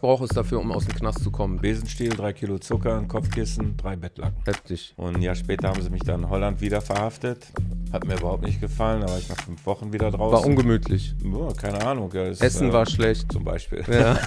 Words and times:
Was 0.00 0.08
braucht 0.08 0.22
es 0.22 0.30
dafür, 0.30 0.60
um 0.60 0.72
aus 0.72 0.86
dem 0.86 0.94
Knast 0.94 1.22
zu 1.22 1.30
kommen? 1.30 1.58
Besenstiel, 1.58 2.08
drei 2.08 2.32
Kilo 2.32 2.56
Zucker, 2.58 2.96
ein 2.96 3.06
Kopfkissen, 3.06 3.76
drei 3.76 3.96
Bettlaken. 3.96 4.42
Heftig. 4.46 4.94
Und 4.96 5.16
ein 5.16 5.20
Jahr 5.20 5.34
später 5.34 5.68
haben 5.68 5.82
sie 5.82 5.90
mich 5.90 6.00
dann 6.00 6.22
in 6.22 6.30
Holland 6.30 6.62
wieder 6.62 6.80
verhaftet. 6.80 7.52
Hat 7.92 8.06
mir 8.06 8.14
überhaupt 8.14 8.42
nicht 8.42 8.62
gefallen. 8.62 9.02
Da 9.02 9.08
war 9.08 9.18
ich 9.18 9.28
nach 9.28 9.36
fünf 9.36 9.66
Wochen 9.66 9.92
wieder 9.92 10.10
draußen. 10.10 10.38
War 10.38 10.46
ungemütlich. 10.46 11.14
Boah, 11.22 11.54
keine 11.54 11.86
Ahnung. 11.86 12.10
ja, 12.14 12.22
ist, 12.22 12.40
Essen 12.40 12.70
äh, 12.70 12.72
war 12.72 12.86
schlecht. 12.86 13.30
Zum 13.30 13.44
Beispiel. 13.44 13.84
Ja. 13.90 14.18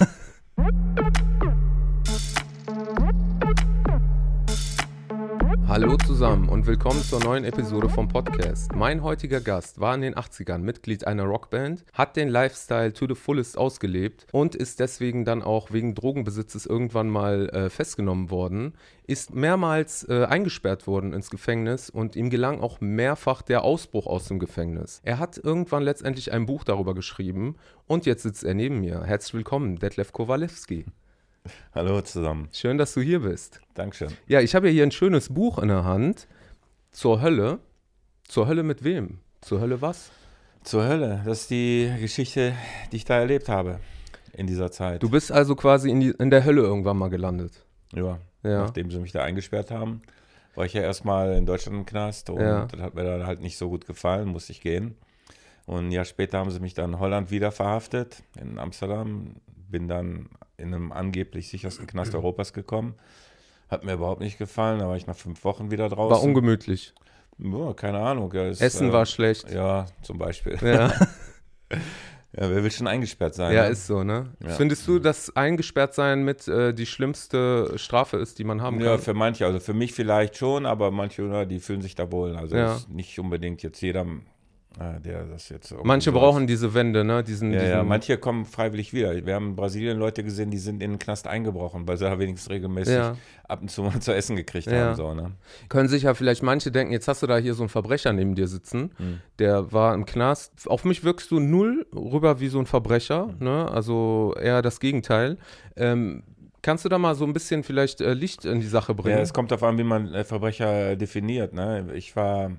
Hallo 5.74 5.96
zusammen 5.96 6.48
und 6.50 6.68
willkommen 6.68 7.02
zur 7.02 7.18
neuen 7.18 7.42
Episode 7.42 7.88
vom 7.88 8.06
Podcast. 8.06 8.72
Mein 8.76 9.02
heutiger 9.02 9.40
Gast 9.40 9.80
war 9.80 9.92
in 9.96 10.02
den 10.02 10.14
80ern 10.14 10.58
Mitglied 10.58 11.04
einer 11.04 11.24
Rockband, 11.24 11.84
hat 11.92 12.14
den 12.14 12.28
Lifestyle 12.28 12.92
to 12.92 13.08
the 13.08 13.16
fullest 13.16 13.58
ausgelebt 13.58 14.28
und 14.30 14.54
ist 14.54 14.78
deswegen 14.78 15.24
dann 15.24 15.42
auch 15.42 15.72
wegen 15.72 15.96
Drogenbesitzes 15.96 16.64
irgendwann 16.64 17.08
mal 17.10 17.48
äh, 17.48 17.70
festgenommen 17.70 18.30
worden, 18.30 18.74
ist 19.08 19.34
mehrmals 19.34 20.08
äh, 20.08 20.26
eingesperrt 20.26 20.86
worden 20.86 21.12
ins 21.12 21.28
Gefängnis 21.28 21.90
und 21.90 22.14
ihm 22.14 22.30
gelang 22.30 22.60
auch 22.60 22.80
mehrfach 22.80 23.42
der 23.42 23.64
Ausbruch 23.64 24.06
aus 24.06 24.28
dem 24.28 24.38
Gefängnis. 24.38 25.00
Er 25.02 25.18
hat 25.18 25.38
irgendwann 25.42 25.82
letztendlich 25.82 26.30
ein 26.30 26.46
Buch 26.46 26.62
darüber 26.62 26.94
geschrieben 26.94 27.56
und 27.88 28.06
jetzt 28.06 28.22
sitzt 28.22 28.44
er 28.44 28.54
neben 28.54 28.78
mir. 28.78 29.02
Herzlich 29.02 29.34
willkommen, 29.34 29.80
Detlef 29.80 30.12
Kowalewski. 30.12 30.84
Hallo 31.74 32.00
zusammen. 32.00 32.48
Schön, 32.52 32.78
dass 32.78 32.94
du 32.94 33.00
hier 33.00 33.20
bist. 33.20 33.60
Dankeschön. 33.74 34.08
Ja, 34.26 34.40
ich 34.40 34.54
habe 34.54 34.68
ja 34.68 34.72
hier 34.72 34.82
ein 34.84 34.90
schönes 34.92 35.28
Buch 35.32 35.58
in 35.58 35.68
der 35.68 35.84
Hand. 35.84 36.26
Zur 36.90 37.20
Hölle. 37.20 37.58
Zur 38.26 38.46
Hölle 38.46 38.62
mit 38.62 38.82
wem? 38.84 39.18
Zur 39.42 39.60
Hölle 39.60 39.82
was? 39.82 40.10
Zur 40.62 40.84
Hölle. 40.86 41.20
Das 41.26 41.42
ist 41.42 41.50
die 41.50 41.92
Geschichte, 42.00 42.54
die 42.92 42.96
ich 42.96 43.04
da 43.04 43.18
erlebt 43.18 43.48
habe 43.48 43.80
in 44.32 44.46
dieser 44.46 44.70
Zeit. 44.70 45.02
Du 45.02 45.10
bist 45.10 45.30
also 45.30 45.54
quasi 45.54 45.90
in, 45.90 46.00
die, 46.00 46.10
in 46.10 46.30
der 46.30 46.44
Hölle 46.44 46.62
irgendwann 46.62 46.96
mal 46.96 47.10
gelandet. 47.10 47.64
ja. 47.94 48.18
Ja. 48.42 48.58
Nachdem 48.58 48.90
sie 48.90 48.98
mich 48.98 49.10
da 49.12 49.22
eingesperrt 49.24 49.70
haben, 49.70 50.02
war 50.54 50.66
ich 50.66 50.74
ja 50.74 50.82
erstmal 50.82 51.32
in 51.32 51.46
Deutschland 51.46 51.78
im 51.78 51.86
Knast 51.86 52.28
und 52.28 52.42
Ja. 52.42 52.66
das 52.66 52.78
hat 52.78 52.94
mir 52.94 53.02
dann 53.02 53.26
halt 53.26 53.40
nicht 53.40 53.56
so 53.56 53.70
gut 53.70 53.86
gefallen, 53.86 54.28
musste 54.28 54.52
ich 54.52 54.60
gehen. 54.60 54.96
Und 55.64 55.86
ein 55.88 55.90
Jahr 55.92 56.04
später 56.04 56.36
haben 56.40 56.50
sie 56.50 56.60
mich 56.60 56.74
dann 56.74 56.92
in 56.92 56.98
Holland 56.98 57.30
wieder 57.30 57.52
verhaftet, 57.52 58.22
in 58.38 58.58
Amsterdam. 58.58 59.36
Bin 59.70 59.88
dann 59.88 60.28
in 60.56 60.72
einem 60.74 60.92
angeblich 60.92 61.48
sichersten 61.48 61.86
Knast 61.86 62.14
Europas 62.14 62.52
gekommen. 62.52 62.94
Hat 63.68 63.84
mir 63.84 63.94
überhaupt 63.94 64.20
nicht 64.20 64.38
gefallen, 64.38 64.78
da 64.80 64.88
war 64.88 64.96
ich 64.96 65.06
nach 65.06 65.16
fünf 65.16 65.42
Wochen 65.44 65.70
wieder 65.70 65.88
draußen. 65.88 66.16
War 66.16 66.22
ungemütlich. 66.22 66.94
Ja, 67.38 67.72
keine 67.72 67.98
Ahnung. 67.98 68.32
Ja, 68.32 68.46
ist, 68.46 68.60
Essen 68.60 68.90
äh, 68.90 68.92
war 68.92 69.06
schlecht. 69.06 69.50
Ja, 69.50 69.86
zum 70.02 70.18
Beispiel. 70.18 70.58
Ja, 70.62 70.92
Ja, 72.36 72.50
wer 72.50 72.64
will 72.64 72.70
schon 72.72 72.88
eingesperrt 72.88 73.36
sein? 73.36 73.54
ja 73.54 73.62
ne? 73.62 73.68
ist 73.68 73.86
so, 73.86 74.02
ne? 74.02 74.32
Ja. 74.42 74.50
Findest 74.50 74.88
du, 74.88 74.98
dass 74.98 75.34
eingesperrt 75.36 75.94
sein 75.94 76.24
mit 76.24 76.48
äh, 76.48 76.74
die 76.74 76.86
schlimmste 76.86 77.78
Strafe 77.78 78.16
ist, 78.16 78.40
die 78.40 78.44
man 78.44 78.60
haben 78.60 78.80
Ja, 78.80 78.92
kann? 78.96 79.00
für 79.00 79.14
manche, 79.14 79.46
also 79.46 79.60
für 79.60 79.72
mich 79.72 79.92
vielleicht 79.92 80.36
schon, 80.36 80.66
aber 80.66 80.90
manche, 80.90 81.22
ja, 81.22 81.44
die 81.44 81.60
fühlen 81.60 81.80
sich 81.80 81.94
da 81.94 82.10
wohl. 82.10 82.34
Also 82.36 82.56
Ja. 82.56 82.74
ist 82.74 82.88
nicht 82.88 83.20
unbedingt 83.20 83.62
jetzt 83.62 83.80
jeder, 83.80 84.04
äh, 84.80 85.00
der 85.00 85.24
das 85.24 85.48
jetzt. 85.48 85.74
Manche 85.84 86.10
brauchen 86.12 86.46
diese 86.46 86.74
Wände, 86.74 87.04
ne? 87.04 87.22
Diesen, 87.22 87.52
Ja, 87.52 87.60
diesen, 87.60 87.72
ja, 87.72 87.84
manche 87.84 88.18
kommen 88.18 88.44
freiwillig 88.44 88.92
wieder. 88.92 89.24
Wir 89.24 89.34
haben 89.34 89.50
in 89.50 89.56
Brasilien 89.56 89.98
Leute 89.98 90.24
gesehen, 90.24 90.50
die 90.50 90.58
sind 90.58 90.82
in 90.82 90.92
den 90.92 90.98
Knast 90.98 91.26
eingebrochen, 91.26 91.86
weil 91.86 91.96
sie 91.96 92.04
da 92.04 92.18
wenigstens 92.18 92.50
regelmäßig 92.50 92.94
Ja. 92.94 93.16
ab 93.48 93.62
und 93.62 93.70
zu 93.70 93.82
mal 93.82 94.00
zu 94.00 94.14
essen 94.14 94.36
gekriegt 94.36 94.66
Ja. 94.66 94.88
haben. 94.88 94.94
So, 94.96 95.14
ne? 95.14 95.32
können 95.68 95.88
sich 95.88 96.02
ja 96.04 96.14
vielleicht 96.14 96.42
manche 96.42 96.70
denken, 96.70 96.92
jetzt 96.92 97.08
hast 97.08 97.22
du 97.22 97.26
da 97.26 97.36
hier 97.36 97.54
so 97.54 97.62
einen 97.62 97.68
Verbrecher 97.68 98.12
neben 98.12 98.34
dir 98.34 98.48
sitzen, 98.48 98.90
Hm. 98.96 99.20
der 99.38 99.72
war 99.72 99.94
im 99.94 100.04
Knast. 100.06 100.68
Auf 100.68 100.84
mich 100.84 101.04
wirkst 101.04 101.30
du 101.30 101.40
null 101.40 101.86
rüber 101.94 102.40
wie 102.40 102.48
so 102.48 102.58
ein 102.58 102.66
Verbrecher, 102.66 103.26
Hm. 103.38 103.44
ne? 103.44 103.70
Also 103.70 104.34
eher 104.40 104.62
das 104.62 104.80
Gegenteil. 104.80 105.38
Ähm, 105.76 106.22
kannst 106.62 106.84
du 106.84 106.88
da 106.88 106.98
mal 106.98 107.14
so 107.14 107.24
ein 107.26 107.32
bisschen 107.32 107.62
vielleicht 107.62 108.00
äh, 108.00 108.14
Licht 108.14 108.44
in 108.44 108.60
die 108.60 108.66
Sache 108.66 108.92
Ja, 108.92 109.02
bringen? 109.02 109.18
es 109.18 109.32
kommt 109.34 109.50
darauf 109.50 109.62
an, 109.64 109.76
wie 109.78 109.84
man 109.84 110.12
äh, 110.14 110.24
Verbrecher 110.24 110.96
definiert. 110.96 111.52
Ne? 111.52 111.86
Ich 111.94 112.16
war 112.16 112.52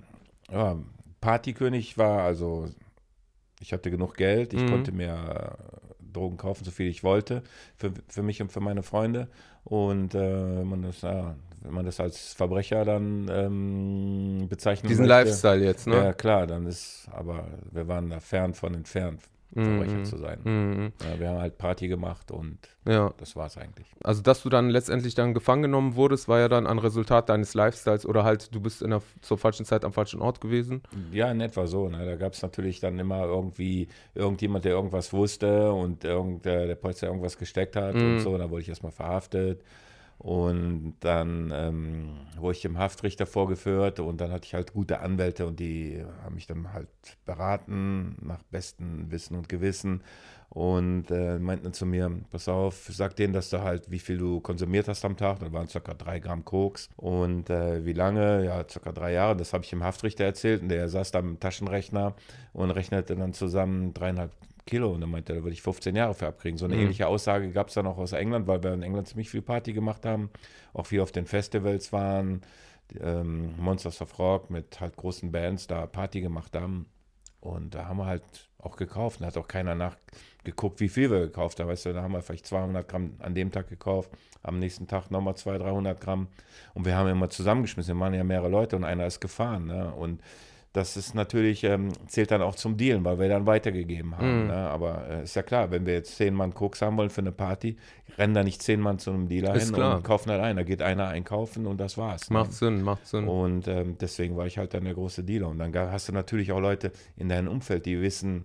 ja, 0.52 0.78
Partykönig, 1.26 1.98
war 1.98 2.24
also, 2.24 2.70
ich 3.62 3.74
hatte 3.74 3.92
genug 3.92 4.16
Geld, 4.16 4.54
ich 4.54 4.62
Mhm. 4.62 4.70
konnte 4.70 4.92
mir 4.92 5.14
äh, 5.14 6.14
Drogen 6.14 6.38
kaufen, 6.38 6.64
so 6.66 6.72
viel 6.72 6.88
ich 6.88 7.04
wollte, 7.04 7.44
für, 7.78 7.94
für 8.08 8.24
mich 8.24 8.42
und 8.42 8.52
für 8.52 8.62
meine 8.62 8.84
Freunde. 8.84 9.30
Und 9.64 10.16
äh, 10.16 10.20
wenn, 10.60 10.68
man 10.68 10.82
das, 10.84 11.02
ja, 11.02 11.36
wenn 11.62 11.74
man 11.74 11.86
das 11.86 12.00
als 12.00 12.34
Verbrecher 12.34 12.86
dann 12.86 13.28
ähm, 13.30 14.48
bezeichnen 14.50 14.90
Diesen 14.90 14.98
möchte, 14.98 15.08
Lifestyle 15.08 15.64
jetzt, 15.66 15.88
Ja, 15.90 16.14
ne? 16.14 16.14
klar, 16.14 16.48
dann 16.48 16.68
ist, 16.68 17.08
aber 17.12 17.48
wir 17.72 17.88
waren 17.88 18.10
da 18.10 18.20
fern 18.20 18.54
von 18.54 18.74
entfernt, 18.76 19.22
Verbrecher 19.64 19.98
Mhm. 20.00 20.06
zu 20.06 20.18
sein. 20.18 20.40
Mhm. 20.44 20.92
Ja, 21.02 21.20
wir 21.20 21.30
haben 21.30 21.40
halt 21.40 21.58
Party 21.58 21.88
gemacht 21.88 22.30
und 22.30 22.58
Ja, 22.86 23.14
das 23.18 23.36
war's 23.38 23.58
eigentlich. 23.58 23.88
also 24.04 24.22
dass 24.22 24.44
du 24.44 24.50
dann 24.50 24.70
letztendlich 24.70 25.16
dann 25.16 25.34
gefangen 25.34 25.62
genommen 25.64 25.96
wurdest, 25.96 26.28
war 26.28 26.40
ja 26.40 26.50
dann 26.50 26.68
ein 26.68 26.78
Resultat 26.78 27.30
deines 27.30 27.54
Lifestyles 27.54 28.06
oder 28.06 28.24
halt 28.26 28.54
du 28.54 28.60
bist 28.60 28.82
in 28.82 28.90
der, 28.90 29.02
zur 29.22 29.38
falschen 29.38 29.66
Zeit 29.66 29.86
am 29.86 29.94
falschen 29.94 30.22
Ort 30.22 30.42
gewesen. 30.42 30.84
Ja, 31.12 31.32
in 31.32 31.40
etwa 31.42 31.68
so. 31.68 31.88
Ne? 31.88 32.06
Da 32.06 32.16
gab 32.18 32.34
es 32.34 32.42
natürlich 32.42 32.80
dann 32.82 33.00
immer 33.00 33.24
irgendwie 33.24 33.88
irgendjemand, 34.14 34.66
der 34.66 34.74
irgendwas 34.74 35.14
wusste 35.14 35.72
und 35.72 36.04
irgend, 36.04 36.44
der, 36.46 36.68
der 36.68 36.76
Polizei 36.76 37.08
irgendwas 37.08 37.38
gesteckt 37.38 37.76
hat 37.76 37.96
Mhm. 37.96 38.06
und 38.16 38.20
so. 38.20 38.38
Da 38.38 38.50
wurde 38.50 38.62
ich 38.62 38.70
erstmal 38.70 38.92
verhaftet. 38.92 39.62
Und 40.18 40.96
dann 41.02 41.52
ähm, 41.54 42.18
wurde 42.38 42.56
ich 42.56 42.62
dem 42.62 42.78
Haftrichter 42.78 43.26
vorgeführt 43.26 44.00
und 44.00 44.22
dann 44.22 44.32
hatte 44.32 44.46
ich 44.46 44.54
halt 44.54 44.74
gute 44.74 45.00
Anwälte 45.00 45.46
und 45.46 45.60
die 45.60 46.04
haben 46.24 46.36
mich 46.36 46.48
dann 46.48 46.72
halt 46.74 46.88
beraten 47.26 48.16
nach 48.22 48.42
bestem 48.44 49.12
Wissen 49.12 49.36
und 49.36 49.50
Gewissen 49.50 50.02
und 50.50 51.12
äh, 51.12 51.38
meinten 51.38 51.66
dann 51.66 51.74
zu 51.74 51.86
mir, 51.86 52.10
pass 52.32 52.48
auf, 52.48 52.88
sag 52.90 53.16
denen, 53.18 53.34
dass 53.34 53.50
du 53.50 53.62
halt, 53.62 53.92
wie 53.92 54.00
viel 54.00 54.18
du 54.18 54.40
konsumiert 54.40 54.88
hast 54.88 55.04
am 55.04 55.18
Tag. 55.18 55.40
Das 55.40 55.52
waren 55.52 55.68
circa 55.68 55.94
drei 55.94 56.20
Gramm 56.20 56.46
Koks. 56.46 56.90
Und 56.96 57.50
äh, 57.50 57.86
wie 57.86 57.92
lange? 57.92 58.46
Ja, 58.46 58.64
circa 58.68 58.94
drei 58.94 59.12
Jahre. 59.12 59.36
Das 59.36 59.52
habe 59.52 59.66
ich 59.66 59.70
dem 59.70 59.84
Haftrichter 59.84 60.24
erzählt 60.24 60.62
und 60.62 60.70
der 60.70 60.88
saß 60.88 61.12
da 61.12 61.22
mit 61.22 61.42
Taschenrechner 61.42 62.16
und 62.54 62.72
rechnete 62.72 63.16
dann 63.16 63.34
zusammen 63.34 63.94
dreieinhalb 63.94 64.32
Kilo. 64.66 64.92
Und 64.94 65.02
dann 65.02 65.10
meinte 65.12 65.34
er, 65.34 65.38
da 65.38 65.44
würde 65.44 65.54
ich 65.54 65.62
15 65.62 65.96
Jahre 65.96 66.14
für 66.14 66.28
abkriegen. 66.28 66.58
So 66.58 66.66
eine 66.66 66.76
Mhm. 66.76 66.82
ähnliche 66.84 67.08
Aussage 67.08 67.52
gab 67.52 67.68
es 67.70 67.74
dann 67.76 67.88
auch 67.88 67.98
aus 67.98 68.14
England, 68.14 68.48
weil 68.48 68.64
wir 68.64 68.74
in 68.74 68.84
England 68.84 69.08
ziemlich 69.08 69.30
viel 69.30 69.42
Party 69.42 69.74
gemacht 69.74 70.06
haben, 70.06 70.30
auch 70.74 70.86
viel 70.88 71.02
auf 71.02 71.12
den 71.12 71.26
Festivals 71.26 71.92
waren, 71.94 72.42
ähm, 73.00 73.54
Monsters 73.58 74.02
of 74.02 74.18
Rock 74.20 74.50
mit 74.50 74.80
halt 74.80 74.96
großen 74.96 75.32
Bands 75.32 75.68
da 75.68 75.86
Party 75.88 76.22
gemacht 76.22 76.56
haben. 76.56 76.88
Und 77.42 77.76
da 77.76 77.86
haben 77.86 77.98
wir 77.98 78.08
halt 78.08 78.24
auch 78.58 78.76
gekauft. 78.76 79.22
Da 79.22 79.28
hat 79.28 79.38
auch 79.38 79.48
keiner 79.48 79.76
nachgeguckt, 79.76 80.80
wie 80.80 80.90
viel 80.90 81.12
wir 81.12 81.20
gekauft 81.20 81.60
haben. 81.60 81.68
Weißt 81.68 81.86
du, 81.86 81.94
da 81.94 82.02
haben 82.02 82.14
wir 82.14 82.22
vielleicht 82.24 82.48
200 82.48 82.88
Gramm 82.88 83.16
an 83.20 83.36
dem 83.36 83.52
Tag 83.52 83.70
gekauft, 83.70 84.10
am 84.42 84.58
nächsten 84.58 84.88
Tag 84.88 85.12
nochmal 85.12 85.36
200, 85.36 85.68
300 85.68 86.02
Gramm. 86.02 86.28
Und 86.74 86.86
wir 86.86 86.96
haben 86.96 87.08
immer 87.08 87.30
zusammengeschmissen. 87.30 87.96
Wir 87.96 88.00
waren 88.02 88.16
ja 88.16 88.24
mehrere 88.24 88.50
Leute 88.50 88.76
und 88.76 88.84
einer 88.84 89.06
ist 89.06 89.20
gefahren. 89.20 89.68
Ne? 89.68 89.94
Und 89.94 90.22
das 90.76 90.98
ist 90.98 91.16
natürlich, 91.16 91.64
ähm, 91.64 91.90
zählt 92.08 92.32
dann 92.32 92.42
auch 92.42 92.56
zum 92.56 92.76
Dealen, 92.76 93.06
weil 93.06 93.18
wir 93.18 93.30
dann 93.30 93.46
weitergegeben 93.46 94.18
haben. 94.18 94.42
Mhm. 94.42 94.48
Ne? 94.48 94.54
Aber 94.56 95.08
äh, 95.10 95.24
ist 95.24 95.36
ja 95.36 95.42
klar, 95.42 95.72
wenn 95.72 95.86
wir 95.86 95.94
jetzt 95.94 96.18
zehn 96.18 96.34
Mann 96.34 96.54
Koks 96.54 96.82
haben 96.82 96.98
wollen 96.98 97.10
für 97.10 97.22
eine 97.22 97.32
Party, 97.32 97.78
rennen 98.18 98.34
da 98.34 98.44
nicht 98.44 98.62
zehn 98.62 98.82
Mann 98.82 99.00
zu 99.00 99.12
einem 99.12 99.30
Dealer 99.30 99.56
Ist 99.56 99.66
hin 99.68 99.76
klar. 99.76 99.96
und 99.96 100.04
kaufen 100.04 100.32
halt 100.32 100.42
ein. 100.42 100.58
Da 100.58 100.64
geht 100.64 100.82
einer 100.82 101.08
einkaufen 101.08 101.66
und 101.66 101.80
das 101.80 101.98
war's. 101.98 102.30
ne? 102.30 102.40
Macht 102.40 102.54
Sinn, 102.54 102.82
macht 102.82 103.08
Sinn. 103.08 103.28
Und 103.28 103.68
ähm, 103.70 103.98
deswegen 104.00 104.36
war 104.36 104.48
ich 104.48 104.58
halt 104.58 104.74
dann 104.74 104.84
der 104.84 104.94
große 104.96 105.24
Dealer. 105.24 105.48
Und 105.48 105.60
dann 105.60 105.74
hast 105.74 106.10
du 106.10 106.14
natürlich 106.14 106.52
auch 106.52 106.60
Leute 106.60 106.92
in 107.16 107.30
deinem 107.30 107.48
Umfeld, 107.48 107.86
die 107.86 108.02
wissen, 108.02 108.44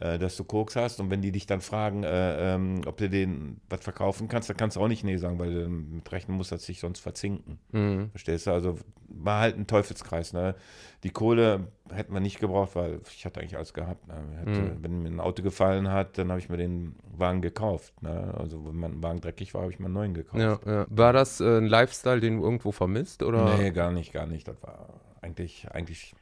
äh, 0.00 0.18
dass 0.18 0.36
du 0.36 0.44
Koks 0.44 0.76
hast. 0.76 1.00
Und 1.00 1.10
wenn 1.10 1.22
die 1.22 1.32
dich 1.32 1.46
dann 1.46 1.60
fragen, 1.60 2.04
äh, 2.04 2.54
ähm, 2.54 2.82
ob 2.86 2.96
du 2.98 3.08
denen 3.08 3.60
was 3.68 3.80
verkaufen 3.80 4.28
kannst, 4.28 4.50
dann 4.50 4.56
kannst 4.56 4.76
du 4.76 4.80
auch 4.80 4.88
nicht 4.88 5.04
Nee 5.04 5.16
sagen, 5.16 5.38
weil 5.38 5.52
du 5.52 5.68
mit 5.68 6.10
rechnen 6.12 6.36
musst, 6.36 6.52
dass 6.52 6.64
sich 6.64 6.80
sonst 6.80 7.00
verzinken. 7.00 7.58
Mhm. 7.72 8.10
Verstehst 8.10 8.46
du? 8.46 8.50
Also 8.52 8.78
war 9.08 9.40
halt 9.40 9.56
ein 9.56 9.66
Teufelskreis. 9.66 10.32
Ne? 10.32 10.54
Die 11.02 11.10
Kohle 11.10 11.68
hätten 11.90 12.12
wir 12.12 12.20
nicht 12.20 12.40
gebraucht, 12.40 12.74
weil 12.74 13.00
ich 13.10 13.24
hatte 13.24 13.40
eigentlich 13.40 13.56
alles 13.56 13.72
gehabt. 13.72 14.06
Ne? 14.08 14.14
Hätte, 14.40 14.50
Mhm. 14.60 14.82
Wenn 14.82 15.02
mir 15.02 15.08
ein 15.08 15.20
Auto 15.20 15.42
gefallen 15.42 15.90
hat, 15.90 16.18
dann 16.18 16.30
habe 16.30 16.40
ich 16.40 16.48
mir 16.48 16.56
den 16.56 16.96
Wagen 17.16 17.40
gekauft. 17.40 18.02
Ne? 18.02 18.34
Also 18.36 18.66
wenn 18.66 18.76
mein 18.76 19.02
Wagen 19.02 19.20
dreckig 19.20 19.54
war, 19.54 19.62
habe 19.62 19.72
ich 19.72 19.78
mir 19.78 19.86
einen 19.86 19.94
neuen 19.94 20.14
gekauft. 20.14 20.38
Ja, 20.42 20.58
ja. 20.66 20.86
War 20.90 21.12
das 21.12 21.40
äh, 21.40 21.58
ein 21.58 21.66
Lifestyle, 21.66 22.20
den 22.20 22.38
du 22.38 22.44
irgendwo 22.44 22.72
vermisst? 22.72 23.22
Oder? 23.22 23.56
Nee, 23.56 23.70
gar 23.70 23.92
nicht, 23.92 24.12
gar 24.12 24.26
nicht. 24.26 24.46
Das 24.48 24.62
war 24.62 24.88
eigentlich, 25.22 25.68
eigentlich, 25.70 26.14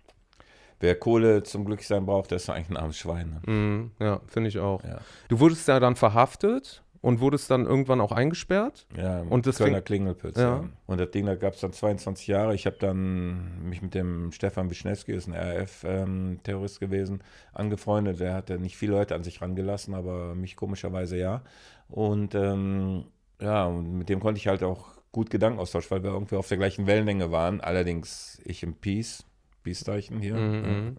wer 0.80 0.94
Kohle 0.98 1.42
zum 1.42 1.64
Glücklichsein 1.64 2.06
braucht, 2.06 2.30
der 2.30 2.36
ist 2.36 2.48
eigentlich 2.50 2.70
ein 2.70 2.76
armes 2.76 2.96
Schwein. 2.98 3.40
Ne? 3.46 3.52
Mhm, 3.52 3.90
ja, 4.00 4.20
finde 4.26 4.48
ich 4.48 4.58
auch. 4.58 4.82
Ja. 4.84 4.98
Du 5.28 5.40
wurdest 5.40 5.66
ja 5.68 5.80
dann 5.80 5.96
verhaftet 5.96 6.82
und 7.00 7.20
wurdest 7.20 7.50
dann 7.50 7.66
irgendwann 7.66 8.00
auch 8.00 8.12
eingesperrt. 8.12 8.86
Ja, 8.96 9.20
Und 9.28 9.44
deswegen- 9.44 9.66
Kölner 9.70 9.82
Klingelpilz. 9.82 10.38
Ja. 10.38 10.42
Ja. 10.62 10.64
Und 10.86 10.98
das 11.00 11.10
Ding, 11.10 11.26
da 11.26 11.34
gab 11.34 11.52
es 11.54 11.60
dann 11.60 11.72
22 11.74 12.26
Jahre. 12.28 12.54
Ich 12.54 12.64
habe 12.64 12.76
dann 12.80 13.68
mich 13.68 13.82
mit 13.82 13.94
dem 13.94 14.32
Stefan 14.32 14.70
Wischnewski, 14.70 15.12
ist 15.12 15.28
ein 15.28 15.34
RAF-Terrorist 15.34 16.80
gewesen, 16.80 17.22
angefreundet. 17.52 18.20
Der 18.20 18.34
hatte 18.34 18.58
nicht 18.58 18.76
viele 18.76 18.92
Leute 18.92 19.14
an 19.14 19.22
sich 19.22 19.42
rangelassen, 19.42 19.94
aber 19.94 20.34
mich 20.34 20.56
komischerweise 20.56 21.18
ja. 21.18 21.42
Und 21.88 22.34
ähm, 22.34 23.04
ja, 23.40 23.66
und 23.66 23.92
mit 23.98 24.08
dem 24.08 24.20
konnte 24.20 24.38
ich 24.38 24.46
halt 24.48 24.62
auch 24.62 24.86
gut 25.12 25.28
Gedanken 25.30 25.58
austauschen, 25.60 25.90
weil 25.90 26.02
wir 26.02 26.10
irgendwie 26.10 26.36
auf 26.36 26.48
der 26.48 26.56
gleichen 26.58 26.86
Wellenlänge 26.86 27.30
waren. 27.30 27.60
Allerdings 27.60 28.40
ich 28.44 28.62
im 28.62 28.74
Peace, 28.74 29.24
Peace-Zeichen 29.64 30.20
hier. 30.20 30.36
Mhm. 30.36 30.96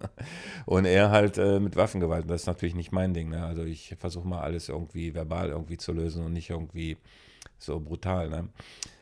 Und 0.66 0.86
er 0.86 1.12
halt 1.12 1.38
äh, 1.38 1.60
mit 1.60 1.78
Waffengewalt. 1.78 2.30
Das 2.30 2.42
ist 2.42 2.48
natürlich 2.48 2.76
nicht 2.76 2.92
mein 2.92 3.14
Ding. 3.14 3.30
Ne? 3.30 3.46
Also 3.46 3.64
ich 3.64 3.96
versuche 3.98 4.28
mal 4.28 4.42
alles 4.42 4.68
irgendwie 4.68 5.14
verbal 5.14 5.50
irgendwie 5.50 5.78
zu 5.78 5.94
lösen 5.94 6.26
und 6.26 6.34
nicht 6.34 6.50
irgendwie 6.50 6.98
so 7.58 7.80
brutal. 7.80 8.30
Ne? 8.30 8.50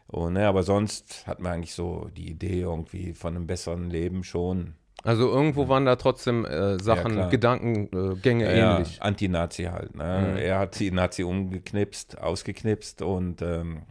Und 0.08 0.34
ne, 0.34 0.48
aber 0.48 0.62
sonst 0.62 1.26
hat 1.26 1.40
man 1.40 1.54
eigentlich 1.54 1.74
so 1.74 2.10
die 2.16 2.30
Idee 2.30 2.62
irgendwie 2.62 3.14
von 3.14 3.36
einem 3.36 3.48
besseren 3.48 3.90
Leben 3.90 4.24
schon. 4.24 4.76
Also 5.04 5.28
irgendwo 5.30 5.68
waren 5.68 5.86
da 5.86 5.96
trotzdem 5.98 6.46
äh, 6.46 6.80
Sachen, 6.80 7.14
klar. 7.14 7.30
Gedankengänge 7.30 8.58
Ja, 8.58 8.76
ähnlich. 8.76 9.02
Anti-Nazi 9.02 9.64
halt. 9.64 9.96
Ne? 9.96 10.30
Mhm. 10.32 10.38
Er 10.38 10.60
hat 10.60 10.80
die 10.80 10.92
Nazi 10.92 11.24
umgeknipst, 11.24 12.20
ausgeknipst 12.22 13.02
und 13.02 13.42
ähm, 13.42 13.82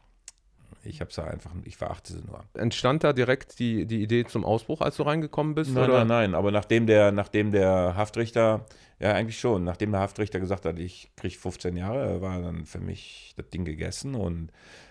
ich 0.85 1.01
habe 1.01 1.13
sie 1.13 1.23
einfach, 1.25 1.51
ich 1.65 1.77
verachte 1.77 2.13
sie 2.13 2.21
nur. 2.27 2.45
Entstand 2.55 3.05
da 3.05 3.13
direkt 3.13 3.59
die, 3.59 3.87
die 3.87 4.03
Idee 4.03 4.25
zum 4.25 4.45
Ausbruch, 4.45 4.81
als 4.81 4.97
du 4.97 5.05
reingekommen 5.05 5.55
bist? 5.55 5.75
Nein, 5.75 5.85
oder? 5.85 5.99
nein, 6.01 6.09
nein, 6.09 6.35
aber 6.35 6.51
nachdem 6.51 6.87
der, 6.87 7.13
nachdem 7.13 7.53
der 7.53 7.95
Haftrichter, 7.97 8.67
ja 8.99 9.13
eigentlich 9.13 9.39
schon, 9.39 9.65
nachdem 9.65 9.93
der 9.93 10.01
Haftrichter 10.01 10.41
gesagt 10.41 10.65
hat, 10.65 10.79
ich 10.79 11.11
kriege 11.17 11.37
15 11.37 11.77
Jahre, 11.77 12.21
war 12.21 12.41
dann 12.41 12.65
für 12.67 12.81
mich 12.81 13.35
das 13.37 13.49
Ding 13.51 13.65
gegessen 13.65 14.15
und 14.15 14.51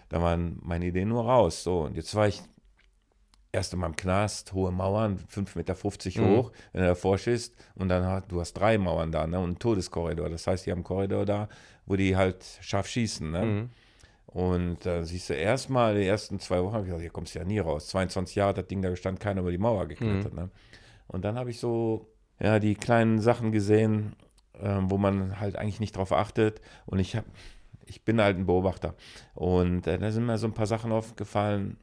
da 0.09 0.21
waren 0.21 0.59
meine 0.61 0.85
Ideen 0.85 1.09
nur 1.09 1.23
raus. 1.25 1.63
So, 1.63 1.81
und 1.81 1.95
jetzt 1.95 2.13
war 2.15 2.27
ich 2.27 2.41
erst 3.51 3.73
in 3.73 3.79
meinem 3.79 3.95
Knast, 3.95 4.53
hohe 4.53 4.71
Mauern, 4.71 5.19
5,50 5.29 5.57
Meter 5.57 5.75
Mhm. 6.21 6.37
hoch, 6.37 6.51
wenn 6.71 6.81
du 6.81 6.87
davor 6.87 7.17
schießt 7.17 7.55
und 7.75 7.89
dann 7.89 8.05
hat, 8.05 8.31
du 8.31 8.39
hast 8.39 8.53
drei 8.53 8.77
Mauern 8.77 9.11
da, 9.11 9.27
ne, 9.27 9.39
und 9.39 9.45
einen 9.45 9.59
Todeskorridor. 9.59 10.29
Das 10.29 10.47
heißt, 10.47 10.65
die 10.65 10.71
haben 10.71 10.79
einen 10.79 10.83
Korridor 10.85 11.25
da, 11.25 11.49
wo 11.85 11.95
die 11.95 12.15
halt 12.15 12.45
scharf 12.61 12.87
schießen, 12.87 13.29
ne. 13.29 13.45
Mhm. 13.45 13.69
Und 14.33 14.85
da 14.85 15.03
siehst 15.03 15.29
du 15.29 15.33
erstmal, 15.33 15.95
die 15.95 16.05
ersten 16.05 16.39
zwei 16.39 16.63
Wochen, 16.63 16.73
hab 16.73 16.81
ich 16.81 16.87
gesagt, 16.87 17.01
hier 17.01 17.11
kommst 17.11 17.35
du 17.35 17.39
ja 17.39 17.45
nie 17.45 17.59
raus. 17.59 17.87
22 17.87 18.35
Jahre 18.35 18.49
hat 18.49 18.57
das 18.57 18.67
Ding 18.67 18.81
da 18.81 18.89
gestanden, 18.89 19.19
keiner 19.19 19.41
über 19.41 19.51
die 19.51 19.57
Mauer 19.57 19.87
geklettert. 19.87 20.33
Ne? 20.33 20.49
Und 21.07 21.25
dann 21.25 21.37
habe 21.37 21.49
ich 21.49 21.59
so, 21.59 22.07
ja, 22.39 22.59
die 22.59 22.75
kleinen 22.75 23.19
Sachen 23.19 23.51
gesehen, 23.51 24.15
ähm, 24.61 24.89
wo 24.89 24.97
man 24.97 25.39
halt 25.39 25.57
eigentlich 25.57 25.81
nicht 25.81 25.97
drauf 25.97 26.13
achtet. 26.13 26.61
Und 26.85 26.99
ich 26.99 27.17
habe, 27.17 27.27
ich 27.85 28.03
bin 28.03 28.21
halt 28.21 28.37
ein 28.37 28.45
Beobachter. 28.45 28.95
Und 29.33 29.85
äh, 29.87 29.97
da 29.97 30.11
sind 30.11 30.25
mir 30.25 30.37
so 30.37 30.47
ein 30.47 30.53
paar 30.53 30.65
Sachen 30.65 30.93
aufgefallen, 30.93 31.77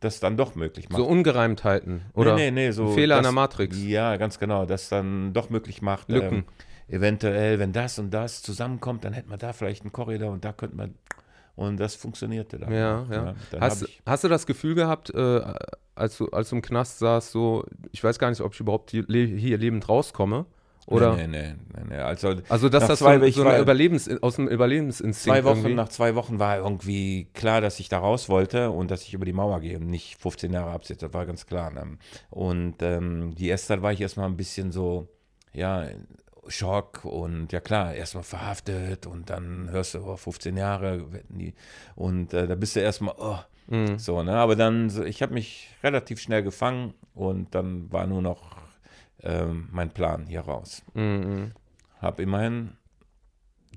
das 0.00 0.18
dann 0.18 0.36
doch 0.36 0.54
möglich 0.54 0.88
macht. 0.88 0.98
So 0.98 1.06
Ungereimtheiten 1.06 2.02
oder 2.14 2.34
nee, 2.34 2.50
nee, 2.50 2.66
nee, 2.66 2.70
so 2.72 2.88
Fehler 2.88 3.18
in 3.18 3.22
der 3.22 3.32
Matrix. 3.32 3.80
Ja, 3.82 4.16
ganz 4.16 4.38
genau, 4.38 4.66
das 4.66 4.88
dann 4.88 5.32
doch 5.32 5.50
möglich 5.50 5.82
macht. 5.82 6.08
Lücken. 6.08 6.38
Ähm, 6.38 6.44
eventuell, 6.88 7.58
wenn 7.58 7.72
das 7.72 7.98
und 7.98 8.10
das 8.10 8.42
zusammenkommt, 8.42 9.04
dann 9.04 9.12
hätten 9.12 9.30
wir 9.30 9.36
da 9.36 9.52
vielleicht 9.52 9.82
einen 9.82 9.92
Korridor 9.92 10.32
und 10.32 10.44
da 10.44 10.52
könnte 10.52 10.76
man. 10.76 10.94
Und 11.54 11.76
das 11.78 11.94
funktionierte 11.94 12.58
dann. 12.58 12.72
Ja, 12.72 13.06
ja. 13.10 13.34
Dann 13.50 13.60
Hast, 13.60 13.86
hast 14.06 14.24
du 14.24 14.28
das 14.28 14.46
Gefühl 14.46 14.74
gehabt, 14.74 15.10
äh, 15.14 15.40
als, 15.94 16.16
du, 16.16 16.28
als 16.28 16.48
du 16.48 16.56
im 16.56 16.62
Knast 16.62 16.98
saßt, 16.98 17.30
so, 17.30 17.64
ich 17.90 18.02
weiß 18.02 18.18
gar 18.18 18.30
nicht, 18.30 18.40
ob 18.40 18.54
ich 18.54 18.60
überhaupt 18.60 18.90
hier, 18.90 19.04
le 19.06 19.24
hier 19.26 19.58
lebend 19.58 19.88
rauskomme? 19.88 20.46
Oder? 20.86 21.14
Nee, 21.14 21.28
nee, 21.28 21.54
nee, 21.76 21.84
nee. 21.90 21.96
Also, 21.96 22.34
Also, 22.48 22.68
dass 22.68 22.88
das 22.88 22.98
zwei- 22.98 23.18
so, 23.20 23.24
ich 23.24 23.36
so 23.36 23.44
war- 23.44 23.58
Überlebens, 23.60 24.10
aus 24.20 24.34
dem 24.36 24.48
Überlebensinstinkt 24.48 25.36
zwei 25.38 25.44
Wochen, 25.44 25.58
irgendwie- 25.58 25.74
nach 25.74 25.88
zwei 25.90 26.14
Wochen 26.16 26.38
war 26.40 26.56
irgendwie 26.56 27.28
klar, 27.34 27.60
dass 27.60 27.78
ich 27.78 27.88
da 27.88 27.98
raus 28.00 28.28
wollte 28.28 28.70
und 28.70 28.90
dass 28.90 29.02
ich 29.02 29.14
über 29.14 29.24
die 29.24 29.32
Mauer 29.32 29.60
gehe 29.60 29.76
und 29.78 29.86
nicht 29.88 30.16
15 30.20 30.52
Jahre 30.52 30.70
absitze. 30.72 31.06
Das 31.06 31.14
war 31.14 31.24
ganz 31.24 31.46
klar. 31.46 31.70
Ne? 31.70 31.98
Und 32.30 32.76
ähm, 32.82 33.34
die 33.36 33.46
erste 33.48 33.68
Zeit 33.68 33.82
war 33.82 33.92
ich 33.92 34.00
erstmal 34.00 34.26
ein 34.26 34.36
bisschen 34.36 34.72
so, 34.72 35.06
ja, 35.52 35.84
Schock 36.48 37.04
und 37.04 37.52
ja 37.52 37.60
klar, 37.60 37.94
erstmal 37.94 38.24
verhaftet 38.24 39.06
und 39.06 39.30
dann 39.30 39.70
hörst 39.70 39.94
du, 39.94 40.00
oh, 40.04 40.16
15 40.16 40.56
Jahre. 40.56 41.04
Und 41.94 42.34
äh, 42.34 42.46
da 42.46 42.54
bist 42.54 42.76
du 42.76 42.80
erstmal, 42.80 43.14
oh, 43.18 43.38
Mhm. 43.68 43.96
so, 43.98 44.22
ne? 44.24 44.32
Aber 44.34 44.56
dann, 44.56 44.90
ich 45.06 45.22
habe 45.22 45.34
mich 45.34 45.68
relativ 45.84 46.18
schnell 46.20 46.42
gefangen 46.42 46.94
und 47.14 47.54
dann 47.54 47.90
war 47.92 48.08
nur 48.08 48.20
noch 48.20 48.56
ähm, 49.22 49.68
mein 49.70 49.90
Plan 49.90 50.26
hier 50.26 50.40
raus. 50.40 50.82
Mhm. 50.94 51.52
Habe 52.00 52.22
immerhin 52.24 52.72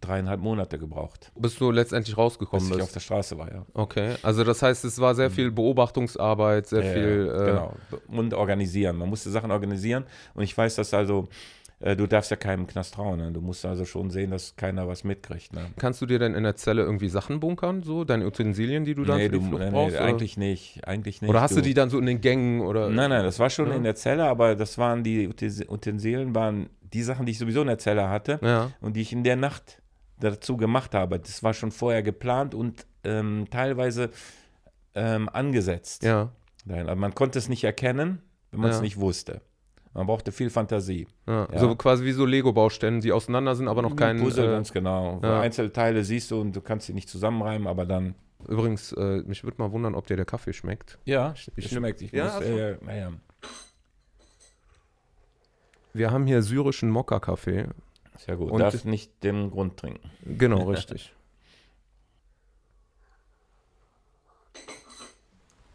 dreieinhalb 0.01 0.41
Monate 0.41 0.79
gebraucht, 0.79 1.31
Bis 1.35 1.55
du 1.57 1.69
letztendlich 1.71 2.15
bis 2.15 2.17
rausgekommen 2.17 2.65
ich 2.67 2.73
auf 2.73 2.79
bist. 2.79 2.95
der 2.95 2.99
Straße 2.99 3.37
war, 3.37 3.51
ja. 3.53 3.65
Okay, 3.75 4.15
also 4.23 4.43
das 4.43 4.61
heißt, 4.63 4.83
es 4.85 4.99
war 4.99 5.13
sehr 5.13 5.29
viel 5.29 5.51
Beobachtungsarbeit, 5.51 6.65
sehr 6.67 6.83
Ja, 6.83 6.91
viel. 6.93 7.31
Äh, 7.33 7.45
genau. 7.45 7.75
Und 8.07 8.33
organisieren. 8.33 8.97
Man 8.97 9.07
musste 9.09 9.29
Sachen 9.29 9.51
organisieren. 9.51 10.05
Und 10.33 10.43
ich 10.43 10.57
weiß, 10.57 10.75
dass 10.75 10.93
also, 10.95 11.29
äh, 11.79 11.95
du 11.95 12.07
darfst 12.07 12.31
ja 12.31 12.37
keinem 12.37 12.67
Knast 12.67 12.93
trauen. 12.95 13.19
Ne? 13.19 13.31
Du 13.31 13.41
musst 13.41 13.65
also 13.65 13.85
schon 13.85 14.09
sehen, 14.09 14.31
dass 14.31 14.55
keiner 14.55 14.87
was 14.87 15.03
mitkriegt. 15.03 15.53
Ne? 15.53 15.65
Kannst 15.77 16.01
du 16.01 16.05
dir 16.05 16.19
denn 16.19 16.33
in 16.33 16.43
der 16.43 16.55
Zelle 16.55 16.81
irgendwie 16.83 17.09
Sachen 17.09 17.39
bunkern, 17.39 17.83
so 17.83 18.03
deine 18.03 18.25
Utensilien, 18.25 18.85
die 18.85 18.95
du 18.95 19.03
dann 19.03 19.17
nee, 19.17 19.25
für 19.25 19.31
die 19.33 19.39
du, 19.39 19.45
Flucht 19.45 19.59
nee, 19.59 19.65
nee, 19.65 19.71
brauchst? 19.71 19.95
oder? 19.95 20.05
eigentlich 20.05 20.37
nicht. 20.37 20.87
Eigentlich 20.87 21.21
nicht. 21.21 21.29
oder 21.29 21.41
hast 21.41 21.55
du 21.57 21.61
die 21.61 21.73
dann 21.73 21.89
so 21.89 21.99
in 21.99 22.05
den 22.05 22.21
Gängen 22.21 22.61
oder? 22.61 22.89
Nein, 22.89 23.09
nein, 23.09 23.23
das 23.23 23.39
war 23.39 23.49
schon 23.49 23.69
Ja. 23.69 23.75
in 23.75 23.83
der 23.83 23.95
Zelle, 23.95 24.25
aber 24.25 24.55
das 24.55 24.77
waren 24.77 25.03
die 25.03 25.27
Utensi- 25.27 25.69
Utensilien, 25.69 26.33
waren 26.35 26.69
die 26.81 27.03
Sachen, 27.03 27.25
die 27.25 27.33
ich 27.33 27.39
sowieso 27.39 27.61
in 27.61 27.67
der 27.67 27.77
Zelle 27.79 28.09
hatte 28.09 28.39
Ja. 28.41 28.71
und 28.81 28.95
die 28.95 29.01
ich 29.01 29.11
in 29.11 29.23
der 29.23 29.35
Nacht 29.35 29.81
dazu 30.19 30.55
gemacht 30.55 30.95
habe. 30.95 31.19
Das 31.19 31.43
war 31.43 31.53
schon 31.53 31.71
vorher 31.71 32.01
geplant 32.03 32.55
und 32.55 32.85
ähm, 33.03 33.47
teilweise 33.51 34.11
ähm, 34.95 35.27
angesetzt. 35.29 36.03
Ja. 36.03 36.31
Nein, 36.63 36.87
aber 36.87 36.95
man 36.95 37.13
konnte 37.13 37.37
es 37.37 37.49
nicht 37.49 37.63
erkennen, 37.65 38.21
wenn 38.51 38.61
man 38.61 38.69
es 38.69 38.77
Ja. 38.77 38.81
nicht 38.81 38.97
wusste. 38.99 39.41
Man 39.95 40.05
brauchte 40.07 40.31
viel 40.31 40.49
Fantasie. 40.49 41.07
ja. 41.25 41.47
Ja. 41.51 41.57
So 41.59 41.73
quasi 41.75 42.03
wie 42.05 42.11
so 42.11 42.25
Lego-Bausteine, 42.25 42.99
die 42.99 43.11
auseinander 43.13 43.55
sind, 43.55 43.67
aber 43.69 43.81
noch 43.81 43.95
kein. 43.95 44.19
Puzzle, 44.19 44.45
Äh, 44.45 44.51
ganz 44.51 44.71
genau. 44.73 45.19
ja. 45.23 45.39
Einzelteile 45.39 46.03
siehst 46.03 46.29
du 46.31 46.39
und 46.41 46.53
du 46.55 46.61
kannst 46.61 46.85
sie 46.87 46.93
nicht 46.93 47.09
zusammenreimen, 47.09 47.67
aber 47.67 47.85
dann. 47.85 48.13
übrigens, 48.47 48.91
äh, 48.91 49.23
mich 49.25 49.43
würde 49.43 49.57
mal 49.59 49.71
wundern, 49.71 49.95
ob 49.95 50.05
dir 50.05 50.17
der 50.17 50.25
Kaffee 50.25 50.53
schmeckt. 50.53 50.99
Ja, 51.05 51.33
ich- 51.55 51.69
schmeckt. 51.71 52.01
Ich 52.01 52.11
Ja, 52.11 52.25
muss, 52.25 52.33
also- 52.35 52.51
äh, 52.57 52.77
ja, 52.85 52.93
ja. 52.95 53.11
Wir 55.93 56.11
haben 56.11 56.27
hier 56.27 56.41
syrischen 56.43 56.89
Mokka-Kaffee. 56.91 57.69
Sehr 58.17 58.35
gut. 58.35 58.51
Und- 58.51 58.59
Darf 58.59 58.83
nicht 58.85 59.23
den 59.23 59.49
Grund 59.49 59.77
trinken. 59.77 60.11
Genau, 60.25 60.63
richtig. 60.69 61.13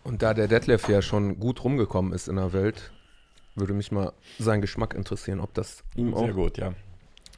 Und 0.05 0.23
da 0.23 0.35
der 0.35 0.49
Detlef 0.49 0.89
ja 0.89 1.03
schon 1.03 1.39
gut 1.39 1.63
rumgekommen 1.65 2.13
ist 2.13 2.29
in 2.29 2.37
der 2.37 2.53
Welt, 2.53 2.93
würde 3.55 3.73
mich 3.75 3.93
mal 3.93 4.13
sein 4.39 4.61
Geschmack 4.61 4.95
interessieren, 4.95 5.41
ob 5.41 5.55
das 5.55 5.83
ihm 5.97 6.15
auch 6.15 6.25
Sehr 6.25 6.35
gut, 6.35 6.59
ja. 6.59 6.75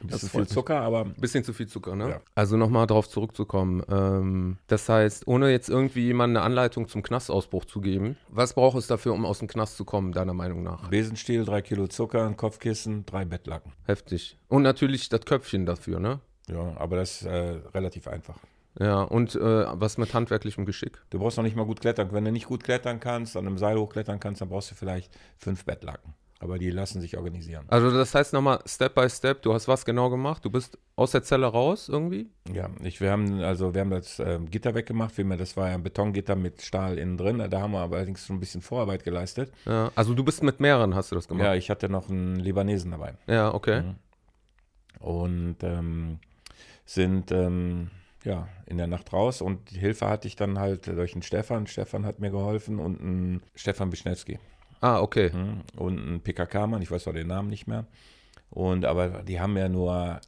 Ein 0.01 0.07
bisschen 0.07 0.29
viel 0.29 0.47
Zucker, 0.47 0.81
aber 0.81 1.05
Bisschen 1.05 1.43
zu 1.43 1.53
viel 1.53 1.67
Zucker, 1.67 1.95
ne? 1.95 2.09
Ja. 2.09 2.21
Also 2.35 2.57
nochmal 2.57 2.87
darauf 2.87 3.07
zurückzukommen. 3.07 3.83
Ähm, 3.89 4.57
das 4.67 4.89
heißt, 4.89 5.27
ohne 5.27 5.49
jetzt 5.49 5.69
irgendwie 5.69 6.01
jemandem 6.01 6.37
eine 6.37 6.45
Anleitung 6.45 6.89
zum 6.89 7.03
Knastausbruch 7.03 7.65
zu 7.65 7.79
geben, 7.79 8.17
was 8.27 8.53
braucht 8.53 8.77
es 8.77 8.87
dafür, 8.87 9.13
um 9.13 9.25
aus 9.25 9.39
dem 9.39 9.47
Knast 9.47 9.77
zu 9.77 9.85
kommen, 9.85 10.11
deiner 10.11 10.33
Meinung 10.33 10.61
nach? 10.61 10.89
Besenstiel, 10.89 11.45
drei 11.45 11.61
Kilo 11.61 11.87
Zucker, 11.87 12.25
ein 12.25 12.35
Kopfkissen, 12.35 13.05
drei 13.05 13.23
Bettlaken. 13.23 13.71
Heftig. 13.85 14.37
Und 14.49 14.63
natürlich 14.63 15.07
das 15.07 15.21
Köpfchen 15.21 15.65
dafür, 15.65 15.99
ne? 15.99 16.19
Ja, 16.49 16.75
aber 16.75 16.97
das 16.97 17.21
ist 17.21 17.27
äh, 17.27 17.59
relativ 17.73 18.07
einfach. 18.09 18.37
Ja, 18.79 19.01
und 19.01 19.35
äh, 19.35 19.39
was 19.39 19.97
mit 19.97 20.13
handwerklichem 20.13 20.65
Geschick? 20.65 20.99
Du 21.09 21.19
brauchst 21.19 21.37
noch 21.37 21.43
nicht 21.43 21.55
mal 21.55 21.65
gut 21.65 21.81
klettern. 21.81 22.09
Wenn 22.11 22.25
du 22.25 22.31
nicht 22.31 22.47
gut 22.47 22.63
klettern 22.63 22.99
kannst, 22.99 23.37
an 23.37 23.45
einem 23.45 23.57
Seil 23.57 23.77
hochklettern 23.77 24.19
kannst, 24.19 24.41
dann 24.41 24.49
brauchst 24.49 24.71
du 24.71 24.75
vielleicht 24.75 25.15
fünf 25.37 25.65
Bettlaken. 25.65 26.13
Aber 26.39 26.57
die 26.57 26.71
lassen 26.71 26.99
sich 26.99 27.15
organisieren. 27.15 27.63
Also 27.69 27.89
das 27.89 28.13
heißt 28.13 28.33
nochmal, 28.33 28.59
Step 28.65 28.95
by 28.95 29.09
Step, 29.09 29.43
du 29.43 29.53
hast 29.53 29.69
was 29.69 29.85
genau 29.85 30.09
gemacht? 30.09 30.43
Du 30.43 30.49
bist 30.49 30.77
aus 30.97 31.11
der 31.11 31.23
Zelle 31.23 31.45
raus 31.45 31.87
irgendwie? 31.87 32.29
Ja, 32.51 32.69
ich, 32.83 32.99
wir 32.99 33.11
haben 33.11 33.39
also 33.39 33.73
wir 33.73 33.79
haben 33.79 33.91
das 33.91 34.19
ähm, 34.19 34.49
Gitter 34.49 34.75
weggemacht, 34.75 35.13
vielmehr 35.13 35.37
das 35.37 35.55
war 35.55 35.69
ja 35.69 35.75
ein 35.75 35.83
Betongitter 35.83 36.35
mit 36.35 36.61
Stahl 36.61 36.97
innen 36.97 37.15
drin. 37.15 37.41
Da 37.49 37.61
haben 37.61 37.71
wir 37.71 37.79
aber 37.79 37.95
allerdings 37.95 38.25
schon 38.25 38.35
ein 38.35 38.39
bisschen 38.41 38.61
Vorarbeit 38.61 39.05
geleistet. 39.05 39.53
Ja, 39.65 39.91
also 39.95 40.13
du 40.13 40.23
bist 40.25 40.43
mit 40.43 40.59
mehreren, 40.59 40.95
hast 40.95 41.11
du 41.11 41.15
das 41.15 41.29
gemacht? 41.29 41.45
Ja, 41.45 41.55
ich 41.55 41.69
hatte 41.69 41.87
noch 41.87 42.09
einen 42.09 42.35
Libanesen 42.35 42.91
dabei. 42.91 43.13
Ja, 43.27 43.53
okay. 43.53 43.81
Mhm. 43.81 43.95
Und 44.99 45.63
ähm, 45.63 46.19
sind 46.85 47.31
ähm, 47.31 47.89
ja 48.25 48.47
in 48.65 48.77
der 48.77 48.87
Nacht 48.87 49.11
raus 49.13 49.41
und 49.41 49.71
die 49.71 49.79
Hilfe 49.79 50.07
hatte 50.07 50.27
ich 50.27 50.35
dann 50.35 50.59
halt 50.59 50.87
durch 50.87 51.13
einen 51.13 51.23
Stefan. 51.23 51.67
Stefan 51.67 52.05
hat 52.05 52.19
mir 52.19 52.31
geholfen 52.31 52.79
und 52.79 52.99
einen 52.99 53.41
Stefan 53.55 53.91
Wischnewski. 53.91 54.39
Ah, 54.81 54.99
okay. 54.99 55.31
Mhm. 55.33 55.61
Und 55.77 55.97
ein 55.97 56.21
PKK-Mann, 56.21 56.81
ich 56.81 56.91
weiß 56.91 57.07
auch 57.07 57.13
den 57.13 57.27
Namen 57.27 57.49
nicht 57.49 57.67
mehr. 57.67 57.85
Und 58.49 58.85
aber 58.85 59.23
die 59.23 59.39
haben 59.39 59.53
mir 59.53 59.69
nur 59.69 60.19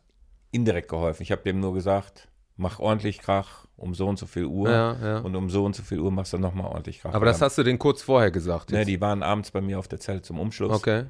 indirekt 0.52 0.90
geholfen. 0.90 1.24
Ich 1.24 1.32
habe 1.32 1.44
dem 1.44 1.60
nur 1.60 1.74
gesagt, 1.74 2.30
mach 2.56 2.80
ordentlich 2.80 3.20
Krach 3.20 3.66
um 3.78 3.94
so 3.94 4.08
und 4.08 4.18
so 4.18 4.26
viel 4.26 4.46
Uhr. 4.46 4.70
Ja, 4.70 4.96
ja. 5.02 5.18
Und 5.20 5.36
um 5.36 5.50
so 5.50 5.66
und 5.66 5.76
so 5.76 5.84
viel 5.84 6.00
Uhr 6.00 6.12
machst 6.12 6.34
du 6.34 6.38
nochmal 6.38 6.68
ordentlich 6.68 7.02
Krach. 7.02 7.14
Aber 7.14 7.26
das 7.26 7.42
hast 7.42 7.58
du 7.58 7.64
denen 7.64 7.80
kurz 7.80 8.02
vorher 8.02 8.32
gesagt. 8.32 8.72
ne, 8.72 8.86
die 8.86 9.02
waren 9.02 9.22
abends 9.22 9.52
bei 9.52 9.62
mir 9.62 9.78
auf 9.78 9.88
der 9.88 10.00
Zelle 10.00 10.22
zum 10.22 10.40
Umschluss. 10.40 10.72
okay. 10.72 11.06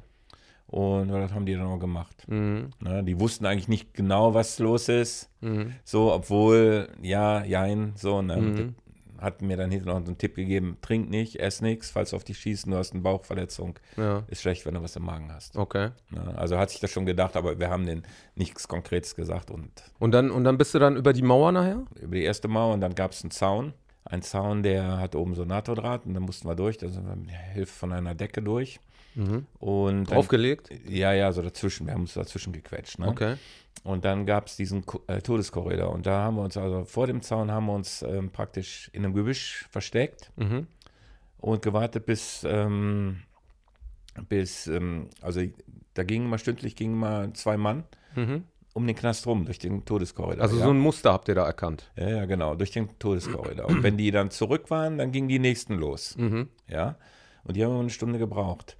Und 0.68 1.08
das 1.08 1.32
haben 1.32 1.46
die 1.46 1.54
dann 1.54 1.66
auch 1.66 1.78
gemacht. 1.78 2.24
Mhm. 2.26 2.70
Ne, 2.80 3.04
die 3.04 3.18
wussten 3.20 3.46
eigentlich 3.46 3.68
nicht 3.68 3.94
genau, 3.94 4.34
was 4.34 4.58
los 4.58 4.88
ist. 4.88 5.30
Mhm. 5.40 5.72
So, 5.84 6.12
obwohl, 6.12 6.88
ja, 7.02 7.44
jein, 7.44 7.92
so, 7.96 8.20
ne. 8.22 8.36
Mhm. 8.36 8.74
Hat 9.18 9.40
mir 9.40 9.56
dann 9.56 9.70
hinterher 9.70 9.94
noch 9.98 10.04
so 10.04 10.10
einen 10.10 10.18
Tipp 10.18 10.34
gegeben, 10.34 10.76
trink 10.82 11.08
nicht, 11.08 11.36
ess 11.40 11.62
nichts, 11.62 11.90
falls 11.90 12.12
auf 12.12 12.22
dich 12.22 12.38
schießen, 12.38 12.70
du 12.70 12.76
hast 12.76 12.92
eine 12.92 13.00
Bauchverletzung. 13.00 13.78
Ja, 13.96 14.24
Ist 14.26 14.42
schlecht, 14.42 14.66
wenn 14.66 14.74
du 14.74 14.82
was 14.82 14.94
im 14.96 15.04
Magen 15.06 15.32
hast. 15.32 15.56
okay. 15.56 15.88
Ne? 16.10 16.34
Also 16.36 16.58
hat 16.58 16.68
sich 16.68 16.80
das 16.80 16.90
schon 16.90 17.06
gedacht, 17.06 17.34
aber 17.34 17.58
wir 17.58 17.70
haben 17.70 17.86
denen 17.86 18.02
nichts 18.34 18.68
Konkretes 18.68 19.14
gesagt. 19.14 19.50
Und 19.50 19.70
Und 19.98 20.10
dann, 20.12 20.30
und 20.30 20.44
dann 20.44 20.58
bist 20.58 20.74
du 20.74 20.78
dann 20.78 20.96
über 20.96 21.14
die 21.14 21.22
Mauer 21.22 21.50
nachher? 21.52 21.84
über 21.98 22.14
die 22.16 22.24
erste 22.24 22.46
Mauer 22.48 22.74
und 22.74 22.82
dann 22.82 22.94
gab 22.94 23.12
es 23.12 23.22
einen 23.22 23.30
Zaun. 23.30 23.72
Ein 24.04 24.20
Zaun, 24.20 24.62
der 24.62 24.98
hat 24.98 25.16
oben 25.16 25.34
so 25.34 25.46
NATO-Draht 25.46 26.04
und 26.04 26.12
da 26.12 26.20
mussten 26.20 26.46
wir 26.46 26.54
durch, 26.54 26.76
da 26.76 26.88
sind 26.88 27.06
wir 27.08 27.16
mit 27.16 27.30
Hilfe 27.30 27.72
von 27.72 27.92
einer 27.94 28.14
Decke 28.14 28.42
durch. 28.42 28.80
Mhm. 29.16 29.46
Und 29.58 30.10
dann, 30.10 30.18
Aufgelegt? 30.18 30.70
ja, 30.88 31.12
ja, 31.12 31.32
so 31.32 31.42
dazwischen. 31.42 31.86
Wir 31.86 31.94
haben 31.94 32.02
uns 32.02 32.14
dazwischen 32.14 32.52
gequetscht. 32.52 32.98
Ne? 32.98 33.08
Okay. 33.08 33.36
Und 33.82 34.04
dann 34.04 34.26
gab 34.26 34.46
es 34.46 34.56
diesen 34.56 34.84
äh, 35.06 35.20
Todeskorridor. 35.20 35.90
Und 35.90 36.06
da 36.06 36.22
haben 36.22 36.36
wir 36.36 36.42
uns, 36.42 36.56
also 36.56 36.84
vor 36.84 37.06
dem 37.06 37.22
Zaun 37.22 37.50
haben 37.50 37.66
wir 37.66 37.72
uns 37.74 38.02
ähm, 38.02 38.30
praktisch 38.30 38.90
in 38.92 39.04
einem 39.04 39.14
Gebüsch 39.14 39.66
versteckt 39.70 40.30
Mhm. 40.36 40.66
und 41.38 41.62
gewartet, 41.62 42.04
bis, 42.06 42.44
ähm, 42.48 43.22
bis 44.28 44.66
ähm, 44.66 45.08
also 45.20 45.40
da 45.94 46.04
gingen 46.04 46.28
mal 46.28 46.38
stündlich 46.38 46.76
gingen 46.76 46.98
mal 46.98 47.32
zwei 47.34 47.56
Mann 47.56 47.84
Mhm. 48.16 48.44
um 48.74 48.86
den 48.86 48.96
Knast 48.96 49.26
rum, 49.26 49.44
durch 49.44 49.58
den 49.58 49.84
Todeskorridor. 49.84 50.42
Also 50.42 50.56
ja? 50.58 50.64
so 50.64 50.70
ein 50.70 50.78
Muster 50.78 51.12
habt 51.12 51.28
ihr 51.28 51.34
da 51.34 51.44
erkannt. 51.46 51.90
ja, 51.96 52.08
ja, 52.08 52.24
genau, 52.26 52.54
durch 52.54 52.70
den 52.72 52.98
Todeskorridor. 52.98 53.66
Und 53.66 53.82
wenn 53.82 53.96
die 53.96 54.10
dann 54.10 54.30
zurück 54.30 54.70
waren, 54.70 54.98
dann 54.98 55.12
gingen 55.12 55.28
die 55.28 55.38
nächsten 55.38 55.74
los. 55.74 56.16
Mhm. 56.16 56.48
Ja. 56.68 56.96
Und 57.44 57.56
die 57.56 57.64
haben 57.64 57.70
immer 57.72 57.80
eine 57.80 57.90
Stunde 57.90 58.18
gebraucht. 58.18 58.76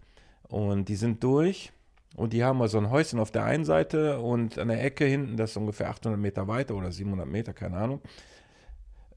Und 0.49 0.89
die 0.89 0.97
sind 0.97 1.23
durch. 1.23 1.73
Und 2.17 2.33
die 2.33 2.45
haben 2.45 2.59
mal 2.59 2.69
so 2.69 2.79
ein 2.79 2.91
Häuschen 2.91 3.19
auf 3.19 3.31
der 3.31 3.45
einen 3.45 3.65
Seite 3.65 4.21
und 4.21 4.59
an 4.59 4.69
der 4.69 4.83
Ecke 4.83 5.05
hinten, 5.05 5.37
das 5.37 5.51
ist 5.51 5.57
ungefähr 5.59 5.91
800 5.91 6.19
Meter 6.19 6.49
weiter 6.49 6.75
oder 6.75 6.91
700 6.91 7.29
Meter, 7.29 7.53
keine 7.53 7.77
Ahnung, 7.77 8.01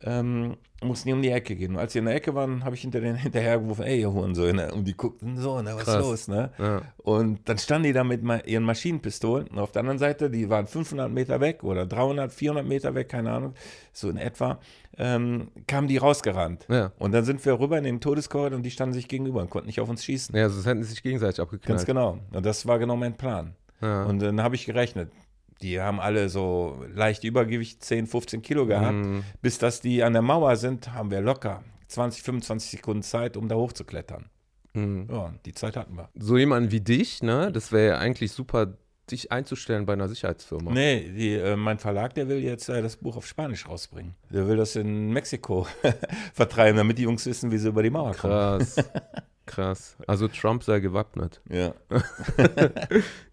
ähm, 0.02 0.56
mussten 0.82 1.10
die 1.10 1.14
um 1.14 1.22
die 1.22 1.30
Ecke 1.30 1.56
gehen. 1.56 1.74
Und 1.74 1.80
als 1.80 1.92
sie 1.94 2.00
in 2.00 2.06
der 2.06 2.16
Ecke 2.16 2.34
waren, 2.34 2.64
habe 2.64 2.74
ich 2.76 2.82
hinter 2.82 3.02
denen 3.02 3.16
hinterhergerufen, 3.18 3.84
ey, 3.84 4.00
ihr 4.00 4.12
Hurensöhne. 4.14 4.74
Und 4.74 4.86
die 4.88 4.96
guckten 4.96 5.38
so, 5.38 5.62
ne, 5.62 5.76
was 5.76 5.84
Krass. 5.84 5.96
ist 5.96 6.02
los, 6.02 6.28
ne? 6.30 6.52
Ja. 6.58 6.82
Und 6.98 7.48
dann 7.50 7.58
standen 7.58 7.84
die 7.84 7.94
da 7.94 8.04
mit 8.06 8.24
ma- 8.24 8.40
ihren 8.46 8.64
Maschinenpistolen. 8.64 9.48
Und 9.48 9.60
auf 9.60 9.72
der 9.74 9.82
anderen 9.82 10.00
Seite, 10.00 10.30
die 10.30 10.50
waren 10.50 10.68
500 10.68 11.12
Meter 11.12 11.42
weg 11.42 11.64
oder 11.64 11.86
300, 11.86 12.32
400 12.32 12.66
Meter 12.66 12.96
weg, 12.96 13.10
keine 13.10 13.32
Ahnung, 13.32 13.54
so 13.92 14.10
in 14.10 14.16
etwa, 14.18 14.60
ähm, 14.98 15.50
kamen 15.68 15.88
die 15.90 15.98
rausgerannt. 15.98 16.66
Ja. 16.70 16.92
Und 16.98 17.12
dann 17.12 17.26
sind 17.26 17.46
wir 17.46 17.60
rüber 17.60 17.78
in 17.78 17.84
den 17.84 18.00
Todeskorridor 18.00 18.56
und 18.58 18.64
die 18.64 18.72
standen 18.72 18.94
sich 18.94 19.08
gegenüber 19.10 19.42
und 19.42 19.50
konnten 19.50 19.68
nicht 19.68 19.82
auf 19.82 19.90
uns 19.90 20.06
schießen. 20.06 20.34
Ja, 20.36 20.48
sonst 20.50 20.66
hätten 20.66 20.84
sie 20.84 20.90
sich 20.92 21.04
gegenseitig 21.04 21.42
abgeknallt. 21.42 21.68
Ganz 21.80 21.86
genau. 21.86 22.20
Und 22.32 22.46
das 22.46 22.66
war 22.66 22.80
genau 22.80 22.96
mein 22.96 23.16
Plan. 23.18 23.54
Ja. 23.82 24.04
Und 24.06 24.20
dann 24.20 24.42
habe 24.42 24.56
ich 24.56 24.66
gerechnet. 24.66 25.12
Die 25.62 25.82
haben 25.82 26.00
alle 26.00 26.30
so 26.30 26.84
leicht 26.94 27.24
Übergewicht, 27.24 27.84
10, 27.84 28.08
15 28.08 28.42
Kilo 28.42 28.66
gehabt. 28.66 28.94
Mhm. 28.94 29.24
Bis 29.42 29.58
dass 29.58 29.82
die 29.82 30.04
an 30.04 30.14
der 30.14 30.22
Mauer 30.22 30.56
sind, 30.56 30.94
haben 30.94 31.12
wir 31.12 31.22
locker 31.22 31.64
20, 31.88 32.24
25 32.24 32.72
Sekunden 32.72 33.04
Zeit, 33.04 33.36
um 33.36 33.48
da 33.48 33.56
hochzuklettern. 33.56 34.30
Mhm. 34.74 35.08
Ja, 35.12 35.34
die 35.46 35.54
Zeit 35.54 35.76
hatten 35.76 35.96
wir. 35.96 36.10
So 36.16 36.38
jemand 36.38 36.72
wie 36.72 36.82
dich, 36.82 37.22
ne, 37.24 37.52
das 37.52 37.72
wäre 37.72 37.88
ja 37.88 37.98
eigentlich 37.98 38.32
super, 38.32 38.78
dich 39.12 39.32
einzustellen 39.32 39.86
bei 39.86 39.94
einer 39.94 40.08
Sicherheitsfirma. 40.08 40.72
Nee, 40.72 41.10
die, 41.10 41.34
äh, 41.34 41.56
mein 41.56 41.80
Verlag, 41.80 42.14
der 42.14 42.28
will 42.28 42.40
jetzt 42.40 42.70
äh, 42.70 42.82
das 42.82 42.96
Buch 42.98 43.18
auf 43.18 43.26
Spanisch 43.26 43.68
rausbringen. 43.68 44.16
Der 44.30 44.48
will 44.48 44.58
das 44.58 44.76
in 44.76 45.10
Mexiko 45.12 45.68
vertreiben, 46.34 46.78
damit 46.78 47.00
die 47.00 47.04
Jungs 47.04 47.26
wissen, 47.26 47.52
wie 47.52 47.58
sie 47.58 47.70
über 47.70 47.84
die 47.84 47.90
Mauer 47.90 48.14
kommen. 48.16 48.34
Krass. 48.60 48.76
Krass. 49.50 49.98
Also 50.06 50.28
Trump 50.28 50.64
sei 50.64 50.80
gewappnet. 50.80 51.42
Ja. 51.50 51.74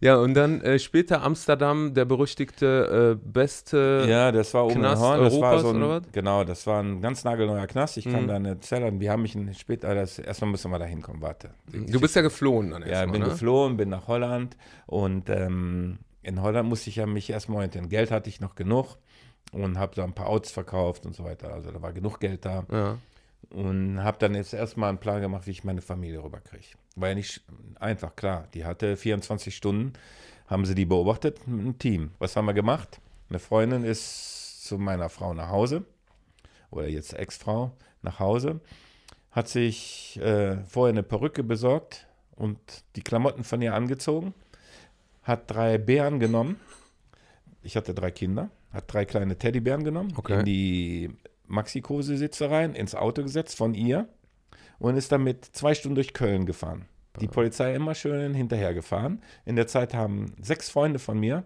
Ja, 0.00 0.16
und 0.16 0.34
dann 0.34 0.60
äh, 0.60 0.78
später 0.78 1.22
Amsterdam, 1.22 1.94
der 1.94 2.04
berüchtigte 2.04 3.18
äh, 3.22 3.28
beste. 3.28 4.06
Ja, 4.08 4.30
das 4.32 4.52
war 4.54 4.64
oben 4.66 4.76
Knast 4.76 5.02
in 5.02 5.08
Horn. 5.08 5.20
Das 5.24 5.40
war 5.40 5.58
so 5.60 5.70
ein, 5.70 5.76
oder 5.76 5.88
was? 6.02 6.12
Genau, 6.12 6.44
das 6.44 6.66
war 6.66 6.82
ein 6.82 7.00
ganz 7.00 7.24
nagelneuer 7.24 7.66
Knast. 7.66 7.96
Ich 7.96 8.04
kann 8.04 8.24
Mhm. 8.24 8.28
da 8.28 8.34
eine 8.36 8.60
Zelle, 8.60 8.98
wir 9.00 9.10
haben 9.10 9.22
mich 9.22 9.36
später, 9.58 9.94
das, 9.94 10.18
erstmal 10.18 10.50
müssen 10.50 10.70
wir 10.70 10.78
da 10.78 10.84
hinkommen, 10.84 11.22
warte. 11.22 11.50
Du 11.72 12.00
bist 12.00 12.14
ja 12.16 12.22
geflohen 12.22 12.70
dann 12.70 12.82
Ja, 12.82 12.88
erstmal, 12.88 13.12
bin 13.12 13.22
ne? 13.22 13.28
geflohen, 13.28 13.76
bin 13.76 13.88
nach 13.88 14.06
Holland 14.08 14.56
und 14.86 15.28
ähm, 15.30 15.98
in 16.22 16.42
Holland 16.42 16.68
musste 16.68 16.90
ich 16.90 16.96
ja 16.96 17.06
mich 17.06 17.30
erstmal 17.30 17.56
orientieren. 17.58 17.88
Geld 17.88 18.10
hatte 18.10 18.28
ich 18.28 18.40
noch 18.40 18.54
genug 18.54 18.96
und 19.52 19.78
habe 19.78 19.94
da 19.94 20.04
ein 20.04 20.12
paar 20.14 20.28
Autos 20.28 20.50
verkauft 20.52 21.06
und 21.06 21.14
so 21.14 21.24
weiter. 21.24 21.52
Also 21.52 21.70
da 21.70 21.80
war 21.82 21.92
genug 21.92 22.20
Geld 22.20 22.44
da 22.44 22.64
Ja. 22.70 22.96
Und 23.50 24.02
habe 24.02 24.18
dann 24.18 24.34
jetzt 24.34 24.52
erstmal 24.52 24.88
einen 24.90 24.98
Plan 24.98 25.20
gemacht, 25.20 25.46
wie 25.46 25.50
ich 25.52 25.64
meine 25.64 25.80
Familie 25.82 26.22
rüberkriege. 26.22 26.66
War 26.96 27.10
ja 27.10 27.14
nicht 27.14 27.42
einfach, 27.80 28.14
klar. 28.16 28.48
Die 28.54 28.64
hatte 28.64 28.96
24 28.96 29.54
Stunden, 29.54 29.92
haben 30.46 30.64
sie 30.64 30.74
die 30.74 30.84
beobachtet 30.86 31.46
mit 31.46 31.60
einem 31.60 31.78
Team. 31.78 32.10
Was 32.18 32.36
haben 32.36 32.46
wir 32.46 32.54
gemacht? 32.54 33.00
Eine 33.28 33.38
Freundin 33.38 33.84
ist 33.84 34.64
zu 34.64 34.78
meiner 34.78 35.08
Frau 35.08 35.34
nach 35.34 35.48
Hause 35.50 35.84
oder 36.70 36.88
jetzt 36.88 37.12
Ex-Frau 37.14 37.72
nach 38.02 38.18
Hause, 38.20 38.60
hat 39.30 39.48
sich 39.48 40.18
äh, 40.22 40.56
vorher 40.64 40.92
eine 40.92 41.02
Perücke 41.02 41.42
besorgt 41.42 42.06
und 42.34 42.58
die 42.96 43.02
Klamotten 43.02 43.44
von 43.44 43.62
ihr 43.62 43.74
angezogen, 43.74 44.34
hat 45.22 45.50
drei 45.50 45.78
Bären 45.78 46.20
genommen. 46.20 46.60
Ich 47.62 47.76
hatte 47.76 47.94
drei 47.94 48.10
Kinder, 48.10 48.50
hat 48.72 48.92
drei 48.92 49.04
kleine 49.04 49.36
Teddybären 49.38 49.84
genommen, 49.84 50.12
Okay. 50.16 50.40
in 50.40 50.44
die 50.44 51.10
Maxi-Kose-Sitze 51.48 52.50
rein, 52.50 52.74
ins 52.74 52.94
Auto 52.94 53.22
gesetzt 53.22 53.56
von 53.56 53.74
ihr 53.74 54.08
und 54.78 54.96
ist 54.96 55.12
damit 55.12 55.44
zwei 55.44 55.74
Stunden 55.74 55.94
durch 55.94 56.12
Köln 56.12 56.46
gefahren. 56.46 56.86
Die 57.20 57.28
Polizei 57.28 57.74
immer 57.74 57.94
schön 57.94 58.34
hinterher 58.34 58.74
gefahren. 58.74 59.22
In 59.46 59.56
der 59.56 59.66
Zeit 59.66 59.94
haben 59.94 60.34
sechs 60.40 60.68
Freunde 60.68 60.98
von 60.98 61.18
mir 61.18 61.44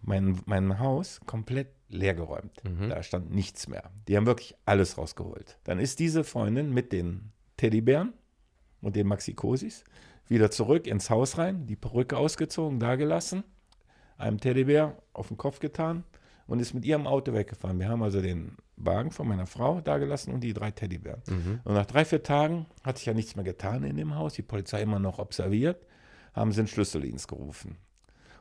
mein, 0.00 0.40
mein 0.46 0.80
Haus 0.80 1.20
komplett 1.24 1.68
leergeräumt. 1.88 2.62
Da 2.88 3.02
stand 3.02 3.30
nichts 3.32 3.68
mehr. 3.68 3.90
Die 4.08 4.16
haben 4.16 4.26
wirklich 4.26 4.56
alles 4.64 4.98
rausgeholt. 4.98 5.58
Dann 5.64 5.78
ist 5.78 6.00
diese 6.00 6.24
Freundin 6.24 6.74
mit 6.74 6.92
den 6.92 7.32
Teddybären 7.56 8.12
und 8.80 8.96
den 8.96 9.06
Maxi-Cosis 9.06 9.84
wieder 10.26 10.50
zurück 10.50 10.86
ins 10.86 11.10
Haus 11.10 11.38
rein, 11.38 11.66
die 11.66 11.76
Perücke 11.76 12.16
ausgezogen, 12.16 12.80
da 12.80 12.96
gelassen, 12.96 13.44
einem 14.18 14.38
Teddybär 14.38 15.00
auf 15.12 15.28
den 15.28 15.36
Kopf 15.36 15.60
getan 15.60 16.04
und 16.48 16.58
ist 16.60 16.74
mit 16.74 16.84
ihrem 16.84 17.06
Auto 17.06 17.32
weggefahren. 17.32 17.78
Wir 17.78 17.88
haben 17.88 18.02
also 18.02 18.20
den 18.20 18.56
Wagen 18.76 19.12
von 19.12 19.28
meiner 19.28 19.46
Frau 19.46 19.80
da 19.80 19.98
gelassen 19.98 20.32
und 20.32 20.40
die 20.40 20.52
drei 20.54 20.70
Teddybären. 20.72 21.22
Und 21.64 21.74
nach 21.74 21.86
drei, 21.86 22.04
vier 22.04 22.22
Tagen 22.22 22.66
hat 22.82 22.98
sich 22.98 23.06
ja 23.06 23.14
nichts 23.14 23.36
mehr 23.36 23.44
getan 23.44 23.84
in 23.84 23.96
dem 23.96 24.16
Haus, 24.16 24.34
die 24.34 24.42
Polizei 24.42 24.82
immer 24.82 24.98
noch 24.98 25.18
observiert, 25.20 25.86
haben 26.34 26.50
sie 26.50 26.62
den 26.62 26.66
Schlüsseldienst 26.66 27.28
gerufen. 27.28 27.76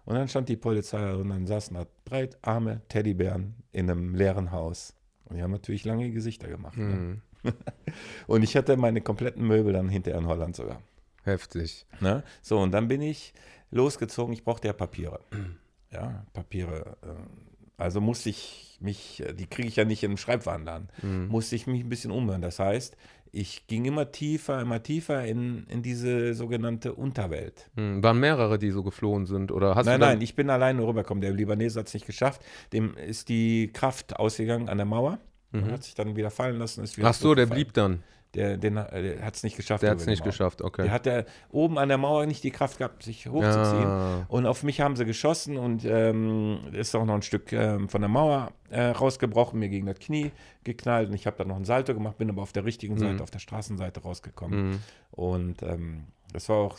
Und 0.06 0.16
dann 0.16 0.28
stand 0.30 0.48
die 0.50 0.56
Polizei 0.56 1.14
und 1.14 1.30
dann 1.30 1.46
saßen 1.46 1.76
da 1.76 1.86
drei 2.06 2.30
arme 2.42 2.82
Teddybären 2.88 3.56
in 3.74 3.92
einem 3.92 4.16
leeren 4.16 4.52
Haus. 4.52 4.94
Und 5.26 5.36
die 5.36 5.44
haben 5.44 5.52
natürlich 5.52 5.84
lange 5.84 6.10
Gesichter 6.12 6.48
gemacht. 6.48 6.78
Ne? 6.78 6.86
Mhm. 6.86 7.22
Und 8.28 8.44
ich 8.44 8.56
hatte 8.56 8.78
meine 8.78 9.02
kompletten 9.02 9.46
Möbel 9.46 9.74
dann 9.74 9.90
hinterher 9.90 10.20
in 10.20 10.28
Holland 10.28 10.56
sogar. 10.56 10.82
Heftig. 11.24 11.86
Ne? 12.00 12.24
So, 12.42 12.60
und 12.60 12.72
dann 12.72 12.88
bin 12.88 13.02
ich 13.02 13.34
losgezogen. 13.70 14.34
Ich 14.34 14.44
brauchte 14.44 14.68
ja 14.68 14.74
Papiere. 14.74 15.20
Ja, 15.90 16.26
Papiere. 16.34 16.98
äh, 17.02 17.57
Also 17.78 18.02
musste 18.02 18.30
ich 18.30 18.78
mich, 18.80 19.24
die 19.34 19.48
kriege 19.48 19.68
ich 19.68 19.76
ja 19.76 19.86
nicht 19.86 20.04
im 20.04 20.18
Schreibwarenladen, 20.18 20.90
musste 21.30 21.56
ich 21.56 21.68
mich 21.68 21.84
ein 21.84 21.90
bisschen 21.90 22.12
umhören. 22.12 22.42
Das 22.42 22.60
heißt, 22.60 22.96
ich 23.32 23.68
ging 23.68 23.86
immer 23.86 24.12
tiefer, 24.12 24.62
immer 24.62 24.82
tiefer 24.82 25.26
in, 25.26 25.66
in 25.68 25.84
diese 25.84 26.34
sogenannte 26.34 26.94
Unterwelt. 26.94 27.70
Mhm. 27.76 28.02
Waren 28.04 28.20
mehrere, 28.20 28.58
die 28.58 28.72
so 28.72 28.84
geflohen 28.84 29.26
sind? 29.26 29.52
Oder 29.52 29.76
hast 29.76 29.86
nein, 29.86 30.00
nein, 30.00 30.22
ich 30.22 30.36
bin 30.36 30.50
alleine 30.50 30.82
rübergekommen. 30.86 31.22
Der 31.22 31.32
Libanese 31.32 31.80
hat 31.80 31.88
es 31.88 31.94
nicht 31.94 32.06
geschafft. 32.06 32.42
Dem 32.74 32.96
ist 32.96 33.30
die 33.30 33.72
Kraft 33.74 34.16
ausgegangen 34.16 34.70
an 34.70 34.78
der 34.78 34.86
Mauer. 34.86 35.20
Und 35.54 35.72
hat 35.72 35.84
sich 35.84 35.96
dann 35.96 36.16
wieder 36.16 36.30
fallen 36.30 36.60
lassen. 36.60 36.84
Ist 36.84 36.98
wieder 36.98 37.08
Ach 37.08 37.14
so, 37.14 37.34
der 37.34 37.46
blieb 37.46 37.74
dann. 37.74 38.04
Der, 38.34 38.58
den, 38.58 38.76
der 38.76 39.22
hat 39.22 39.36
es 39.36 39.44
nicht 39.44 39.56
geschafft. 39.56 39.84
Der 39.84 39.92
hat 39.92 40.00
es 40.00 40.06
nicht 40.06 40.20
Mauer. 40.20 40.28
geschafft, 40.28 40.62
okay. 40.62 40.84
Der 40.84 40.92
hat 40.92 41.06
ja 41.06 41.24
oben 41.50 41.78
an 41.78 41.88
der 41.88 41.98
Mauer 41.98 42.26
nicht 42.26 42.44
die 42.44 42.52
Kraft 42.52 42.78
gehabt, 42.78 43.04
sich 43.04 43.28
hochzuziehen. 43.28 43.82
Ja. 43.82 44.26
Und 44.28 44.46
auf 44.46 44.64
mich 44.64 44.82
haben 44.82 44.96
sie 44.96 45.06
geschossen 45.06 45.58
und 45.58 45.86
ähm, 45.86 46.60
ist 46.74 46.94
auch 46.96 47.06
noch 47.06 47.16
ein 47.16 47.22
Stück 47.22 47.54
ähm, 47.54 47.90
von 47.90 48.02
der 48.02 48.10
Mauer 48.10 48.52
äh, 48.70 48.82
rausgebrochen, 48.82 49.60
mir 49.60 49.70
gegen 49.70 49.88
das 49.88 50.00
Knie 50.00 50.32
geknallt. 50.64 51.10
Und 51.10 51.16
ich 51.16 51.26
habe 51.26 51.38
dann 51.38 51.48
noch 51.48 51.56
ein 51.56 51.66
Salto 51.66 51.94
gemacht, 51.94 52.18
bin 52.18 52.30
aber 52.30 52.42
auf 52.42 52.52
der 52.52 52.66
richtigen 52.66 52.98
Seite, 52.98 53.24
auf 53.24 53.32
der 53.32 53.40
Straßenseite 53.40 54.02
rausgekommen. 54.02 54.70
Mhm. 54.70 54.80
Und 55.12 55.64
ähm, 55.64 56.04
das 56.34 56.50
war 56.50 56.58
auch, 56.58 56.78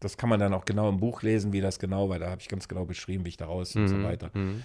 das 0.00 0.16
kann 0.16 0.30
man 0.30 0.40
dann 0.40 0.54
auch 0.54 0.64
genau 0.64 0.88
im 0.88 0.98
Buch 0.98 1.22
lesen, 1.22 1.52
wie 1.52 1.60
das 1.60 1.78
genau 1.78 2.08
war. 2.08 2.18
Da 2.18 2.30
habe 2.30 2.40
ich 2.40 2.48
ganz 2.48 2.66
genau 2.68 2.86
beschrieben, 2.86 3.24
wie 3.24 3.28
ich 3.28 3.36
da 3.36 3.46
raus 3.46 3.76
und 3.76 3.86
so 3.86 4.02
weiter. 4.02 4.30
Mhm. 4.32 4.64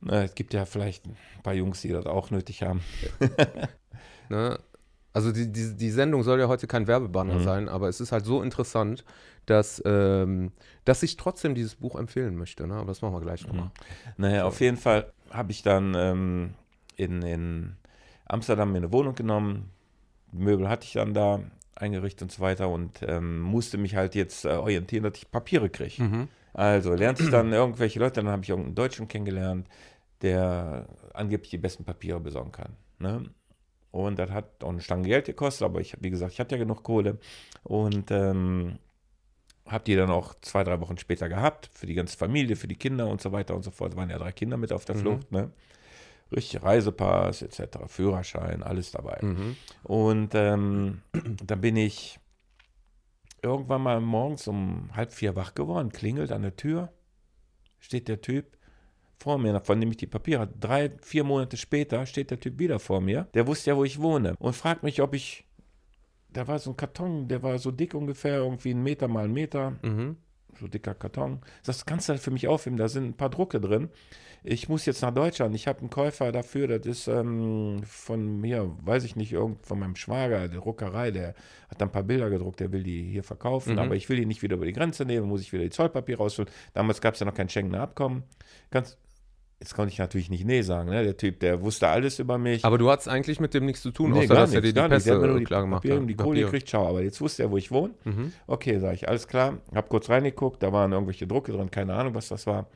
Na, 0.00 0.24
es 0.24 0.34
gibt 0.34 0.54
ja 0.54 0.64
vielleicht 0.64 1.06
ein 1.06 1.16
paar 1.42 1.54
Jungs, 1.54 1.82
die 1.82 1.90
das 1.90 2.06
auch 2.06 2.30
nötig 2.30 2.62
haben. 2.62 2.80
Ne? 4.28 4.58
Also 5.12 5.30
die, 5.32 5.50
die, 5.52 5.76
die 5.76 5.90
Sendung 5.90 6.22
soll 6.22 6.40
ja 6.40 6.48
heute 6.48 6.66
kein 6.66 6.86
Werbebanner 6.86 7.34
Mhm. 7.34 7.44
sein, 7.44 7.68
aber 7.68 7.88
es 7.88 8.00
ist 8.00 8.12
halt 8.12 8.24
so 8.24 8.42
interessant, 8.42 9.04
dass, 9.46 9.82
ähm, 9.84 10.52
dass 10.84 11.02
ich 11.02 11.16
trotzdem 11.16 11.54
dieses 11.54 11.74
Buch 11.74 11.96
empfehlen 11.96 12.36
möchte. 12.36 12.66
Ne? 12.66 12.74
Aber 12.74 12.86
das 12.86 13.02
machen 13.02 13.14
wir 13.14 13.20
gleich 13.20 13.46
nochmal. 13.46 13.70
Naja, 14.16 14.44
auf 14.44 14.60
jeden 14.60 14.76
Fall 14.76 15.12
habe 15.30 15.52
ich 15.52 15.62
dann 15.62 15.94
ähm, 15.94 16.54
in, 16.96 17.22
in 17.22 17.76
Amsterdam 18.26 18.72
mir 18.72 18.78
eine 18.78 18.92
Wohnung 18.92 19.14
genommen. 19.14 19.70
Möbel 20.32 20.68
hatte 20.68 20.86
ich 20.86 20.94
dann 20.94 21.12
da 21.12 21.40
eingerichtet 21.74 22.22
und 22.22 22.32
so 22.32 22.40
weiter 22.40 22.68
und 22.68 23.00
ähm, 23.02 23.40
musste 23.40 23.76
mich 23.78 23.96
halt 23.96 24.14
jetzt 24.14 24.44
äh, 24.44 24.50
orientieren, 24.50 25.02
dass 25.04 25.16
ich 25.16 25.30
Papiere 25.30 25.68
kriege. 25.68 26.02
Mhm. 26.02 26.28
Also 26.54 26.94
lernte 26.94 27.22
ich 27.22 27.30
dann 27.30 27.52
irgendwelche 27.52 27.98
Leute, 27.98 28.22
dann 28.22 28.28
habe 28.28 28.42
ich 28.42 28.50
irgendeinen 28.50 28.74
Deutschen 28.74 29.08
kennengelernt, 29.08 29.66
der 30.20 30.86
angeblich 31.14 31.50
die 31.50 31.58
besten 31.58 31.84
Papiere 31.84 32.20
besorgen 32.20 32.52
kann. 32.52 32.76
Ne? 32.98 33.24
Und 33.92 34.18
das 34.18 34.30
hat 34.30 34.64
auch 34.64 34.70
eine 34.70 34.80
Stange 34.80 35.06
Geld 35.06 35.26
gekostet, 35.26 35.64
aber 35.66 35.80
ich, 35.80 35.96
wie 36.00 36.10
gesagt, 36.10 36.32
ich 36.32 36.40
hatte 36.40 36.56
ja 36.56 36.58
genug 36.62 36.82
Kohle 36.82 37.18
und 37.62 38.10
ähm, 38.10 38.78
habe 39.66 39.84
die 39.84 39.94
dann 39.94 40.10
auch 40.10 40.34
zwei, 40.40 40.64
drei 40.64 40.80
Wochen 40.80 40.98
später 40.98 41.28
gehabt, 41.28 41.70
für 41.72 41.86
die 41.86 41.94
ganze 41.94 42.16
Familie, 42.16 42.56
für 42.56 42.66
die 42.66 42.74
Kinder 42.74 43.06
und 43.06 43.20
so 43.20 43.32
weiter 43.32 43.54
und 43.54 43.62
so 43.62 43.70
fort. 43.70 43.94
Waren 43.94 44.10
ja 44.10 44.18
drei 44.18 44.32
Kinder 44.32 44.56
mit 44.56 44.72
auf 44.72 44.84
der 44.86 44.96
Mhm. 44.96 45.00
Flucht, 45.00 45.30
ne? 45.30 45.50
Richtig, 46.34 46.62
Reisepass 46.62 47.42
etc., 47.42 47.86
Führerschein, 47.86 48.62
alles 48.62 48.90
dabei. 48.92 49.18
Mhm. 49.20 49.56
Und 49.82 50.34
ähm, 50.34 51.02
dann 51.44 51.60
bin 51.60 51.76
ich 51.76 52.18
irgendwann 53.42 53.82
mal 53.82 54.00
morgens 54.00 54.48
um 54.48 54.88
halb 54.94 55.12
vier 55.12 55.36
wach 55.36 55.54
geworden, 55.54 55.92
klingelt 55.92 56.32
an 56.32 56.42
der 56.42 56.56
Tür, 56.56 56.90
steht 57.78 58.08
der 58.08 58.22
Typ 58.22 58.56
vor 59.22 59.38
mir, 59.38 59.60
von 59.60 59.80
dem 59.80 59.90
ich 59.90 59.96
die 59.96 60.06
Papiere 60.06 60.42
hatte. 60.42 60.54
Drei, 60.58 60.90
vier 61.00 61.24
Monate 61.24 61.56
später 61.56 62.04
steht 62.06 62.30
der 62.30 62.40
Typ 62.40 62.58
wieder 62.58 62.78
vor 62.78 63.00
mir. 63.00 63.28
Der 63.34 63.46
wusste 63.46 63.70
ja, 63.70 63.76
wo 63.76 63.84
ich 63.84 64.00
wohne 64.00 64.34
und 64.38 64.54
fragt 64.54 64.82
mich, 64.82 65.00
ob 65.00 65.14
ich. 65.14 65.44
Da 66.30 66.48
war 66.48 66.58
so 66.58 66.70
ein 66.70 66.76
Karton, 66.76 67.28
der 67.28 67.42
war 67.42 67.58
so 67.58 67.70
dick 67.70 67.94
ungefähr, 67.94 68.38
irgendwie 68.38 68.70
ein 68.70 68.82
Meter 68.82 69.06
mal 69.06 69.24
ein 69.24 69.32
Meter. 69.32 69.72
Mhm. 69.82 70.16
So 70.58 70.66
dicker 70.66 70.94
Karton. 70.94 71.40
Das 71.64 71.86
kannst 71.86 72.08
du 72.08 72.12
halt 72.12 72.22
für 72.22 72.30
mich 72.30 72.46
aufheben, 72.48 72.76
da 72.76 72.88
sind 72.88 73.04
ein 73.06 73.16
paar 73.16 73.30
Drucke 73.30 73.60
drin. 73.60 73.88
Ich 74.44 74.68
muss 74.68 74.86
jetzt 74.86 75.02
nach 75.02 75.14
Deutschland. 75.14 75.54
Ich 75.54 75.68
habe 75.68 75.80
einen 75.80 75.90
Käufer 75.90 76.32
dafür, 76.32 76.66
das 76.66 76.84
ist 76.84 77.06
ähm, 77.08 77.80
von 77.86 78.40
mir, 78.40 78.70
weiß 78.82 79.04
ich 79.04 79.14
nicht, 79.14 79.32
irgend 79.32 79.64
von 79.64 79.78
meinem 79.78 79.94
Schwager, 79.94 80.48
der 80.48 80.60
Druckerei, 80.60 81.10
der 81.10 81.28
hat 81.70 81.80
da 81.80 81.84
ein 81.84 81.92
paar 81.92 82.02
Bilder 82.02 82.28
gedruckt, 82.28 82.60
der 82.60 82.72
will 82.72 82.82
die 82.82 83.02
hier 83.04 83.22
verkaufen, 83.22 83.74
Mhm. 83.74 83.78
aber 83.78 83.94
ich 83.94 84.08
will 84.08 84.16
die 84.16 84.26
nicht 84.26 84.42
wieder 84.42 84.56
über 84.56 84.66
die 84.66 84.72
Grenze 84.72 85.04
nehmen, 85.04 85.28
muss 85.28 85.42
ich 85.42 85.52
wieder 85.52 85.62
die 85.62 85.70
Zollpapiere 85.70 86.18
rausholen. 86.18 86.50
Damals 86.74 87.00
gab 87.00 87.14
es 87.14 87.20
ja 87.20 87.26
noch 87.26 87.34
kein 87.34 87.48
Schengener 87.48 87.80
Abkommen. 87.82 88.24
Ganz, 88.70 88.98
jetzt 89.62 89.74
konnte 89.76 89.92
ich 89.92 89.98
natürlich 90.00 90.28
nicht 90.28 90.44
Nee 90.44 90.62
sagen, 90.62 90.90
ne? 90.90 91.04
Der 91.04 91.16
Typ, 91.16 91.38
der 91.38 91.62
wusste 91.62 91.88
alles 91.88 92.18
über 92.18 92.36
mich. 92.36 92.64
Aber 92.64 92.78
du 92.78 92.90
hattest 92.90 93.08
eigentlich 93.08 93.38
mit 93.38 93.54
dem 93.54 93.64
nichts 93.64 93.80
zu 93.80 93.92
tun, 93.92 94.10
Nee, 94.10 94.24
außer 94.24 94.34
dass 94.34 94.52
er 94.52 94.60
nichts, 94.60 94.74
dir 94.74 94.82
die 94.82 94.88
Pässe 94.88 95.14
nur 95.14 95.38
die 95.38 95.44
klar 95.44 95.60
gemacht 95.60 95.82
Papiere, 95.82 96.00
hat. 96.00 96.08
die 96.08 96.14
Kohle 96.16 96.40
gekriegt, 96.40 96.68
ciao. 96.68 96.88
Aber 96.88 97.00
jetzt 97.00 97.20
wusste 97.20 97.44
er, 97.44 97.50
wo 97.52 97.56
ich 97.56 97.70
wohne. 97.70 97.94
Mhm. 98.04 98.32
Okay, 98.48 98.80
sage 98.80 98.94
ich, 98.96 99.08
alles 99.08 99.28
klar. 99.28 99.58
Hab 99.72 99.88
kurz 99.88 100.10
reingeguckt, 100.10 100.62
da 100.64 100.72
waren 100.72 100.90
irgendwelche 100.90 101.28
Drucke 101.28 101.52
drin, 101.52 101.70
keine 101.70 101.94
Ahnung, 101.94 102.14
was 102.16 102.26
das 102.28 102.44
war. 102.48 102.66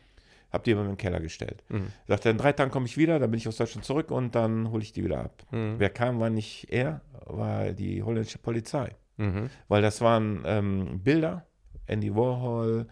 Hab 0.52 0.62
die 0.62 0.70
immer 0.70 0.88
im 0.88 0.96
Keller 0.96 1.18
gestellt. 1.18 1.64
Mhm. 1.70 1.88
Sagt 2.06 2.24
er, 2.24 2.30
in 2.30 2.38
drei 2.38 2.52
Tagen 2.52 2.70
komme 2.70 2.86
ich 2.86 2.96
wieder, 2.96 3.18
dann 3.18 3.32
bin 3.32 3.38
ich 3.38 3.48
aus 3.48 3.56
Deutschland 3.56 3.84
zurück 3.84 4.12
und 4.12 4.36
dann 4.36 4.70
hole 4.70 4.82
ich 4.84 4.92
die 4.92 5.02
wieder 5.04 5.18
ab. 5.24 5.42
Mhm. 5.50 5.74
Wer 5.78 5.90
kam, 5.90 6.20
war 6.20 6.30
nicht 6.30 6.68
er, 6.70 7.00
war 7.26 7.72
die 7.72 8.04
holländische 8.04 8.38
Polizei. 8.38 8.94
Mhm. 9.16 9.50
Weil 9.66 9.82
das 9.82 10.00
waren 10.02 10.44
ähm, 10.46 11.00
Bilder, 11.02 11.46
Andy 11.86 12.14
Warhol, 12.14 12.86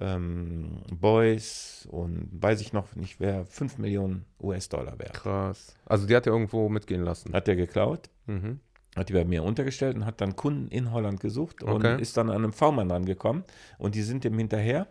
ähm, 0.00 0.78
Boys 0.92 1.86
und 1.90 2.28
weiß 2.32 2.60
ich 2.60 2.72
noch 2.72 2.94
nicht 2.96 3.20
wer, 3.20 3.46
5 3.46 3.78
Millionen 3.78 4.24
US-Dollar 4.40 4.98
wert. 4.98 5.14
Krass. 5.14 5.74
Also 5.86 6.06
die 6.06 6.16
hat 6.16 6.26
er 6.26 6.32
irgendwo 6.32 6.68
mitgehen 6.68 7.02
lassen. 7.04 7.32
Hat 7.32 7.46
er 7.48 7.56
geklaut, 7.56 8.10
Mhm. 8.26 8.60
hat 8.96 9.08
die 9.08 9.12
bei 9.12 9.24
mir 9.24 9.42
untergestellt 9.42 9.96
und 9.96 10.04
hat 10.06 10.20
dann 10.20 10.34
Kunden 10.36 10.68
in 10.68 10.92
Holland 10.92 11.20
gesucht 11.20 11.62
und 11.62 11.70
Okay. 11.84 12.00
ist 12.00 12.16
dann 12.16 12.28
an 12.30 12.36
einem 12.36 12.52
V-Mann 12.52 12.90
rangekommen 12.90 13.44
und 13.78 13.94
die 13.94 14.02
sind 14.02 14.24
dem 14.24 14.36
hinterher 14.38 14.86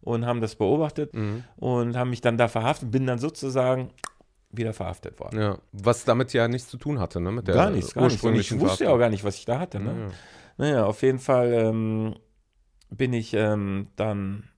und 0.00 0.24
haben 0.24 0.40
das 0.40 0.54
beobachtet 0.54 1.14
Mhm. 1.14 1.44
und 1.56 1.96
haben 1.96 2.10
mich 2.10 2.20
dann 2.22 2.36
da 2.38 2.48
verhaftet, 2.48 2.90
bin 2.90 3.06
dann 3.06 3.18
sozusagen 3.18 3.90
wieder 4.52 4.72
verhaftet 4.72 5.20
worden. 5.20 5.38
Ja, 5.40 5.58
was 5.72 6.04
damit 6.04 6.32
ja 6.32 6.48
nichts 6.48 6.68
zu 6.70 6.76
tun 6.76 6.98
hatte, 6.98 7.20
ne? 7.20 7.30
Mit 7.30 7.46
der 7.46 7.54
gar 7.54 7.70
nichts, 7.70 7.94
gar 7.94 8.06
nichts. 8.08 8.22
Und 8.24 8.34
ich 8.34 8.58
wusste 8.58 8.84
ja 8.84 8.90
auch 8.90 8.98
gar 8.98 9.08
nicht, 9.10 9.22
was 9.24 9.36
ich 9.36 9.44
da 9.44 9.60
hatte. 9.60 9.78
Ne? 9.78 9.94
Ja. 10.08 10.10
Naja, 10.56 10.84
auf 10.86 11.02
jeden 11.02 11.18
Fall 11.20 11.52
ähm, 11.52 12.16
bin 12.90 13.12
ich 13.12 13.34
ähm, 13.34 13.88
dann 13.96 14.48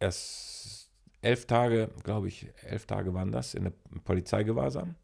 erst 0.00 0.90
elf 1.20 1.46
Tage, 1.46 1.88
glaube 2.04 2.28
ich, 2.28 2.48
elf 2.66 2.86
Tage 2.86 3.14
waren 3.14 3.32
das, 3.32 3.54
in 3.54 3.64
der 3.64 3.72
Polizeigewahrsam, 4.04 4.94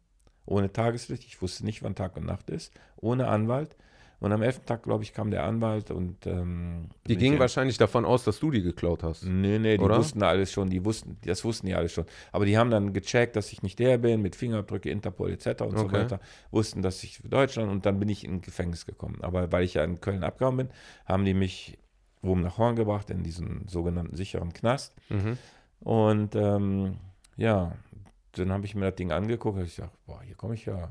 ohne 0.45 0.71
Tageslicht. 0.71 1.23
Ich 1.25 1.41
wusste 1.41 1.65
nicht, 1.65 1.81
wann 1.83 1.95
Tag 1.95 2.17
und 2.17 2.25
Nacht 2.25 2.49
ist, 2.49 2.73
ohne 2.97 3.27
Anwalt. 3.27 3.75
Und 4.21 4.33
am 4.33 4.41
elften 4.41 4.65
Tag, 4.65 4.83
glaube 4.83 5.05
ich, 5.05 5.13
kam 5.13 5.31
der 5.31 5.45
Anwalt 5.45 5.91
und 5.91 6.27
ähm, 6.27 6.89
Die 7.07 7.15
gingen 7.15 7.35
ich- 7.35 7.39
wahrscheinlich 7.39 7.77
davon 7.77 8.03
aus, 8.03 8.25
dass 8.25 8.37
du 8.41 8.51
die 8.51 8.61
geklaut 8.61 9.01
hast. 9.01 9.23
Nee, 9.23 9.59
nee, 9.59 9.77
die 9.77 9.83
Oder? 9.85 9.95
wussten 9.97 10.21
alles 10.23 10.51
schon, 10.51 10.69
die 10.69 10.83
wussten, 10.83 11.17
das 11.23 11.45
wussten 11.45 11.67
die 11.67 11.73
alles 11.73 11.93
schon. 11.93 12.03
Aber 12.33 12.45
die 12.45 12.57
haben 12.57 12.69
dann 12.69 12.91
gecheckt, 12.91 13.37
dass 13.37 13.53
ich 13.53 13.63
nicht 13.63 13.79
der 13.79 13.97
bin, 13.97 14.21
mit 14.21 14.35
Fingerabdrücke, 14.35 14.89
Interpol 14.89 15.31
etc. 15.31 15.61
und 15.61 15.77
so 15.77 15.85
Okay. 15.85 15.93
weiter. 16.01 16.19
Wussten, 16.51 16.81
dass 16.81 17.01
ich 17.05 17.19
für 17.19 17.29
Deutschland 17.29 17.71
und 17.71 17.85
dann 17.85 17.97
bin 17.97 18.09
ich 18.09 18.25
in 18.25 18.41
Gefängnis 18.41 18.85
gekommen. 18.85 19.19
Aber 19.21 19.53
weil 19.53 19.63
ich 19.63 19.75
ja 19.75 19.85
in 19.85 20.01
Köln 20.01 20.25
abgehauen 20.25 20.57
bin, 20.57 20.69
haben 21.05 21.23
die 21.23 21.33
mich 21.33 21.77
oben 22.21 22.41
nach 22.41 22.57
Horn 22.57 22.75
gebracht, 22.75 23.09
in 23.09 23.23
diesen 23.23 23.67
sogenannten 23.67 24.15
sicheren 24.15 24.53
Knast. 24.53 24.93
Mhm. 25.09 25.37
Und 25.81 26.35
ähm, 26.35 26.97
ja, 27.37 27.71
dann 28.33 28.51
habe 28.51 28.65
ich 28.65 28.75
mir 28.75 28.85
das 28.87 28.95
Ding 28.95 29.11
angeguckt 29.11 29.57
und 29.57 29.63
ich 29.65 29.75
dachte, 29.77 29.97
boah, 30.05 30.21
hier 30.23 30.35
komme 30.35 30.53
ich 30.55 30.65
ja 30.65 30.89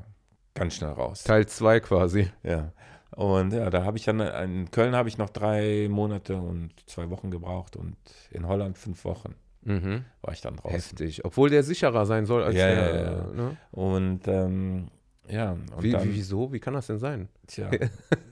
ganz 0.55 0.75
schnell 0.75 0.91
raus. 0.91 1.23
Teil 1.23 1.47
2 1.47 1.79
quasi. 1.81 2.29
Ja. 2.43 2.71
Und 3.15 3.53
ja, 3.53 3.69
da 3.69 3.83
habe 3.85 3.97
ich 3.97 4.05
dann, 4.05 4.19
in 4.19 4.69
Köln 4.71 4.95
habe 4.95 5.09
ich 5.09 5.17
noch 5.17 5.29
drei 5.29 5.87
Monate 5.89 6.35
und 6.37 6.71
zwei 6.87 7.09
Wochen 7.09 7.31
gebraucht 7.31 7.75
und 7.75 7.95
in 8.31 8.47
Holland 8.47 8.77
fünf 8.77 9.03
Wochen 9.05 9.35
Mhm. 9.61 10.05
war 10.21 10.31
ich 10.33 10.39
dann 10.41 10.55
draußen. 10.55 10.73
Heftig. 10.75 11.25
Obwohl 11.25 11.49
der 11.49 11.63
sicherer 11.63 12.05
sein 12.05 12.25
soll 12.25 12.43
als 12.43 12.55
Ja, 12.55 12.67
der. 12.67 12.95
ja, 12.95 13.11
ja. 13.11 13.27
Ne? 13.33 13.57
Und 13.71 14.27
ähm, 14.27 14.87
ja, 15.27 15.51
und 15.51 15.83
Wie, 15.83 15.91
dann, 15.91 16.05
wie, 16.05 16.13
wieso? 16.15 16.53
Wie 16.53 16.59
kann 16.61 16.73
das 16.75 16.87
denn 16.87 16.97
sein? 16.97 17.27
tja. 17.45 17.69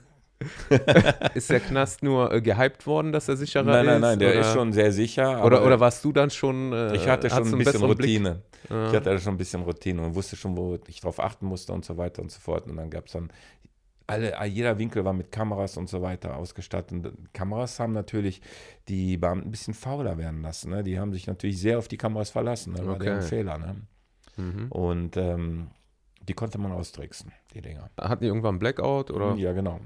Ist 1.34 1.50
der 1.50 1.60
Knast 1.60 2.02
nur 2.02 2.32
äh, 2.32 2.40
gehypt 2.40 2.86
worden, 2.86 3.12
dass 3.12 3.28
er 3.28 3.36
sicherer 3.36 3.64
nein, 3.64 3.84
ist? 3.84 3.86
nein, 3.86 4.00
nein, 4.00 4.18
der 4.18 4.30
oder, 4.30 4.40
ist 4.40 4.52
schon 4.52 4.72
sehr 4.72 4.92
sicher. 4.92 5.44
Oder, 5.44 5.64
oder 5.64 5.80
warst 5.80 6.04
du 6.04 6.12
dann 6.12 6.30
schon. 6.30 6.72
Äh, 6.72 6.94
ich 6.94 7.08
hatte 7.08 7.28
schon 7.28 7.48
ein 7.48 7.58
bisschen? 7.58 7.82
Routine. 7.82 8.42
Ja. 8.70 8.88
Ich 8.88 8.94
hatte 8.94 9.18
schon 9.18 9.34
ein 9.34 9.38
bisschen 9.38 9.62
Routine 9.62 10.02
und 10.02 10.14
wusste 10.14 10.36
schon, 10.36 10.56
wo 10.56 10.78
ich 10.86 11.00
drauf 11.00 11.20
achten 11.20 11.46
musste 11.46 11.72
und 11.72 11.84
so 11.84 11.96
weiter 11.96 12.22
und 12.22 12.30
so 12.30 12.38
fort. 12.38 12.66
Und 12.68 12.76
dann 12.76 12.90
gab 12.90 13.06
es 13.06 13.12
dann 13.12 13.30
alle, 14.06 14.34
jeder 14.46 14.78
Winkel 14.78 15.04
war 15.04 15.12
mit 15.12 15.30
Kameras 15.30 15.76
und 15.76 15.88
so 15.88 16.02
weiter 16.02 16.36
ausgestattet. 16.36 16.92
Und 16.92 17.34
Kameras 17.34 17.78
haben 17.78 17.92
natürlich 17.92 18.40
die 18.88 19.16
Beamten 19.16 19.48
ein 19.48 19.50
bisschen 19.50 19.74
fauler 19.74 20.18
werden 20.18 20.42
lassen. 20.42 20.70
Ne? 20.70 20.82
Die 20.82 20.98
haben 20.98 21.12
sich 21.12 21.26
natürlich 21.26 21.60
sehr 21.60 21.78
auf 21.78 21.88
die 21.88 21.98
Kameras 21.98 22.30
verlassen. 22.30 22.74
Das 22.74 22.86
war 22.86 22.94
Okay. 22.94 23.20
Fehler. 23.20 23.58
Ne? 23.58 23.76
Mhm. 24.36 24.72
Und 24.72 25.16
ähm, 25.16 25.68
die 26.26 26.32
konnte 26.32 26.58
man 26.58 26.72
austricksen, 26.72 27.32
die 27.54 27.60
Dinger. 27.60 27.90
Hatten 28.00 28.22
die 28.22 28.28
irgendwann 28.28 28.58
Blackout? 28.58 29.10
Oder? 29.10 29.34
Ja, 29.36 29.52
genau. 29.52 29.80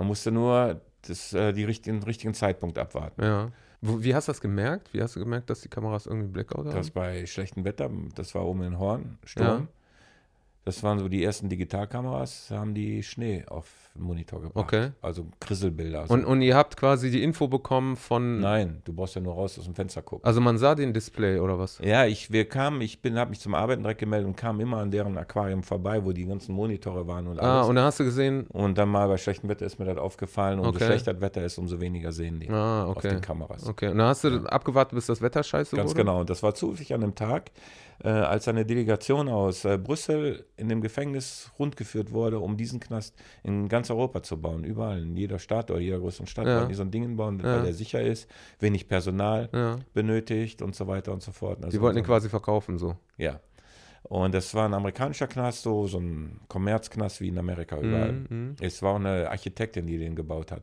Man 0.00 0.06
musste 0.06 0.32
nur 0.32 0.80
das, 1.02 1.34
äh, 1.34 1.52
die 1.52 1.64
richtigen, 1.64 2.02
richtigen 2.02 2.32
Zeitpunkt 2.32 2.78
abwarten. 2.78 3.22
Ja. 3.22 3.50
Wie 3.82 4.14
hast 4.14 4.28
du 4.28 4.32
das 4.32 4.40
gemerkt? 4.40 4.94
Wie 4.94 5.02
hast 5.02 5.14
du 5.14 5.20
gemerkt, 5.20 5.50
dass 5.50 5.60
die 5.60 5.68
Kameras 5.68 6.06
irgendwie 6.06 6.28
Blackout 6.28 6.64
haben? 6.64 6.74
Das 6.74 6.90
bei 6.90 7.26
schlechtem 7.26 7.66
Wetter, 7.66 7.90
das 8.14 8.34
war 8.34 8.46
oben 8.46 8.62
in 8.62 8.78
Horn, 8.78 9.18
Sturm. 9.24 9.68
Das 10.64 10.82
waren 10.82 10.98
so 10.98 11.08
die 11.08 11.24
ersten 11.24 11.48
Digitalkameras, 11.48 12.50
haben 12.50 12.74
die 12.74 13.02
Schnee 13.02 13.44
auf 13.48 13.66
den 13.96 14.02
Monitor 14.02 14.42
gebracht. 14.42 14.62
Okay. 14.62 14.90
Also 15.00 15.26
Krisselbilder. 15.40 16.02
Also 16.02 16.12
Und, 16.14 16.24
und 16.26 16.42
ihr 16.42 16.54
habt 16.54 16.76
quasi 16.76 17.10
die 17.10 17.22
Info 17.22 17.48
bekommen 17.48 17.96
von. 17.96 18.40
Nein, 18.40 18.82
du 18.84 18.92
brauchst 18.92 19.14
ja 19.14 19.22
nur 19.22 19.34
raus 19.34 19.58
aus 19.58 19.64
dem 19.64 19.74
Fenster 19.74 20.02
gucken. 20.02 20.24
Also 20.24 20.40
man 20.42 20.58
sah 20.58 20.74
den 20.74 20.92
Display 20.92 21.38
oder 21.38 21.58
was? 21.58 21.78
Ja, 21.82 22.04
ich, 22.04 22.30
wir 22.30 22.46
kamen, 22.46 22.82
ich 22.82 23.00
bin, 23.00 23.18
habe 23.18 23.30
mich 23.30 23.40
zum 23.40 23.54
Arbeiten 23.54 23.82
direkt 23.82 24.00
gemeldet 24.00 24.28
und 24.28 24.36
kam 24.36 24.60
immer 24.60 24.76
an 24.78 24.90
deren 24.90 25.16
Aquarium 25.16 25.62
vorbei, 25.62 26.04
wo 26.04 26.12
die 26.12 26.26
ganzen 26.26 26.54
Monitore 26.54 27.06
waren 27.06 27.26
und 27.26 27.40
Ah, 27.40 27.58
alles. 27.60 27.68
und 27.68 27.74
dann 27.76 27.84
hast 27.86 27.98
du 27.98 28.04
gesehen. 28.04 28.46
und 28.48 28.76
dann 28.76 28.90
mal 28.90 29.08
bei 29.08 29.16
schlechtem 29.16 29.48
Wetter 29.48 29.64
ist 29.64 29.78
mir 29.78 29.86
das 29.86 29.96
aufgefallen. 29.96 30.60
Und 30.60 30.66
Okay. 30.66 30.80
je 30.80 30.86
schlechter 30.86 31.14
das 31.14 31.22
Wetter 31.22 31.42
ist, 31.44 31.56
umso 31.58 31.80
weniger 31.80 32.12
sehen 32.12 32.38
die 32.38 32.50
Ah, 32.50 32.84
auf 32.84 32.98
okay. 32.98 33.08
den 33.08 33.20
Kameras. 33.22 33.66
Okay. 33.66 33.88
Und 33.88 33.96
dann 33.98 34.08
hast 34.08 34.24
du 34.24 34.44
abgewartet, 34.44 34.94
bis 34.94 35.06
das 35.06 35.22
Wetter 35.22 35.42
scheiße 35.42 35.74
Ganz 35.74 35.90
wurde? 35.90 36.00
genau. 36.00 36.20
Und 36.20 36.28
das 36.30 36.42
war 36.42 36.54
zufällig 36.54 36.92
an 36.92 37.00
dem 37.00 37.14
Tag, 37.14 37.50
als 38.08 38.48
eine 38.48 38.64
Delegation 38.64 39.28
aus 39.28 39.64
äh, 39.64 39.76
Brüssel 39.78 40.46
in 40.56 40.68
dem 40.68 40.80
Gefängnis 40.80 41.50
rundgeführt 41.58 42.12
wurde, 42.12 42.38
um 42.40 42.56
diesen 42.56 42.80
Knast 42.80 43.14
in 43.42 43.68
ganz 43.68 43.90
Europa 43.90 44.22
zu 44.22 44.40
bauen. 44.40 44.64
Überall, 44.64 45.02
in 45.02 45.16
jeder 45.16 45.38
Stadt 45.38 45.70
oder 45.70 45.80
jeder 45.80 45.98
größeren 45.98 46.26
Stadt 46.26 46.46
Ja. 46.46 46.58
wollen 46.58 46.68
die 46.68 46.74
so 46.74 46.82
ein 46.82 46.90
Ding 46.90 47.16
bauen, 47.16 47.38
Ja. 47.38 47.44
weil 47.56 47.62
der 47.64 47.74
sicher 47.74 48.00
ist, 48.00 48.28
wenig 48.58 48.88
Personal 48.88 49.48
Ja. 49.52 49.76
benötigt 49.92 50.62
und 50.62 50.74
so 50.74 50.86
weiter 50.86 51.12
und 51.12 51.22
so 51.22 51.32
fort. 51.32 51.64
Also 51.64 51.76
Die 51.76 51.80
wollten 51.82 51.98
ihn 51.98 52.04
so, 52.04 52.10
quasi 52.10 52.28
verkaufen, 52.28 52.78
so. 52.78 52.96
Ja. 53.18 53.40
Und 54.04 54.34
das 54.34 54.54
war 54.54 54.64
ein 54.64 54.74
amerikanischer 54.74 55.26
Knast, 55.26 55.62
so, 55.62 55.86
so 55.86 55.98
ein 55.98 56.40
Kommerzknast 56.48 57.20
wie 57.20 57.28
in 57.28 57.38
Amerika 57.38 57.78
überall. 57.78 58.12
Mhm, 58.12 58.26
mhm. 58.30 58.56
Es 58.60 58.82
war 58.82 58.92
auch 58.92 58.96
eine 58.96 59.28
Architektin, 59.30 59.86
die 59.86 59.98
den 59.98 60.14
gebaut 60.16 60.50
hat. 60.52 60.62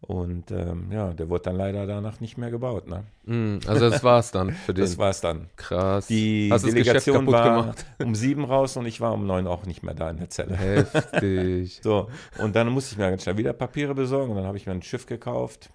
Und 0.00 0.52
ähm, 0.52 0.92
ja, 0.92 1.12
der 1.12 1.28
wurde 1.28 1.44
dann 1.44 1.56
leider 1.56 1.84
danach 1.84 2.20
nicht 2.20 2.38
mehr 2.38 2.50
gebaut. 2.50 2.88
Ne? 2.88 3.04
Mhm. 3.24 3.58
Also 3.66 3.90
das 3.90 4.04
war's 4.04 4.30
dann 4.30 4.52
für 4.52 4.72
den. 4.74 4.84
Das 4.84 4.96
war 4.96 5.10
es 5.10 5.20
dann. 5.20 5.48
Krass. 5.56 6.06
Die 6.06 6.48
Hast 6.52 6.66
Delegation 6.66 7.26
war 7.26 7.62
gemacht? 7.62 7.84
um 7.98 8.14
sieben 8.14 8.44
raus 8.44 8.76
und 8.76 8.86
ich 8.86 9.00
war 9.00 9.12
um 9.12 9.26
neun 9.26 9.48
auch 9.48 9.66
nicht 9.66 9.82
mehr 9.82 9.94
da 9.94 10.10
in 10.10 10.18
der 10.18 10.30
Zelle. 10.30 10.56
Heftig. 10.56 11.80
So, 11.88 12.08
und 12.38 12.54
dann 12.54 12.68
musste 12.68 12.92
ich 12.92 12.98
mir 12.98 13.10
ganz 13.10 13.22
schnell 13.22 13.38
wieder 13.38 13.52
Papiere 13.52 13.94
besorgen 13.94 14.30
und 14.30 14.36
dann 14.36 14.46
habe 14.46 14.56
ich 14.56 14.66
mir 14.66 14.72
ein 14.72 14.82
Schiff 14.82 15.06
gekauft, 15.06 15.70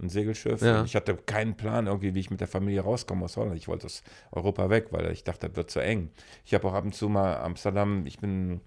ein 0.00 0.08
Segelschiff. 0.08 0.60
Ja. 0.62 0.84
Ich 0.84 0.94
hatte 0.94 1.14
keinen 1.14 1.56
Plan 1.56 1.86
irgendwie, 1.86 2.14
wie 2.14 2.20
ich 2.20 2.30
mit 2.30 2.40
der 2.40 2.48
Familie 2.48 2.82
rauskomme 2.82 3.24
aus 3.24 3.36
Holland. 3.36 3.56
Ich 3.56 3.68
wollte 3.68 3.86
aus 3.86 4.02
Europa 4.32 4.70
weg, 4.70 4.88
weil 4.90 5.10
ich 5.12 5.24
dachte, 5.24 5.48
das 5.48 5.56
wird 5.56 5.70
zu 5.70 5.80
eng. 5.80 6.10
Ich 6.44 6.54
habe 6.54 6.66
auch 6.68 6.74
ab 6.74 6.84
und 6.84 6.94
zu 6.94 7.08
mal 7.08 7.36
Amsterdam, 7.36 8.06
ich 8.06 8.18
bin 8.18 8.60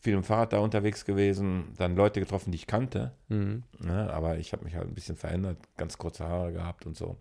viel 0.00 0.14
im 0.14 0.22
Fahrrad 0.22 0.52
da 0.52 0.58
unterwegs 0.58 1.04
gewesen, 1.04 1.72
dann 1.76 1.96
Leute 1.96 2.20
getroffen, 2.20 2.50
die 2.52 2.56
ich 2.56 2.66
kannte. 2.66 3.12
Mhm. 3.28 3.64
Ne? 3.80 4.12
Aber 4.12 4.38
ich 4.38 4.52
habe 4.52 4.64
mich 4.64 4.74
halt 4.76 4.86
ein 4.88 4.94
bisschen 4.94 5.16
verändert, 5.16 5.58
ganz 5.76 5.98
kurze 5.98 6.24
Haare 6.24 6.52
gehabt 6.52 6.86
und 6.86 6.96
so. 6.96 7.16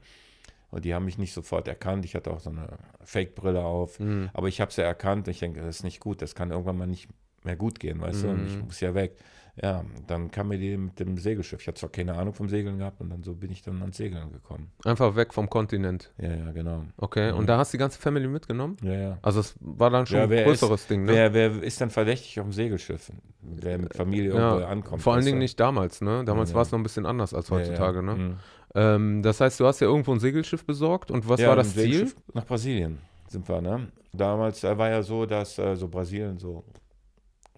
Und 0.69 0.83
die 0.85 0.93
haben 0.93 1.05
mich 1.05 1.17
nicht 1.17 1.33
sofort 1.33 1.67
erkannt. 1.67 2.03
Ich 2.05 2.13
hatte 2.13 2.29
auch 2.29 2.39
so 2.41 2.49
eine 2.49 2.67
Fake-Brille 3.03 3.63
auf. 3.63 3.99
Mhm. 3.99 4.29
Aber 4.33 4.47
ich 4.47 4.59
habe 4.61 4.71
sie 4.71 4.81
erkannt 4.83 5.27
und 5.27 5.31
ich 5.31 5.39
denke, 5.39 5.61
das 5.61 5.77
ist 5.77 5.83
nicht 5.83 5.99
gut. 5.99 6.21
Das 6.21 6.35
kann 6.35 6.51
irgendwann 6.51 6.77
mal 6.77 6.87
nicht 6.87 7.07
mehr 7.43 7.55
gut 7.55 7.79
gehen, 7.79 8.01
weißt 8.01 8.23
du? 8.23 8.29
Und 8.29 8.45
ich 8.47 8.57
Mhm. 8.57 8.65
muss 8.65 8.79
ja 8.81 8.93
weg. 8.93 9.15
Ja, 9.61 9.83
dann 10.05 10.29
kam 10.29 10.49
mir 10.49 10.59
die 10.59 10.77
mit 10.77 10.99
dem 10.99 11.17
Segelschiff. 11.17 11.61
Ich 11.61 11.67
hatte 11.67 11.79
zwar 11.79 11.89
keine 11.89 12.15
Ahnung 12.15 12.33
vom 12.33 12.47
Segeln 12.47 12.77
gehabt 12.77 13.01
und 13.01 13.09
dann 13.09 13.23
so 13.23 13.33
bin 13.33 13.51
ich 13.51 13.63
dann 13.63 13.81
ans 13.81 13.97
Segeln 13.97 14.31
gekommen. 14.31 14.71
Einfach 14.85 15.15
weg 15.15 15.33
vom 15.33 15.49
Kontinent. 15.49 16.11
Ja, 16.19 16.33
ja, 16.33 16.51
genau. 16.51 16.83
Okay. 16.97 17.31
Und 17.31 17.47
da 17.47 17.57
hast 17.57 17.73
du 17.73 17.77
die 17.77 17.79
ganze 17.79 17.99
Family 17.99 18.27
mitgenommen? 18.27 18.77
Ja, 18.83 18.93
ja. 18.93 19.17
Also 19.23 19.39
es 19.39 19.55
war 19.59 19.89
dann 19.89 20.05
schon 20.05 20.17
Ja, 20.17 20.23
ein 20.25 20.45
größeres 20.45 20.85
Ding, 20.85 21.05
ne? 21.05 21.13
Wer, 21.13 21.33
wer 21.33 21.63
ist 21.63 21.81
dann 21.81 21.89
verdächtig 21.89 22.39
auf 22.39 22.45
dem 22.45 22.53
Segelschiff? 22.53 23.11
Wer 23.41 23.79
mit 23.79 23.95
Familie 23.95 24.31
irgendwo 24.31 24.59
ja, 24.59 24.67
ankommt. 24.67 25.01
vor 25.01 25.13
allen 25.13 25.25
Dingen 25.25 25.39
nicht 25.39 25.59
damals, 25.59 26.01
ne? 26.01 26.23
Damals 26.25 26.53
war 26.53 26.61
es 26.61 26.71
noch 26.71 26.79
ein 26.79 26.83
bisschen 26.83 27.05
anders 27.05 27.33
als 27.33 27.49
heutzutage, 27.49 28.03
ne? 28.03 28.15
Mhm. 28.15 28.35
Ähm, 28.75 29.23
das 29.23 29.41
heißt, 29.41 29.59
du 29.59 29.65
hast 29.65 29.79
ja 29.79 29.87
irgendwo 29.87 30.11
ein 30.11 30.19
Segelschiff 30.19 30.65
besorgt 30.65 31.09
und 31.09 31.27
was 31.27 31.41
war 31.41 31.55
das 31.55 31.73
Ziel? 31.73 32.11
Nach 32.33 32.45
Brasilien 32.45 32.99
sind 33.27 33.47
wir, 33.49 33.61
ne? 33.61 33.87
Damals 34.13 34.63
war 34.63 34.89
ja 34.89 35.01
so, 35.01 35.25
dass 35.25 35.57
äh, 35.57 35.75
so 35.75 35.87
Brasilien 35.87 36.37
so, 36.37 36.63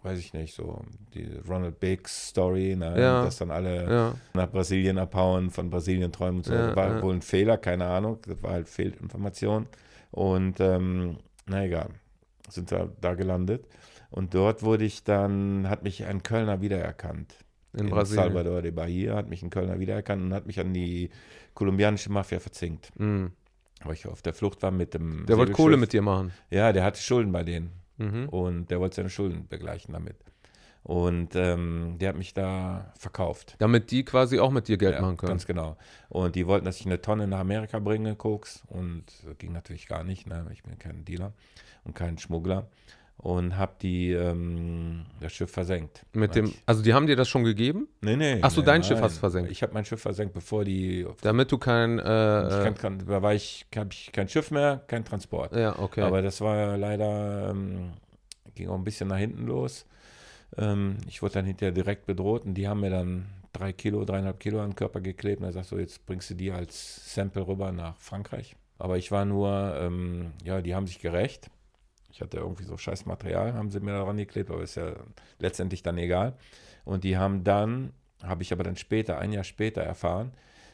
weiß 0.04 0.20
ich 0.20 0.34
nicht, 0.34 0.56
so 0.56 0.82
die 1.14 1.28
Ronald 1.48 1.80
Biggs 1.80 2.30
Story, 2.30 2.76
ne? 2.76 3.00
Ja. 3.00 3.24
dass 3.24 3.38
dann 3.38 3.52
alle 3.52 3.90
Ja, 3.90 4.14
nach 4.34 4.50
Brasilien 4.50 4.98
abhauen, 4.98 5.50
von 5.50 5.70
Brasilien 5.70 6.12
träumen 6.12 6.38
und 6.38 6.46
so. 6.46 6.54
Ja, 6.54 6.68
das 6.68 6.76
war 6.76 7.02
wohl 7.02 7.14
ein 7.14 7.22
Fehler, 7.22 7.58
keine 7.58 7.86
Ahnung, 7.86 8.20
das 8.26 8.42
war 8.42 8.52
halt 8.52 8.70
Fehlinformation. 8.70 9.68
Und 10.12 10.60
ähm, 10.60 11.18
na 11.46 11.66
egal, 11.66 11.90
sind 12.50 12.72
wir 12.72 12.92
da 13.02 13.14
gelandet. 13.14 13.66
Und 14.12 14.34
dort 14.34 14.64
wurde 14.64 14.86
ich 14.86 15.04
dann, 15.04 15.70
hat 15.70 15.84
mich 15.84 16.06
ein 16.06 16.24
Kölner 16.24 16.62
wiedererkannt. 16.62 17.36
in, 17.78 17.90
Brasilien. 17.90 18.24
Salvador 18.24 18.62
de 18.62 18.72
Bahia 18.72 19.16
hat 19.16 19.30
mich 19.30 19.44
ein 19.44 19.50
Kölner 19.52 19.80
wiedererkannt 19.80 20.24
und 20.24 20.34
hat 20.34 20.48
mich 20.48 20.60
an 20.60 20.74
die 20.74 21.12
kolumbianische 21.54 22.12
Mafia 22.12 22.40
verzinkt. 22.40 22.92
Mhm. 22.98 23.32
Weil 23.84 23.94
ich 23.94 24.08
auf 24.08 24.22
der 24.22 24.34
Flucht 24.34 24.62
war 24.64 24.72
mit 24.72 24.94
dem. 24.94 25.26
Der 25.28 25.38
wollte. 25.38 25.54
Kohle 25.54 25.78
mit 25.78 25.94
dir 25.94 26.02
machen. 26.02 26.32
Ja, 26.50 26.74
der 26.74 26.84
hatte 26.84 27.02
Schulden 27.02 27.32
bei 27.32 27.44
denen. 27.44 27.72
Mhm. 28.00 28.30
Und 28.30 28.72
der 28.72 28.80
wollte 28.80 28.96
seine 28.96 29.10
Schulden 29.10 29.48
begleichen 29.48 29.94
damit. 29.94 30.16
Und 30.84 31.36
ähm, 31.36 31.98
der 32.00 32.10
hat 32.10 32.16
mich 32.16 32.34
da 32.34 32.92
verkauft. 32.98 33.56
Damit 33.60 33.92
die 33.92 34.04
quasi 34.06 34.40
auch 34.40 34.50
mit 34.50 34.68
dir 34.68 34.78
Geld 34.78 34.96
Ja, 34.96 35.02
machen 35.02 35.18
können. 35.18 35.32
Ganz 35.32 35.46
genau. 35.46 35.78
Und 36.08 36.36
die 36.36 36.48
wollten, 36.48 36.66
dass 36.66 36.80
ich 36.80 36.86
eine 36.86 37.02
Tonne 37.02 37.28
nach 37.28 37.40
Amerika 37.40 37.80
bringe, 37.80 38.16
Koks. 38.16 38.64
Und 38.68 39.04
das 39.24 39.38
ging 39.38 39.52
natürlich 39.52 39.88
gar 39.88 40.04
nicht. 40.04 40.26
Ne? 40.26 40.48
Ich 40.52 40.64
bin 40.64 40.80
kein 40.80 41.06
Dealer 41.06 41.34
und 41.84 41.96
kein 41.96 42.18
Schmuggler. 42.18 42.68
Und 43.21 43.58
habe 43.58 43.73
die 43.82 44.12
ähm, 44.13 45.05
das 45.19 45.34
Schiff 45.34 45.51
versenkt. 45.51 46.05
Mit 46.13 46.36
dem, 46.36 46.45
ich, 46.45 46.63
also 46.65 46.82
die 46.82 46.93
haben 46.93 47.05
dir 47.05 47.17
das 47.17 47.27
schon 47.27 47.43
gegeben, 47.43 47.89
nee, 47.99 48.15
nee. 48.15 48.39
Ach 48.41 48.49
so, 48.49 48.62
nee, 48.62 48.65
dein 48.65 48.82
Schiff 48.82 48.95
nein. 48.95 49.03
hast 49.03 49.17
du 49.17 49.19
versenkt. 49.19 49.51
Ich 49.51 49.62
habe 49.62 49.73
mein 49.73 49.84
Schiff 49.84 50.01
versenkt, 50.01 50.34
bevor 50.34 50.63
die. 50.63 51.05
damit 51.21 51.51
du 51.51 51.58
kein, 51.58 51.99
ich 51.99 52.05
äh, 52.05 52.63
kann, 52.63 52.75
kann, 52.75 53.03
da 53.05 53.21
war 53.21 53.34
ich, 53.34 53.65
habe 53.75 53.89
ich 53.91 54.13
kein 54.13 54.29
Schiff 54.29 54.51
mehr, 54.51 54.82
kein 54.88 55.03
Transport. 55.03 55.51
äh, 55.51 55.63
ja, 55.63 55.79
okay. 55.79 56.01
Aber 56.01 56.21
das 56.21 56.39
war 56.39 56.77
leider, 56.77 57.49
ähm, 57.49 57.91
ging 58.55 58.69
auch 58.69 58.75
ein 58.75 58.86
bisschen 58.86 59.10
nach 59.10 59.17
hinten 59.17 59.47
los. 59.47 59.86
Ähm, 60.58 60.97
ich 61.08 61.21
wurde 61.21 61.36
dann 61.36 61.45
hinterher 61.45 61.73
direkt 61.73 62.05
bedroht 62.05 62.45
und 62.45 62.53
die 62.53 62.69
haben 62.69 62.79
mir 62.79 62.89
dann 62.89 63.25
drei 63.53 63.73
Kilo, 63.73 64.05
dreieinhalb 64.05 64.39
Kilo 64.39 64.62
an 64.62 64.71
den 64.71 64.75
Körper 64.75 65.01
geklebt. 65.01 65.41
Und 65.41 65.47
er 65.47 65.51
sagt 65.51 65.67
so, 65.67 65.77
jetzt 65.77 66.05
bringst 66.05 66.29
du 66.29 66.36
die 66.36 66.51
als 66.51 67.13
Sample 67.13 67.47
rüber 67.47 67.71
nach 67.71 67.97
Frankreich. 67.97 68.55
Aber 68.77 68.97
ich 68.97 69.12
war 69.12 69.25
nur, 69.25 69.75
ähm, 69.79 70.32
ja, 70.43 70.62
die 70.62 70.73
haben 70.73 70.88
sich 70.88 70.99
gerecht. 70.99 71.49
Ich 72.12 72.22
hatte 72.22 72.38
irgendwie 72.38 72.63
so 72.63 72.78
scheiß 72.78 73.06
Material, 73.06 73.54
haben 73.54 73.69
sie 73.69 73.80
mir 73.80 73.91
daran 73.91 74.17
geklebt, 74.17 74.50
aber 74.52 74.62
ist 74.63 74.76
ja 74.76 74.93
letztendlich 75.39 75.84
dann 75.84 75.98
egal. 75.98 76.36
Und 76.86 77.04
die 77.04 77.17
haben 77.17 77.43
dann, 77.43 77.93
habe 78.24 78.41
ich 78.43 78.52
aber 78.52 78.63
dann 78.63 78.76
später, 78.76 79.19
ein 79.19 79.32
Jahr 79.32 79.43
später 79.43 79.82
erfahren, 79.82 80.32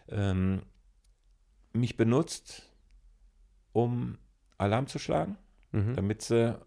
ähm, 0.10 0.62
mich 1.74 1.98
benutzt, 1.98 2.70
um 3.74 4.18
Alarm 4.58 4.88
zu 4.88 5.00
schlagen 5.00 5.38
mhm. 5.72 5.94
damit 5.96 6.22
sie 6.22 6.58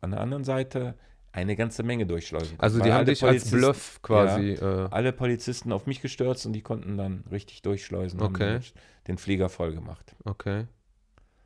an 0.00 0.10
der 0.12 0.20
anderen 0.20 0.44
Seite 0.44 0.94
eine 1.32 1.56
ganze 1.56 1.82
Menge 1.82 2.04
durchschleusen. 2.06 2.50
konnten. 2.50 2.62
Also 2.62 2.78
Weil 2.80 2.86
die 2.86 2.92
haben 2.92 3.06
dich 3.06 3.24
als 3.24 3.50
Bluff 3.50 4.00
quasi. 4.02 4.50
äh, 4.52 4.88
Alle 4.90 5.12
Polizisten 5.12 5.72
auf 5.72 5.86
mich 5.86 6.02
gestürzt 6.02 6.44
und 6.44 6.52
die 6.52 6.60
konnten 6.60 6.96
dann 6.98 7.24
richtig 7.30 7.62
durchschleusen. 7.62 8.20
Okay. 8.20 8.58
den- 8.58 8.62
Den 9.08 9.18
Flieger 9.18 9.48
voll 9.48 9.72
gemacht. 9.74 10.14
okay. 10.24 10.66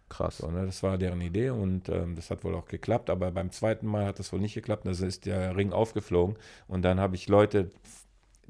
Krass. 0.09 0.39
So, 0.39 0.51
ne, 0.51 0.67
das 0.67 0.83
war 0.83 0.99
deren 0.99 1.21
Idee 1.21 1.51
und 1.51 1.89
ähm, 1.89 2.15
das 2.15 2.31
hat 2.31 2.45
wohl 2.45 2.55
auch 2.55 2.67
geklappt, 2.67 3.11
aber 3.11 3.33
beim 3.33 3.51
zweiten 3.51 3.87
Mal 3.87 4.07
hat 4.07 4.19
das 4.19 4.33
wohl 4.33 4.41
nicht 4.41 4.55
geklappt. 4.55 4.87
Da 4.87 4.91
ist 4.91 5.27
der 5.27 5.57
Ring 5.57 5.73
aufgeflogen 5.73 6.37
und 6.69 6.83
dann 6.83 7.01
habe 7.01 7.17
ich 7.17 7.29
Leute, 7.29 7.71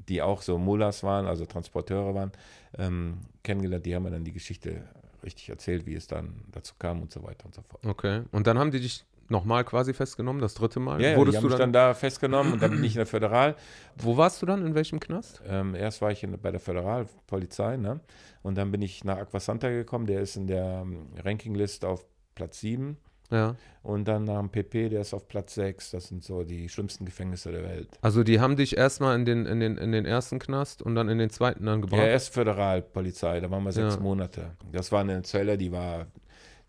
die 0.07 0.21
auch 0.21 0.41
so 0.41 0.57
Mullahs 0.57 1.03
waren, 1.03 1.25
also 1.25 1.45
Transporteure 1.45 2.13
waren, 2.13 2.31
ähm, 2.77 3.17
kennengelernt. 3.43 3.85
Die 3.85 3.95
haben 3.95 4.03
mir 4.03 4.11
dann 4.11 4.23
die 4.23 4.33
Geschichte 4.33 4.83
richtig 5.23 5.49
erzählt, 5.49 5.85
wie 5.85 5.95
es 5.95 6.07
dann 6.07 6.43
dazu 6.51 6.75
kam 6.77 7.01
und 7.01 7.11
so 7.11 7.23
weiter 7.23 7.45
und 7.45 7.55
so 7.55 7.61
fort. 7.63 7.85
Okay. 7.85 8.21
Und 8.31 8.47
dann 8.47 8.59
haben 8.59 8.71
die 8.71 8.79
dich 8.79 9.03
nochmal 9.29 9.63
quasi 9.63 9.93
festgenommen, 9.93 10.41
das 10.41 10.53
dritte 10.53 10.79
Mal. 10.79 11.01
Ja, 11.01 11.09
ja 11.09 11.13
die 11.13 11.19
Wurdest 11.19 11.37
haben 11.37 11.43
du 11.43 11.47
mich 11.49 11.57
dann, 11.57 11.73
dann 11.73 11.87
da 11.87 11.93
festgenommen 11.93 12.53
und 12.53 12.61
dann 12.61 12.71
bin 12.71 12.83
ich 12.83 12.93
in 12.93 12.99
der 12.99 13.05
Föderal. 13.07 13.55
wo 13.97 14.17
warst 14.17 14.41
du 14.41 14.45
dann? 14.45 14.65
In 14.65 14.75
welchem 14.75 14.99
Knast? 14.99 15.41
Ähm, 15.47 15.75
erst 15.75 16.01
war 16.01 16.11
ich 16.11 16.23
in, 16.23 16.39
bei 16.39 16.51
der 16.51 16.59
Föderalpolizei, 16.59 17.77
ne? 17.77 17.99
Und 18.43 18.57
dann 18.57 18.71
bin 18.71 18.81
ich 18.81 19.03
nach 19.03 19.17
Aquasanta 19.17 19.69
gekommen, 19.69 20.05
der 20.05 20.21
ist 20.21 20.35
in 20.37 20.47
der 20.47 20.81
ähm, 20.83 21.07
Rankinglist 21.23 21.83
auf 21.85 22.05
Platz 22.35 22.59
7. 22.61 22.97
Ja. 23.29 23.55
Und 23.83 24.07
dann 24.07 24.23
nach 24.23 24.39
dem 24.39 24.49
PP, 24.49 24.89
der 24.89 25.01
ist 25.01 25.13
auf 25.13 25.27
Platz 25.27 25.55
6. 25.55 25.91
Das 25.91 26.07
sind 26.07 26.23
so 26.23 26.43
die 26.43 26.69
schlimmsten 26.69 27.05
Gefängnisse 27.05 27.51
der 27.51 27.63
Welt. 27.63 27.89
Also 28.01 28.23
die 28.23 28.39
haben 28.39 28.55
dich 28.55 28.77
erstmal 28.77 29.15
in 29.15 29.25
den, 29.25 29.45
in, 29.45 29.59
den, 29.59 29.77
in 29.77 29.91
den 29.91 30.05
ersten 30.05 30.39
Knast 30.39 30.81
und 30.81 30.95
dann 30.95 31.09
in 31.09 31.17
den 31.17 31.29
zweiten 31.29 31.65
dann 31.65 31.85
Ja, 31.87 32.05
erst 32.05 32.33
Föderalpolizei, 32.33 33.39
da 33.39 33.49
waren 33.51 33.63
wir 33.63 33.71
sechs 33.71 33.95
Ja. 33.95 34.01
Monate. 34.01 34.51
Das 34.71 34.91
war 34.91 35.01
eine 35.01 35.21
Zelle, 35.23 35.57
die 35.57 35.71
war 35.71 36.07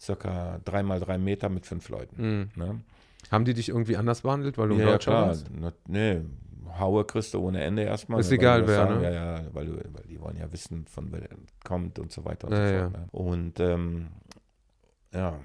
circa 0.00 0.60
drei 0.64 0.82
mal 0.82 1.00
drei 1.00 1.18
Meter 1.18 1.48
mit 1.48 1.66
fünf 1.66 1.88
Leuten. 1.88 2.16
Mhm. 2.40 2.50
Ne? 2.56 2.80
Haben 3.30 3.44
die 3.44 3.54
dich 3.54 3.68
irgendwie 3.68 3.96
anders 3.96 4.22
behandelt, 4.22 4.58
weil 4.58 4.68
du 4.68 4.76
Ja, 4.76 4.80
ja, 4.86 4.92
Deutschland 4.92 5.16
klar. 5.18 5.26
warst? 5.28 5.46
Na, 5.52 5.72
nee, 5.86 6.20
Haue 6.78 7.04
kriegst 7.04 7.34
du 7.34 7.40
ohne 7.40 7.62
Ende 7.64 7.82
erstmal. 7.82 8.20
Ist 8.20 8.30
ne, 8.30 8.36
egal, 8.36 8.66
wer, 8.66 8.76
sagen. 8.76 8.98
ne? 9.00 9.02
Ja, 9.04 9.10
ja, 9.38 9.44
weil, 9.52 9.66
du, 9.66 9.72
weil 9.92 10.04
die 10.08 10.20
wollen 10.20 10.36
ja 10.36 10.50
wissen, 10.52 10.86
von 10.86 11.10
wer 11.10 11.28
kommt 11.64 11.98
und 11.98 12.12
so 12.12 12.24
weiter 12.24 12.46
und 12.48 12.54
Ja, 12.54 12.66
so 12.68 12.74
ja. 12.74 12.80
fort. 12.90 12.92
Ne? 12.92 13.08
Und 13.12 13.60
ähm, 13.60 14.06
ja, 15.12 15.38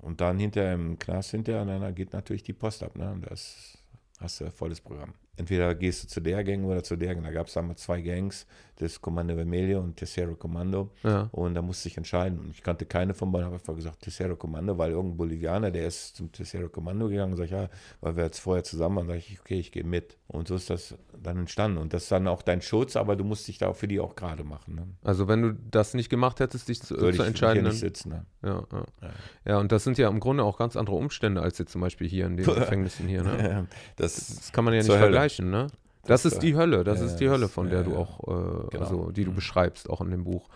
und 0.00 0.20
dann 0.20 0.38
hinterher 0.38 0.74
im 0.74 0.98
Knast 0.98 1.30
hinterher, 1.30 1.64
na, 1.64 1.78
da 1.78 1.90
geht 1.90 2.12
natürlich 2.12 2.42
die 2.42 2.52
Post 2.54 2.82
ab. 2.82 2.96
Ne? 2.96 3.10
Und 3.12 3.30
Das 3.30 3.78
hast 4.18 4.40
du 4.40 4.50
volles 4.50 4.80
Programm. 4.80 5.14
Entweder 5.36 5.74
gehst 5.74 6.04
du 6.04 6.08
zu 6.08 6.20
der 6.20 6.42
Gang 6.44 6.64
oder 6.64 6.82
zu 6.82 6.96
der 6.96 7.14
Gang. 7.14 7.24
Da 7.24 7.30
gab 7.32 7.46
es 7.46 7.54
damals 7.54 7.82
zwei 7.82 8.00
Gangs, 8.02 8.46
das 8.82 9.00
Kommando 9.00 9.34
Vermelho 9.34 9.80
und 9.80 9.96
Tercero 9.96 10.34
Kommando. 10.34 10.90
Ja. 11.02 11.28
Und 11.32 11.54
da 11.54 11.62
musste 11.62 11.88
ich 11.88 11.96
entscheiden. 11.96 12.38
Und 12.38 12.50
ich 12.50 12.62
kannte 12.62 12.84
keine 12.86 13.14
von 13.14 13.30
beiden, 13.30 13.46
habe 13.46 13.56
einfach 13.56 13.74
gesagt, 13.74 14.02
Tercero 14.02 14.36
Kommando, 14.36 14.76
weil 14.76 14.90
irgendein 14.90 15.16
Bolivianer, 15.16 15.70
der 15.70 15.86
ist 15.86 16.16
zum 16.16 16.30
Tercero 16.32 16.68
Kommando 16.68 17.08
gegangen 17.08 17.32
und 17.32 17.38
sagt, 17.38 17.50
ja, 17.50 17.68
weil 18.00 18.16
wir 18.16 18.24
jetzt 18.24 18.40
vorher 18.40 18.64
zusammen 18.64 18.96
waren, 18.96 19.06
sage 19.06 19.18
ich, 19.18 19.40
okay, 19.40 19.58
ich 19.58 19.72
gehe 19.72 19.84
mit. 19.84 20.18
Und 20.26 20.48
so 20.48 20.54
ist 20.54 20.70
das 20.70 20.94
dann 21.22 21.38
entstanden. 21.38 21.78
Und 21.78 21.92
das 21.92 22.04
ist 22.04 22.12
dann 22.12 22.26
auch 22.26 22.42
dein 22.42 22.62
Schutz, 22.62 22.96
aber 22.96 23.16
du 23.16 23.24
musst 23.24 23.46
dich 23.48 23.58
da 23.58 23.68
auch 23.68 23.76
für 23.76 23.88
die 23.88 24.00
auch 24.00 24.16
gerade 24.16 24.44
machen. 24.44 24.74
Ne? 24.74 24.86
Also 25.02 25.28
wenn 25.28 25.42
du 25.42 25.54
das 25.70 25.94
nicht 25.94 26.08
gemacht 26.08 26.40
hättest, 26.40 26.68
dich 26.68 26.82
zu, 26.82 26.96
Würde 26.96 27.16
zu 27.16 27.22
ich 27.22 27.28
entscheiden, 27.28 27.54
hier 27.54 27.62
dann, 27.62 27.72
nicht 27.72 27.80
sitzen. 27.80 28.08
Ne? 28.10 28.26
ja, 28.42 28.62
ja. 28.72 28.84
Ja. 29.02 29.10
ja, 29.44 29.58
und 29.58 29.72
das 29.72 29.84
sind 29.84 29.98
ja 29.98 30.08
im 30.08 30.20
Grunde 30.20 30.44
auch 30.44 30.58
ganz 30.58 30.76
andere 30.76 30.96
Umstände 30.96 31.42
als 31.42 31.58
jetzt 31.58 31.72
zum 31.72 31.80
Beispiel 31.80 32.08
hier 32.08 32.26
in 32.26 32.36
den 32.36 32.46
Gefängnissen 32.54 33.08
hier. 33.08 33.22
Ne? 33.22 33.66
Das, 33.96 34.26
Das 34.26 34.52
kann 34.52 34.64
man 34.64 34.74
ja 34.74 34.82
nicht 34.82 34.90
vergleichen, 34.90 35.50
ne? 35.50 35.68
Das, 36.04 36.22
Das, 36.22 36.32
ist 36.32 36.42
die 36.42 36.56
Hölle, 36.56 36.82
das 36.82 36.98
ja, 36.98 37.06
ist 37.06 37.16
die 37.16 37.28
Hölle, 37.30 37.48
von 37.48 37.68
der 37.70 37.78
ja, 37.80 37.84
du 37.84 37.94
auch, 37.96 38.18
äh, 38.20 38.68
Genau. 38.70 38.84
also 38.84 39.10
die 39.12 39.24
du 39.24 39.30
Mhm. 39.30 39.36
beschreibst, 39.36 39.88
auch 39.88 40.00
in 40.00 40.10
dem 40.10 40.24
Buch. 40.24 40.48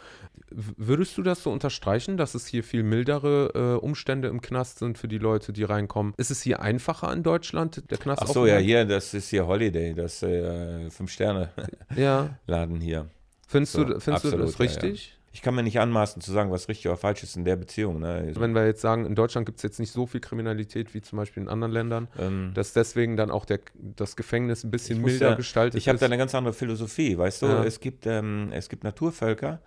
W- 0.51 0.73
Würdest 0.77 1.17
du 1.17 1.23
das 1.23 1.43
so 1.43 1.51
unterstreichen, 1.53 2.17
dass 2.17 2.35
es 2.35 2.47
hier 2.49 2.65
viel 2.65 2.83
mildere 2.83 3.53
äh, 3.55 3.85
Umstände 3.85 4.27
im 4.29 4.41
Knast 4.41 4.81
sind 4.81 4.99
für 4.99 5.07
die 5.07 5.19
Leute, 5.19 5.53
die 5.53 5.63
reinkommen? 5.63 6.15
Ist 6.17 6.31
es 6.33 6.43
hier 6.43 6.61
einfacher 6.61 7.13
in 7.13 7.23
Deutschland, 7.23 7.89
der 7.91 7.99
Knast? 7.99 8.23
Ach 8.23 8.29
so, 8.29 8.45
ja, 8.47 8.59
hier, 8.59 8.85
das 8.85 9.15
ist 9.15 9.29
hier 9.31 9.47
Holiday, 9.47 9.95
das 9.95 10.21
äh, 10.25 10.91
Fünf-Sterne-Laden 10.91 11.97
Ja. 11.97 12.83
hier. 12.83 13.07
Findest, 13.49 13.75
So, 13.75 13.85
du, 13.85 14.01
findest 14.01 14.07
du 14.25 14.29
absolut, 14.29 14.49
das 14.49 14.59
ja, 14.59 14.65
ja. 14.65 14.71
richtig? 14.73 15.19
Ich 15.37 15.43
kann 15.43 15.55
mir 15.55 15.63
nicht 15.63 15.79
anmaßen 15.79 16.23
zu 16.23 16.33
sagen, 16.33 16.51
was 16.51 16.67
richtig 16.67 16.89
oder 16.89 16.97
falsch 16.97 17.23
ist 17.23 17.37
in 17.37 17.45
der 17.45 17.57
Beziehung. 17.57 18.01
Ne? 18.01 18.09
Also, 18.09 18.41
Wenn 18.41 18.55
wir 18.55 18.65
jetzt 18.65 18.81
sagen, 18.81 19.05
in 19.05 19.15
Deutschland 19.15 19.45
gibt 19.45 19.59
es 19.59 19.63
jetzt 19.65 19.79
nicht 19.79 19.93
so 19.93 20.07
viel 20.07 20.21
Kriminalität 20.23 20.95
wie 20.95 21.03
zum 21.03 21.19
Beispiel 21.19 21.43
in 21.43 21.51
anderen 21.51 21.73
Ländern, 21.75 22.09
ähm, 22.19 22.53
dass 22.55 22.73
deswegen 22.73 23.19
dann 23.19 23.31
auch 23.31 23.45
der, 23.45 23.61
das 23.75 24.17
Gefängnis 24.17 24.65
ein 24.65 24.71
bisschen 24.71 25.01
Ich 25.01 25.05
milder 25.05 25.29
ja- 25.31 25.35
gestaltet 25.35 25.79
Ich 25.79 25.89
habe 25.89 25.97
ist. 25.97 26.01
da 26.01 26.07
eine 26.07 26.17
ganz 26.17 26.35
andere 26.35 26.55
Philosophie, 26.55 27.19
weißt 27.19 27.43
du? 27.43 27.47
Ja. 27.49 27.65
Es, 27.65 27.81
gibt, 27.81 28.07
ähm, 28.07 28.49
es 28.51 28.71
gibt 28.71 28.83
Naturvölker, 28.83 29.61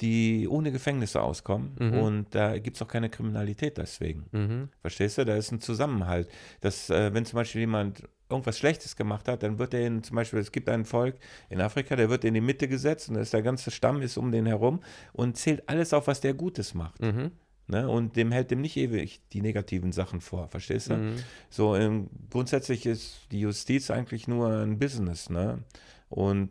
die 0.00 0.48
ohne 0.48 0.72
Gefängnisse 0.72 1.22
auskommen 1.22 1.76
Mhm. 1.78 1.92
und 1.98 2.34
da 2.34 2.58
gibt 2.58 2.76
es 2.76 2.82
auch 2.82 2.88
keine 2.88 3.08
Kriminalität 3.08 3.78
deswegen. 3.78 4.24
mhm. 4.32 4.70
Verstehst 4.80 5.18
du? 5.18 5.24
Da 5.24 5.36
ist 5.36 5.52
ein 5.52 5.60
Zusammenhalt. 5.60 6.28
Dass, 6.62 6.90
äh, 6.90 7.14
wenn 7.14 7.24
zum 7.24 7.36
Beispiel 7.36 7.60
jemand 7.60 8.02
irgendwas 8.32 8.58
Schlechtes 8.58 8.96
gemacht 8.96 9.28
hat, 9.28 9.42
dann 9.42 9.58
wird 9.58 9.74
er 9.74 9.86
in, 9.86 10.02
zum 10.02 10.16
Beispiel, 10.16 10.40
es 10.40 10.50
gibt 10.50 10.68
ein 10.68 10.84
Volk 10.84 11.16
in 11.48 11.60
Afrika, 11.60 11.96
der 11.96 12.10
wird 12.10 12.24
in 12.24 12.34
die 12.34 12.40
Mitte 12.40 12.68
gesetzt 12.68 13.08
und 13.08 13.16
ist 13.16 13.32
der 13.32 13.42
ganze 13.42 13.70
Stamm 13.70 14.02
ist 14.02 14.16
um 14.16 14.32
den 14.32 14.46
herum 14.46 14.80
und 15.12 15.36
zählt 15.36 15.68
alles 15.68 15.92
auf, 15.92 16.06
was 16.06 16.20
der 16.20 16.34
Gutes 16.34 16.74
macht. 16.74 17.00
Mhm. 17.00 17.30
Ne? 17.68 17.88
Und 17.88 18.16
dem 18.16 18.32
hält 18.32 18.50
dem 18.50 18.60
nicht 18.60 18.76
ewig 18.76 19.22
die 19.32 19.40
negativen 19.40 19.92
Sachen 19.92 20.20
vor, 20.20 20.48
verstehst 20.48 20.90
du? 20.90 20.96
Mhm. 20.96 21.14
So, 21.48 21.76
ähm, 21.76 22.08
grundsätzlich 22.30 22.86
ist 22.86 23.28
die 23.30 23.40
Justiz 23.40 23.90
eigentlich 23.90 24.26
nur 24.26 24.48
ein 24.48 24.78
Business, 24.78 25.30
ne? 25.30 25.60
Und 26.08 26.50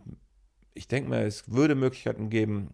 ich 0.73 0.87
denke 0.87 1.09
mal, 1.09 1.23
es 1.23 1.51
würde 1.51 1.75
Möglichkeiten 1.75 2.29
geben, 2.29 2.69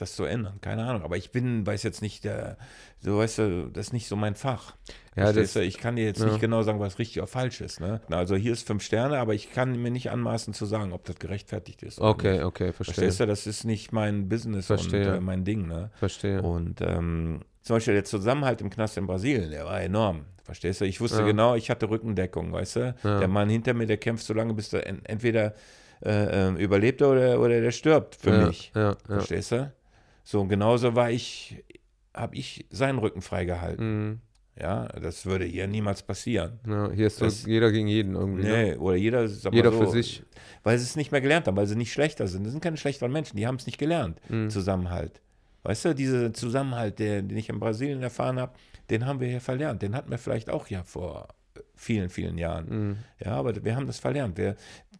das 0.00 0.16
zu 0.16 0.24
ändern. 0.24 0.58
Keine 0.60 0.84
Ahnung. 0.84 1.02
Aber 1.02 1.16
ich 1.16 1.30
bin, 1.30 1.66
weiß 1.66 1.82
jetzt 1.82 2.02
nicht, 2.02 2.24
der, 2.24 2.56
so 3.00 3.18
weißt 3.18 3.38
du, 3.38 3.70
das 3.72 3.88
ist 3.88 3.92
nicht 3.92 4.08
so 4.08 4.16
mein 4.16 4.34
Fach. 4.34 4.74
Ja, 5.16 5.32
das, 5.32 5.56
ich 5.56 5.78
kann 5.78 5.96
dir 5.96 6.04
jetzt 6.04 6.20
ja. 6.20 6.26
nicht 6.26 6.40
genau 6.40 6.62
sagen, 6.62 6.80
was 6.80 6.98
richtig 6.98 7.18
oder 7.18 7.26
falsch 7.26 7.60
ist. 7.60 7.80
Ne? 7.80 8.00
Also 8.10 8.36
hier 8.36 8.52
ist 8.52 8.66
fünf 8.66 8.82
Sterne, 8.82 9.18
aber 9.18 9.34
ich 9.34 9.52
kann 9.52 9.80
mir 9.80 9.90
nicht 9.90 10.10
anmaßen 10.10 10.54
zu 10.54 10.66
sagen, 10.66 10.92
ob 10.92 11.04
das 11.04 11.18
gerechtfertigt 11.18 11.82
ist. 11.82 12.00
okay, 12.00 12.42
okay, 12.42 12.72
verstehe. 12.72 12.94
Verstehst 12.94 13.20
du, 13.20 13.26
das 13.26 13.46
ist 13.46 13.64
nicht 13.64 13.92
mein 13.92 14.28
Business 14.28 14.66
Verstehe. 14.66 15.10
und 15.10 15.18
äh, 15.18 15.20
mein 15.20 15.44
Ding. 15.44 15.66
Ne? 15.66 15.90
Verstehe. 15.98 16.40
Und 16.42 16.80
ähm, 16.80 17.40
zum 17.62 17.76
Beispiel 17.76 17.94
der 17.94 18.04
Zusammenhalt 18.04 18.60
im 18.60 18.70
Knast 18.70 18.96
in 18.96 19.06
Brasilien, 19.06 19.50
der 19.50 19.64
war 19.66 19.80
enorm. 19.80 20.24
Verstehst 20.44 20.80
du? 20.80 20.84
Ich 20.84 21.00
wusste 21.00 21.20
Ja. 21.20 21.26
genau, 21.26 21.54
ich 21.54 21.70
hatte 21.70 21.88
Rückendeckung, 21.90 22.52
weißt 22.52 22.76
du? 22.76 22.94
Ja. 23.04 23.18
Der 23.18 23.28
Mann 23.28 23.48
hinter 23.48 23.74
mir, 23.74 23.86
der 23.86 23.98
kämpft 23.98 24.24
so 24.24 24.34
lange, 24.34 24.54
bis 24.54 24.72
er 24.72 24.86
en 24.86 25.04
entweder 25.04 25.54
äh, 26.02 26.46
ähm, 26.48 26.56
überlebt 26.56 27.00
er 27.02 27.10
oder, 27.10 27.40
oder 27.40 27.60
der 27.60 27.70
stirbt 27.70 28.16
für 28.16 28.46
mich. 28.46 28.72
Ja. 28.74 28.96
Verstehst 29.06 29.52
du? 29.52 29.70
So, 30.22 30.40
und 30.40 30.48
genauso 30.48 30.94
war 30.94 31.10
ich, 31.10 31.62
habe 32.14 32.36
ich 32.36 32.66
seinen 32.70 32.98
Rücken 32.98 33.22
freigehalten. 33.22 34.04
Mhm. 34.08 34.20
Ja, 34.60 34.88
das 34.88 35.24
würde 35.24 35.44
hier 35.46 35.66
niemals 35.66 36.02
passieren. 36.02 36.60
ja. 36.66 36.90
Hier 36.90 37.06
ist 37.06 37.22
Das- 37.22 37.46
jeder 37.46 37.72
gegen 37.72 37.86
jeden 37.88 38.14
irgendwie. 38.14 38.42
Ne? 38.42 38.62
Nee, 38.72 38.76
oder 38.76 38.96
jeder, 38.96 39.24
Jeder 39.24 39.72
so, 39.72 39.78
für 39.84 39.90
sich. 39.90 40.22
Weil 40.64 40.76
sie 40.76 40.84
es 40.84 40.96
nicht 40.96 41.12
mehr 41.12 41.20
gelernt 41.22 41.46
haben, 41.46 41.56
weil 41.56 41.66
sie 41.66 41.76
nicht 41.76 41.92
schlechter 41.92 42.26
sind. 42.28 42.44
Das 42.44 42.52
sind 42.52 42.60
keine 42.62 42.76
schlechteren 42.76 43.10
Menschen, 43.12 43.36
die 43.38 43.46
haben 43.46 43.54
es 43.56 43.64
nicht 43.66 43.78
gelernt. 43.78 44.20
Mhm. 44.28 44.50
Zusammenhalt. 44.50 45.22
Weißt 45.62 45.84
du, 45.86 45.94
dieser 45.94 46.32
Zusammenhalt, 46.34 46.98
der, 46.98 47.22
den 47.22 47.36
ich 47.38 47.48
in 47.48 47.58
Brasilien 47.60 48.02
erfahren 48.02 48.38
habe, 48.38 48.52
den 48.90 49.06
haben 49.06 49.20
wir 49.20 49.28
hier 49.28 49.40
verlernt. 49.40 49.80
Den 49.82 49.94
hatten 49.94 50.10
wir 50.10 50.18
vielleicht 50.18 50.50
auch 50.50 50.66
ja 50.68 50.82
vor 50.84 51.28
vielen, 51.74 52.10
vielen 52.10 52.36
Jahren. 52.36 52.66
Mhm. 52.68 52.96
Ja, 53.24 53.32
aber 53.32 53.64
wir 53.64 53.76
haben 53.76 53.86
das 53.86 53.98
verlernt. 53.98 54.36
Wir, 54.36 54.56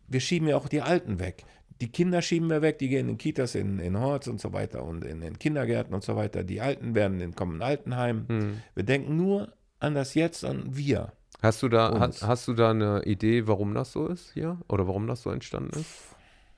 wir 0.09 0.20
schieben 0.20 0.48
ja 0.48 0.56
auch 0.56 0.68
die 0.68 0.80
Alten 0.80 1.18
weg. 1.18 1.44
Die 1.81 1.88
Kinder 1.88 2.21
schieben 2.21 2.51
wir 2.51 2.61
weg, 2.62 2.79
die 2.79 2.88
gehen 2.88 3.09
in 3.09 3.16
Kitas 3.16 3.55
in, 3.55 3.79
in 3.79 3.99
Horts 3.99 4.29
und 4.29 4.40
so 4.40 4.53
weiter 4.53 4.85
und 4.85 5.05
in 5.05 5.21
den 5.21 5.38
Kindergärten 5.38 5.95
und 5.95 6.05
so 6.05 6.14
weiter. 6.16 6.45
Die 6.45 6.61
Alten 6.61 6.95
werden 6.95 7.21
in, 7.21 7.35
kommen 7.35 7.57
in 7.57 7.62
Altenheim. 7.62 8.27
Mhm. 8.29 8.62
Wir 8.75 8.85
denken 8.85 9.16
nur 9.16 9.53
an 9.79 9.95
das 9.95 10.14
Jetzt, 10.14 10.45
an 10.45 10.64
wir. 10.77 11.12
Hast 11.43 11.62
du 11.62 11.69
da, 11.69 11.99
hast, 11.99 12.23
hast 12.27 12.49
du 12.49 12.53
da 12.53 12.71
eine 12.71 13.03
Idee, 13.05 13.47
warum 13.47 13.73
das 13.75 13.93
so 13.93 14.09
ist 14.09 14.33
hier? 14.35 14.59
Oder 14.69 14.87
warum 14.87 15.07
das 15.07 15.23
so 15.23 15.31
entstanden 15.31 15.81
ist? 15.81 15.88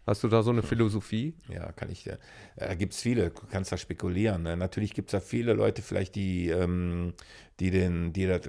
Hast 0.05 0.25
du 0.25 0.29
da 0.29 0.43
so 0.43 0.51
eine 0.51 0.63
Philosophie? 0.63 1.35
Ja, 1.49 1.71
kann 1.71 1.89
ich 1.89 2.03
dir. 2.03 2.19
äh, 2.57 2.67
Da 2.67 2.75
gibt 2.75 2.93
es 2.93 3.01
viele, 3.01 3.31
du 3.31 3.43
kannst 3.49 3.71
da 3.71 3.77
spekulieren. 3.77 4.43
Ne? 4.43 4.57
Natürlich 4.57 4.95
gibt 4.95 5.11
es 5.11 5.13
da 5.13 5.21
viele 5.21 5.53
Leute, 5.53 5.83
vielleicht, 5.83 6.17
die, 6.17 6.49
ähm, 6.49 7.13
die, 7.61 7.71
den, 7.71 8.13
die 8.13 8.27
das 8.27 8.41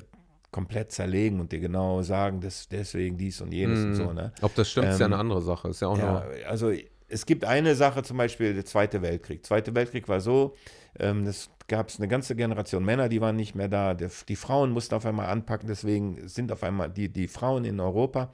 komplett 0.54 0.94
zerlegen 0.94 1.42
und 1.42 1.52
dir 1.52 1.60
genau 1.60 2.02
sagen, 2.04 2.40
dass 2.40 2.70
deswegen 2.70 3.18
dies 3.18 3.42
und 3.42 3.52
jenes 3.52 3.84
und 3.84 3.90
Mhm. 3.90 3.96
so. 3.96 4.14
Ne? 4.14 4.32
Ob 4.42 4.56
das 4.56 4.72
stimmt, 4.72 4.88
ist 4.88 5.00
ja 5.00 5.08
Ähm, 5.08 5.14
eine 5.14 5.20
andere 5.20 5.42
Sache. 5.42 5.68
Ist 5.68 5.82
ja 5.82 5.90
auch 5.90 5.98
Ja, 5.98 6.24
also 6.48 6.72
es 7.10 7.26
gibt 7.26 7.44
eine 7.44 7.76
Sache, 7.76 8.02
zum 8.04 8.18
Beispiel 8.18 8.54
der 8.54 8.64
Zweite 8.66 9.02
Weltkrieg. 9.02 9.46
Zweite 9.46 9.76
Weltkrieg 9.76 10.08
war 10.08 10.22
so, 10.22 10.56
ähm, 10.98 11.26
das 11.26 11.50
gab 11.68 11.90
es 11.90 12.00
eine 12.00 12.08
ganze 12.08 12.36
Generation 12.36 12.84
Männer, 12.86 13.10
die 13.10 13.20
waren 13.22 13.36
nicht 13.36 13.56
mehr 13.56 13.68
da. 13.68 13.94
Der, 13.94 14.10
die 14.28 14.36
Frauen 14.36 14.72
mussten 14.72 14.96
auf 14.96 15.06
einmal 15.06 15.28
anpacken, 15.28 15.68
deswegen 15.68 16.28
sind 16.28 16.52
auf 16.52 16.64
einmal 16.64 16.90
die, 16.90 17.10
die 17.10 17.28
Frauen 17.28 17.66
in 17.66 17.80
Europa 17.80 18.32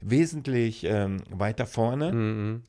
wesentlich 0.00 0.84
ähm, 0.84 1.18
weiter 1.30 1.66
vorne. 1.66 2.12
Mhm. 2.12 2.62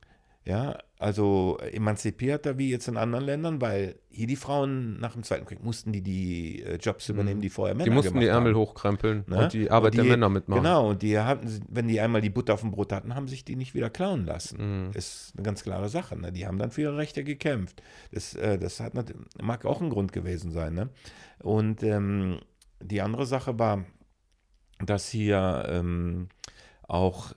Ja, 0.45 0.77
also 0.99 1.57
emanzipierter 1.71 2.57
wie 2.57 2.69
jetzt 2.69 2.89
in 2.89 2.97
anderen 2.97 3.23
Ländern, 3.23 3.61
weil 3.61 3.95
hier 4.09 4.27
die 4.27 4.35
Frauen 4.35 4.99
nach 4.99 5.13
dem 5.13 5.23
Zweiten 5.23 5.45
Krieg 5.45 5.63
mussten 5.63 5.93
die 5.93 6.01
die 6.01 6.61
äh, 6.63 6.75
Jobs 6.75 7.07
übernehmen, 7.07 7.39
die 7.39 7.49
vorher 7.49 7.75
Männer 7.75 7.85
Die 7.85 7.89
mussten 7.91 8.15
die 8.19 8.25
gemacht 8.25 8.35
Ärmel 8.35 8.53
haben. 8.53 8.59
hochkrempeln 8.59 9.23
Ne? 9.27 9.37
und 9.43 9.53
die 9.53 9.71
Arbeit 9.71 9.91
Und 9.93 9.97
der 9.99 10.03
die- 10.03 10.09
Männer 10.09 10.27
mitmachen. 10.27 10.61
Genau, 10.63 10.89
und 10.89 11.01
die 11.01 11.17
hatten, 11.17 11.61
wenn 11.69 11.87
die 11.87 12.01
einmal 12.01 12.19
die 12.19 12.29
Butter 12.29 12.55
auf 12.55 12.59
dem 12.61 12.71
Brot 12.71 12.91
hatten, 12.91 13.15
haben 13.15 13.29
sich 13.29 13.45
die 13.45 13.55
nicht 13.55 13.73
wieder 13.73 13.89
klauen 13.89 14.25
lassen. 14.25 14.87
Mhm. 14.87 14.91
Ist 14.93 15.31
eine 15.37 15.43
ganz 15.43 15.63
klare 15.63 15.87
Sache. 15.87 16.19
Ne? 16.19 16.33
Die 16.33 16.45
haben 16.45 16.57
dann 16.59 16.71
für 16.71 16.81
ihre 16.81 16.97
Rechte 16.97 17.23
gekämpft. 17.23 17.81
Das, 18.11 18.33
äh, 18.35 18.57
das 18.59 18.81
hat, 18.81 18.93
mag 19.41 19.63
auch 19.63 19.81
ein 19.81 19.89
Grund 19.89 20.11
gewesen 20.11 20.51
sein. 20.51 20.73
Ne? 20.73 20.89
Und 21.41 21.83
ähm, 21.83 22.39
die 22.81 23.01
andere 23.01 23.25
Sache 23.25 23.57
war, 23.59 23.85
dass 24.85 25.07
hier 25.07 25.65
ähm, 25.69 26.27
auch 26.85 27.31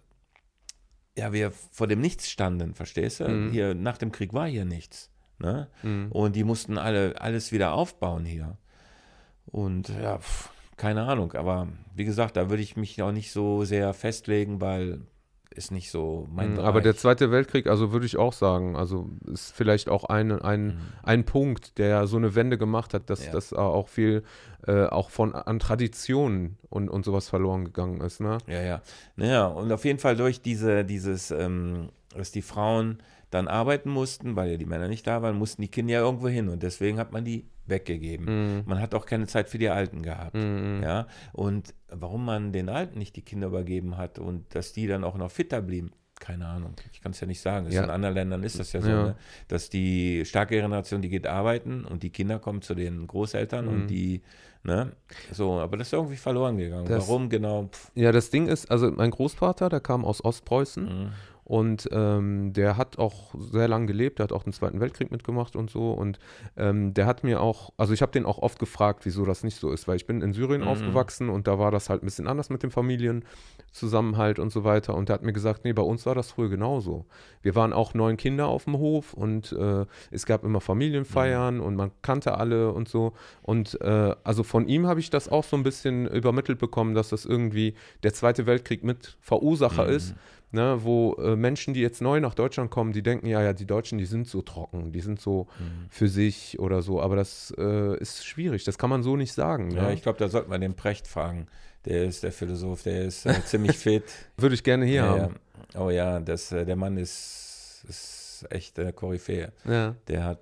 ja, 1.16 1.32
wir 1.32 1.50
vor 1.50 1.86
dem 1.86 2.00
Nichts 2.00 2.30
standen, 2.30 2.74
verstehst 2.74 3.20
du? 3.20 3.28
Mhm. 3.28 3.50
Hier 3.50 3.74
nach 3.74 3.98
dem 3.98 4.12
Krieg 4.12 4.32
war 4.34 4.46
hier 4.46 4.64
nichts. 4.64 5.10
Ne? 5.38 5.68
Mhm. 5.82 6.10
Und 6.10 6.36
die 6.36 6.44
mussten 6.44 6.78
alle 6.78 7.20
alles 7.20 7.52
wieder 7.52 7.72
aufbauen 7.72 8.24
hier. 8.24 8.56
Und 9.46 9.88
ja, 9.88 10.18
pf, 10.18 10.50
keine 10.76 11.04
Ahnung, 11.04 11.32
aber 11.32 11.68
wie 11.94 12.04
gesagt, 12.04 12.36
da 12.36 12.50
würde 12.50 12.62
ich 12.62 12.76
mich 12.76 13.00
auch 13.02 13.12
nicht 13.12 13.30
so 13.30 13.64
sehr 13.64 13.94
festlegen, 13.94 14.60
weil 14.60 15.00
ist 15.56 15.70
nicht 15.72 15.90
so 15.90 16.28
mein 16.32 16.54
Mhm. 16.54 16.58
Aber 16.60 16.80
der 16.80 16.96
Zweite 16.96 17.30
Weltkrieg, 17.30 17.66
also 17.66 17.92
würde 17.92 18.06
ich 18.06 18.16
auch 18.16 18.32
sagen, 18.32 18.76
also 18.76 19.08
ist 19.32 19.52
vielleicht 19.54 19.88
auch 19.88 20.04
ein, 20.04 20.32
ein, 20.32 20.66
Mhm. 20.66 20.76
ein 21.02 21.24
Punkt, 21.24 21.78
der 21.78 22.06
so 22.06 22.16
eine 22.16 22.34
Wende 22.34 22.58
gemacht 22.58 22.94
hat, 22.94 23.08
dass 23.10 23.26
Ja. 23.26 23.32
das 23.32 23.52
auch 23.52 23.88
viel 23.88 24.22
äh, 24.66 24.86
auch 24.86 25.10
von 25.10 25.34
an 25.34 25.58
Traditionen 25.60 26.58
und, 26.70 26.88
und 26.88 27.04
sowas 27.04 27.28
verloren 27.28 27.64
gegangen 27.66 28.00
ist. 28.00 28.20
Ne? 28.20 28.38
Ja, 28.48 28.62
ja. 28.62 28.82
Naja, 29.14 29.46
und 29.46 29.70
auf 29.70 29.84
jeden 29.84 29.98
Fall 30.00 30.16
durch 30.16 30.40
diese, 30.42 30.84
dieses, 30.84 31.30
ähm, 31.30 31.90
dass 32.16 32.32
die 32.32 32.42
Frauen 32.42 32.98
dann 33.30 33.48
arbeiten 33.48 33.90
mussten, 33.90 34.36
weil 34.36 34.50
ja 34.52 34.56
die 34.56 34.66
Männer 34.66 34.88
nicht 34.88 35.06
da 35.06 35.20
waren, 35.22 35.36
mussten 35.36 35.62
die 35.62 35.68
Kinder 35.68 35.94
ja 35.94 36.00
irgendwo 36.00 36.28
hin 36.28 36.48
und 36.48 36.62
deswegen 36.62 36.98
hat 36.98 37.12
man 37.12 37.24
die 37.24 37.46
weggegeben. 37.66 38.26
Mhm. 38.58 38.62
Man 38.66 38.80
hat 38.80 38.94
auch 38.94 39.06
keine 39.06 39.26
Zeit 39.26 39.48
für 39.48 39.58
die 39.58 39.68
Alten 39.68 40.02
gehabt. 40.02 40.34
Mhm. 40.34 40.80
Ja, 40.82 41.06
und 41.32 41.74
warum 41.88 42.24
man 42.24 42.52
den 42.52 42.68
Alten 42.68 42.98
nicht 42.98 43.16
die 43.16 43.22
Kinder 43.22 43.48
übergeben 43.48 43.96
hat 43.96 44.18
und 44.18 44.54
dass 44.54 44.72
die 44.72 44.86
dann 44.86 45.02
auch 45.04 45.16
noch 45.16 45.30
fitter 45.30 45.60
blieben, 45.60 45.90
keine 46.20 46.46
Ahnung. 46.46 46.74
Ich 46.92 47.00
kann 47.02 47.12
es 47.12 47.20
ja 47.20 47.26
nicht 47.26 47.40
sagen. 47.40 47.70
Ja. 47.70 47.82
In 47.84 47.90
anderen 47.90 48.14
Ländern 48.14 48.42
ist 48.44 48.58
das 48.58 48.72
ja 48.72 48.80
so, 48.80 48.88
Ja. 48.88 49.02
ne? 49.04 49.16
dass 49.48 49.68
die 49.68 50.24
starke 50.24 50.54
Generation, 50.54 51.02
die 51.02 51.08
geht 51.10 51.26
arbeiten 51.26 51.84
und 51.84 52.02
die 52.04 52.10
Kinder 52.10 52.38
kommen 52.38 52.62
zu 52.62 52.74
den 52.74 53.06
Großeltern 53.06 53.66
Mhm. 53.66 53.70
und 53.72 53.86
die, 53.88 54.22
ne, 54.62 54.92
so, 55.32 55.58
aber 55.60 55.76
das 55.76 55.88
ist 55.88 55.92
irgendwie 55.92 56.16
verloren 56.16 56.56
gegangen. 56.56 56.86
Das- 56.86 57.06
Warum 57.06 57.28
genau? 57.28 57.64
Pff, 57.64 57.90
Ja, 57.96 58.12
das 58.12 58.30
Ding 58.30 58.46
ist, 58.46 58.70
also 58.70 58.90
mein 58.92 59.10
Großvater, 59.10 59.68
der 59.68 59.80
kam 59.80 60.04
aus 60.06 60.24
Ostpreußen 60.24 60.84
mh. 60.84 61.12
Und 61.46 61.88
ähm, 61.92 62.52
der 62.52 62.76
hat 62.76 62.98
auch 62.98 63.32
sehr 63.38 63.68
lange 63.68 63.86
gelebt, 63.86 64.18
der 64.18 64.24
hat 64.24 64.32
auch 64.32 64.42
den 64.42 64.52
Zweiten 64.52 64.80
Weltkrieg 64.80 65.12
mitgemacht 65.12 65.54
und 65.54 65.70
so 65.70 65.92
und 65.92 66.18
ähm, 66.56 66.92
der 66.92 67.06
hat 67.06 67.22
mir 67.22 67.40
auch, 67.40 67.72
also 67.76 67.92
ich 67.94 68.02
habe 68.02 68.10
den 68.10 68.26
auch 68.26 68.38
oft 68.38 68.58
gefragt, 68.58 69.06
wieso 69.06 69.24
das 69.24 69.44
nicht 69.44 69.56
so 69.60 69.70
ist, 69.70 69.86
weil 69.86 69.94
ich 69.94 70.06
bin 70.06 70.22
in 70.22 70.32
Syrien 70.32 70.62
Mhm. 70.62 70.66
aufgewachsen 70.68 71.28
und 71.28 71.46
da 71.46 71.56
war 71.58 71.70
das 71.70 71.88
halt 71.88 72.02
ein 72.02 72.06
bisschen 72.06 72.26
anders 72.26 72.50
mit 72.50 72.64
dem 72.64 72.72
Familienzusammenhalt 72.72 74.38
und 74.38 74.50
so 74.50 74.64
weiter 74.64 74.94
und 74.94 75.08
der 75.08 75.14
hat 75.14 75.22
mir 75.22 75.32
gesagt, 75.32 75.64
nee, 75.64 75.72
bei 75.72 75.82
uns 75.82 76.04
war 76.04 76.14
das 76.14 76.30
früher 76.32 76.48
genauso. 76.48 77.06
Wir 77.42 77.54
waren 77.54 77.72
auch 77.72 77.94
neun 77.94 78.16
Kinder 78.16 78.48
auf 78.48 78.64
dem 78.64 78.78
Hof 78.78 79.14
und 79.14 79.52
äh, 79.52 79.86
es 80.10 80.26
gab 80.26 80.44
immer 80.44 80.60
Familienfeiern 80.60 81.60
und 81.60 81.76
man 81.76 81.92
kannte 82.02 82.36
alle 82.38 82.72
und 82.72 82.88
so 82.88 83.12
und 83.42 83.80
äh, 83.80 84.14
also 84.24 84.42
von 84.42 84.66
ihm 84.68 84.86
habe 84.86 85.00
ich 85.00 85.10
das 85.10 85.28
auch 85.28 85.44
so 85.44 85.56
ein 85.56 85.62
bisschen 85.62 86.06
übermittelt 86.08 86.58
bekommen, 86.58 86.94
dass 86.94 87.10
das 87.10 87.24
irgendwie 87.24 87.74
der 88.02 88.12
Zweite 88.14 88.46
Weltkrieg 88.46 88.82
mit 88.84 89.16
Verursacher 89.20 89.84
Mhm. 89.84 89.90
ist 89.90 90.14
ne, 90.56 90.78
wo 90.82 91.14
äh, 91.14 91.36
Menschen, 91.36 91.72
die 91.74 91.80
jetzt 91.80 92.00
neu 92.02 92.18
nach 92.20 92.34
Deutschland 92.34 92.70
kommen, 92.70 92.92
die 92.92 93.02
denken, 93.02 93.26
ja, 93.26 93.40
ja, 93.42 93.52
die 93.52 93.66
Deutschen, 93.66 93.98
die 93.98 94.06
sind 94.06 94.26
so 94.26 94.42
trocken, 94.42 94.90
die 94.92 95.00
sind 95.00 95.20
so 95.20 95.46
Mhm. 95.60 95.86
für 95.90 96.08
sich 96.08 96.58
oder 96.58 96.82
so, 96.82 97.00
aber 97.00 97.14
das 97.14 97.54
äh, 97.56 97.96
ist 97.98 98.24
schwierig, 98.26 98.64
das 98.64 98.78
kann 98.78 98.90
man 98.90 99.02
so 99.02 99.16
nicht 99.16 99.32
sagen. 99.32 99.70
Ja, 99.70 99.84
ne? 99.84 99.92
ich 99.94 100.02
glaube, 100.02 100.18
da 100.18 100.28
sollte 100.28 100.50
man 100.50 100.60
den 100.60 100.74
Precht 100.74 101.06
fragen. 101.06 101.46
Der 101.84 102.04
ist 102.04 102.24
der 102.24 102.32
Philosoph, 102.32 102.82
der 102.82 103.04
ist 103.04 103.26
äh, 103.26 103.34
ziemlich 103.44 103.76
fit. 103.78 104.02
Würde 104.36 104.54
ich 104.56 104.64
gerne 104.64 104.84
hier 104.86 105.04
haben. 105.04 105.36
ja. 105.74 105.80
Oh 105.80 105.90
ja, 105.90 106.18
das, 106.20 106.50
äh, 106.52 106.64
der 106.64 106.74
Mann 106.76 106.96
ist, 106.96 107.84
ist 107.88 108.46
echt 108.50 108.78
äh, 108.78 108.92
Koryphäe. 108.92 109.52
Ja. 109.68 109.94
Der 110.08 110.24
hat 110.24 110.40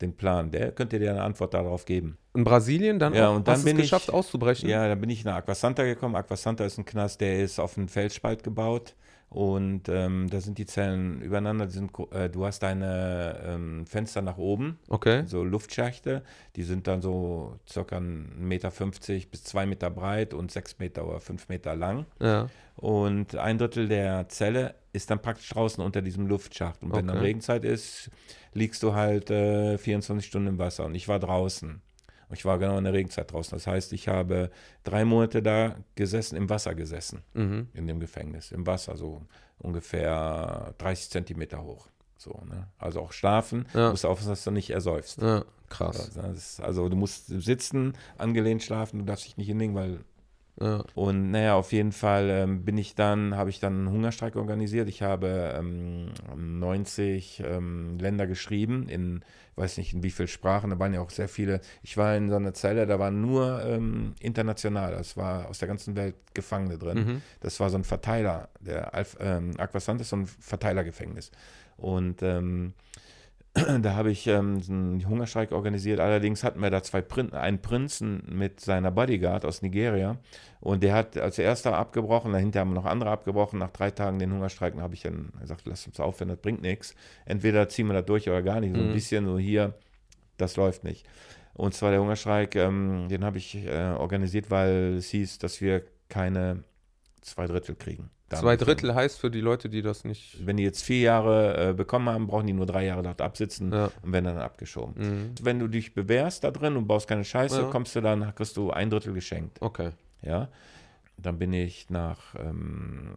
den 0.00 0.12
Plan. 0.14 0.50
Der 0.50 0.72
könnte 0.72 0.98
dir 0.98 1.10
eine 1.10 1.22
Antwort 1.22 1.54
darauf 1.54 1.84
geben. 1.86 2.18
In 2.34 2.44
Brasilien 2.44 2.98
dann 2.98 3.14
Ja, 3.14 3.30
auch, 3.30 3.36
und 3.36 3.48
dann 3.48 3.54
hast 3.54 3.64
bin 3.64 3.76
es 3.76 3.84
ich- 3.84 3.90
geschafft 3.90 4.12
auszubrechen? 4.12 4.68
Ja, 4.68 4.86
da 4.88 4.94
bin 4.94 5.08
ich 5.08 5.24
nach 5.24 5.36
Aquasanta 5.36 5.84
gekommen. 5.84 6.14
Aquasanta 6.16 6.64
ist 6.66 6.76
ein 6.78 6.84
Knast, 6.84 7.20
der 7.22 7.40
ist 7.42 7.58
auf 7.58 7.78
einen 7.78 7.88
Felsspalt 7.88 8.42
gebaut. 8.42 8.94
Und 9.28 9.88
ähm, 9.88 10.28
da 10.30 10.40
sind 10.40 10.56
die 10.58 10.66
Zellen 10.66 11.20
übereinander. 11.20 11.66
Die 11.66 11.72
sind, 11.72 11.90
äh, 12.12 12.30
du 12.30 12.46
hast 12.46 12.62
deine 12.62 13.40
ähm, 13.44 13.86
Fenster 13.86 14.22
nach 14.22 14.38
oben, 14.38 14.78
Okay. 14.88 15.24
so 15.26 15.42
Luftschächte. 15.42 16.22
Die 16.54 16.62
sind 16.62 16.86
dann 16.86 17.02
so 17.02 17.58
circa 17.68 17.96
1,50 17.98 18.36
Meter 18.38 18.70
bis 19.30 19.44
2 19.44 19.66
Meter 19.66 19.90
breit 19.90 20.32
und 20.32 20.52
6 20.52 20.78
Meter 20.78 21.06
oder 21.06 21.20
5 21.20 21.48
Meter 21.48 21.74
lang. 21.74 22.06
Ja. 22.20 22.48
Und 22.76 23.34
ein 23.36 23.58
Drittel 23.58 23.88
der 23.88 24.28
Zelle 24.28 24.74
ist 24.92 25.10
dann 25.10 25.20
praktisch 25.20 25.48
draußen 25.48 25.82
unter 25.82 26.02
diesem 26.02 26.26
Luftschacht. 26.26 26.82
Und 26.82 26.94
wenn 26.94 27.06
dann 27.06 27.16
Okay. 27.16 27.26
Regenzeit 27.26 27.64
ist, 27.64 28.10
liegst 28.54 28.82
du 28.82 28.94
halt 28.94 29.30
äh, 29.30 29.76
24 29.76 30.26
Stunden 30.26 30.48
im 30.48 30.58
Wasser. 30.58 30.84
Und 30.86 30.94
ich 30.94 31.08
war 31.08 31.18
draußen. 31.18 31.80
Und 32.28 32.36
ich 32.36 32.44
war 32.44 32.58
genau 32.58 32.76
in 32.78 32.84
der 32.84 32.92
Regenzeit 32.92 33.30
draußen. 33.32 33.56
Das 33.56 33.66
heißt, 33.66 33.92
ich 33.92 34.08
habe 34.08 34.50
drei 34.84 35.04
Monate 35.04 35.42
da 35.42 35.76
gesessen, 35.94 36.36
im 36.36 36.48
Wasser 36.50 36.74
gesessen, 36.74 37.22
Mhm. 37.34 37.68
in 37.72 37.86
dem 37.86 38.00
Gefängnis. 38.00 38.50
Im 38.52 38.66
Wasser, 38.66 38.96
so 38.96 39.22
ungefähr 39.58 40.74
30 40.78 41.10
Zentimeter 41.10 41.62
hoch. 41.62 41.88
So, 42.18 42.30
ne? 42.48 42.66
Also 42.78 43.00
auch 43.00 43.12
schlafen, 43.12 43.66
Ja. 43.74 43.90
musst 43.90 44.04
aufpassen, 44.06 44.30
dass 44.30 44.44
du 44.44 44.50
nicht 44.50 44.70
ersäufst. 44.70 45.20
Ja, 45.20 45.44
krass. 45.68 46.10
Ist, 46.34 46.60
also 46.60 46.88
du 46.88 46.96
musst 46.96 47.26
sitzen, 47.28 47.92
angelehnt 48.18 48.62
schlafen, 48.62 49.00
du 49.00 49.04
darfst 49.04 49.26
dich 49.26 49.36
nicht 49.36 49.46
hinlegen, 49.48 49.74
weil 49.74 50.00
Ja. 50.60 50.84
Und 50.94 51.30
naja, 51.30 51.54
auf 51.54 51.72
jeden 51.72 51.92
Fall 51.92 52.30
ähm, 52.30 52.64
bin 52.64 52.78
ich 52.78 52.94
dann, 52.94 53.36
habe 53.36 53.50
ich 53.50 53.60
dann 53.60 53.74
einen 53.74 53.90
Hungerstreik 53.90 54.36
organisiert. 54.36 54.88
Ich 54.88 55.02
habe 55.02 55.54
ähm, 55.58 56.12
90 56.34 57.42
ähm, 57.44 57.98
Länder 57.98 58.26
geschrieben, 58.26 58.88
in 58.88 59.22
weiß 59.56 59.78
nicht 59.78 59.94
in 59.94 60.02
wie 60.02 60.10
vielen 60.10 60.28
Sprachen, 60.28 60.70
da 60.70 60.78
waren 60.78 60.92
ja 60.92 61.00
auch 61.00 61.10
sehr 61.10 61.28
viele. 61.28 61.60
Ich 61.82 61.96
war 61.96 62.14
in 62.14 62.28
so 62.28 62.36
einer 62.36 62.52
Zelle, 62.52 62.86
da 62.86 62.98
waren 62.98 63.22
nur 63.22 63.64
ähm, 63.64 64.14
international, 64.20 64.92
das 64.92 65.16
war 65.16 65.48
aus 65.48 65.58
der 65.58 65.68
ganzen 65.68 65.96
Welt 65.96 66.14
Gefangene 66.34 66.78
drin. 66.78 66.98
Mhm. 66.98 67.22
Das 67.40 67.58
war 67.58 67.70
so 67.70 67.78
ein 67.78 67.84
Verteiler, 67.84 68.50
der 68.60 68.94
Alf, 68.94 69.16
ähm, 69.18 69.52
Aquasant 69.56 70.00
ist 70.02 70.10
so 70.10 70.16
ein 70.16 70.26
Verteilergefängnis. 70.26 71.30
Und 71.78 72.22
ähm, 72.22 72.74
da 73.82 73.94
habe 73.94 74.10
ich 74.10 74.26
ähm, 74.26 74.60
einen 74.68 75.08
Hungerstreik 75.08 75.52
organisiert. 75.52 75.98
Allerdings 76.00 76.44
hatten 76.44 76.60
wir 76.60 76.70
da 76.70 76.82
zwei 76.82 77.00
Prin 77.00 77.32
einen 77.32 77.60
Prinzen 77.62 78.22
mit 78.28 78.60
seiner 78.60 78.90
Bodyguard 78.90 79.44
aus 79.46 79.62
Nigeria. 79.62 80.18
Und 80.60 80.82
der 80.82 80.94
hat 80.94 81.16
als 81.16 81.38
erster 81.38 81.76
abgebrochen. 81.76 82.32
Dahinter 82.32 82.60
haben 82.60 82.74
noch 82.74 82.84
andere 82.84 83.10
abgebrochen. 83.10 83.58
Nach 83.58 83.70
drei 83.70 83.90
Tagen 83.90 84.18
den 84.18 84.32
Hungerstreik 84.32 84.74
habe 84.76 84.94
ich 84.94 85.02
dann 85.02 85.32
gesagt, 85.40 85.62
lass 85.64 85.86
uns 85.86 85.98
aufhören, 86.00 86.28
das 86.28 86.38
bringt 86.38 86.60
nichts. 86.62 86.94
Entweder 87.24 87.68
ziehen 87.68 87.86
wir 87.86 87.94
das 87.94 88.04
durch 88.06 88.28
oder 88.28 88.42
gar 88.42 88.60
nicht. 88.60 88.74
So 88.74 88.80
ein 88.80 88.88
Mhm. 88.88 88.92
bisschen 88.92 89.24
so 89.26 89.38
hier, 89.38 89.74
das 90.36 90.56
läuft 90.56 90.84
nicht. 90.84 91.06
Und 91.54 91.72
zwar 91.74 91.90
der 91.92 92.00
Hungerstreik, 92.00 92.56
ähm, 92.56 93.08
den 93.08 93.24
habe 93.24 93.38
ich 93.38 93.54
äh, 93.66 93.92
organisiert, 93.96 94.50
weil 94.50 94.96
es 94.98 95.08
hieß, 95.08 95.38
dass 95.38 95.60
wir 95.62 95.82
keine 96.10 96.62
zwei 97.22 97.46
Drittel 97.46 97.74
kriegen. 97.74 98.10
Zwei 98.28 98.56
Drittel 98.56 98.94
heißt 98.94 99.20
für 99.20 99.30
die 99.30 99.40
Leute, 99.40 99.68
die 99.68 99.82
das 99.82 100.04
nicht. 100.04 100.44
Wenn 100.44 100.56
die 100.56 100.64
jetzt 100.64 100.82
vier 100.82 101.00
Jahre 101.00 101.70
äh, 101.70 101.72
bekommen 101.74 102.08
haben, 102.08 102.26
brauchen 102.26 102.46
die 102.48 102.52
nur 102.52 102.66
drei 102.66 102.84
Jahre 102.86 103.02
dort 103.04 103.20
absitzen 103.20 103.72
Ja. 103.72 103.90
und 104.02 104.12
werden 104.12 104.24
dann 104.24 104.38
abgeschoben. 104.38 104.94
Mhm. 104.98 105.30
Wenn 105.42 105.60
du 105.60 105.68
dich 105.68 105.94
bewährst 105.94 106.42
da 106.42 106.50
drin 106.50 106.76
und 106.76 106.86
baust 106.88 107.06
keine 107.08 107.24
Scheiße, 107.24 107.60
Ja. 107.62 107.68
kommst 107.70 107.94
du 107.94 108.00
dann, 108.00 108.34
kriegst 108.34 108.56
du 108.56 108.70
ein 108.72 108.90
Drittel 108.90 109.12
geschenkt. 109.12 109.58
Okay. 109.62 109.90
Ja. 110.22 110.48
Dann 111.18 111.38
bin 111.38 111.52
ich 111.52 111.88
nach 111.88 112.34
ähm, 112.38 113.10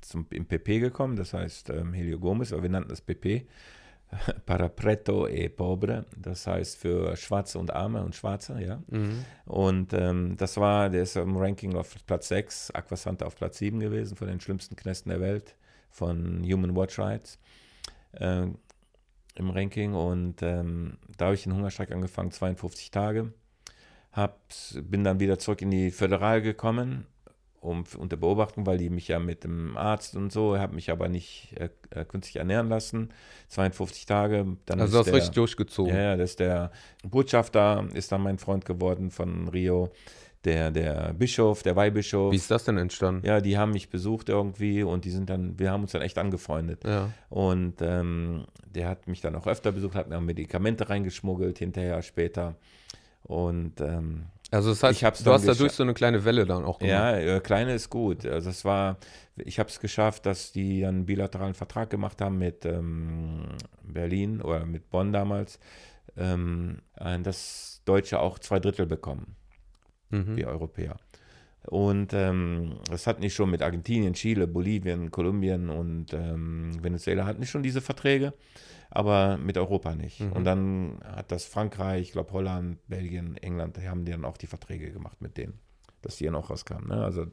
zum, 0.00 0.26
im 0.30 0.46
PP 0.46 0.80
gekommen, 0.80 1.16
das 1.16 1.34
heißt 1.34 1.70
ähm, 1.70 1.92
Helio 1.92 2.18
Gomez, 2.18 2.52
aber 2.52 2.62
wir 2.62 2.70
nannten 2.70 2.88
das 2.88 3.00
PP. 3.02 3.46
Para 4.46 4.68
preto 4.68 5.28
e 5.28 5.48
pobre, 5.48 6.06
das 6.16 6.46
heißt 6.46 6.78
für 6.78 7.16
Schwarze 7.16 7.58
und 7.58 7.72
Arme 7.72 8.02
und 8.04 8.14
Schwarze, 8.14 8.60
ja. 8.60 8.82
Mhm. 8.88 9.24
Und 9.44 9.92
ähm, 9.92 10.36
das 10.36 10.56
war, 10.56 10.90
der 10.90 11.02
ist 11.02 11.16
im 11.16 11.36
Ranking 11.36 11.74
auf 11.74 11.94
Platz 12.06 12.28
6, 12.28 12.70
Aquasante 12.70 13.26
auf 13.26 13.36
Platz 13.36 13.58
7 13.58 13.80
gewesen, 13.80 14.16
von 14.16 14.28
den 14.28 14.40
schlimmsten 14.40 14.76
Knästen 14.76 15.10
der 15.10 15.20
Welt, 15.20 15.56
von 15.90 16.44
Human 16.44 16.76
Watch 16.76 16.98
Rights 16.98 17.38
äh, 18.12 18.46
im 19.34 19.50
Ranking. 19.50 19.94
Und 19.94 20.42
ähm, 20.42 20.98
da 21.16 21.26
habe 21.26 21.34
ich 21.34 21.42
den 21.42 21.54
Hungerstreik 21.54 21.90
angefangen, 21.90 22.30
52 22.30 22.90
Tage. 22.90 23.32
Hab, 24.12 24.40
bin 24.82 25.04
dann 25.04 25.20
wieder 25.20 25.38
zurück 25.38 25.62
in 25.62 25.70
die 25.70 25.90
Föderal 25.90 26.40
gekommen, 26.40 27.06
um 27.66 27.84
unter 27.98 28.16
Beobachtung, 28.16 28.64
weil 28.66 28.78
die 28.78 28.88
mich 28.90 29.08
ja 29.08 29.18
mit 29.18 29.44
dem 29.44 29.76
Arzt 29.76 30.16
und 30.16 30.32
so, 30.32 30.56
habe 30.58 30.74
mich 30.74 30.90
aber 30.90 31.08
nicht 31.08 31.54
äh, 31.58 31.68
äh, 31.90 32.04
künstlich 32.04 32.36
ernähren 32.36 32.68
lassen. 32.68 33.10
52 33.48 34.06
Tage. 34.06 34.46
Dann 34.66 34.80
Also 34.80 34.98
du 34.98 35.04
der- 35.04 35.14
richtig 35.14 35.34
durchgezogen. 35.34 35.94
ja, 35.94 36.00
ja, 36.02 36.16
das 36.16 36.30
ist 36.30 36.40
der 36.40 36.70
Botschafter, 37.04 37.86
ist 37.94 38.12
dann 38.12 38.22
mein 38.22 38.38
Freund 38.38 38.64
geworden 38.64 39.10
von 39.10 39.48
Rio. 39.48 39.90
Der, 40.44 40.70
der 40.70 41.12
Bischof, 41.12 41.64
der 41.64 41.74
Weihbischof. 41.74 42.30
Wie 42.30 42.36
ist 42.36 42.52
das 42.52 42.62
denn 42.62 42.78
entstanden? 42.78 43.26
Ja, 43.26 43.40
die 43.40 43.58
haben 43.58 43.72
mich 43.72 43.88
besucht 43.90 44.28
irgendwie 44.28 44.84
und 44.84 45.04
die 45.04 45.10
sind 45.10 45.28
dann, 45.28 45.58
wir 45.58 45.72
haben 45.72 45.82
uns 45.82 45.90
dann 45.90 46.02
echt 46.02 46.18
angefreundet. 46.18 46.84
Ja. 46.84 47.10
Und 47.30 47.82
ähm, 47.82 48.44
der 48.64 48.88
hat 48.88 49.08
mich 49.08 49.20
dann 49.20 49.34
auch 49.34 49.48
öfter 49.48 49.72
besucht, 49.72 49.96
hat 49.96 50.08
mir 50.08 50.16
auch 50.18 50.20
Medikamente 50.20 50.88
reingeschmuggelt, 50.88 51.58
hinterher 51.58 52.00
später. 52.02 52.54
Und 53.24 53.80
ähm, 53.80 54.26
Also 54.50 54.70
das 54.70 54.82
heißt, 54.82 55.02
du 55.02 55.32
hast 55.32 55.46
dadurch 55.48 55.72
so 55.72 55.82
eine 55.82 55.92
kleine 55.94 56.24
Welle 56.24 56.46
dann 56.46 56.64
auch 56.64 56.78
gemacht. 56.78 56.90
ja, 56.92 57.16
äh, 57.16 57.40
kleine 57.40 57.74
ist 57.74 57.90
gut. 57.90 58.24
Also 58.24 58.50
es 58.50 58.64
war, 58.64 58.96
ich 59.36 59.58
habe 59.58 59.68
es 59.68 59.80
geschafft, 59.80 60.24
dass 60.24 60.52
die 60.52 60.86
einen 60.86 61.04
bilateralen 61.04 61.54
Vertrag 61.54 61.90
gemacht 61.90 62.20
haben 62.20 62.38
mit 62.38 62.64
ähm, 62.64 63.48
Berlin 63.82 64.40
oder 64.40 64.64
mit 64.64 64.88
Bonn 64.90 65.12
damals, 65.12 65.58
ähm, 66.16 66.78
äh, 66.96 67.18
dass 67.20 67.82
Deutsche 67.84 68.20
auch 68.20 68.38
zwei 68.38 68.60
Drittel 68.60 68.86
bekommen, 68.86 69.34
Mhm. 70.10 70.36
wie 70.36 70.46
Europäer. 70.46 70.96
Und 71.66 72.12
ähm, 72.12 72.76
das 72.88 73.08
hatten 73.08 73.22
die 73.22 73.30
schon 73.30 73.50
mit 73.50 73.60
Argentinien, 73.60 74.14
Chile, 74.14 74.46
Bolivien, 74.46 75.10
Kolumbien 75.10 75.68
und 75.68 76.12
ähm, 76.12 76.70
Venezuela 76.80 77.26
hatten 77.26 77.40
die 77.40 77.48
schon 77.48 77.64
diese 77.64 77.80
Verträge, 77.80 78.32
aber 78.96 79.36
mit 79.36 79.58
Europa 79.58 79.94
nicht. 79.94 80.20
Mhm. 80.20 80.32
Und 80.32 80.44
dann 80.44 81.00
hat 81.04 81.30
das 81.30 81.44
Frankreich, 81.44 82.00
ich 82.00 82.12
glaube 82.12 82.32
Holland, 82.32 82.78
Belgien, 82.88 83.36
England, 83.36 83.76
die 83.76 83.88
haben 83.88 84.06
die 84.06 84.12
dann 84.12 84.24
auch 84.24 84.38
die 84.38 84.46
Verträge 84.46 84.90
gemacht 84.90 85.20
mit 85.20 85.36
denen, 85.36 85.58
dass 86.00 86.16
die 86.16 86.24
dann 86.24 86.34
auch 86.34 86.48
rauskamen. 86.48 86.88
Ne? 86.88 87.04
Also 87.04 87.26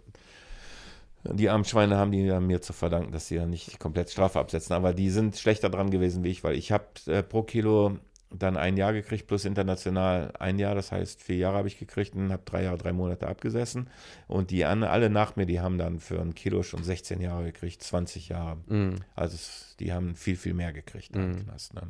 die 1.24 1.50
armen 1.50 1.64
Schweine 1.64 1.96
haben 1.96 2.12
die 2.12 2.28
dann 2.28 2.46
mir 2.46 2.62
zu 2.62 2.74
verdanken, 2.74 3.14
dass 3.14 3.30
sie 3.30 3.36
ja 3.36 3.46
nicht 3.46 3.80
komplett 3.80 4.12
Strafe 4.12 4.40
absetzen, 4.40 4.74
aber 4.74 4.94
die 4.94 5.10
sind 5.10 5.38
schlechter 5.38 5.70
dran 5.70 5.90
gewesen 5.90 6.26
wie 6.26 6.32
ich, 6.32 6.44
weil 6.44 6.56
ich 6.56 6.74
habe 6.74 6.86
äh, 7.08 7.24
pro 7.24 7.44
Kilo 7.44 7.98
dann 8.38 8.58
ein 8.58 8.78
Jahr 8.78 8.94
gekriegt 8.94 9.28
plus 9.28 9.46
international 9.46 10.34
ein 10.40 10.60
Jahr, 10.60 10.76
das 10.76 10.92
heißt 10.92 11.22
vier 11.22 11.38
Jahre 11.38 11.58
habe 11.58 11.68
ich 11.68 11.78
gekriegt 11.78 12.16
und 12.16 12.32
habe 12.32 12.44
drei 12.46 12.64
Jahre, 12.64 12.78
drei 12.78 12.94
Monate 12.94 13.28
abgesessen 13.28 13.90
und 14.28 14.52
die 14.52 14.66
an, 14.66 14.84
alle 14.84 15.10
nach 15.10 15.36
mir, 15.36 15.46
die 15.46 15.60
haben 15.62 15.78
dann 15.78 16.00
für 16.00 16.20
ein 16.20 16.34
Kilo 16.34 16.64
schon 16.64 16.84
16 16.84 17.22
Jahre 17.22 17.46
gekriegt, 17.46 17.84
20 17.84 18.30
Jahre, 18.30 18.58
Mhm. 18.68 18.96
also 19.16 19.36
es, 19.36 19.76
die 19.80 19.94
haben 19.94 20.16
viel, 20.16 20.36
viel 20.36 20.54
mehr 20.54 20.74
gekriegt. 20.74 21.16
Mhm. 21.16 21.22
im 21.24 21.44
Knast, 21.46 21.74
ne? 21.74 21.82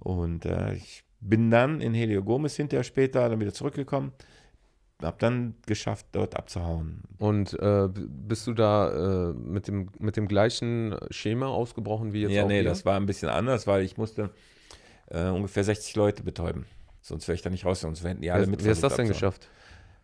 Und 0.00 0.44
äh, 0.44 0.74
ich 0.74 1.04
bin 1.20 1.50
dann 1.50 1.80
in 1.80 1.94
Helio 1.94 2.22
Gomez 2.22 2.56
hinterher 2.56 2.84
später 2.84 3.28
dann 3.28 3.40
wieder 3.40 3.54
zurückgekommen, 3.54 4.12
habe 5.02 5.16
dann 5.18 5.54
geschafft, 5.66 6.06
dort 6.12 6.36
abzuhauen. 6.36 7.02
Und 7.18 7.58
äh, 7.60 7.88
bist 7.92 8.46
du 8.46 8.52
da 8.52 9.30
äh, 9.30 9.32
mit, 9.32 9.68
dem, 9.68 9.88
mit 9.98 10.16
dem 10.16 10.28
gleichen 10.28 10.96
Schema 11.10 11.46
ausgebrochen 11.46 12.12
wie 12.12 12.22
jetzt 12.22 12.32
ja, 12.32 12.44
nee, 12.44 12.60
hier? 12.60 12.64
das 12.64 12.84
war 12.84 12.96
ein 12.96 13.06
bisschen 13.06 13.28
anders, 13.28 13.66
weil 13.66 13.82
ich 13.82 13.96
musste 13.96 14.30
äh, 15.10 15.28
ungefähr 15.28 15.64
60 15.64 15.94
Leute 15.96 16.22
betäuben. 16.22 16.66
Sonst 17.02 17.28
wäre 17.28 17.34
ich 17.36 17.42
da 17.42 17.50
nicht 17.50 17.64
raus, 17.64 17.80
sonst 17.80 18.02
hätten 18.04 18.22
die 18.22 18.30
alle 18.30 18.46
mit 18.46 18.64
wie 18.64 18.70
hast 18.70 18.82
du 18.82 18.88
das 18.88 18.96
denn 18.96 19.08
geschafft? 19.08 19.48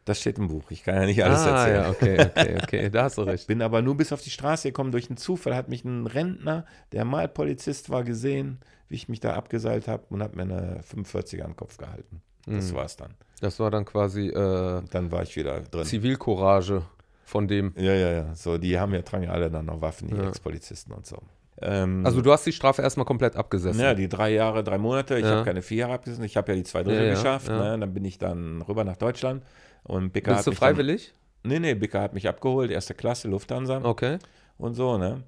Das 0.06 0.18
steht 0.20 0.38
im 0.38 0.48
Buch. 0.48 0.70
Ich 0.70 0.82
kann 0.82 0.94
ja 0.96 1.06
nicht 1.06 1.22
alles 1.22 1.40
ah, 1.40 1.66
erzählen. 1.66 1.82
ja, 1.82 1.90
okay, 1.90 2.20
okay, 2.20 2.58
okay, 2.62 2.90
da 2.90 3.04
hast 3.04 3.18
du 3.18 3.22
recht. 3.22 3.46
Bin 3.46 3.62
aber 3.62 3.82
nur 3.82 3.96
bis 3.96 4.12
auf 4.12 4.22
die 4.22 4.30
Straße 4.30 4.68
gekommen. 4.68 4.92
Durch 4.92 5.08
einen 5.10 5.18
Zufall 5.18 5.54
hat 5.54 5.68
mich 5.68 5.84
ein 5.84 6.06
Rentner, 6.06 6.64
der 6.92 7.04
mal 7.04 7.28
Polizist 7.28 7.90
war, 7.90 8.02
gesehen, 8.02 8.58
wie 8.88 8.94
ich 8.96 9.08
mich 9.08 9.20
da 9.20 9.34
abgeseilt 9.34 9.88
habe 9.88 10.02
und 10.08 10.22
hat 10.22 10.34
mir 10.34 10.42
eine 10.42 10.80
45er 10.82 11.42
an 11.42 11.50
den 11.50 11.56
Kopf 11.56 11.76
gehalten. 11.76 12.22
Das 12.46 12.72
Mhm. 12.72 12.76
war's 12.76 12.96
dann. 12.96 13.14
Das 13.40 13.60
war 13.60 13.70
dann 13.70 13.84
quasi 13.84 14.28
äh, 14.28 14.82
dann 14.90 15.12
war 15.12 15.22
ich 15.22 15.36
wieder 15.36 15.60
drin. 15.60 15.84
Zivilcourage 15.84 16.82
von 17.24 17.46
dem. 17.46 17.72
Ja, 17.76 17.92
ja, 17.94 18.10
ja. 18.10 18.34
So, 18.34 18.58
die 18.58 18.78
haben 18.78 18.92
ja, 18.94 19.02
tragen 19.02 19.24
ja 19.24 19.30
alle 19.30 19.50
dann 19.50 19.66
noch 19.66 19.80
Waffen, 19.80 20.08
die 20.08 20.16
Ja. 20.16 20.28
Ex-Polizisten 20.28 20.92
und 20.92 21.06
so. 21.06 21.18
Ähm, 21.62 22.04
Also 22.06 22.20
du 22.22 22.32
hast 22.32 22.46
die 22.46 22.52
Strafe 22.52 22.82
erstmal 22.82 23.06
komplett 23.06 23.36
abgesessen. 23.36 23.80
Ja, 23.80 23.94
die 23.94 24.08
drei 24.08 24.32
Jahre, 24.32 24.64
drei 24.64 24.78
Monate. 24.78 25.16
Ich 25.18 25.24
Ja. 25.24 25.30
habe 25.36 25.44
keine 25.44 25.62
vier 25.62 25.78
Jahre 25.78 25.94
abgesessen. 25.94 26.24
Ich 26.24 26.36
habe 26.36 26.52
ja 26.52 26.56
die 26.56 26.64
zwei 26.64 26.82
Drittel 26.82 27.04
Ja, 27.06 27.10
geschafft. 27.14 27.48
ja. 27.48 27.58
Ne? 27.76 27.78
Dann 27.78 27.92
bin 27.94 28.04
ich 28.04 28.18
dann 28.18 28.62
rüber 28.62 28.84
nach 28.84 28.96
Deutschland. 28.96 29.44
Und 29.82 30.12
Bicker 30.12 30.30
Bist 30.32 30.38
hat 30.40 30.46
du 30.46 30.50
mich 30.50 30.58
freiwillig? 30.58 31.14
Dann, 31.42 31.52
nee, 31.52 31.58
nee, 31.60 31.74
Bicker 31.74 32.00
hat 32.00 32.14
mich 32.14 32.28
abgeholt. 32.28 32.70
Erste 32.70 32.94
Klasse, 32.94 33.28
Lufthansa 33.28 33.80
Okay. 33.82 34.18
und 34.58 34.74
so, 34.74 34.96
ne? 34.98 35.22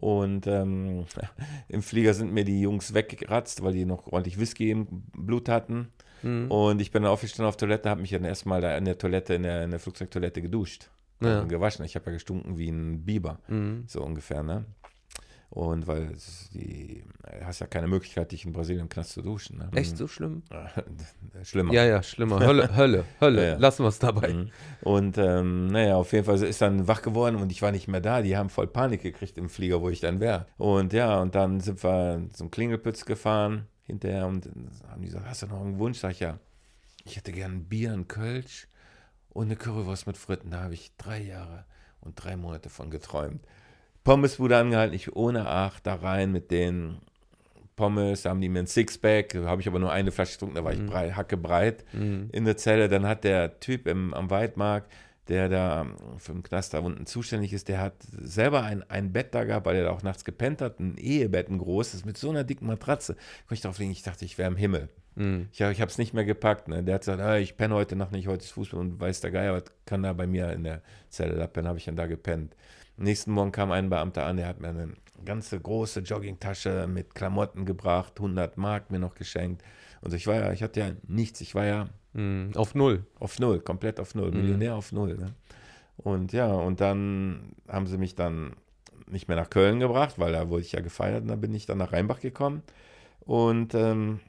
Und 0.00 0.46
ähm, 0.46 1.04
im 1.68 1.82
Flieger 1.82 2.14
sind 2.14 2.32
mir 2.32 2.44
die 2.44 2.60
Jungs 2.60 2.92
weggeratzt, 2.94 3.62
weil 3.62 3.72
die 3.72 3.84
noch 3.84 4.06
ordentlich 4.08 4.38
Whisky 4.38 4.70
im 4.70 4.86
Blut 5.16 5.48
hatten. 5.48 5.88
Mhm. 6.22 6.50
Und 6.50 6.82
ich 6.82 6.90
bin 6.90 7.02
dann 7.02 7.12
aufgestanden 7.12 7.48
auf 7.48 7.56
Toilette, 7.56 7.88
habe 7.88 8.00
mich 8.02 8.10
dann 8.10 8.24
erstmal 8.24 8.60
da 8.60 8.76
in 8.76 8.84
der 8.84 8.98
Toilette, 8.98 9.34
in 9.34 9.42
der, 9.44 9.64
in 9.64 9.70
der 9.70 9.80
Flugzeugtoilette 9.80 10.42
geduscht. 10.42 10.90
Ja. 11.22 11.40
Und 11.42 11.48
gewaschen. 11.48 11.84
Ich 11.84 11.94
habe 11.96 12.06
ja 12.06 12.12
gestunken 12.12 12.56
wie 12.58 12.70
ein 12.70 13.04
Biber. 13.04 13.38
Mhm. 13.48 13.84
So 13.86 14.02
ungefähr, 14.02 14.42
ne? 14.42 14.64
Und 15.50 15.88
weil 15.88 16.14
die, 16.54 17.02
du 17.22 17.44
hast 17.44 17.58
ja 17.58 17.66
keine 17.66 17.88
Möglichkeit, 17.88 18.30
dich 18.30 18.44
in 18.44 18.52
Brasilien 18.52 18.82
im 18.82 18.88
Knast 18.88 19.10
zu 19.10 19.20
duschen. 19.20 19.58
Ne? 19.58 19.68
Echt 19.74 19.96
so 19.96 20.06
schlimm? 20.06 20.44
Schlimmer. 21.42 21.72
Ja, 21.72 21.84
ja, 21.84 22.04
schlimmer. 22.04 22.38
Hölle, 22.38 22.70
Hölle, 22.76 23.04
Hölle. 23.20 23.42
Ja, 23.42 23.48
ja. 23.52 23.58
Lassen 23.58 23.82
wir 23.82 23.88
es 23.88 23.98
dabei. 23.98 24.32
Mhm. 24.32 24.50
Und 24.82 25.18
ähm, 25.18 25.66
naja, 25.66 25.96
auf 25.96 26.12
jeden 26.12 26.24
Fall 26.24 26.40
ist 26.40 26.62
dann 26.62 26.86
wach 26.86 27.02
geworden 27.02 27.34
und 27.34 27.50
ich 27.50 27.62
war 27.62 27.72
nicht 27.72 27.88
mehr 27.88 28.00
da. 28.00 28.22
Die 28.22 28.36
haben 28.36 28.48
voll 28.48 28.68
Panik 28.68 29.02
gekriegt 29.02 29.38
im 29.38 29.48
Flieger, 29.48 29.82
wo 29.82 29.88
ich 29.88 29.98
dann 29.98 30.20
wäre. 30.20 30.46
Und 30.56 30.92
ja, 30.92 31.20
und 31.20 31.34
dann 31.34 31.58
sind 31.58 31.82
wir 31.82 32.28
zum 32.32 32.52
Klingelpütz 32.52 33.04
gefahren 33.04 33.66
hinterher 33.82 34.28
und 34.28 34.48
haben 34.88 35.00
die 35.00 35.06
gesagt, 35.06 35.26
hast 35.26 35.42
du 35.42 35.46
noch 35.48 35.60
einen 35.62 35.80
Wunsch? 35.80 35.98
Sag 35.98 36.12
ich, 36.12 36.20
ja, 36.20 36.38
ich 37.04 37.16
hätte 37.16 37.32
gern 37.32 37.52
ein 37.52 37.64
Bier, 37.64 37.92
ein 37.92 38.06
Kölsch 38.06 38.68
und 39.30 39.46
eine 39.46 39.56
Currywurst 39.56 40.06
mit 40.06 40.16
Fritten. 40.16 40.52
Da 40.52 40.62
habe 40.62 40.74
ich 40.74 40.92
drei 40.96 41.20
Jahre 41.20 41.64
und 42.00 42.14
drei 42.22 42.36
Monate 42.36 42.70
von 42.70 42.90
geträumt. 42.90 43.44
Pommesbude 44.04 44.56
angehalten, 44.56 44.94
ich 44.94 45.14
ohne 45.14 45.46
Acht 45.48 45.86
da 45.86 45.94
rein 45.96 46.32
mit 46.32 46.50
den 46.50 46.98
Pommes, 47.76 48.22
da 48.22 48.30
haben 48.30 48.40
die 48.40 48.48
mir 48.48 48.60
ein 48.60 48.66
Sixpack, 48.66 49.30
da 49.30 49.44
habe 49.46 49.60
ich 49.62 49.68
aber 49.68 49.78
nur 49.78 49.92
eine 49.92 50.10
Flasche 50.10 50.32
getrunken, 50.34 50.54
da 50.56 50.64
war 50.64 50.72
ich 50.72 50.84
brei, 50.84 51.12
hacke 51.12 51.36
breit 51.36 51.84
Mhm. 51.92 52.28
in 52.32 52.44
der 52.44 52.56
Zelle. 52.56 52.88
Dann 52.88 53.06
hat 53.06 53.24
der 53.24 53.58
Typ 53.60 53.86
im, 53.86 54.12
am 54.14 54.28
Weidmarkt, 54.30 54.90
der 55.28 55.48
da 55.48 55.86
für 56.18 56.32
den 56.32 56.42
Knast 56.42 56.74
da 56.74 56.80
unten 56.80 57.06
zuständig 57.06 57.52
ist, 57.52 57.68
der 57.68 57.80
hat 57.80 57.94
selber 58.20 58.64
ein, 58.64 58.82
ein 58.90 59.12
Bett 59.12 59.34
da 59.34 59.44
gehabt, 59.44 59.64
weil 59.64 59.76
er 59.76 59.84
da 59.84 59.90
auch 59.90 60.02
nachts 60.02 60.24
gepennt 60.24 60.60
hat, 60.60 60.80
ein 60.80 60.96
Ehebett, 60.98 61.48
ein 61.48 61.58
großes, 61.58 62.04
mit 62.04 62.18
so 62.18 62.30
einer 62.30 62.42
dicken 62.44 62.66
Matratze. 62.66 63.14
Konnte 63.42 63.54
ich 63.54 63.60
drauf 63.60 63.78
liegen, 63.78 63.92
ich 63.92 64.02
dachte, 64.02 64.24
ich 64.24 64.36
wäre 64.38 64.50
im 64.50 64.56
Himmel. 64.56 64.88
Mhm. 65.14 65.48
Ich, 65.52 65.60
ich 65.60 65.80
habe 65.80 65.90
es 65.90 65.98
nicht 65.98 66.14
mehr 66.14 66.24
gepackt. 66.24 66.68
Ne? 66.68 66.82
Der 66.82 66.96
hat 66.96 67.02
gesagt, 67.02 67.20
ah, 67.22 67.38
ich 67.38 67.56
penne 67.56 67.74
heute 67.74 67.96
Nacht 67.96 68.12
nicht, 68.12 68.26
heute 68.26 68.42
ist 68.44 68.50
Fußball 68.50 68.80
und 68.80 68.98
weiß 69.00 69.20
der 69.20 69.30
Geier, 69.30 69.54
was 69.54 69.64
kann 69.86 70.02
da 70.02 70.12
bei 70.12 70.26
mir 70.26 70.52
in 70.52 70.64
der 70.64 70.82
Zelle 71.10 71.36
da 71.36 71.46
pennen, 71.46 71.68
habe 71.68 71.78
ich 71.78 71.84
dann 71.84 71.96
da 71.96 72.06
gepennt. 72.06 72.56
Nächsten 73.00 73.32
Morgen 73.32 73.50
kam 73.52 73.72
ein 73.72 73.88
Beamter 73.90 74.26
an, 74.26 74.36
der 74.36 74.46
hat 74.46 74.60
mir 74.60 74.68
eine 74.68 74.90
ganze 75.24 75.58
große 75.58 76.00
Joggingtasche 76.00 76.86
mit 76.86 77.14
Klamotten 77.14 77.64
gebracht, 77.64 78.14
100 78.16 78.56
Mark 78.56 78.90
mir 78.90 78.98
noch 78.98 79.14
geschenkt. 79.14 79.62
Und 80.02 80.14
ich 80.14 80.26
war 80.26 80.34
ja, 80.36 80.52
ich 80.52 80.62
hatte 80.62 80.80
ja 80.80 80.90
nichts, 81.06 81.40
ich 81.40 81.54
war 81.54 81.64
ja 81.66 81.88
Mhm. 82.12 82.50
Auf 82.56 82.74
Null. 82.74 83.04
auf 83.20 83.38
Null, 83.38 83.60
komplett 83.60 84.00
auf 84.00 84.14
Null, 84.16 84.32
Mhm. 84.32 84.40
Millionär 84.40 84.74
auf 84.74 84.90
Null. 84.92 85.16
Ne? 85.16 85.26
Und 85.96 86.32
ja, 86.32 86.46
und 86.52 86.80
dann 86.80 87.52
haben 87.68 87.86
sie 87.86 87.98
mich 87.98 88.14
dann 88.16 88.54
nicht 89.06 89.28
mehr 89.28 89.36
nach 89.36 89.48
Köln 89.50 89.78
gebracht, 89.80 90.18
weil 90.18 90.32
da 90.32 90.48
wurde 90.48 90.62
ich 90.62 90.72
ja 90.72 90.80
gefeiert 90.80 91.22
und 91.22 91.28
dann 91.28 91.40
bin 91.40 91.54
ich 91.54 91.66
dann 91.66 91.78
nach 91.78 91.92
Rheinbach 91.92 92.20
gekommen 92.20 92.62
und 93.20 93.74
ähm, 93.74 94.20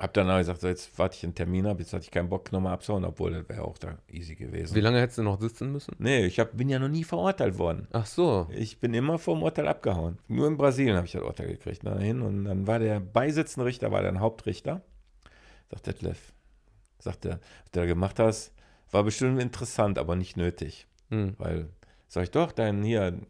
habe 0.00 0.12
dann 0.14 0.30
auch 0.30 0.38
gesagt, 0.38 0.62
so, 0.62 0.68
jetzt 0.68 0.98
warte 0.98 1.16
ich 1.16 1.24
einen 1.24 1.34
Termin 1.34 1.66
ab, 1.66 1.78
jetzt 1.78 1.92
hatte 1.92 2.04
ich 2.04 2.10
keinen 2.10 2.30
Bock 2.30 2.50
nochmal 2.52 2.72
abzuhauen, 2.72 3.04
obwohl 3.04 3.32
das 3.32 3.48
wäre 3.48 3.64
auch 3.64 3.76
da 3.76 3.98
easy 4.10 4.34
gewesen. 4.34 4.74
Wie 4.74 4.80
lange 4.80 4.98
hättest 4.98 5.18
du 5.18 5.22
noch 5.22 5.38
sitzen 5.38 5.70
müssen? 5.72 5.94
Nee, 5.98 6.24
ich 6.24 6.40
hab, 6.40 6.56
bin 6.56 6.70
ja 6.70 6.78
noch 6.78 6.88
nie 6.88 7.04
verurteilt 7.04 7.58
worden. 7.58 7.86
Ach 7.92 8.06
so. 8.06 8.48
Ich 8.50 8.80
bin 8.80 8.94
immer 8.94 9.18
vom 9.18 9.42
Urteil 9.42 9.68
abgehauen. 9.68 10.18
Nur 10.26 10.48
in 10.48 10.56
Brasilien 10.56 10.96
habe 10.96 11.06
ich 11.06 11.12
das 11.12 11.22
Urteil 11.22 11.48
gekriegt. 11.48 11.86
Dahin. 11.86 12.22
Und 12.22 12.46
dann 12.46 12.66
war 12.66 12.78
der 12.78 12.98
beisitzende 12.98 13.66
Richter, 13.66 13.92
war 13.92 14.00
der 14.00 14.18
Hauptrichter. 14.18 14.80
Sagt 15.70 15.86
Detlef, 15.86 16.32
sagt 16.98 17.26
er, 17.26 17.32
was 17.32 17.70
du 17.72 17.80
da 17.80 17.86
gemacht 17.86 18.18
hast, 18.18 18.52
war 18.90 19.04
bestimmt 19.04 19.40
interessant, 19.40 19.98
aber 19.98 20.16
nicht 20.16 20.36
nötig. 20.36 20.86
Mhm. 21.10 21.34
Weil, 21.36 21.68
sag 22.08 22.24
ich 22.24 22.30
doch, 22.30 22.52
dein 22.52 22.82
hier, 22.82 23.20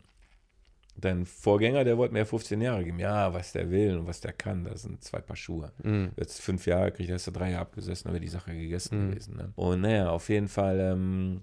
dein 1.00 1.26
Vorgänger, 1.26 1.84
der 1.84 1.96
wollte 1.98 2.12
mir 2.14 2.24
15 2.26 2.60
Jahre 2.60 2.84
geben. 2.84 2.98
Ja, 2.98 3.32
was 3.34 3.52
der 3.52 3.70
will 3.70 3.96
und 3.98 4.06
was 4.06 4.20
der 4.20 4.32
kann, 4.32 4.64
das 4.64 4.82
sind 4.82 5.02
zwei 5.02 5.20
Paar 5.20 5.36
Schuhe. 5.36 5.72
Mhm. 5.82 6.10
Jetzt 6.16 6.40
fünf 6.40 6.66
Jahre 6.66 6.92
kriegt, 6.92 7.10
da 7.10 7.14
ist 7.14 7.26
er 7.26 7.32
drei 7.32 7.50
Jahre 7.50 7.62
abgesessen, 7.62 8.10
wäre 8.10 8.20
die 8.20 8.28
Sache 8.28 8.52
gegessen 8.54 9.06
Mhm. 9.06 9.10
gewesen. 9.10 9.36
Ne? 9.36 9.52
Und 9.56 9.80
naja, 9.82 10.10
auf 10.10 10.28
jeden 10.28 10.48
Fall 10.48 10.78
ähm, 10.80 11.42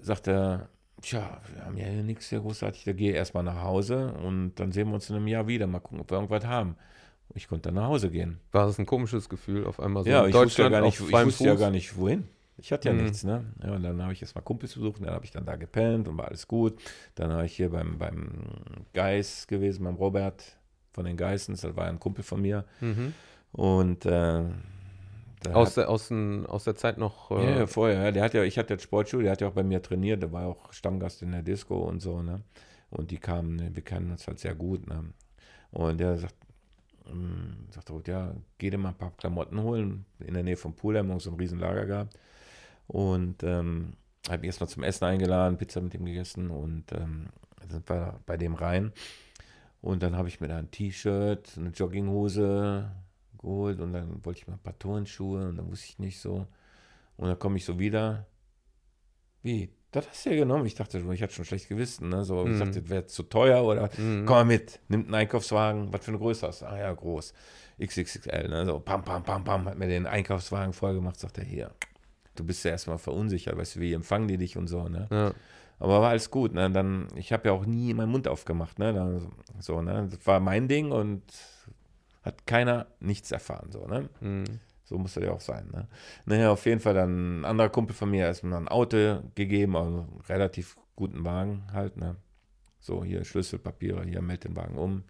sagt 0.00 0.28
er, 0.28 0.68
tja, 1.00 1.40
wir 1.54 1.64
haben 1.64 1.76
ja 1.76 1.86
hier 1.86 2.02
nichts 2.02 2.28
hier 2.28 2.40
großartig, 2.40 2.84
da 2.84 2.92
gehe 2.92 3.12
erstmal 3.12 3.42
nach 3.42 3.62
Hause 3.62 4.12
und 4.14 4.54
dann 4.56 4.72
sehen 4.72 4.88
wir 4.88 4.94
uns 4.94 5.10
in 5.10 5.16
einem 5.16 5.26
Jahr 5.28 5.46
wieder, 5.46 5.66
mal 5.66 5.80
gucken, 5.80 6.00
ob 6.00 6.10
wir 6.10 6.16
irgendwas 6.16 6.46
haben. 6.46 6.76
Ich 7.34 7.48
konnte 7.48 7.68
dann 7.68 7.74
nach 7.76 7.88
Hause 7.88 8.10
gehen. 8.10 8.40
War 8.50 8.66
das 8.66 8.78
ein 8.78 8.84
komisches 8.86 9.28
Gefühl 9.28 9.64
auf 9.66 9.80
einmal 9.80 10.04
so 10.04 10.10
ja, 10.10 10.22
in 10.24 10.28
ich 10.30 10.34
wusste 10.34 10.62
ja 10.62 10.68
Deutschland 10.68 10.72
gar 10.72 10.80
nicht, 10.82 11.00
auf 11.00 11.08
ich 11.08 11.26
wusste 11.26 11.44
ja 11.44 11.54
gar 11.54 11.70
nicht, 11.70 11.96
wohin. 11.96 12.28
Ich 12.58 12.70
hatte 12.72 12.88
ja 12.88 12.94
Mhm. 12.94 13.02
nichts, 13.02 13.24
ne? 13.24 13.44
Ja, 13.62 13.72
und 13.74 13.82
dann 13.82 14.00
habe 14.02 14.12
ich 14.12 14.22
erstmal 14.22 14.44
Kumpels 14.44 14.74
besucht 14.74 14.98
und 15.00 15.06
dann 15.06 15.14
habe 15.14 15.24
ich 15.24 15.30
dann 15.30 15.44
da 15.46 15.56
gepennt 15.56 16.06
und 16.08 16.16
war 16.18 16.26
alles 16.28 16.46
gut. 16.46 16.80
Dann 17.14 17.30
war 17.30 17.44
ich 17.44 17.56
hier 17.56 17.70
beim, 17.70 17.98
beim 17.98 18.44
Geis 18.92 19.46
gewesen, 19.46 19.84
beim 19.84 19.94
Robert 19.96 20.58
von 20.92 21.04
den 21.06 21.16
Geissens, 21.16 21.62
das 21.62 21.74
war 21.76 21.86
ein 21.86 21.98
Kumpel 21.98 22.22
von 22.22 22.40
mir. 22.42 22.64
Mhm. 22.80 23.14
Und 23.52 24.04
äh, 24.06 24.44
Aus, 25.52 25.74
der, 25.74 25.88
aus, 25.90 26.08
den, 26.08 26.46
aus 26.46 26.64
der 26.64 26.76
Zeit 26.76 26.98
noch. 26.98 27.30
Ja, 27.30 27.38
Äh, 27.38 27.58
ja, 27.60 27.66
vorher. 27.66 28.02
Ja. 28.04 28.10
Der 28.12 28.22
hat 28.22 28.34
ja, 28.34 28.44
ich 28.44 28.58
hatte 28.58 28.74
jetzt 28.74 28.84
Sportschuhe, 28.84 29.22
der 29.22 29.32
hat 29.32 29.40
ja 29.40 29.48
auch 29.48 29.52
bei 29.54 29.64
mir 29.64 29.82
trainiert, 29.82 30.22
der 30.22 30.30
war 30.30 30.46
auch 30.46 30.72
Stammgast 30.72 31.22
in 31.22 31.32
der 31.32 31.42
Disco 31.42 31.76
und 31.78 32.00
so, 32.00 32.22
ne? 32.22 32.42
Und 32.90 33.10
die 33.10 33.18
kamen, 33.18 33.56
ne, 33.56 33.70
wir 33.74 33.82
kannten 33.82 34.10
uns 34.12 34.26
halt 34.28 34.38
sehr 34.38 34.54
gut, 34.54 34.86
ne? 34.86 35.04
Und 35.70 35.98
der 35.98 36.18
sagt, 36.18 36.34
ähm, 37.10 37.66
sagt 37.70 38.06
ja, 38.06 38.34
geh 38.58 38.70
dir 38.70 38.78
mal 38.78 38.90
ein 38.90 38.94
paar 38.94 39.12
Klamotten 39.16 39.60
holen. 39.62 40.04
In 40.20 40.34
der 40.34 40.42
Nähe 40.42 40.56
vom 40.56 40.74
Pool 40.74 40.96
haben 40.98 41.08
wir 41.08 41.18
so 41.18 41.30
ein 41.30 41.36
riesen 41.36 41.58
Lager 41.58 41.86
gehabt. 41.86 42.18
Und 42.86 43.42
ähm, 43.42 43.94
habe 44.28 44.38
mich 44.38 44.46
erstmal 44.48 44.68
zum 44.68 44.82
Essen 44.82 45.04
eingeladen, 45.04 45.56
Pizza 45.58 45.80
mit 45.80 45.94
ihm 45.94 46.04
gegessen 46.04 46.50
und 46.50 46.92
ähm, 46.92 47.28
sind 47.68 47.88
wir 47.88 48.20
bei 48.26 48.36
dem 48.36 48.54
rein. 48.54 48.92
Und 49.80 50.02
dann 50.02 50.16
habe 50.16 50.28
ich 50.28 50.40
mir 50.40 50.48
da 50.48 50.58
ein 50.58 50.70
T-Shirt, 50.70 51.52
eine 51.56 51.70
Jogginghose 51.70 52.90
geholt 53.38 53.80
und 53.80 53.92
dann 53.92 54.24
wollte 54.24 54.40
ich 54.40 54.46
mal 54.46 54.54
ein 54.54 54.60
paar 54.62 54.78
Turnschuhe 54.78 55.48
und 55.48 55.56
dann 55.56 55.68
wusste 55.70 55.86
ich 55.88 55.98
nicht 55.98 56.20
so. 56.20 56.46
Und 57.16 57.28
dann 57.28 57.38
komme 57.38 57.56
ich 57.56 57.64
so 57.64 57.78
wieder. 57.78 58.26
Wie? 59.42 59.70
Das 59.90 60.08
hast 60.08 60.24
du 60.24 60.30
ja 60.30 60.36
genommen. 60.36 60.64
Ich 60.66 60.74
dachte 60.74 61.00
schon, 61.00 61.12
ich 61.12 61.22
hatte 61.22 61.34
schon 61.34 61.44
schlecht 61.44 61.68
gewissen. 61.68 62.08
Ne? 62.08 62.24
So, 62.24 62.44
ich 62.46 62.52
Mhm. 62.52 62.58
dachte, 62.60 62.80
das 62.80 62.90
wäre 62.90 63.06
zu 63.06 63.24
teuer 63.24 63.62
oder 63.64 63.90
mhm. 63.98 64.24
komm 64.24 64.36
mal 64.36 64.44
mit, 64.44 64.80
nimmt 64.88 65.06
einen 65.06 65.14
Einkaufswagen. 65.14 65.92
Was 65.92 66.04
für 66.04 66.12
eine 66.12 66.18
Größe 66.18 66.46
hast 66.46 66.62
du? 66.62 66.66
Ah 66.66 66.78
ja, 66.78 66.92
groß. 66.92 67.34
XXXL. 67.82 68.48
Ne? 68.48 68.64
So, 68.66 68.78
pam, 68.78 69.04
pam, 69.04 69.22
pam, 69.22 69.44
pam, 69.44 69.66
hat 69.66 69.76
mir 69.78 69.88
den 69.88 70.06
Einkaufswagen 70.06 70.72
voll 70.72 70.94
gemacht. 70.94 71.18
Sagt 71.20 71.38
er, 71.38 71.44
hier, 71.44 71.72
du 72.34 72.44
bist 72.44 72.64
ja 72.64 72.70
erstmal 72.70 72.98
verunsichert. 72.98 73.56
Weißt 73.56 73.76
du, 73.76 73.80
wie 73.80 73.92
empfangen 73.92 74.28
die 74.28 74.38
dich 74.38 74.56
und 74.56 74.68
so. 74.68 74.88
Ne? 74.88 75.06
Ja. 75.10 75.32
Aber 75.78 76.00
war 76.00 76.10
alles 76.10 76.30
gut. 76.30 76.54
Ne? 76.54 76.70
Dann, 76.70 77.08
ich 77.16 77.32
habe 77.32 77.48
ja 77.48 77.54
auch 77.54 77.66
nie 77.66 77.92
meinen 77.94 78.10
Mund 78.10 78.28
aufgemacht. 78.28 78.78
Ne? 78.78 78.92
Dann, 78.92 79.32
so, 79.58 79.82
ne? 79.82 80.08
Das 80.10 80.26
war 80.26 80.40
mein 80.40 80.68
Ding 80.68 80.92
und 80.92 81.22
hat 82.22 82.46
keiner 82.46 82.86
nichts 83.00 83.32
erfahren. 83.32 83.70
So, 83.72 83.86
ne? 83.86 84.08
Mhm. 84.20 84.44
So 84.84 84.98
musste 84.98 85.20
der 85.20 85.32
auch 85.32 85.40
sein. 85.40 85.70
Ne? 85.72 85.88
Naja, 86.26 86.52
auf 86.52 86.66
jeden 86.66 86.80
Fall 86.80 86.94
dann 86.94 87.40
ein 87.40 87.44
anderer 87.44 87.68
Kumpel 87.68 87.94
von 87.94 88.10
mir 88.10 88.28
hat 88.28 88.42
mir 88.42 88.56
ein 88.56 88.68
Auto 88.68 89.22
gegeben, 89.34 89.76
also 89.76 90.00
einen 90.00 90.20
relativ 90.28 90.76
guten 90.96 91.24
Wagen 91.24 91.64
halt. 91.72 91.96
Ne? 91.96 92.16
So, 92.78 93.02
hier 93.02 93.24
Schlüsselpapiere, 93.24 94.04
hier 94.04 94.20
meld 94.22 94.44
den 94.44 94.54
Wagen 94.56 94.76
um. 94.76 95.04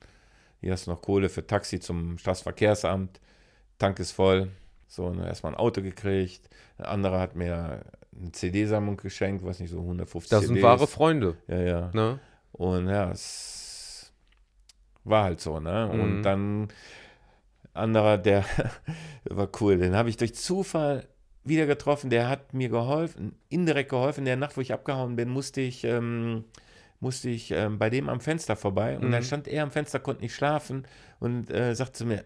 Hier 0.60 0.72
hast 0.72 0.86
du 0.86 0.92
noch 0.92 1.02
Kohle 1.02 1.28
für 1.28 1.46
Taxi 1.46 1.80
zum 1.80 2.16
Staatsverkehrsamt. 2.16 3.20
Tank 3.78 3.98
ist 3.98 4.12
voll. 4.12 4.50
So, 4.92 5.08
ne, 5.08 5.26
erstmal 5.26 5.52
ein 5.54 5.58
Auto 5.58 5.80
gekriegt. 5.80 6.50
Ein 6.76 6.84
anderer 6.84 7.18
hat 7.18 7.34
mir 7.34 7.82
eine 8.14 8.32
CD-Sammlung 8.32 8.98
geschenkt, 8.98 9.42
weiß 9.42 9.60
nicht, 9.60 9.70
so 9.70 9.78
150 9.78 10.28
Das 10.28 10.40
sind 10.44 10.56
CDs. 10.56 10.62
wahre 10.64 10.86
Freunde. 10.86 11.36
Ja, 11.48 11.60
ja. 11.60 11.90
Ne? 11.94 12.18
Und 12.52 12.88
ja, 12.90 13.10
es 13.10 14.12
war 15.04 15.24
halt 15.24 15.40
so, 15.40 15.60
ne? 15.60 15.88
Mhm. 15.90 16.00
Und 16.00 16.22
dann 16.24 16.68
anderer, 17.72 18.18
der 18.18 18.44
war 19.24 19.48
cool, 19.62 19.78
den 19.78 19.96
habe 19.96 20.10
ich 20.10 20.18
durch 20.18 20.34
Zufall 20.34 21.08
wieder 21.42 21.64
getroffen, 21.64 22.10
der 22.10 22.28
hat 22.28 22.52
mir 22.52 22.68
geholfen, 22.68 23.34
indirekt 23.48 23.88
geholfen. 23.88 24.20
In 24.20 24.26
der 24.26 24.36
Nacht, 24.36 24.58
wo 24.58 24.60
ich 24.60 24.74
abgehauen 24.74 25.16
bin, 25.16 25.30
musste 25.30 25.62
ich, 25.62 25.84
ähm, 25.84 26.44
musste 27.00 27.30
ich 27.30 27.50
ähm, 27.50 27.78
bei 27.78 27.88
dem 27.88 28.10
am 28.10 28.20
Fenster 28.20 28.56
vorbei 28.56 28.96
und 28.98 29.06
Mhm. 29.08 29.12
dann 29.12 29.22
stand 29.22 29.48
er 29.48 29.62
am 29.62 29.70
Fenster, 29.70 30.00
konnte 30.00 30.20
nicht 30.20 30.34
schlafen 30.34 30.86
und 31.18 31.50
äh, 31.50 31.74
sagte 31.74 31.94
zu 31.94 32.04
mir, 32.04 32.24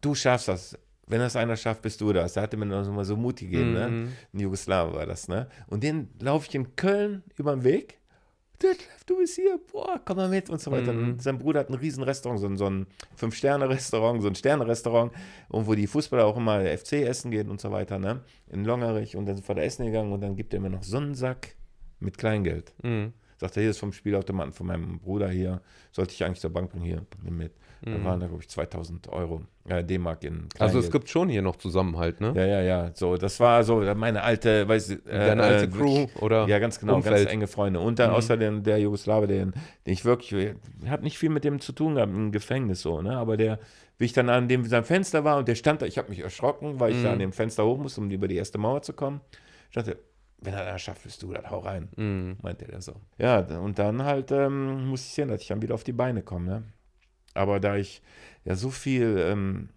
du 0.00 0.14
schaffst 0.14 0.48
das. 0.48 0.78
Wenn 1.10 1.20
das 1.20 1.34
einer 1.34 1.56
schafft, 1.56 1.82
bist 1.82 2.00
du 2.00 2.12
das. 2.12 2.34
Da 2.34 2.42
hatte 2.42 2.56
mir 2.56 2.66
noch 2.66 2.88
mal 2.90 3.04
so 3.04 3.16
Mut 3.16 3.36
gegeben, 3.36 3.72
ne? 3.72 3.88
Mhm. 3.88 4.12
Ein 4.32 4.40
Jugoslawe 4.40 4.94
war 4.94 5.06
das, 5.06 5.26
ne? 5.26 5.48
Und 5.66 5.82
den 5.82 6.08
laufe 6.20 6.46
ich 6.48 6.54
in 6.54 6.76
Köln 6.76 7.24
über 7.36 7.52
den 7.52 7.64
Weg. 7.64 7.98
Detlef, 8.62 9.04
du 9.06 9.16
bist 9.16 9.36
hier, 9.36 9.58
boah, 9.72 10.00
komm 10.04 10.18
mal 10.18 10.28
mit 10.28 10.50
und 10.50 10.60
so 10.60 10.70
weiter. 10.70 10.92
Mhm. 10.92 11.12
Und 11.12 11.22
sein 11.22 11.38
Bruder 11.38 11.60
hat 11.60 11.70
ein 11.70 11.74
riesen 11.74 12.04
Restaurant, 12.04 12.38
so 12.38 12.46
ein, 12.46 12.56
so 12.56 12.66
ein 12.66 12.86
Fünf-Sterne-Restaurant, 13.16 14.22
so 14.22 14.28
ein 14.28 14.34
Sterne-Restaurant, 14.34 15.12
und 15.48 15.66
wo 15.66 15.74
die 15.74 15.86
Fußballer 15.86 16.26
auch 16.26 16.36
immer 16.36 16.60
FC 16.64 16.92
essen 16.92 17.30
gehen 17.30 17.50
und 17.50 17.60
so 17.60 17.72
weiter, 17.72 17.98
ne? 17.98 18.20
In 18.48 18.64
Longerich. 18.64 19.16
Und 19.16 19.26
dann 19.26 19.36
sind 19.36 19.48
wir 19.48 19.54
da 19.56 19.62
essen 19.62 19.86
gegangen 19.86 20.12
und 20.12 20.20
dann 20.20 20.36
gibt 20.36 20.54
er 20.54 20.60
mir 20.60 20.70
noch 20.70 20.84
so 20.84 20.98
einen 20.98 21.14
Sack 21.14 21.56
mit 21.98 22.18
Kleingeld. 22.18 22.72
Mhm. 22.82 23.14
Sagt 23.38 23.56
er, 23.56 23.62
hier 23.62 23.70
ist 23.70 23.78
vom 23.78 23.92
Spielautomaten 23.92 24.52
von 24.52 24.66
meinem 24.66 25.00
Bruder 25.00 25.28
hier. 25.30 25.62
Sollte 25.90 26.12
ich 26.12 26.22
eigentlich 26.22 26.40
zur 26.40 26.50
Bank 26.50 26.70
bringen, 26.70 26.84
hier, 26.84 27.06
nimm 27.22 27.38
mit. 27.38 27.52
Da 27.82 27.96
Mhm. 27.96 28.04
waren 28.04 28.20
da, 28.20 28.26
glaube 28.26 28.42
ich, 28.42 28.48
2000 28.50 29.08
Euro, 29.08 29.40
äh, 29.66 29.82
D-Mark 29.82 30.22
in 30.24 30.48
Kleingeld. 30.50 30.60
Also 30.60 30.78
es 30.80 30.90
gibt 30.90 31.08
schon 31.08 31.30
hier 31.30 31.40
noch 31.40 31.56
Zusammenhalt, 31.56 32.20
ne? 32.20 32.32
Ja, 32.36 32.44
ja, 32.44 32.60
ja. 32.60 32.90
So, 32.94 33.16
das 33.16 33.40
war 33.40 33.64
so 33.64 33.80
meine 33.94 34.22
alte, 34.22 34.68
weiß 34.68 34.90
ich, 34.90 35.06
äh, 35.06 35.26
Deine 35.26 35.42
alte 35.44 35.64
äh, 35.64 35.68
Crew 35.68 36.06
oder 36.20 36.46
ja, 36.46 36.58
ganz 36.58 36.78
genau, 36.78 36.96
Umfeld. 36.96 37.16
ganz 37.16 37.30
enge 37.32 37.46
Freunde. 37.46 37.80
Und 37.80 37.98
dann 37.98 38.10
Mhm. 38.10 38.16
außerdem 38.16 38.62
der 38.64 38.78
Jugoslawe, 38.80 39.26
den, 39.26 39.52
den 39.86 39.92
ich 39.94 40.04
wirklich, 40.04 40.54
ich 40.82 40.90
habe 40.90 41.02
nicht 41.04 41.16
viel 41.18 41.30
mit 41.30 41.42
dem 41.44 41.58
zu 41.60 41.72
tun 41.72 41.94
gehabt 41.94 42.12
im 42.12 42.32
Gefängnis 42.32 42.82
so, 42.82 43.00
ne? 43.00 43.16
Aber 43.16 43.38
der, 43.38 43.58
wie 43.96 44.04
ich 44.04 44.12
dann 44.12 44.28
an 44.28 44.48
dem 44.48 44.64
seinem 44.66 44.84
Fenster 44.84 45.24
war 45.24 45.38
und 45.38 45.48
der 45.48 45.54
stand 45.54 45.80
da, 45.80 45.86
ich 45.86 45.96
habe 45.96 46.10
mich 46.10 46.20
erschrocken, 46.20 46.80
weil 46.80 46.92
ich 46.92 46.98
Mhm. 46.98 47.02
da 47.04 47.12
an 47.12 47.18
dem 47.18 47.32
Fenster 47.32 47.64
hoch 47.64 47.78
musste, 47.78 48.02
um 48.02 48.10
über 48.10 48.28
die 48.28 48.36
erste 48.36 48.58
Mauer 48.58 48.82
zu 48.82 48.92
kommen. 48.92 49.22
Ich 49.70 49.74
dachte, 49.76 49.96
wenn 50.42 50.52
er 50.52 50.64
das 50.66 50.82
schafft, 50.82 51.02
bist 51.04 51.22
du, 51.22 51.32
dann 51.32 51.48
hau 51.50 51.60
rein, 51.60 51.88
Mhm. 51.96 52.36
meinte 52.42 52.66
der 52.66 52.82
so. 52.82 52.92
Ja, 53.18 53.40
und 53.40 53.78
dann 53.78 54.04
halt 54.04 54.32
ähm, 54.32 54.86
musste 54.88 55.06
ich 55.08 55.14
sehen, 55.14 55.28
dass 55.28 55.40
ich 55.40 55.48
dann 55.48 55.62
wieder 55.62 55.74
auf 55.74 55.84
die 55.84 55.92
Beine 55.92 56.22
komme, 56.22 56.44
ne? 56.46 56.62
Aber 57.34 57.60
da 57.60 57.76
ich 57.76 58.02
ja 58.44 58.54
so 58.56 58.70
viel 58.70 59.16
ähm, 59.18 59.68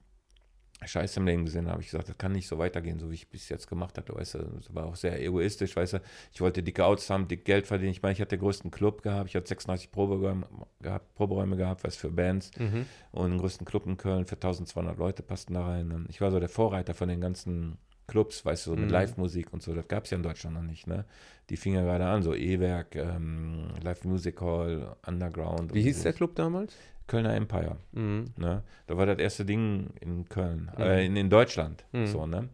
Scheiße 0.86 1.20
im 1.22 1.26
Leben 1.26 1.46
gesehen 1.46 1.70
habe, 1.70 1.82
ich 1.82 1.92
gesagt, 1.92 2.10
das 2.10 2.18
kann 2.18 2.34
nicht 2.34 2.48
so 2.48 2.58
weitergehen, 2.58 3.00
so 3.00 3.10
wie 3.10 3.14
ich 3.16 3.30
bis 3.30 3.48
jetzt 3.48 3.68
gemacht 3.70 3.98
hatte, 3.98 4.14
weißt 4.14 4.34
du, 4.36 4.40
das 4.58 4.74
war 4.76 4.86
auch 4.86 4.98
sehr 4.98 5.22
egoistisch, 5.22 5.76
weißt 5.78 5.94
du, 5.94 6.02
ich 6.34 6.42
wollte 6.42 6.62
dicke 6.62 6.84
Autos 6.86 7.10
haben, 7.10 7.28
dick 7.30 7.46
Geld 7.46 7.68
verdienen, 7.68 7.92
ich 7.92 8.02
meine, 8.02 8.14
ich 8.14 8.20
hatte 8.22 8.36
den 8.36 8.42
größten 8.42 8.70
Club 8.70 9.02
gehabt, 9.02 9.30
ich 9.30 9.36
hatte 9.38 9.48
36 9.48 9.92
Proberäume 9.92 10.46
gehabt, 10.82 11.16
Proberäume 11.16 11.56
gehabt, 11.56 11.86
was 11.86 11.96
für 11.96 12.10
Bands 12.12 12.52
Mhm. 12.60 12.86
und 13.12 13.32
den 13.32 13.40
größten 13.40 13.66
Club 13.66 13.86
in 13.86 13.96
Köln 13.96 14.26
für 14.26 14.36
1200 14.36 14.98
Leute 14.98 15.24
passten 15.24 15.54
da 15.54 15.66
rein. 15.66 16.06
Ich 16.10 16.20
war 16.20 16.32
so 16.32 16.40
der 16.42 16.50
Vorreiter 16.50 16.94
von 16.94 17.08
den 17.08 17.22
ganzen 17.22 17.78
Clubs, 18.06 18.44
weißt 18.44 18.66
du, 18.68 18.72
so 18.72 18.76
mit 18.76 18.88
Mhm. 18.88 18.92
Live-Musik 18.94 19.54
und 19.54 19.64
so, 19.64 19.74
das 19.74 19.88
gab 19.88 20.04
es 20.04 20.10
ja 20.12 20.18
in 20.18 20.24
Deutschland 20.24 20.56
noch 20.58 20.64
nicht, 20.64 20.88
ne? 20.88 21.06
Die 21.50 21.56
fingen 21.56 21.78
ja 21.78 21.84
gerade 21.84 22.06
an, 22.06 22.24
so 22.24 22.34
E-Werk, 22.36 22.98
ähm, 22.98 23.70
Live 23.82 24.04
Music 24.04 24.42
Hall, 24.42 24.98
Underground. 25.08 25.74
Wie 25.74 25.82
hieß 25.82 25.98
so. 26.00 26.04
der 26.04 26.14
Club 26.14 26.36
damals? 26.36 26.76
Kölner 27.08 27.36
Empire. 27.36 27.78
Mhm. 27.92 28.26
Ne? 28.38 28.64
Da 28.88 28.98
war 28.98 29.06
das 29.06 29.20
erste 29.20 29.46
Ding 29.46 29.92
in 30.02 30.28
Köln, 30.30 30.72
Mhm. 30.78 30.82
äh, 30.84 31.06
in, 31.06 31.16
in 31.16 31.30
Deutschland. 31.30 31.86
Mhm. 31.92 32.08
So, 32.08 32.26
ne? 32.26 32.50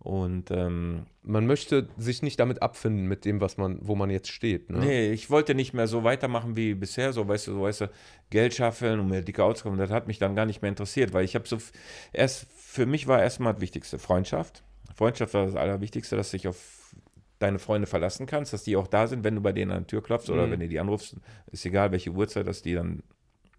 Und 0.00 0.50
ähm, 0.52 1.06
Man 1.22 1.46
möchte 1.46 1.88
sich 1.98 2.22
nicht 2.22 2.38
damit 2.40 2.62
abfinden, 2.62 3.06
mit 3.08 3.24
dem, 3.24 3.40
was 3.40 3.56
man, 3.58 3.78
wo 3.82 3.94
man 3.96 4.08
jetzt 4.10 4.30
steht. 4.30 4.70
Ne? 4.70 4.78
nee, 4.78 5.10
ich 5.12 5.28
wollte 5.28 5.54
nicht 5.54 5.74
mehr 5.74 5.86
so 5.88 6.04
weitermachen 6.04 6.56
wie 6.56 6.74
bisher, 6.74 7.12
so 7.12 7.26
weißt 7.28 7.48
du, 7.48 7.52
so 7.54 7.62
weißt 7.62 7.80
du, 7.82 7.90
Geld 8.30 8.54
schaffeln 8.54 9.00
und 9.00 9.08
mir 9.08 9.22
dicke 9.22 9.42
Autos. 9.44 9.64
Das 9.76 9.90
hat 9.90 10.06
mich 10.06 10.18
dann 10.18 10.34
gar 10.36 10.46
nicht 10.46 10.62
mehr 10.62 10.68
interessiert, 10.70 11.12
weil 11.12 11.24
ich 11.24 11.34
habe 11.34 11.46
so 11.48 11.58
erst 12.12 12.46
für 12.56 12.86
mich 12.86 13.06
war 13.08 13.20
erstmal 13.20 13.52
das 13.54 13.60
Wichtigste 13.60 13.98
Freundschaft. 13.98 14.62
Freundschaft 14.94 15.34
war 15.34 15.44
das 15.46 15.56
Allerwichtigste, 15.56 16.16
dass 16.16 16.30
du 16.30 16.36
dich 16.38 16.48
auf 16.48 16.94
deine 17.40 17.58
Freunde 17.58 17.86
verlassen 17.86 18.26
kannst, 18.26 18.52
dass 18.52 18.64
die 18.64 18.76
auch 18.76 18.86
da 18.86 19.06
sind, 19.08 19.22
wenn 19.24 19.34
du 19.34 19.40
bei 19.42 19.52
denen 19.52 19.70
an 19.72 19.82
die 19.82 19.86
Tür 19.88 20.02
klopfst 20.02 20.30
oder 20.30 20.46
Mhm. 20.46 20.52
wenn 20.52 20.60
du 20.60 20.68
die 20.68 20.80
anrufst, 20.80 21.16
ist 21.52 21.66
egal 21.66 21.92
welche 21.92 22.10
Uhrzeit, 22.10 22.46
dass 22.46 22.62
die 22.62 22.74
dann 22.74 23.02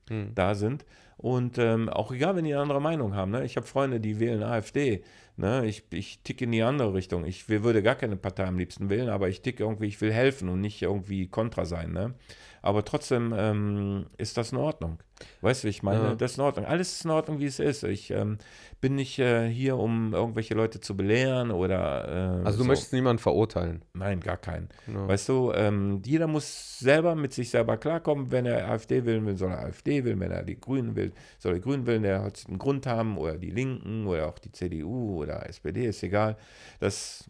Hm. 0.10 0.32
da 0.36 0.55
sind. 0.55 0.86
Und 1.18 1.57
ähm, 1.57 1.89
auch 1.89 2.14
egal, 2.14 2.36
wenn 2.36 2.45
die 2.45 2.53
eine 2.53 2.62
andere 2.62 2.82
Meinung 2.82 3.14
haben. 3.14 3.32
Ne? 3.32 3.43
Ich 3.43 3.57
habe 3.57 3.68
Freunde, 3.68 3.99
die 3.99 4.20
wählen 4.22 4.41
AfD. 4.41 5.03
Ne? 5.36 5.66
Ich, 5.66 5.84
ich 5.91 6.22
ticke 6.24 6.45
in 6.45 6.51
die 6.53 6.64
andere 6.64 6.93
Richtung. 6.93 7.26
Ich 7.26 7.49
würde 7.49 7.84
gar 7.84 7.95
keine 7.95 8.16
Partei 8.16 8.45
am 8.45 8.57
liebsten 8.57 8.89
wählen, 8.89 9.10
aber 9.10 9.28
ich 9.28 9.41
ticke 9.41 9.64
irgendwie, 9.64 9.88
ich 9.88 9.99
will 9.99 10.14
helfen 10.14 10.47
und 10.47 10.62
nicht 10.62 10.82
irgendwie 10.82 11.28
kontra 11.28 11.66
sein. 11.66 11.91
Ne? 11.91 12.14
Aber 12.62 12.84
trotzdem 12.86 13.34
ähm, 13.38 14.05
ist 14.18 14.38
das 14.38 14.51
in 14.51 14.57
Ordnung. 14.57 14.99
Weißt 15.41 15.64
du, 15.64 15.68
ich 15.68 15.84
meine? 15.84 16.03
Ja. 16.03 16.16
Das 16.16 16.32
ist 16.32 16.38
in 16.38 16.43
Ordnung. 16.43 16.66
Alles 16.66 16.93
ist 16.93 17.05
in 17.05 17.12
Ordnung, 17.12 17.39
wie 17.39 17.45
es 17.45 17.60
ist. 17.60 17.84
Ich 17.84 18.12
ähm, 18.12 18.38
bin 18.80 18.95
nicht 18.95 19.20
äh, 19.20 19.49
hier, 19.49 19.78
um 19.78 20.14
irgendwelche 20.14 20.53
Leute 20.53 20.80
zu 20.80 20.95
belehren 20.95 21.51
oder. 21.51 22.07
Äh, 22.41 22.45
Also 22.45 22.60
du 22.60 22.64
so. 22.64 22.68
möchtest 22.70 22.93
niemanden 22.93 23.22
verurteilen. 23.22 23.84
Nein, 23.93 24.22
gar 24.22 24.38
keinen. 24.38 24.70
Genau. 24.86 25.07
Weißt 25.07 25.28
du, 25.28 25.51
ähm, 25.53 26.01
jeder 26.05 26.28
muss 26.28 26.80
selber 26.80 27.16
mit 27.16 27.34
sich 27.34 27.49
selber 27.49 27.78
klarkommen. 27.78 28.32
Wenn 28.32 28.45
er 28.45 28.70
AfD 28.70 29.05
wählen 29.05 29.26
will, 29.26 29.38
soll 29.38 29.51
er 29.51 29.60
AfD 29.66 30.05
wählen. 30.05 30.20
Wenn 30.20 30.32
er 30.32 30.43
die 30.43 30.60
Grünen 30.60 30.95
will, 30.95 31.12
soll 31.38 31.53
er 31.53 31.55
die 31.55 31.62
Grünen 31.62 31.86
wählen. 31.86 32.03
Der 32.03 32.24
hat 32.24 32.43
einen 32.47 32.57
Grund 32.60 32.86
haben 32.88 33.18
oder 33.18 33.38
die 33.38 33.51
Linken 33.51 34.07
oder 34.07 34.28
auch 34.28 34.39
die 34.39 34.51
CDU 34.51 35.22
oder 35.22 35.47
SPD, 35.49 35.86
ist 35.86 36.01
egal. 36.03 36.38
Das 36.80 37.30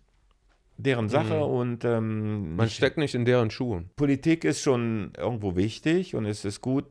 deren 0.82 1.10
Sache 1.10 1.36
Mhm. 1.36 1.42
und 1.42 1.86
ähm, 1.86 2.56
Man 2.56 2.70
steckt 2.70 2.98
nicht 2.98 3.14
in 3.16 3.26
deren 3.26 3.52
Schuhen. 3.52 3.90
Politik 3.96 4.44
ist 4.46 4.62
schon 4.62 5.12
irgendwo 5.18 5.56
wichtig 5.56 6.16
und 6.16 6.26
es 6.26 6.46
ist 6.46 6.62
gut, 6.62 6.86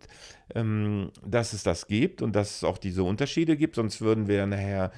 ähm, 0.55 1.11
dass 1.27 1.53
es 1.53 1.63
das 1.63 1.87
gibt 1.87 2.21
und 2.23 2.37
dass 2.37 2.57
es 2.57 2.65
auch 2.65 2.79
diese 2.79 3.03
Unterschiede 3.03 3.57
gibt, 3.57 3.77
sonst 3.77 4.01
würden 4.01 4.29
wir 4.29 4.47
nachher 4.47 4.93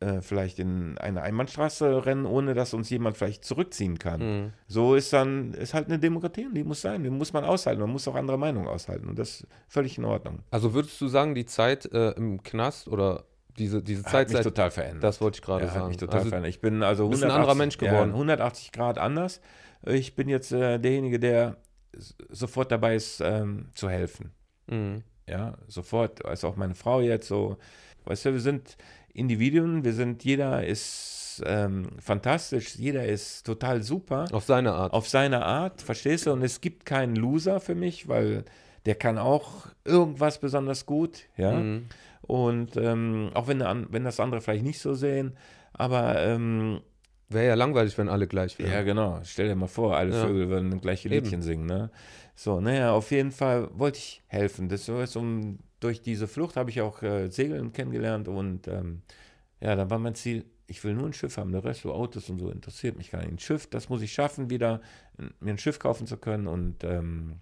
äh, 0.00 0.20
vielleicht 0.20 0.60
in 0.60 0.96
eine 0.98 1.22
Einbahnstraße 1.22 2.06
rennen, 2.06 2.24
ohne 2.24 2.54
dass 2.54 2.72
uns 2.72 2.88
jemand 2.88 3.16
vielleicht 3.16 3.44
zurückziehen 3.44 3.98
kann. 3.98 4.20
Mhm. 4.20 4.52
So 4.68 4.94
ist 4.94 5.12
dann, 5.12 5.54
ist 5.54 5.74
halt 5.74 5.88
eine 5.88 5.98
Demokratie 5.98 6.46
und 6.46 6.54
die 6.54 6.62
muss 6.62 6.80
sein, 6.82 7.02
die 7.02 7.10
muss 7.10 7.32
man 7.32 7.42
aushalten, 7.44 7.80
man 7.80 7.90
muss 7.90 8.06
auch 8.06 8.14
andere 8.14 8.38
Meinungen 8.38 8.68
aushalten 8.68 9.08
und 9.08 9.18
das 9.18 9.40
ist 9.40 9.46
völlig 9.66 9.98
in 9.98 10.04
Ordnung. 10.04 10.38
Also 10.52 10.72
würdest 10.74 11.00
du 11.00 11.08
sagen, 11.08 11.34
die 11.34 11.46
Zeit 11.46 11.86
äh, 11.92 12.10
im 12.12 12.40
Knast 12.44 12.86
oder 12.86 13.24
diese, 13.58 13.82
diese 13.82 14.04
Hat 14.04 14.10
Zeit 14.10 14.28
mich 14.28 14.36
seit, 14.36 14.44
total 14.44 14.70
verändert. 14.70 15.04
das 15.04 15.20
wollte 15.20 15.36
ich 15.36 15.42
gerade 15.42 15.64
ja, 15.64 15.70
sagen. 15.70 15.82
Hat 15.82 15.88
mich 15.88 15.96
total 15.96 16.18
also, 16.18 16.28
verändert. 16.28 16.50
Ich 16.50 16.60
bin 16.60 16.82
also 16.82 17.08
bist 17.08 17.24
ein 17.24 17.30
anderer 17.30 17.54
Mensch 17.54 17.78
geworden. 17.78 18.10
Ja, 18.10 18.14
180 18.14 18.72
Grad 18.72 18.98
anders. 18.98 19.40
Ich 19.84 20.16
bin 20.16 20.28
jetzt 20.28 20.52
äh, 20.52 20.78
derjenige, 20.78 21.18
der 21.18 21.56
sofort 22.30 22.70
dabei 22.70 22.94
ist, 22.94 23.20
ähm, 23.20 23.68
zu 23.74 23.88
helfen. 23.88 24.32
mh. 24.66 25.02
Ja, 25.28 25.58
sofort. 25.66 26.24
Also 26.24 26.48
auch 26.48 26.56
meine 26.56 26.74
Frau 26.74 27.00
jetzt 27.00 27.28
so. 27.28 27.58
Weißt 28.06 28.24
du, 28.24 28.32
wir 28.32 28.40
sind 28.40 28.78
Individuen, 29.12 29.84
wir 29.84 29.92
sind, 29.92 30.24
jeder 30.24 30.66
ist 30.66 31.42
ähm, 31.46 31.90
fantastisch, 31.98 32.76
jeder 32.76 33.04
ist 33.04 33.44
total 33.44 33.82
super 33.82 34.26
Auf 34.32 34.44
seine 34.44 34.72
Art. 34.72 34.92
auf 34.92 35.08
seine 35.08 35.44
Art, 35.44 35.82
verstehst 35.82 36.26
du? 36.26 36.32
Und 36.32 36.42
es 36.42 36.60
gibt 36.60 36.86
keinen 36.86 37.16
Loser 37.16 37.60
für 37.60 37.74
mich, 37.74 38.08
weil 38.08 38.44
der 38.86 38.94
kann 38.94 39.18
auch 39.18 39.66
irgendwas 39.84 40.38
besonders 40.38 40.86
gut, 40.86 41.24
ja. 41.36 41.52
Mhm. 41.52 41.86
Und 42.28 42.76
ähm, 42.76 43.30
auch 43.34 43.48
wenn, 43.48 43.60
wenn 43.90 44.04
das 44.04 44.20
andere 44.20 44.40
vielleicht 44.40 44.62
nicht 44.62 44.78
so 44.78 44.94
sehen, 44.94 45.36
aber 45.72 46.22
ähm, 46.22 46.80
Wäre 47.30 47.46
ja 47.48 47.54
langweilig, 47.54 47.98
wenn 47.98 48.08
alle 48.08 48.26
gleich 48.26 48.58
wären. 48.58 48.70
ja, 48.70 48.82
genau. 48.82 49.20
Stell 49.24 49.48
dir 49.48 49.54
mal 49.54 49.66
vor, 49.66 49.96
alle 49.96 50.14
Ja. 50.14 50.26
Vögel 50.26 50.48
würden 50.48 50.70
das 50.70 50.80
gleiche 50.80 51.08
Eben. 51.08 51.24
Liedchen 51.24 51.42
singen, 51.42 51.66
ne? 51.66 51.90
So, 52.34 52.60
naja, 52.60 52.92
auf 52.92 53.10
jeden 53.10 53.32
Fall 53.32 53.68
wollte 53.72 53.98
ich 53.98 54.22
helfen. 54.28 54.68
Das 54.68 54.86
so, 54.86 55.02
um, 55.18 55.58
durch 55.80 56.00
diese 56.02 56.28
Flucht 56.28 56.56
habe 56.56 56.70
ich 56.70 56.80
auch 56.80 57.02
äh, 57.02 57.28
Segeln 57.30 57.72
kennengelernt 57.72 58.28
und 58.28 58.68
ähm, 58.68 59.02
ja, 59.60 59.74
dann 59.74 59.90
war 59.90 59.98
mein 59.98 60.14
Ziel, 60.14 60.44
ich 60.66 60.84
will 60.84 60.94
nur 60.94 61.06
ein 61.06 61.12
Schiff 61.14 61.36
haben, 61.38 61.50
der 61.52 61.64
Rest 61.64 61.80
so 61.82 61.92
Autos 61.92 62.28
und 62.30 62.38
so 62.38 62.50
interessiert 62.50 62.96
mich 62.96 63.10
gar 63.10 63.20
nicht. 63.20 63.32
Ein 63.32 63.38
Schiff, 63.38 63.66
das 63.68 63.88
muss 63.88 64.02
ich 64.02 64.12
schaffen, 64.12 64.50
wieder 64.50 64.80
mir 65.40 65.50
ein 65.52 65.58
Schiff 65.58 65.78
kaufen 65.78 66.06
zu 66.06 66.16
können 66.18 66.46
und 66.46 66.84
ähm, 66.84 67.36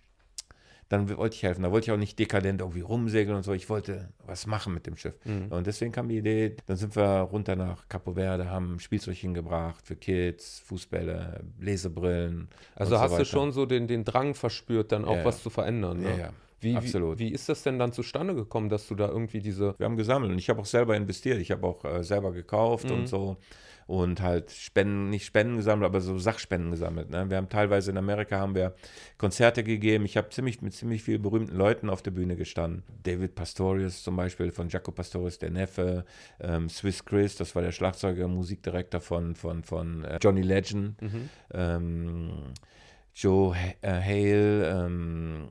dann 0.88 1.08
wollte 1.16 1.34
ich 1.34 1.42
helfen. 1.42 1.62
Da 1.62 1.72
wollte 1.72 1.86
ich 1.86 1.92
auch 1.92 1.96
nicht 1.98 2.18
dekadent 2.18 2.60
irgendwie 2.60 2.80
rumsegeln 2.80 3.36
und 3.36 3.42
so. 3.42 3.52
Ich 3.52 3.68
wollte 3.68 4.08
was 4.24 4.46
machen 4.46 4.72
mit 4.72 4.86
dem 4.86 4.96
Schiff. 4.96 5.14
Mhm. 5.24 5.46
Und 5.50 5.66
deswegen 5.66 5.90
kam 5.92 6.08
die 6.08 6.18
Idee, 6.18 6.56
dann 6.66 6.76
sind 6.76 6.94
wir 6.94 7.04
runter 7.22 7.56
nach 7.56 7.88
Capo 7.88 8.12
Verde, 8.14 8.48
haben 8.50 8.78
Spielzeug 8.78 9.16
hingebracht 9.16 9.84
für 9.84 9.96
Kids, 9.96 10.60
Fußbälle, 10.66 11.40
Lesebrillen. 11.58 12.48
Also 12.74 12.94
und 12.94 12.98
so 12.98 13.04
hast 13.04 13.18
du 13.18 13.24
schon 13.24 13.52
so 13.52 13.66
den, 13.66 13.86
den 13.86 14.04
Drang 14.04 14.34
verspürt, 14.34 14.92
dann 14.92 15.04
auch 15.04 15.16
Ja, 15.16 15.24
was 15.24 15.38
ja. 15.38 15.42
zu 15.44 15.50
verändern. 15.50 16.00
Ne? 16.00 16.10
Ja, 16.10 16.16
ja. 16.16 16.30
Wie, 16.60 16.72
wie, 16.72 16.76
absolut. 16.76 17.18
wie 17.18 17.28
ist 17.32 17.48
das 17.50 17.62
denn 17.62 17.78
dann 17.78 17.92
zustande 17.92 18.34
gekommen, 18.34 18.68
dass 18.70 18.88
du 18.88 18.94
da 18.94 19.08
irgendwie 19.08 19.40
diese. 19.40 19.74
Wir 19.78 19.84
haben 19.84 19.96
gesammelt 19.98 20.32
und 20.32 20.38
ich 20.38 20.48
habe 20.48 20.60
auch 20.60 20.66
selber 20.66 20.96
investiert. 20.96 21.38
Ich 21.38 21.50
habe 21.50 21.66
auch 21.66 21.84
äh, 21.84 22.02
selber 22.02 22.32
gekauft 22.32 22.86
Mhm. 22.88 22.92
und 22.96 23.08
so. 23.08 23.36
Und 23.88 24.20
halt 24.20 24.50
Spenden, 24.50 25.10
nicht 25.10 25.24
Spenden 25.26 25.56
gesammelt, 25.58 25.86
aber 25.86 26.00
so 26.00 26.18
Sachspenden 26.18 26.72
gesammelt. 26.72 27.08
Ne? 27.08 27.30
Wir 27.30 27.36
haben 27.36 27.48
teilweise 27.48 27.92
in 27.92 27.96
Amerika 27.96 28.36
haben 28.40 28.56
wir 28.56 28.74
Konzerte 29.16 29.62
gegeben. 29.62 30.04
Ich 30.04 30.16
habe 30.16 30.28
ziemlich 30.30 30.60
mit 30.60 30.74
ziemlich 30.74 31.04
vielen 31.04 31.22
berühmten 31.22 31.54
Leuten 31.56 31.88
auf 31.88 32.02
der 32.02 32.10
Bühne 32.10 32.34
gestanden. 32.34 32.82
David 33.04 33.36
Pastorius 33.36 34.02
zum 34.02 34.16
Beispiel, 34.16 34.50
von 34.50 34.68
Jaco 34.68 34.90
Pastorius, 34.90 35.38
der 35.38 35.50
Neffe. 35.50 36.04
Ähm, 36.40 36.68
Swiss 36.68 37.04
Chris, 37.04 37.36
das 37.36 37.54
war 37.54 37.62
der 37.62 37.70
Schlagzeuger, 37.70 38.26
Musikdirektor 38.26 39.00
von, 39.00 39.36
von, 39.36 39.62
von 39.62 40.04
äh, 40.04 40.18
Johnny 40.20 40.42
Legend. 40.42 41.00
Mhm. 41.00 41.28
ähm, 41.54 42.30
Joe 43.14 43.54
Ha- 43.54 43.74
äh, 43.82 44.02
Hale, 44.02 44.68
ähm, 44.86 45.48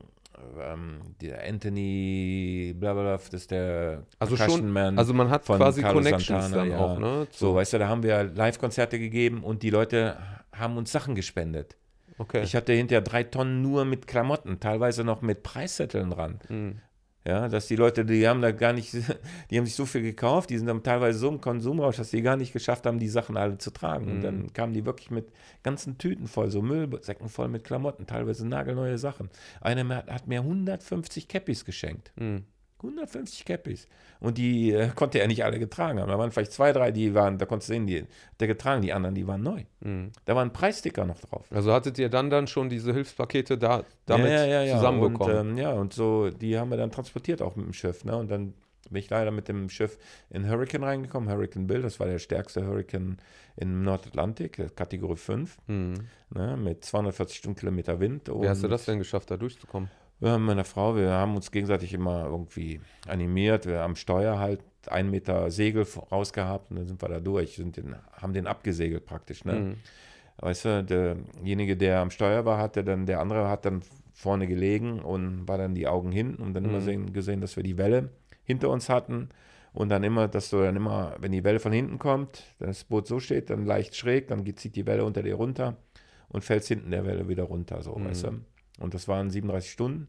ähm, 0.58 1.00
der 1.20 1.46
Anthony, 1.48 2.74
bla 2.78 2.94
bla, 2.94 3.16
das 3.16 3.28
ist 3.32 3.50
der 3.50 4.04
Also 4.18 4.36
schon, 4.36 4.70
Man 4.70 4.98
also 4.98 5.14
man 5.14 5.30
hat 5.30 5.44
von 5.44 5.58
quasi 5.58 5.82
Carlos 5.82 6.04
Connections 6.04 6.44
Santana, 6.44 6.62
dann 6.62 6.70
ja. 6.70 6.78
auch, 6.78 6.98
ne? 6.98 7.26
So, 7.30 7.54
weißt 7.54 7.74
du, 7.74 7.78
da 7.78 7.88
haben 7.88 8.02
wir 8.02 8.24
Live-Konzerte 8.24 8.98
gegeben 8.98 9.42
und 9.44 9.62
die 9.62 9.70
Leute 9.70 10.16
haben 10.52 10.76
uns 10.76 10.92
Sachen 10.92 11.14
gespendet. 11.14 11.76
Okay. 12.18 12.42
Ich 12.42 12.56
hatte 12.56 12.72
hinterher 12.72 13.02
drei 13.02 13.24
Tonnen 13.24 13.62
nur 13.62 13.84
mit 13.84 14.06
Klamotten, 14.06 14.58
teilweise 14.58 15.04
noch 15.04 15.20
mit 15.20 15.42
Preiszetteln 15.42 16.10
dran. 16.10 16.40
Mhm. 16.48 16.80
Ja, 17.26 17.48
dass 17.48 17.66
die 17.66 17.74
Leute, 17.74 18.04
die 18.04 18.28
haben 18.28 18.40
da 18.40 18.52
gar 18.52 18.72
nicht, 18.72 18.92
die 19.50 19.58
haben 19.58 19.64
sich 19.66 19.74
so 19.74 19.84
viel 19.84 20.02
gekauft, 20.02 20.50
die 20.50 20.58
sind 20.58 20.68
dann 20.68 20.82
teilweise 20.84 21.18
so 21.18 21.28
im 21.28 21.40
Konsumrausch, 21.40 21.96
dass 21.96 22.10
die 22.10 22.22
gar 22.22 22.36
nicht 22.36 22.52
geschafft 22.52 22.86
haben, 22.86 23.00
die 23.00 23.08
Sachen 23.08 23.36
alle 23.36 23.58
zu 23.58 23.72
tragen. 23.72 24.06
Und 24.06 24.18
Mhm. 24.18 24.22
dann 24.22 24.52
kamen 24.52 24.72
die 24.72 24.86
wirklich 24.86 25.10
mit 25.10 25.26
ganzen 25.64 25.98
Tüten 25.98 26.28
voll, 26.28 26.50
so 26.52 26.62
Müllsäcken 26.62 27.28
voll 27.28 27.48
mit 27.48 27.64
Klamotten, 27.64 28.06
teilweise 28.06 28.46
nagelneue 28.46 28.96
Sachen. 28.98 29.28
Einer 29.60 29.82
mir- 29.82 30.04
hat 30.06 30.28
mir 30.28 30.42
150 30.44 31.26
Cappies 31.26 31.64
geschenkt. 31.64 32.12
Mhm. 32.16 32.44
150 32.78 33.44
Cappies. 33.44 33.88
Und 34.20 34.38
die 34.38 34.72
äh, 34.72 34.88
konnte 34.94 35.18
er 35.18 35.26
nicht 35.26 35.44
alle 35.44 35.58
getragen 35.58 36.00
haben. 36.00 36.08
Da 36.08 36.18
waren 36.18 36.30
vielleicht 36.30 36.52
zwei, 36.52 36.72
drei, 36.72 36.90
die 36.90 37.14
waren, 37.14 37.38
da 37.38 37.46
konntest 37.46 37.68
du 37.68 37.74
sehen, 37.74 37.86
die 37.86 38.00
hat 38.02 38.08
er 38.38 38.46
getragen, 38.46 38.82
die 38.82 38.92
anderen, 38.92 39.14
die 39.14 39.26
waren 39.26 39.42
neu. 39.42 39.64
Mhm. 39.80 40.12
Da 40.24 40.34
waren 40.34 40.52
Preissticker 40.52 41.04
noch 41.04 41.20
drauf. 41.20 41.46
Also 41.50 41.72
hattet 41.72 41.98
ihr 41.98 42.08
dann 42.08 42.30
dann 42.30 42.46
schon 42.46 42.68
diese 42.68 42.92
Hilfspakete 42.92 43.58
da 43.58 43.84
damit 44.06 44.30
ja, 44.30 44.44
ja, 44.44 44.62
ja. 44.62 44.76
zusammenbekommen? 44.76 45.38
Und, 45.38 45.48
ähm, 45.52 45.58
ja, 45.58 45.72
und 45.72 45.92
so, 45.92 46.30
die 46.30 46.58
haben 46.58 46.70
wir 46.70 46.76
dann 46.76 46.90
transportiert 46.90 47.42
auch 47.42 47.56
mit 47.56 47.66
dem 47.66 47.72
Schiff. 47.72 48.04
Ne? 48.04 48.16
Und 48.16 48.30
dann 48.30 48.54
bin 48.90 49.00
ich 49.00 49.10
leider 49.10 49.30
mit 49.30 49.48
dem 49.48 49.68
Schiff 49.68 49.98
in 50.30 50.48
Hurricane 50.48 50.84
reingekommen. 50.84 51.28
Hurricane 51.28 51.66
Bill, 51.66 51.82
das 51.82 51.98
war 52.00 52.06
der 52.06 52.18
stärkste 52.18 52.66
Hurricane 52.66 53.16
im 53.56 53.82
Nordatlantik, 53.82 54.76
Kategorie 54.76 55.16
5, 55.16 55.58
mhm. 55.66 55.94
ne? 56.30 56.56
mit 56.56 56.84
240 56.84 57.38
Stundenkilometer 57.38 58.00
Wind. 58.00 58.28
Wie 58.28 58.48
hast 58.48 58.62
du 58.62 58.68
das 58.68 58.84
denn 58.84 58.98
geschafft, 58.98 59.30
da 59.30 59.36
durchzukommen? 59.36 59.90
Wir 60.18 60.30
haben 60.30 60.44
meine 60.44 60.64
Frau, 60.64 60.96
wir 60.96 61.10
haben 61.10 61.36
uns 61.36 61.50
gegenseitig 61.50 61.92
immer 61.92 62.24
irgendwie 62.24 62.80
animiert. 63.06 63.66
Wir 63.66 63.80
haben 63.80 63.96
Steuer 63.96 64.38
halt 64.38 64.60
einen 64.86 65.10
Meter 65.10 65.50
Segel 65.50 65.86
rausgehabt 66.10 66.70
und 66.70 66.76
dann 66.78 66.86
sind 66.86 67.02
wir 67.02 67.08
da 67.08 67.20
durch, 67.20 67.56
sind 67.56 67.76
den, 67.76 67.94
haben 68.12 68.32
den 68.32 68.46
abgesegelt 68.46 69.04
praktisch. 69.04 69.44
Ne? 69.44 69.52
Mhm. 69.54 69.74
Weißt 70.38 70.64
du, 70.64 70.84
derjenige, 70.84 71.76
der 71.76 72.00
am 72.00 72.10
Steuer 72.10 72.44
war, 72.44 72.58
hatte 72.58 72.84
dann, 72.84 73.04
der 73.06 73.20
andere 73.20 73.48
hat 73.48 73.64
dann 73.64 73.82
vorne 74.12 74.46
gelegen 74.46 75.00
und 75.00 75.46
war 75.48 75.58
dann 75.58 75.74
die 75.74 75.86
Augen 75.86 76.12
hinten 76.12 76.42
und 76.42 76.54
dann 76.54 76.64
immer 76.64 76.78
Mhm. 76.80 76.84
sehen, 76.84 77.12
gesehen, 77.12 77.40
dass 77.40 77.56
wir 77.56 77.62
die 77.62 77.76
Welle 77.76 78.10
hinter 78.44 78.70
uns 78.70 78.88
hatten. 78.88 79.28
Und 79.74 79.90
dann 79.90 80.04
immer, 80.04 80.26
dass 80.28 80.48
du 80.48 80.62
dann 80.62 80.76
immer, 80.76 81.14
wenn 81.20 81.32
die 81.32 81.44
Welle 81.44 81.60
von 81.60 81.72
hinten 81.72 81.98
kommt, 81.98 82.44
das 82.58 82.84
Boot 82.84 83.06
so 83.06 83.20
steht, 83.20 83.50
dann 83.50 83.66
leicht 83.66 83.94
schräg, 83.94 84.28
dann 84.28 84.46
zieht 84.56 84.74
die 84.76 84.86
Welle 84.86 85.04
unter 85.04 85.22
dir 85.22 85.34
runter 85.34 85.76
und 86.30 86.44
fällst 86.44 86.68
hinten 86.68 86.90
der 86.90 87.04
Welle 87.04 87.28
wieder 87.28 87.42
runter, 87.44 87.82
so, 87.82 87.94
Mhm. 87.96 88.04
weißt 88.06 88.24
du. 88.24 88.28
Und 88.78 88.94
das 88.94 89.08
waren 89.08 89.30
37 89.30 89.70
Stunden, 89.70 90.08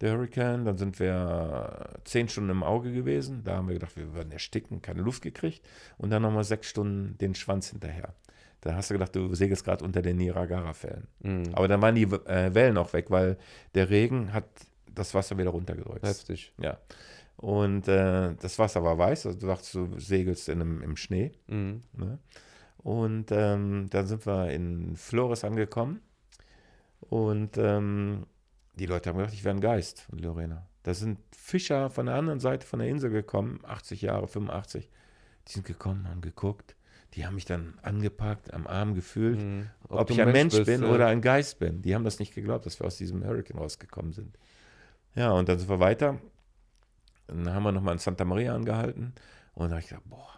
der 0.00 0.12
Hurricane. 0.12 0.64
Dann 0.64 0.76
sind 0.76 1.00
wir 1.00 2.00
10 2.04 2.28
Stunden 2.28 2.50
im 2.50 2.62
Auge 2.62 2.92
gewesen. 2.92 3.42
Da 3.44 3.56
haben 3.56 3.68
wir 3.68 3.74
gedacht, 3.74 3.96
wir 3.96 4.14
würden 4.14 4.32
ersticken, 4.32 4.82
keine 4.82 5.02
Luft 5.02 5.22
gekriegt. 5.22 5.66
Und 5.96 6.10
dann 6.10 6.22
nochmal 6.22 6.44
6 6.44 6.68
Stunden 6.68 7.18
den 7.18 7.34
Schwanz 7.34 7.70
hinterher. 7.70 8.14
Da 8.60 8.74
hast 8.74 8.90
du 8.90 8.94
gedacht, 8.94 9.14
du 9.14 9.34
segelst 9.34 9.64
gerade 9.64 9.84
unter 9.84 10.02
den 10.02 10.16
Niagara-Fällen. 10.16 11.06
Mhm. 11.20 11.50
Aber 11.52 11.68
dann 11.68 11.80
waren 11.80 11.94
die 11.94 12.02
äh, 12.02 12.54
Wellen 12.54 12.76
auch 12.76 12.92
weg, 12.92 13.10
weil 13.10 13.38
der 13.74 13.88
Regen 13.88 14.32
hat 14.32 14.46
das 14.92 15.14
Wasser 15.14 15.38
wieder 15.38 15.50
runtergedrückt. 15.50 16.04
Heftig. 16.04 16.52
Ja. 16.60 16.78
Und 17.36 17.86
äh, 17.86 18.34
das 18.34 18.58
Wasser 18.58 18.82
war 18.82 18.98
weiß, 18.98 19.26
also 19.26 19.38
du 19.38 19.46
dachtest, 19.46 19.74
du 19.74 19.98
segelst 19.98 20.48
in 20.48 20.60
einem, 20.60 20.82
im 20.82 20.96
Schnee. 20.96 21.32
Mhm. 21.46 21.82
Ne? 21.96 22.18
Und 22.78 23.26
ähm, 23.30 23.86
dann 23.90 24.06
sind 24.06 24.26
wir 24.26 24.50
in 24.50 24.96
Flores 24.96 25.44
angekommen. 25.44 26.00
Und 27.00 27.56
ähm, 27.58 28.26
die 28.74 28.86
Leute 28.86 29.10
haben 29.10 29.18
gedacht, 29.18 29.34
ich 29.34 29.44
wäre 29.44 29.54
ein 29.54 29.60
Geist 29.60 30.00
von 30.02 30.18
Lorena. 30.18 30.66
Da 30.82 30.94
sind 30.94 31.18
Fischer 31.34 31.90
von 31.90 32.06
der 32.06 32.14
anderen 32.14 32.40
Seite 32.40 32.66
von 32.66 32.78
der 32.78 32.88
Insel 32.88 33.10
gekommen, 33.10 33.60
80 33.64 34.02
Jahre, 34.02 34.28
85. 34.28 34.90
Die 35.46 35.52
sind 35.52 35.66
gekommen, 35.66 36.08
haben 36.08 36.20
geguckt. 36.20 36.76
Die 37.14 37.26
haben 37.26 37.34
mich 37.34 37.46
dann 37.46 37.78
angepackt, 37.82 38.52
am 38.52 38.66
Arm 38.66 38.94
gefühlt, 38.94 39.38
Mhm. 39.40 39.70
ob, 39.88 40.06
du 40.08 40.12
ich 40.14 40.20
ein 40.20 40.30
Mensch 40.32 40.54
bist, 40.54 40.66
bin 40.66 40.82
ja. 40.82 40.88
oder 40.90 41.06
ein 41.06 41.22
Geist 41.22 41.58
bin. 41.58 41.80
Die 41.82 41.94
haben 41.94 42.04
das 42.04 42.18
nicht 42.18 42.34
geglaubt, 42.34 42.66
dass 42.66 42.78
wir 42.80 42.86
aus 42.86 42.96
diesem 42.98 43.24
Hurricane 43.24 43.58
rausgekommen 43.58 44.12
sind. 44.12 44.38
Ja, 45.14 45.32
und 45.32 45.48
dann 45.48 45.58
sind 45.58 45.68
wir 45.68 45.80
weiter. 45.80 46.18
Dann 47.26 47.52
haben 47.52 47.62
wir 47.62 47.72
nochmal 47.72 47.94
in 47.94 47.98
Santa 47.98 48.24
Maria 48.24 48.54
angehalten. 48.54 49.14
Und 49.54 49.68
da 49.70 49.76
habe 49.76 49.80
ich 49.80 49.88
gedacht, 49.88 50.04
boah, 50.08 50.37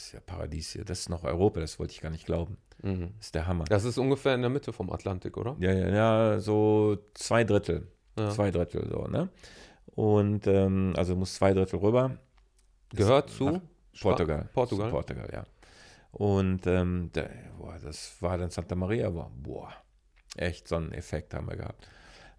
das 0.00 0.06
ist 0.06 0.12
ja 0.14 0.20
Paradies 0.20 0.72
hier. 0.72 0.84
Das 0.84 1.00
ist 1.00 1.08
noch 1.10 1.24
Europa, 1.24 1.60
das 1.60 1.78
wollte 1.78 1.92
ich 1.92 2.00
gar 2.00 2.08
nicht 2.10 2.24
glauben. 2.24 2.56
Mhm. 2.82 3.12
Das 3.18 3.26
ist 3.26 3.34
der 3.34 3.46
Hammer. 3.46 3.64
Das 3.64 3.84
ist 3.84 3.98
ungefähr 3.98 4.34
in 4.34 4.40
der 4.40 4.48
Mitte 4.48 4.72
vom 4.72 4.90
Atlantik, 4.90 5.36
oder? 5.36 5.56
Ja, 5.60 5.72
ja, 5.72 5.88
ja, 5.88 6.38
so 6.40 6.96
zwei 7.12 7.44
Drittel. 7.44 7.86
Ja. 8.18 8.30
Zwei 8.30 8.50
Drittel 8.50 8.88
so, 8.90 9.06
ne? 9.08 9.28
Und 9.94 10.46
ähm, 10.46 10.94
also 10.96 11.14
muss 11.16 11.34
zwei 11.34 11.52
Drittel 11.52 11.78
rüber. 11.80 12.16
Gehört 12.94 13.28
Das- 13.28 13.36
zu 13.36 13.60
Portugal. 14.00 14.48
Portugal. 14.54 14.86
Zu 14.86 14.90
Portugal, 14.90 15.28
ja. 15.32 15.44
Und 16.12 16.66
ähm, 16.66 17.10
da, 17.12 17.26
boah, 17.58 17.76
das 17.78 18.20
war 18.22 18.38
dann 18.38 18.50
Santa 18.50 18.74
Maria, 18.74 19.10
boah, 19.10 19.72
echt 20.36 20.66
so 20.66 20.76
einen 20.76 20.92
Effekt 20.92 21.34
haben 21.34 21.46
wir 21.48 21.56
gehabt. 21.56 21.86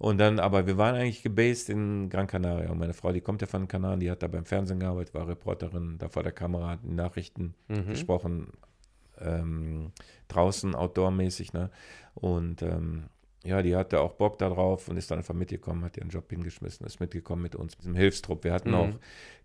Und 0.02 0.18
dann, 0.18 0.40
aber 0.40 0.66
wir 0.66 0.80
waren 0.80 0.96
eigentlich 0.96 1.22
gebased 1.22 1.70
in 1.70 2.10
Gran 2.10 2.26
Canaria. 2.26 2.72
Und 2.72 2.80
meine 2.80 2.94
Frau, 2.96 3.12
die 3.12 3.22
kommt 3.22 3.42
ja 3.42 3.48
von 3.48 3.62
den 3.62 3.68
Kanaren, 3.68 4.00
die 4.00 4.10
hat 4.10 4.24
da 4.24 4.28
beim 4.28 4.46
Fernsehen 4.46 4.80
gearbeitet, 4.80 5.14
war 5.14 5.28
Reporterin, 5.28 6.00
da 6.00 6.10
vor 6.10 6.24
der 6.24 6.32
Kamera, 6.32 6.72
hat 6.72 6.80
die 6.84 6.96
Nachrichten 6.96 7.54
Mhm. 7.68 7.86
gesprochen, 7.90 8.48
ähm, 9.20 9.92
draußen, 10.28 10.74
outdoor-mäßig, 10.74 11.54
ne? 11.54 11.70
Und 12.16 12.64
ähm, 12.64 13.10
ja, 13.44 13.62
die 13.64 13.76
hatte 13.76 14.00
auch 14.02 14.14
Bock 14.14 14.38
darauf 14.38 14.88
und 14.88 14.98
ist 14.98 15.10
dann 15.10 15.18
einfach 15.18 15.34
mitgekommen, 15.34 15.84
hat 15.84 15.98
ihren 15.98 16.10
Job 16.10 16.30
hingeschmissen, 16.30 16.86
ist 16.86 17.00
mitgekommen 17.00 17.42
mit 17.42 17.56
uns, 17.56 17.74
mit 17.74 17.82
diesem 17.82 17.96
Hilfstrupp. 17.96 18.44
Wir 18.44 18.54
hatten 18.54 18.70
Mhm. 18.70 18.76
auch 18.76 18.90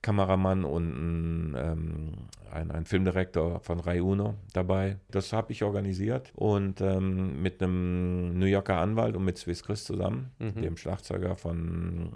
Kameramann 0.03 0.64
und 0.64 0.84
einen, 0.94 1.55
ähm, 1.57 2.12
ein, 2.53 2.70
ein 2.70 2.84
Filmdirektor 2.84 3.61
von 3.61 3.80
Rai 3.80 4.03
Uno 4.03 4.34
dabei. 4.53 4.99
Das 5.11 5.32
habe 5.32 5.53
ich 5.53 5.62
organisiert 5.64 6.30
und 6.34 6.80
ähm, 6.80 7.40
mit 7.42 7.62
einem 7.62 8.38
New 8.38 8.47
Yorker 8.47 8.76
Anwalt 8.78 9.16
und 9.16 9.24
mit 9.24 9.38
Swiss 9.38 9.62
Chris 9.64 9.84
zusammen, 9.84 10.30
Mhm. 10.38 10.61
dem 10.62 10.76
Schlagzeuger 10.76 11.34
von, 11.36 12.11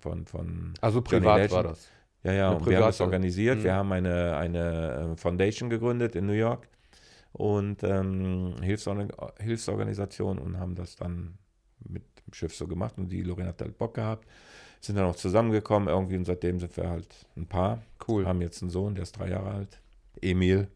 von, 0.00 0.26
von 0.26 0.74
Also 0.80 1.02
privat 1.02 1.50
war 1.52 1.62
das. 1.62 1.88
ja, 2.24 2.32
ja, 2.32 2.50
und 2.50 2.66
wir 2.66 2.76
haben 2.78 2.82
private- 2.86 3.02
organisiert. 3.04 3.58
Mhm. 3.60 3.64
Wir 3.64 3.74
haben 3.74 3.92
eine, 3.92 4.36
eine 4.36 5.12
äh, 5.12 5.16
Foundation 5.16 5.70
gegründet 5.70 6.16
in 6.16 6.26
New 6.26 6.32
York 6.32 6.68
und 7.32 7.82
ähm, 7.82 8.54
Hilfsorgan 8.62 9.10
Hilfsorganisation 9.38 10.38
und 10.38 10.58
haben 10.58 10.74
das 10.74 10.96
dann 10.96 11.38
mit 11.84 12.02
dem 12.26 12.32
Schiff 12.34 12.54
so 12.54 12.66
gemacht 12.66 12.94
und 12.98 13.08
die 13.10 13.22
Lorena 13.22 13.48
hat 13.50 13.60
halt 13.62 13.78
Bock 13.78 13.94
gehabt. 13.94 14.26
Sind 14.80 14.96
dann 14.96 15.04
auch 15.06 15.16
zusammengekommen 15.16 15.88
irgendwie 15.88 16.16
und 16.16 16.24
seitdem 16.24 16.58
sind 16.58 16.76
wir 16.76 16.88
halt 16.90 17.06
ein 17.36 17.46
Paar. 17.46 17.82
Cool. 18.06 18.26
Haben 18.26 18.40
jetzt 18.42 18.62
einen 18.62 18.70
Sohn, 18.70 18.94
der 18.94 19.02
ist 19.04 19.12
drei 19.12 19.28
Jahre 19.30 19.50
alt. 19.52 19.80
Emil. 20.20 20.68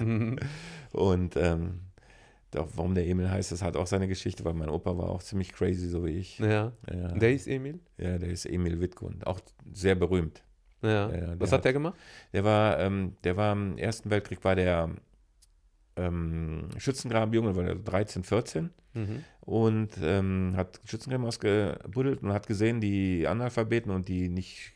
Mhm. 0.00 0.38
Und 0.92 1.36
ähm, 1.36 1.80
doch, 2.50 2.68
warum 2.74 2.94
der 2.94 3.06
Emil 3.06 3.30
heißt, 3.30 3.50
das 3.52 3.62
hat 3.62 3.76
auch 3.76 3.86
seine 3.86 4.06
Geschichte, 4.08 4.44
weil 4.44 4.52
mein 4.52 4.68
Opa 4.68 4.98
war 4.98 5.08
auch 5.08 5.22
ziemlich 5.22 5.52
crazy, 5.52 5.88
so 5.88 6.04
wie 6.04 6.10
ich. 6.10 6.38
ja. 6.40 6.72
Ja, 6.92 7.08
Der 7.14 7.30
hieß 7.30 7.46
Emil? 7.46 7.80
ja 7.96 8.18
der 8.18 8.28
ist 8.28 8.44
Emil 8.44 8.80
Wittgrund. 8.80 9.26
Auch 9.26 9.40
sehr 9.72 9.94
berühmt. 9.94 10.42
Ja. 10.82 11.10
Ja, 11.10 11.40
Was 11.40 11.50
hat 11.52 11.58
hat- 11.58 11.64
der 11.64 11.72
gemacht? 11.72 11.94
Der 12.34 12.44
war, 12.44 12.78
ähm, 12.80 13.16
der 13.24 13.36
war 13.38 13.52
im 13.54 13.78
Ersten 13.78 14.10
Weltkrieg, 14.10 14.44
war 14.44 14.56
der 14.56 14.90
ähm, 15.96 16.68
Schützengrabenjunge, 16.78 17.56
war 17.56 17.64
der 17.64 17.74
13, 17.76 18.24
14 18.24 18.70
Mhm. 18.94 19.24
und 19.40 19.88
ähm, 20.02 20.52
hat 20.54 20.78
Schützengräben 20.84 21.24
ausgebuddelt 21.26 22.22
und 22.22 22.32
hat 22.34 22.46
gesehen, 22.46 22.80
die 22.82 23.26
Analphabeten 23.26 23.90
und 23.90 24.06
die 24.06 24.28
nicht 24.28 24.72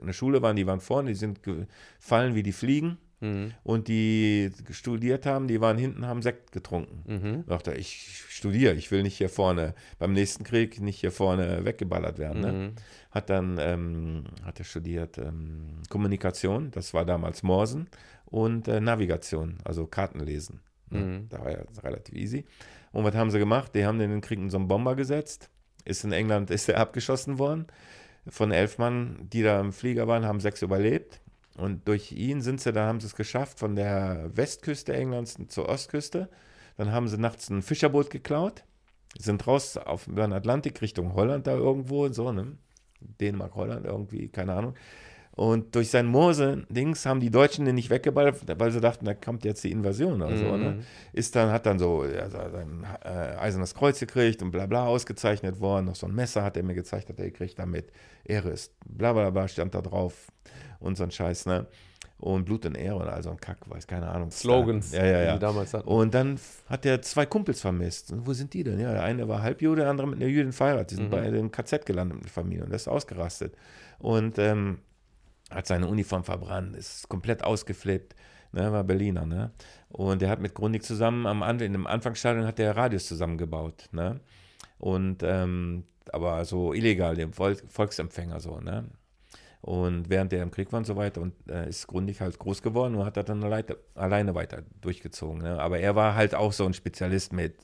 in 0.00 0.06
der 0.06 0.12
Schule 0.12 0.42
waren, 0.42 0.56
die 0.56 0.66
waren 0.66 0.80
vorne, 0.80 1.10
die 1.10 1.14
sind 1.14 1.42
gefallen 1.44 2.34
wie 2.34 2.42
die 2.42 2.50
Fliegen 2.52 2.98
Mhm. 3.20 3.52
und 3.62 3.86
die 3.86 4.50
studiert 4.72 5.26
haben, 5.26 5.46
die 5.46 5.60
waren 5.60 5.78
hinten, 5.78 6.06
haben 6.08 6.22
Sekt 6.22 6.50
getrunken. 6.50 7.04
Mhm. 7.06 7.44
Da 7.46 7.54
dachte 7.54 7.74
ich 7.74 8.24
studiere, 8.28 8.74
ich 8.74 8.90
will 8.90 9.04
nicht 9.04 9.16
hier 9.16 9.28
vorne, 9.28 9.74
beim 10.00 10.12
nächsten 10.12 10.42
Krieg 10.42 10.80
nicht 10.80 10.98
hier 10.98 11.12
vorne 11.12 11.64
weggeballert 11.64 12.18
werden. 12.18 12.40
Ne? 12.40 12.52
Mhm. 12.52 12.72
Hat 13.12 13.30
dann, 13.30 13.58
ähm, 13.60 14.24
hat 14.42 14.58
er 14.58 14.64
studiert 14.64 15.18
ähm, 15.18 15.68
Kommunikation, 15.88 16.72
das 16.72 16.94
war 16.94 17.04
damals 17.04 17.44
Morsen, 17.44 17.86
und 18.32 18.66
äh, 18.66 18.80
Navigation, 18.80 19.58
also 19.62 19.86
Kartenlesen. 19.86 20.60
Ne? 20.90 20.98
Mhm. 20.98 21.28
Da 21.28 21.40
war 21.40 21.50
ja 21.52 21.62
relativ 21.82 22.14
easy. 22.14 22.46
Und 22.90 23.04
was 23.04 23.14
haben 23.14 23.30
sie 23.30 23.38
gemacht? 23.38 23.74
Die 23.74 23.84
haben 23.84 23.98
den 23.98 24.06
in 24.06 24.16
den 24.16 24.20
Krieg 24.22 24.38
in 24.38 24.50
so 24.50 24.56
einen 24.56 24.68
Bomber 24.68 24.96
gesetzt. 24.96 25.50
Ist 25.84 26.04
in 26.04 26.12
England, 26.12 26.50
ist 26.50 26.68
er 26.68 26.78
abgeschossen 26.78 27.38
worden. 27.38 27.66
Von 28.26 28.50
elf 28.50 28.78
Mann, 28.78 29.28
die 29.32 29.42
da 29.42 29.60
im 29.60 29.72
Flieger 29.72 30.08
waren, 30.08 30.24
haben 30.24 30.40
sechs 30.40 30.62
überlebt. 30.62 31.20
Und 31.56 31.86
durch 31.86 32.12
ihn 32.12 32.40
sind 32.40 32.60
sie, 32.60 32.72
da 32.72 32.86
haben 32.86 33.00
sie 33.00 33.06
es 33.06 33.16
geschafft, 33.16 33.58
von 33.58 33.76
der 33.76 34.30
Westküste 34.34 34.94
Englands 34.94 35.36
zur 35.48 35.68
Ostküste. 35.68 36.30
Dann 36.78 36.92
haben 36.92 37.08
sie 37.08 37.18
nachts 37.18 37.50
ein 37.50 37.60
Fischerboot 37.60 38.08
geklaut, 38.08 38.64
sind 39.18 39.46
raus 39.46 39.76
auf 39.76 40.06
den 40.06 40.32
Atlantik 40.32 40.80
Richtung 40.80 41.14
Holland 41.14 41.46
da 41.46 41.52
irgendwo, 41.52 42.08
so, 42.08 42.32
ne? 42.32 42.56
Dänemark, 43.00 43.54
Holland 43.56 43.84
irgendwie, 43.84 44.28
keine 44.28 44.54
Ahnung. 44.54 44.74
Und 45.34 45.74
durch 45.74 45.88
sein 45.90 46.04
Morse-Dings 46.06 47.06
haben 47.06 47.20
die 47.20 47.30
Deutschen 47.30 47.64
den 47.64 47.74
nicht 47.74 47.88
weggeballert, 47.88 48.42
weil 48.58 48.70
sie 48.70 48.80
dachten, 48.82 49.06
da 49.06 49.14
kommt 49.14 49.44
jetzt 49.44 49.64
die 49.64 49.70
Invasion 49.72 50.20
oder 50.20 50.36
so, 50.36 50.56
ne? 50.56 50.70
Mhm. 50.72 50.80
Ist 51.14 51.34
dann, 51.34 51.50
hat 51.50 51.64
dann 51.64 51.78
so 51.78 52.04
ja, 52.04 52.28
so 52.28 52.36
sein 52.36 52.84
äh, 53.02 53.08
Eisernes 53.38 53.74
Kreuz 53.74 53.98
gekriegt 53.98 54.42
und 54.42 54.50
bla 54.50 54.66
bla 54.66 54.84
ausgezeichnet 54.86 55.58
worden. 55.58 55.86
Noch 55.86 55.94
so 55.96 56.06
ein 56.06 56.14
Messer 56.14 56.42
hat 56.44 56.58
er 56.58 56.62
mir 56.62 56.74
gezeigt, 56.74 57.08
hat 57.08 57.18
er 57.18 57.30
gekriegt 57.30 57.58
damit. 57.58 57.90
Ehre 58.24 58.50
ist 58.50 58.74
bla 58.86 59.14
bla 59.14 59.30
bla, 59.30 59.48
stand 59.48 59.74
da 59.74 59.80
drauf 59.80 60.26
und 60.80 60.98
so 60.98 61.04
ein 61.04 61.10
Scheiß, 61.10 61.46
ne? 61.46 61.66
Und 62.18 62.44
Blut 62.44 62.66
und 62.66 62.76
Ehre 62.76 62.96
und 62.96 63.08
all 63.08 63.22
so 63.22 63.30
ein 63.30 63.38
Kack, 63.40 63.58
weiß 63.68 63.86
keine 63.86 64.08
Ahnung. 64.08 64.30
Slogans, 64.30 64.92
Ja, 64.92 65.04
ja, 65.04 65.18
die 65.20 65.26
ja. 65.26 65.32
die 65.32 65.38
damals 65.40 65.72
hatten. 65.74 65.88
Und 65.88 66.12
dann 66.14 66.38
hat 66.68 66.84
er 66.86 67.00
zwei 67.02 67.24
Kumpels 67.26 67.60
vermisst. 67.62 68.12
Und 68.12 68.26
wo 68.26 68.32
sind 68.34 68.52
die 68.54 68.62
denn? 68.62 68.78
Ja, 68.78 68.92
der 68.92 69.02
eine 69.02 69.26
war 69.28 69.42
Halbjude, 69.42 69.80
der 69.80 69.90
andere 69.90 70.06
mit 70.06 70.16
einer 70.20 70.26
Jüdin 70.30 70.52
verheiratet. 70.52 70.90
Die 70.90 70.94
sind 70.96 71.06
Mhm. 71.06 71.10
beide 71.10 71.38
im 71.38 71.50
KZ 71.50 71.84
gelandet 71.86 72.18
mit 72.18 72.26
der 72.26 72.32
Familie 72.32 72.62
und 72.64 72.68
der 72.68 72.76
ist 72.76 72.86
ausgerastet. 72.86 73.56
Und 73.98 74.38
ähm, 74.38 74.78
hat 75.54 75.66
seine 75.66 75.86
Uniform 75.86 76.24
verbrannt, 76.24 76.76
ist 76.76 77.08
komplett 77.08 77.44
ausgeflippt. 77.44 78.14
Ne, 78.54 78.70
war 78.70 78.84
Berliner, 78.84 79.24
ne? 79.24 79.50
Und 79.88 80.20
der 80.20 80.28
hat 80.28 80.40
mit 80.40 80.54
Grundig 80.54 80.82
zusammen 80.82 81.26
am 81.26 81.42
An 81.42 81.58
in 81.60 81.72
dem 81.72 81.86
Anfangsstadion 81.86 82.46
hat 82.46 82.58
der 82.58 82.76
Radios 82.76 83.06
zusammengebaut, 83.06 83.88
ne? 83.92 84.20
Und 84.78 85.22
ähm, 85.22 85.84
aber 86.12 86.44
so 86.44 86.74
illegal, 86.74 87.14
dem 87.14 87.32
Volk, 87.32 87.62
Volksempfänger 87.68 88.40
so, 88.40 88.60
ne? 88.60 88.90
Und 89.62 90.10
während 90.10 90.32
der 90.32 90.42
im 90.42 90.50
Krieg 90.50 90.72
war 90.72 90.78
und 90.78 90.86
so 90.86 90.96
weiter 90.96 91.20
und 91.20 91.34
äh, 91.48 91.68
ist 91.68 91.86
Grundig 91.86 92.20
halt 92.20 92.38
groß 92.38 92.62
geworden 92.62 92.96
und 92.96 93.04
hat 93.04 93.16
das 93.16 93.24
dann 93.24 93.42
alleine, 93.44 93.76
alleine 93.94 94.34
weiter 94.34 94.62
durchgezogen. 94.80 95.42
Ne? 95.42 95.58
Aber 95.60 95.78
er 95.78 95.94
war 95.94 96.14
halt 96.16 96.34
auch 96.34 96.52
so 96.52 96.66
ein 96.66 96.74
Spezialist 96.74 97.32
mit 97.32 97.54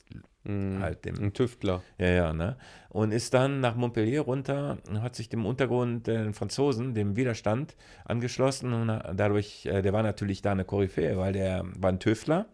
Mhm. 0.43 0.79
halt 0.81 1.03
dem 1.03 1.15
Ein 1.21 1.33
Tüftler. 1.33 1.83
ja, 1.97 2.07
ja, 2.07 2.33
ne? 2.33 2.55
Und 2.87 3.11
ist 3.11 3.33
dann 3.33 3.59
nach 3.59 3.75
Montpellier 3.75 4.21
runter 4.21 4.77
und 4.87 5.01
hat 5.01 5.15
sich 5.15 5.27
dem 5.27 5.45
Untergrund 5.45 6.07
äh, 6.07 6.23
den 6.23 6.33
Franzosen, 6.33 6.93
dem 6.93 7.17
Widerstand, 7.17 7.75
angeschlossen. 8.05 8.73
Und 8.73 8.87
dadurch, 8.87 9.65
äh, 9.65 9.81
der 9.81 9.91
war 9.93 10.01
natürlich 10.01 10.41
da 10.41 10.53
eine 10.53 10.63
Koryphäe, 10.63 11.17
weil 11.17 11.33
der 11.33 11.65
war 11.77 11.91
ein 11.91 11.99
Tüftler, 11.99 12.45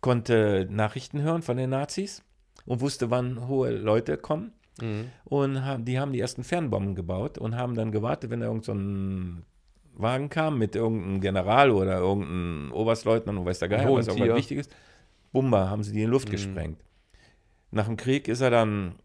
konnte 0.00 0.66
Nachrichten 0.70 1.20
hören 1.20 1.42
von 1.42 1.56
den 1.58 1.70
Nazis 1.70 2.22
und 2.64 2.80
wusste, 2.80 3.10
wann 3.10 3.46
hohe 3.46 3.70
Leute 3.70 4.16
kommen. 4.16 4.52
Mhm. 4.80 5.06
Und 5.24 5.60
die 5.86 5.98
haben 5.98 6.12
die 6.12 6.20
ersten 6.20 6.44
Fernbomben 6.44 6.94
gebaut 6.94 7.38
und 7.38 7.56
haben 7.56 7.74
dann 7.74 7.92
gewartet, 7.92 8.30
wenn 8.30 8.40
da 8.40 8.46
irgend 8.46 8.64
so 8.64 8.72
ein 8.72 9.44
Wagen 9.94 10.28
kam 10.28 10.58
mit 10.58 10.76
irgendeinem 10.76 11.20
General 11.20 11.70
oder 11.70 11.98
irgendeinem 11.98 12.70
Oberstleutnant 12.72 13.38
und 13.38 13.46
weiß 13.46 13.60
der 13.60 13.68
Geier, 13.68 13.90
was 13.92 14.08
irgendwas 14.08 14.26
Tier. 14.28 14.36
Wichtiges. 14.36 14.68
Bumba, 15.32 15.70
haben 15.70 15.82
sie 15.82 15.92
die 15.92 16.00
in 16.02 16.06
die 16.06 16.10
Luft 16.12 16.28
Mhm. 16.28 16.32
gesprengt. 16.32 16.80
Nach 17.70 17.86
dem 17.86 17.96
Krieg 17.96 18.28
ist 18.28 18.40
er 18.40 18.50
dann 18.50 18.96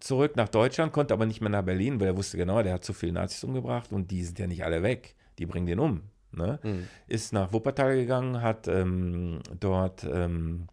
zurück 0.00 0.36
nach 0.36 0.48
Deutschland, 0.48 0.92
konnte 0.92 1.14
aber 1.14 1.24
nicht 1.26 1.40
mehr 1.40 1.50
nach 1.50 1.62
Berlin, 1.62 1.98
weil 2.00 2.08
er 2.08 2.16
wusste 2.16 2.36
genau, 2.36 2.62
der 2.62 2.74
hat 2.74 2.84
zu 2.84 2.92
viele 2.92 3.12
Nazis 3.12 3.42
umgebracht 3.44 3.92
und 3.92 4.10
die 4.10 4.22
sind 4.24 4.38
ja 4.38 4.46
nicht 4.46 4.64
alle 4.64 4.82
weg. 4.82 5.14
Die 5.38 5.46
bringen 5.46 5.66
den 5.66 5.78
um. 5.80 6.02
Ne? 6.32 6.58
Mhm. 6.62 6.86
Ist 7.06 7.32
nach 7.32 7.52
Wuppertal 7.54 7.96
gegangen, 7.96 8.42
hat 8.42 8.68
ähm, 8.68 9.40
dort 9.58 10.04
ähm, 10.04 10.66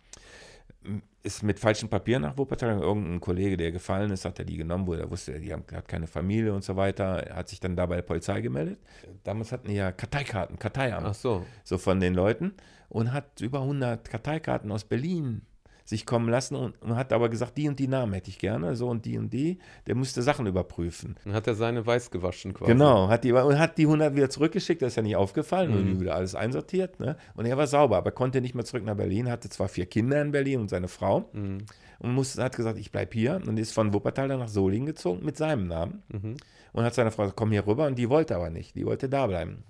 ist 1.24 1.42
mit 1.42 1.60
falschen 1.60 1.90
Papieren 1.90 2.22
nach 2.22 2.38
Wuppertal. 2.38 2.80
Irgendein 2.80 3.22
Kollege, 3.22 3.56
der 3.56 3.72
gefallen 3.72 4.12
ist, 4.12 4.26
hat 4.26 4.40
er 4.40 4.46
die 4.46 4.58
genommen, 4.58 4.86
wo 4.86 4.94
er 4.94 5.10
wusste, 5.10 5.40
die 5.40 5.54
haben, 5.54 5.64
hat 5.74 5.88
keine 5.88 6.06
Familie 6.06 6.54
und 6.54 6.64
so 6.64 6.76
weiter. 6.76 7.24
Er 7.26 7.38
hat 7.38 7.48
sich 7.48 7.62
dann 7.62 7.78
da 7.78 7.86
bei 7.86 7.96
der 7.96 8.02
Polizei 8.04 8.42
gemeldet. 8.42 8.80
Damals 9.24 9.54
hatten 9.54 9.70
die 9.70 9.76
ja 9.76 9.94
Karteikarten, 9.94 10.60
Karteiamt 10.60 11.08
Ach 11.08 11.14
so. 11.14 11.46
so 11.64 11.78
von 11.78 12.02
den 12.02 12.14
Leuten 12.14 12.54
und 12.90 13.14
hat 13.14 13.40
über 13.40 13.62
100 13.62 14.10
Karteikarten 14.10 14.72
aus 14.72 14.84
Berlin 14.84 15.44
sich 15.86 16.06
kommen 16.06 16.30
lassen 16.30 16.56
und, 16.56 16.82
und, 16.82 16.96
hat 16.96 17.12
aber 17.12 17.28
gesagt, 17.30 17.58
die 17.58 17.68
und 17.68 17.78
die 17.78 17.88
Namen 17.88 18.14
hätte 18.14 18.30
ich 18.30 18.40
gerne, 18.40 18.76
so 18.76 18.88
und 18.90 19.06
die 19.06 19.18
und 19.18 19.32
die. 19.34 19.60
Der 19.86 19.96
musste 19.96 20.22
Sachen 20.22 20.48
überprüfen. 20.48 21.16
Dann 21.26 21.34
hat 21.34 21.46
er 21.48 21.56
seine 21.56 21.86
weiß 21.86 22.10
gewaschen 22.10 22.54
quasi. 22.54 22.72
Genau, 22.72 23.10
hat 23.10 23.24
die, 23.24 23.34
und 23.34 23.60
hat 23.60 23.78
die 23.78 23.84
100 23.86 24.16
wieder 24.16 24.30
zurückgeschickt, 24.30 24.82
das 24.82 24.94
ist 24.94 24.96
ja 24.96 25.04
nicht 25.04 25.16
aufgefallen 25.18 25.72
Mhm. 25.72 25.78
und 25.94 26.00
wieder 26.00 26.16
alles 26.16 26.36
einsortiert. 26.36 27.00
Ne? 27.00 27.18
Und 27.36 27.46
er 27.46 27.58
war 27.58 27.68
sauber, 27.68 27.98
aber 27.98 28.12
konnte 28.12 28.40
nicht 28.40 28.56
mehr 28.56 28.64
zurück 28.66 28.84
nach 28.86 28.96
Berlin, 28.96 29.30
hatte 29.30 29.50
zwar 29.50 29.68
vier 29.68 29.86
Kinder 29.86 30.22
in 30.22 30.32
Berlin 30.32 30.62
und 30.62 30.70
seine 30.70 30.88
Frau 30.88 31.30
Mhm. 31.34 31.60
und 32.00 32.14
musste, 32.14 32.42
hat 32.44 32.56
gesagt, 32.56 32.78
ich 32.80 32.92
bleibe 32.92 33.12
hier 33.14 33.42
und 33.46 33.58
ist 33.60 33.74
von 33.74 33.94
Wuppertal 33.94 34.30
dann 34.30 34.40
nach 34.40 34.48
Solingen 34.48 34.86
gezogen 34.86 35.26
mit 35.26 35.36
seinem 35.38 35.68
Namen 35.68 36.04
Mhm. 36.08 36.38
und 36.72 36.84
hat 36.86 36.94
seine 36.94 37.12
Frau 37.12 37.24
gesagt, 37.24 37.38
komm 37.38 37.52
hier 37.52 37.68
rüber 37.68 37.88
und 37.88 37.96
die 37.98 38.10
wollte 38.10 38.36
aber 38.36 38.50
nicht, 38.50 38.76
die 38.76 38.86
wollte 38.86 39.10
da 39.10 39.28
bleiben. 39.28 39.64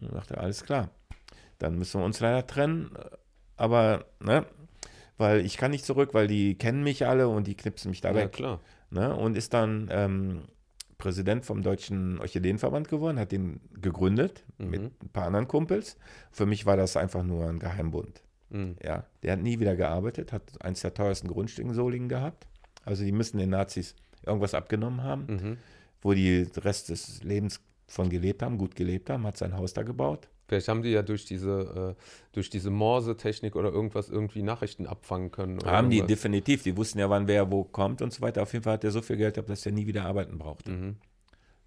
Und 0.00 0.14
dachte, 0.14 0.38
alles 0.38 0.64
klar, 0.64 0.90
dann 1.58 1.76
müssen 1.76 2.00
wir 2.00 2.04
uns 2.04 2.20
leider 2.20 2.46
trennen, 2.46 2.90
aber, 3.56 4.04
ne, 4.20 4.46
weil 5.18 5.44
ich 5.44 5.56
kann 5.58 5.70
nicht 5.72 5.84
zurück, 5.84 6.14
weil 6.14 6.26
die 6.28 6.54
kennen 6.56 6.82
mich 6.82 7.06
alle 7.06 7.28
und 7.28 7.46
die 7.46 7.56
knipsen 7.56 7.90
mich 7.90 8.00
da 8.00 8.10
Ja, 8.10 8.14
weg. 8.16 8.32
klar. 8.32 8.60
Ne, 8.90 9.14
und 9.14 9.36
ist 9.36 9.52
dann 9.52 9.88
ähm, 9.90 10.44
Präsident 10.96 11.44
vom 11.44 11.62
Deutschen 11.62 12.18
Orchideenverband 12.20 12.88
geworden, 12.88 13.18
hat 13.18 13.30
den 13.32 13.60
gegründet 13.80 14.44
mit 14.58 14.80
Mhm. 14.82 14.90
ein 15.02 15.08
paar 15.12 15.26
anderen 15.26 15.46
Kumpels. 15.46 15.96
Für 16.32 16.46
mich 16.46 16.64
war 16.66 16.76
das 16.76 16.96
einfach 16.96 17.22
nur 17.22 17.46
ein 17.48 17.58
Geheimbund. 17.58 18.22
Mhm. 18.50 18.76
Ja, 18.82 19.04
der 19.22 19.32
hat 19.32 19.40
nie 19.40 19.60
wieder 19.60 19.76
gearbeitet, 19.76 20.32
hat 20.32 20.42
eins 20.64 20.80
der 20.80 20.94
teuersten 20.94 21.28
Grundstücke 21.28 21.68
in 21.68 21.74
Solingen 21.74 22.08
gehabt. 22.08 22.46
Also 22.84 23.04
die 23.04 23.12
müssen 23.12 23.36
den 23.38 23.50
Nazis 23.50 23.94
irgendwas 24.24 24.54
abgenommen 24.54 25.02
haben, 25.02 25.26
Mhm. 25.28 25.56
wo 26.00 26.14
die 26.14 26.44
den 26.46 26.62
Rest 26.62 26.88
des 26.88 27.22
Lebens 27.22 27.60
von 27.86 28.08
gelebt 28.08 28.42
haben, 28.42 28.56
gut 28.58 28.74
gelebt 28.74 29.10
haben, 29.10 29.24
hat 29.26 29.36
sein 29.36 29.56
Haus 29.56 29.74
da 29.74 29.82
gebaut. 29.82 30.28
Vielleicht 30.48 30.68
haben 30.68 30.82
die 30.82 30.90
ja 30.90 31.02
durch 31.02 31.26
diese, 31.26 31.94
äh, 31.98 32.02
durch 32.32 32.48
diese 32.48 32.70
Morse-Technik 32.70 33.54
oder 33.54 33.70
irgendwas 33.70 34.08
irgendwie 34.08 34.42
Nachrichten 34.42 34.86
abfangen 34.86 35.30
können. 35.30 35.58
Haben 35.64 35.90
die 35.90 35.98
irgendwas. 35.98 36.16
definitiv, 36.16 36.62
die 36.62 36.76
wussten 36.76 36.98
ja, 36.98 37.10
wann 37.10 37.28
wer 37.28 37.52
wo 37.52 37.64
kommt 37.64 38.00
und 38.00 38.12
so 38.12 38.22
weiter. 38.22 38.42
Auf 38.42 38.52
jeden 38.54 38.64
Fall 38.64 38.74
hat 38.74 38.84
er 38.84 38.90
so 38.90 39.02
viel 39.02 39.18
Geld 39.18 39.34
gehabt, 39.34 39.50
dass 39.50 39.66
er 39.66 39.72
nie 39.72 39.86
wieder 39.86 40.06
arbeiten 40.06 40.38
brauchte. 40.38 40.70
Mhm. 40.70 40.96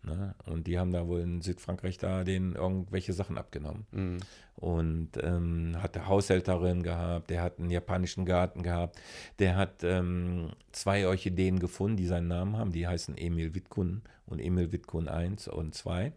Ne? 0.04 0.34
Und 0.46 0.66
die 0.66 0.80
haben 0.80 0.92
da 0.92 1.08
wohl 1.08 1.20
in 1.20 1.42
Südfrankreich 1.42 2.00
da 2.00 2.24
denen 2.24 2.56
irgendwelche 2.56 3.14
Sachen 3.14 3.38
abgenommen. 3.38 3.86
Mhm. 3.92 4.18
Und 4.56 5.10
ähm, 5.22 5.78
hatte 5.82 6.08
Haushälterin 6.08 6.82
gehabt, 6.82 7.30
der 7.30 7.44
hat 7.44 7.60
einen 7.60 7.70
japanischen 7.70 8.26
Garten 8.26 8.64
gehabt, 8.64 9.00
der 9.38 9.56
hat 9.56 9.84
ähm, 9.84 10.50
zwei 10.72 11.08
Orchideen 11.08 11.60
gefunden, 11.60 11.98
die 11.98 12.08
seinen 12.08 12.28
Namen 12.28 12.58
haben, 12.58 12.72
die 12.72 12.88
heißen 12.88 13.16
Emil 13.16 13.54
Witkun 13.54 14.02
und 14.26 14.40
Emil 14.40 14.72
Witkun 14.72 15.08
1 15.08 15.48
und 15.48 15.76
2. 15.76 16.14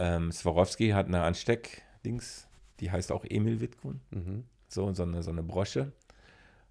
Ähm, 0.00 0.32
Swarovski 0.32 0.90
hat 0.90 1.06
eine 1.08 1.22
Ansteckdings, 1.22 2.46
die 2.80 2.90
heißt 2.90 3.12
auch 3.12 3.24
Emil 3.28 3.60
Witkun, 3.60 4.00
Mhm. 4.10 4.44
so, 4.66 4.92
so, 4.94 5.02
eine, 5.02 5.22
so 5.22 5.30
eine 5.30 5.42
Brosche. 5.42 5.92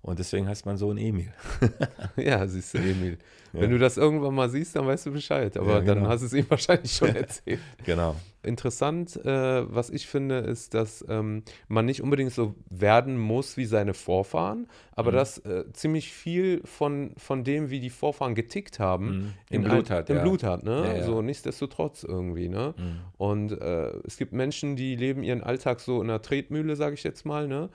Und 0.01 0.17
deswegen 0.17 0.47
heißt 0.47 0.65
man 0.65 0.77
Sohn 0.77 0.97
Emil. 0.97 1.31
Ja, 2.15 2.47
siehst 2.47 2.73
du, 2.73 2.77
Emil. 2.77 3.17
Ja. 3.53 3.61
Wenn 3.61 3.71
du 3.71 3.77
das 3.79 3.97
irgendwann 3.97 4.33
mal 4.35 4.49
siehst, 4.49 4.75
dann 4.75 4.85
weißt 4.87 5.07
du 5.07 5.11
Bescheid. 5.11 5.57
Aber 5.57 5.79
Ja, 5.79 5.81
dann 5.81 5.97
genau. 5.99 6.09
hast 6.09 6.21
du 6.21 6.27
es 6.27 6.33
ihm 6.33 6.45
wahrscheinlich 6.49 6.91
schon 6.93 7.15
erzählt. 7.15 7.59
Genau. 7.85 8.15
Interessant, 8.43 9.17
äh, 9.25 9.73
was 9.73 9.89
ich 9.89 10.07
finde, 10.07 10.37
ist, 10.39 10.73
dass 10.73 11.03
ähm, 11.09 11.43
man 11.67 11.85
nicht 11.85 12.01
unbedingt 12.01 12.31
so 12.31 12.55
werden 12.69 13.17
muss 13.17 13.57
wie 13.57 13.65
seine 13.65 13.93
Vorfahren, 13.93 14.67
aber 14.91 15.11
Mhm. 15.11 15.15
dass 15.15 15.37
äh, 15.39 15.65
ziemlich 15.73 16.13
viel 16.13 16.61
von, 16.63 17.11
von 17.17 17.43
dem, 17.43 17.69
wie 17.69 17.79
die 17.81 17.89
Vorfahren 17.89 18.35
getickt 18.35 18.79
haben, 18.79 19.07
Mhm. 19.09 19.33
Im 19.49 19.63
Blut 19.63 19.91
ein- 19.91 19.97
hat, 19.97 20.09
Im 20.09 20.17
ja. 20.17 20.21
Blut 20.23 20.43
hat, 20.43 20.63
ne? 20.63 20.97
Ja. 20.99 21.03
So 21.03 21.21
nichtsdestotrotz 21.21 22.03
irgendwie, 22.03 22.47
ne? 22.47 22.73
Mhm. 22.77 22.99
Und 23.17 23.51
äh, 23.61 23.89
es 24.07 24.15
gibt 24.17 24.31
Menschen, 24.31 24.75
die 24.77 24.95
leben 24.95 25.23
ihren 25.23 25.43
Alltag 25.43 25.79
so 25.81 26.01
in 26.01 26.09
einer 26.09 26.21
Tretmühle, 26.21 26.75
sage 26.77 26.93
ich 26.93 27.03
jetzt 27.03 27.25
mal, 27.25 27.47
ne? 27.47 27.69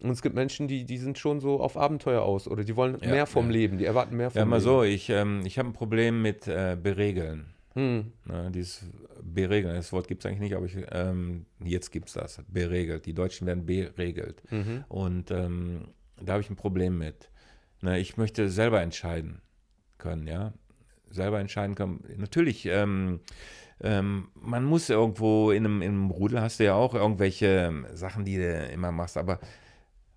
Und 0.00 0.10
es 0.10 0.22
gibt 0.22 0.34
Menschen, 0.34 0.68
die, 0.68 0.84
die 0.84 0.98
sind 0.98 1.18
schon 1.18 1.40
so 1.40 1.60
auf 1.60 1.76
Abenteuer 1.76 2.22
aus 2.22 2.48
oder 2.48 2.64
die 2.64 2.76
wollen 2.76 2.98
Ja, 3.00 3.10
mehr 3.10 3.26
vom 3.26 3.46
ja. 3.46 3.52
Leben, 3.52 3.78
die 3.78 3.84
erwarten 3.84 4.16
mehr 4.16 4.30
vom 4.30 4.38
Ja, 4.38 4.44
mal 4.44 4.56
Leben. 4.56 4.64
so, 4.64 4.82
ich, 4.82 5.08
ähm, 5.10 5.42
ich 5.44 5.58
habe 5.58 5.70
ein 5.70 5.72
Problem 5.72 6.22
mit 6.22 6.46
äh, 6.46 6.76
Beregeln. 6.80 7.46
Hm. 7.74 8.12
Ne, 8.24 8.50
dieses 8.54 8.86
Beregeln, 9.22 9.74
das 9.74 9.92
Wort 9.92 10.08
gibt 10.08 10.22
es 10.24 10.26
eigentlich 10.26 10.40
nicht, 10.40 10.54
aber 10.56 10.64
ich, 10.66 10.76
ähm, 10.92 11.44
jetzt 11.62 11.90
gibt 11.90 12.08
es 12.08 12.14
das. 12.14 12.40
Beregelt. 12.48 13.04
Die 13.04 13.12
Deutschen 13.12 13.46
werden 13.46 13.66
beregelt. 13.66 14.42
Mhm. 14.50 14.84
Und 14.88 15.30
ähm, 15.30 15.88
da 16.20 16.32
habe 16.34 16.42
ich 16.42 16.48
ein 16.48 16.56
Problem 16.56 16.96
mit. 16.96 17.30
Ne, 17.82 17.98
ich 17.98 18.16
möchte 18.16 18.48
selber 18.48 18.80
entscheiden 18.80 19.42
können, 19.98 20.26
ja. 20.26 20.54
Selber 21.10 21.38
entscheiden 21.38 21.74
können. 21.74 22.02
Natürlich, 22.16 22.64
ähm, 22.66 23.20
ähm, 23.82 24.28
man 24.34 24.64
muss 24.64 24.88
irgendwo 24.88 25.50
in 25.50 25.64
einem, 25.66 25.82
in 25.82 25.88
einem 25.90 26.10
Rudel 26.10 26.40
hast 26.40 26.60
du 26.60 26.64
ja 26.64 26.74
auch 26.74 26.94
irgendwelche 26.94 27.46
ähm, 27.68 27.86
Sachen, 27.92 28.24
die 28.24 28.36
du 28.36 28.66
immer 28.72 28.90
machst, 28.90 29.18
aber 29.18 29.38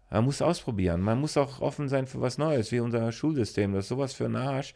man 0.09 0.23
muss 0.25 0.41
ausprobieren. 0.41 1.01
Man 1.01 1.19
muss 1.19 1.37
auch 1.37 1.61
offen 1.61 1.87
sein 1.89 2.07
für 2.07 2.21
was 2.21 2.37
Neues, 2.37 2.71
wie 2.71 2.79
unser 2.79 3.11
Schulsystem. 3.11 3.73
Das 3.73 3.85
ist 3.85 3.89
sowas 3.89 4.13
für 4.13 4.25
ein 4.25 4.35
Arsch, 4.35 4.73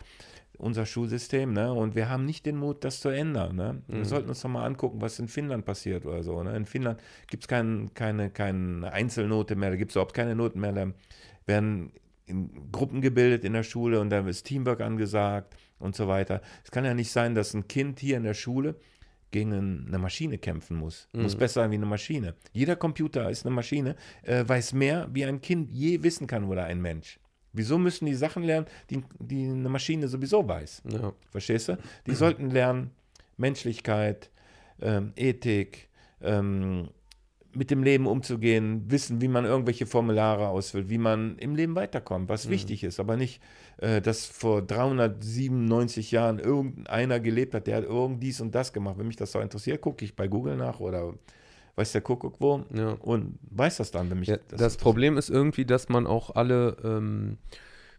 unser 0.57 0.85
Schulsystem, 0.85 1.51
ne? 1.53 1.73
Und 1.73 1.95
wir 1.95 2.09
haben 2.09 2.25
nicht 2.25 2.45
den 2.45 2.57
Mut, 2.57 2.83
das 2.83 2.99
zu 2.99 3.09
ändern. 3.09 3.55
Ne? 3.55 3.81
Wir 3.87 3.99
Mhm. 3.99 4.05
sollten 4.05 4.29
uns 4.29 4.41
doch 4.41 4.49
mal 4.49 4.65
angucken, 4.65 5.01
was 5.01 5.17
in 5.19 5.27
Finnland 5.27 5.65
passiert 5.65 6.05
oder 6.05 6.21
so. 6.23 6.41
Ne? 6.43 6.55
In 6.55 6.65
Finnland 6.65 7.01
gibt 7.27 7.43
es 7.43 7.47
kein, 7.47 7.91
keine, 7.95 8.29
keine 8.29 8.91
Einzelnote 8.93 9.55
mehr, 9.55 9.71
da 9.71 9.75
gibt 9.75 9.91
es 9.91 9.95
überhaupt 9.95 10.13
keine 10.13 10.35
Noten 10.35 10.59
mehr. 10.59 10.71
Da 10.73 10.87
werden 11.47 11.91
in 12.25 12.71
Gruppen 12.71 13.01
gebildet 13.01 13.43
in 13.43 13.53
der 13.53 13.63
Schule 13.63 13.99
und 13.99 14.09
da 14.09 14.19
ist 14.27 14.43
Teamwork 14.43 14.79
angesagt 14.81 15.57
und 15.79 15.95
so 15.95 16.07
weiter. 16.07 16.41
Es 16.63 16.71
kann 16.71 16.85
ja 16.85 16.93
nicht 16.93 17.11
sein, 17.11 17.35
dass 17.35 17.53
ein 17.53 17.67
Kind 17.67 17.99
hier 17.99 18.17
in 18.17 18.23
der 18.23 18.33
Schule 18.35 18.75
gegen 19.33 19.85
eine 19.87 19.97
Maschine 19.99 20.37
kämpfen 20.37 20.77
muss. 20.77 21.09
Muss 21.11 21.35
Mhm. 21.35 21.39
besser 21.39 21.61
sein 21.61 21.71
wie 21.71 21.75
eine 21.75 21.85
Maschine. 21.85 22.35
Jeder 22.53 22.77
Computer 22.77 23.29
ist 23.29 23.45
eine 23.45 23.53
Maschine, 23.53 23.97
äh, 24.21 24.47
weiß 24.47 24.71
mehr, 24.71 25.09
wie 25.11 25.25
ein 25.25 25.41
Kind 25.41 25.69
je 25.71 26.01
wissen 26.03 26.25
kann 26.27 26.45
oder 26.45 26.63
ein 26.63 26.79
Mensch. 26.81 27.19
Wieso 27.51 27.77
müssen 27.77 28.05
die 28.05 28.15
Sachen 28.15 28.43
lernen, 28.43 28.67
die, 28.89 29.03
die 29.19 29.45
eine 29.45 29.67
Maschine 29.69 30.07
sowieso 30.07 30.47
weiß? 30.47 30.83
Ja. 30.89 31.13
Verstehst 31.29 31.67
du? 31.67 31.77
Die 32.07 32.15
sollten 32.15 32.49
lernen 32.49 32.91
Menschlichkeit, 33.37 34.29
ähm, 34.81 35.11
Ethik, 35.15 35.89
ähm, 36.21 36.89
mit 37.55 37.69
dem 37.71 37.83
Leben 37.83 38.07
umzugehen, 38.07 38.83
wissen, 38.89 39.21
wie 39.21 39.27
man 39.27 39.45
irgendwelche 39.45 39.85
Formulare 39.85 40.47
ausfüllt, 40.47 40.89
wie 40.89 40.97
man 40.97 41.37
im 41.37 41.55
Leben 41.55 41.75
weiterkommt, 41.75 42.29
was 42.29 42.45
Mhm. 42.47 42.51
wichtig 42.51 42.83
ist, 42.83 42.99
aber 42.99 43.15
nicht, 43.17 43.41
äh, 43.77 44.01
dass 44.01 44.25
vor 44.25 44.61
397 44.61 46.11
Jahren 46.11 46.39
irgendeiner 46.39 47.19
gelebt 47.19 47.53
hat, 47.53 47.67
der 47.67 47.77
hat 47.77 47.83
irgend 47.85 48.21
dies 48.23 48.41
und 48.41 48.53
das 48.55 48.73
gemacht. 48.73 48.95
Wenn 48.97 49.07
mich 49.07 49.15
das 49.17 49.31
so 49.31 49.39
interessiert, 49.39 49.81
gucke 49.81 50.03
ich 50.05 50.15
bei 50.15 50.27
Google 50.27 50.55
nach 50.55 50.79
oder 50.79 51.13
weiß 51.75 51.91
der 51.91 52.01
Kuckuck 52.01 52.35
wo 52.39 52.63
Ja. 52.73 52.89
und 53.01 53.39
weiß 53.51 53.77
das 53.77 53.91
dann, 53.91 54.09
wenn 54.11 54.19
mich 54.19 54.29
Ja, 54.29 54.37
das 54.47 54.59
das 54.59 54.77
Problem 54.77 55.17
ist 55.17 55.29
irgendwie, 55.29 55.65
dass 55.65 55.89
man 55.89 56.05
auch 56.05 56.35
alle, 56.35 56.77
ähm, 56.83 57.37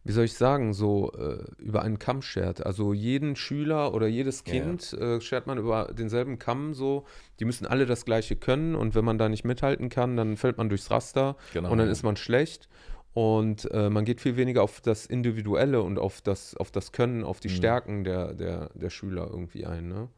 wie 0.05 0.13
soll 0.13 0.25
ich 0.27 0.35
sagen, 0.35 0.75
so 0.75 1.13
äh, 1.13 1.45
über 1.59 1.83
einen 1.83 1.99
Kamm 1.99 2.21
schert. 2.23 2.65
Also 2.65 2.93
jeden 2.93 3.37
Schüler 3.37 3.95
oder 3.95 4.07
jedes 4.07 4.45
Ja. 4.47 4.53
Kind 4.53 4.93
äh, 4.93 5.21
schert 5.21 5.47
man 5.47 5.57
über 5.59 5.93
denselben 5.93 6.39
Kamm 6.39 6.75
so. 6.75 7.05
Die 7.41 7.45
müssen 7.47 7.67
alle 7.67 7.87
das 7.87 8.05
Gleiche 8.05 8.37
können 8.37 8.75
und 8.75 8.95
wenn 8.95 9.05
man 9.05 9.17
da 9.19 9.29
nicht 9.31 9.45
mithalten 9.45 9.89
kann, 9.89 10.17
dann 10.17 10.37
fällt 10.37 10.59
man 10.59 10.69
durchs 10.69 10.91
Raster 10.91 11.37
Genau, 11.55 11.71
und 11.71 11.79
dann 11.79 11.87
ja. 11.87 11.93
ist 11.93 12.03
man 12.03 12.17
schlecht. 12.17 12.69
Und 13.15 13.71
äh, 13.71 13.91
man 13.91 14.05
geht 14.05 14.21
viel 14.21 14.37
weniger 14.37 14.63
auf 14.63 14.81
das 14.81 15.07
Individuelle 15.07 15.81
und 15.83 15.99
auf 16.01 16.21
das, 16.21 16.57
auf 16.57 16.71
das 16.73 16.91
Können, 16.93 17.23
auf 17.25 17.39
die 17.41 17.49
Mhm. 17.49 17.53
Stärken 17.53 18.05
der, 18.05 18.35
der, 18.35 18.71
der 18.75 18.91
Schüler 18.91 19.29
irgendwie 19.31 19.65
ein. 19.67 19.89
Ne? 19.89 20.09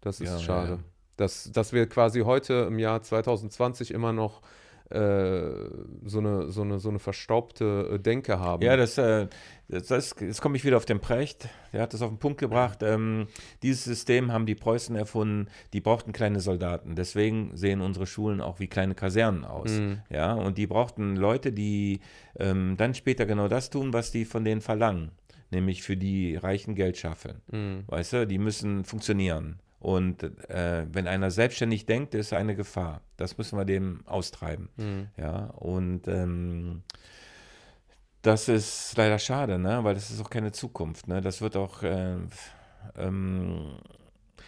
Das 0.00 0.20
ist 0.20 0.28
Ja, 0.30 0.36
ja, 0.36 0.42
schade. 0.42 0.70
ja. 0.74 0.78
Dass, 1.16 1.50
dass 1.50 1.72
wir 1.72 1.86
quasi 1.88 2.20
heute 2.20 2.64
im 2.68 2.78
Jahr 2.78 3.02
2020 3.02 3.90
immer 3.90 4.12
noch 4.12 4.40
so, 4.90 6.18
eine, 6.18 6.50
so, 6.50 6.62
eine, 6.62 6.78
so 6.78 6.88
eine 6.88 6.98
verstaubte 6.98 7.90
äh, 7.92 7.98
Denke 7.98 8.40
haben. 8.40 8.62
Ja, 8.62 8.76
das, 8.76 8.96
äh, 8.96 9.28
das, 9.68 9.88
das, 9.88 10.14
jetzt 10.20 10.40
komme 10.40 10.56
ich 10.56 10.64
wieder 10.64 10.78
auf 10.78 10.86
den 10.86 11.00
Precht. 11.00 11.48
Der 11.72 11.82
hat 11.82 11.92
das 11.92 12.00
auf 12.00 12.08
den 12.08 12.18
Punkt 12.18 12.40
gebracht. 12.40 12.82
Ähm, 12.82 13.26
dieses 13.62 13.84
System 13.84 14.32
haben 14.32 14.46
die 14.46 14.54
Preußen 14.54 14.96
erfunden. 14.96 15.48
Die 15.74 15.80
brauchten 15.80 16.12
kleine 16.12 16.40
Soldaten. 16.40 16.94
Deswegen 16.94 17.50
sehen 17.54 17.82
unsere 17.82 18.06
Schulen 18.06 18.40
auch 18.40 18.60
wie 18.60 18.66
kleine 18.66 18.94
Kasernen 18.94 19.44
aus. 19.44 19.72
Mhm. 19.72 20.00
Ja, 20.08 20.32
und 20.32 20.56
die 20.56 20.66
brauchten 20.66 21.16
Leute, 21.16 21.52
die 21.52 22.00
ähm, 22.38 22.76
dann 22.78 22.94
später 22.94 23.26
genau 23.26 23.48
das 23.48 23.68
tun, 23.68 23.92
was 23.92 24.10
die 24.10 24.24
von 24.24 24.44
denen 24.44 24.62
verlangen. 24.62 25.10
Nämlich 25.50 25.82
für 25.82 25.96
die 25.96 26.36
Reichen 26.36 26.74
Geld 26.74 26.96
schaffen. 26.96 27.42
Mhm. 27.50 27.84
Weißt 27.88 28.14
du, 28.14 28.26
die 28.26 28.38
müssen 28.38 28.84
funktionieren. 28.84 29.60
Und 29.80 30.22
äh, 30.50 30.86
wenn 30.90 31.06
einer 31.06 31.30
selbstständig 31.30 31.86
denkt, 31.86 32.14
ist 32.14 32.32
eine 32.32 32.56
Gefahr. 32.56 33.00
Das 33.16 33.38
müssen 33.38 33.56
wir 33.58 33.64
dem 33.64 34.00
austreiben. 34.06 34.68
Mhm. 34.76 35.08
Ja, 35.16 35.44
und 35.56 36.08
ähm, 36.08 36.82
das 38.22 38.48
ist 38.48 38.94
leider 38.96 39.18
schade, 39.18 39.58
ne? 39.58 39.84
weil 39.84 39.94
das 39.94 40.10
ist 40.10 40.20
auch 40.20 40.30
keine 40.30 40.50
Zukunft. 40.52 41.06
Ne? 41.06 41.20
Das 41.20 41.40
wird 41.40 41.56
auch, 41.56 41.82
äh, 41.84 42.16
ähm, 42.96 43.76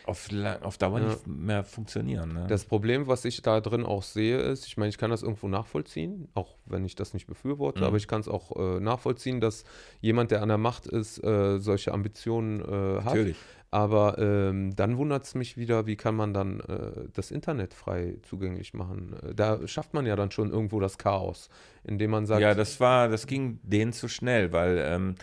auf, 0.07 0.29
auf 0.63 0.79
Dauer 0.79 0.99
Ja. 0.99 1.07
nicht 1.07 1.27
mehr 1.27 1.63
funktionieren. 1.63 2.33
Ne? 2.33 2.47
Das 2.49 2.65
Problem, 2.65 3.07
was 3.07 3.25
ich 3.25 3.43
da 3.43 3.61
drin 3.61 3.85
auch 3.85 4.03
sehe, 4.03 4.39
ist, 4.39 4.67
ich 4.67 4.77
meine, 4.77 4.89
ich 4.89 4.99
kann 4.99 5.11
das 5.11 5.23
irgendwo 5.23 5.47
nachvollziehen, 5.47 6.29
auch 6.35 6.57
wenn 6.67 6.85
ich 6.85 6.97
das 6.97 7.15
nicht 7.15 7.27
befürworte, 7.27 7.81
Mhm. 7.81 7.87
aber 7.87 7.97
ich 7.97 8.09
kann 8.09 8.21
es 8.21 8.27
auch 8.29 8.57
äh, 8.57 8.81
nachvollziehen, 8.81 9.41
dass 9.41 9.63
jemand, 10.01 10.33
der 10.33 10.43
an 10.43 10.49
der 10.49 10.59
Macht 10.59 10.87
ist, 10.87 11.23
äh, 11.23 11.59
solche 11.59 11.93
Ambitionen 11.93 12.61
äh, 12.61 12.97
hat. 12.99 13.05
Natürlich. 13.05 13.37
Aber 13.73 14.19
ähm, 14.19 14.75
dann 14.75 14.97
wundert 14.99 15.25
es 15.25 15.35
mich 15.37 15.57
wieder, 15.57 15.87
wie 15.87 15.95
kann 15.97 16.17
man 16.17 16.35
dann 16.35 16.59
äh, 16.61 17.09
das 17.13 17.31
Internet 17.31 17.73
frei 17.73 18.17
zugänglich 18.23 18.75
machen? 18.75 19.15
Äh, 19.23 19.35
Da 19.35 19.67
schafft 19.69 19.95
man 19.95 20.07
ja 20.07 20.17
dann 20.17 20.33
schon 20.33 20.51
irgendwo 20.51 20.81
das 20.81 20.99
Chaos, 20.99 21.49
indem 21.85 22.11
man 22.11 22.27
sagt, 22.27 22.41
Ja, 22.41 22.55
das 22.55 22.81
war, 22.81 23.09
das 23.09 23.27
ging 23.29 23.61
denen 23.63 23.93
zu 23.93 24.09
schnell, 24.09 24.53
weil 24.53 24.79
ähm, 24.85 25.15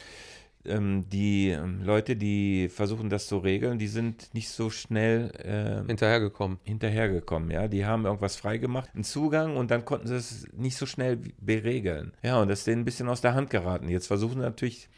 ähm, 0.65 1.09
die 1.09 1.49
ähm, 1.49 1.81
Leute, 1.83 2.15
die 2.15 2.69
versuchen 2.69 3.09
das 3.09 3.27
zu 3.27 3.37
regeln, 3.37 3.79
die 3.79 3.87
sind 3.87 4.33
nicht 4.33 4.49
so 4.49 4.69
schnell 4.69 5.31
ähm, 5.43 5.87
hinterhergekommen. 5.87 6.57
hinterhergekommen, 6.63 7.51
ja. 7.51 7.67
Die 7.67 7.85
haben 7.85 8.05
irgendwas 8.05 8.35
freigemacht, 8.37 8.89
einen 8.93 9.03
Zugang 9.03 9.55
und 9.57 9.71
dann 9.71 9.85
konnten 9.85 10.07
sie 10.07 10.15
es 10.15 10.47
nicht 10.53 10.77
so 10.77 10.85
schnell 10.85 11.17
beregeln. 11.39 12.13
Ja, 12.23 12.41
und 12.41 12.47
das 12.49 12.59
ist 12.59 12.67
denen 12.67 12.81
ein 12.81 12.85
bisschen 12.85 13.09
aus 13.09 13.21
der 13.21 13.33
Hand 13.33 13.49
geraten. 13.49 13.89
Jetzt 13.89 14.07
versuchen 14.07 14.35
sie 14.35 14.39
natürlich 14.41 14.89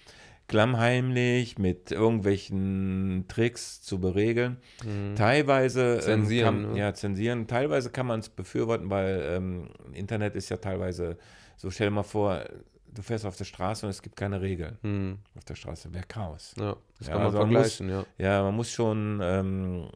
klammheimlich 0.50 1.58
mit 1.58 1.92
irgendwelchen 1.92 3.26
Tricks 3.30 3.82
zu 3.82 4.00
beregeln. 4.00 4.58
Teilweise 5.16 5.96
ähm, 5.96 6.02
Zensieren, 6.02 6.64
kann, 6.64 6.72
ne? 6.74 6.80
ja, 6.80 6.94
zensieren. 6.94 7.48
Teilweise 7.48 7.90
kann 7.92 8.08
man 8.08 8.20
es 8.20 8.30
befürworten, 8.30 8.90
weil 8.90 9.24
ähm, 9.36 9.70
Internet 9.94 10.36
ist 10.36 10.50
ja 10.50 10.58
teilweise 10.58 11.18
so, 11.56 11.70
stell 11.70 11.88
dir 11.88 11.92
mal 11.96 12.04
vor, 12.04 12.44
du 12.94 13.02
fährst 13.02 13.26
auf 13.26 13.38
der 13.38 13.46
Straße 13.46 13.86
und 13.86 13.92
es 13.92 14.02
gibt 14.02 14.16
keine 14.16 14.42
Regeln. 14.42 14.78
Hm, 14.82 15.20
Auf 15.38 15.46
der 15.46 15.56
Straße 15.56 15.94
wäre 15.94 16.06
Chaos. 16.08 16.54
ja, 16.60 16.76
das 16.98 17.08
Ja, 17.08 17.14
kann 17.14 17.22
man 17.22 17.26
also 17.28 17.38
man 17.40 17.48
muss- 17.54 17.76
vergleichen, 17.76 17.90
ja. 17.90 18.06
Ja, 18.18 18.44
man 18.44 18.56
muss 18.56 18.72
schon, 18.72 19.20
ähm, 19.22 19.90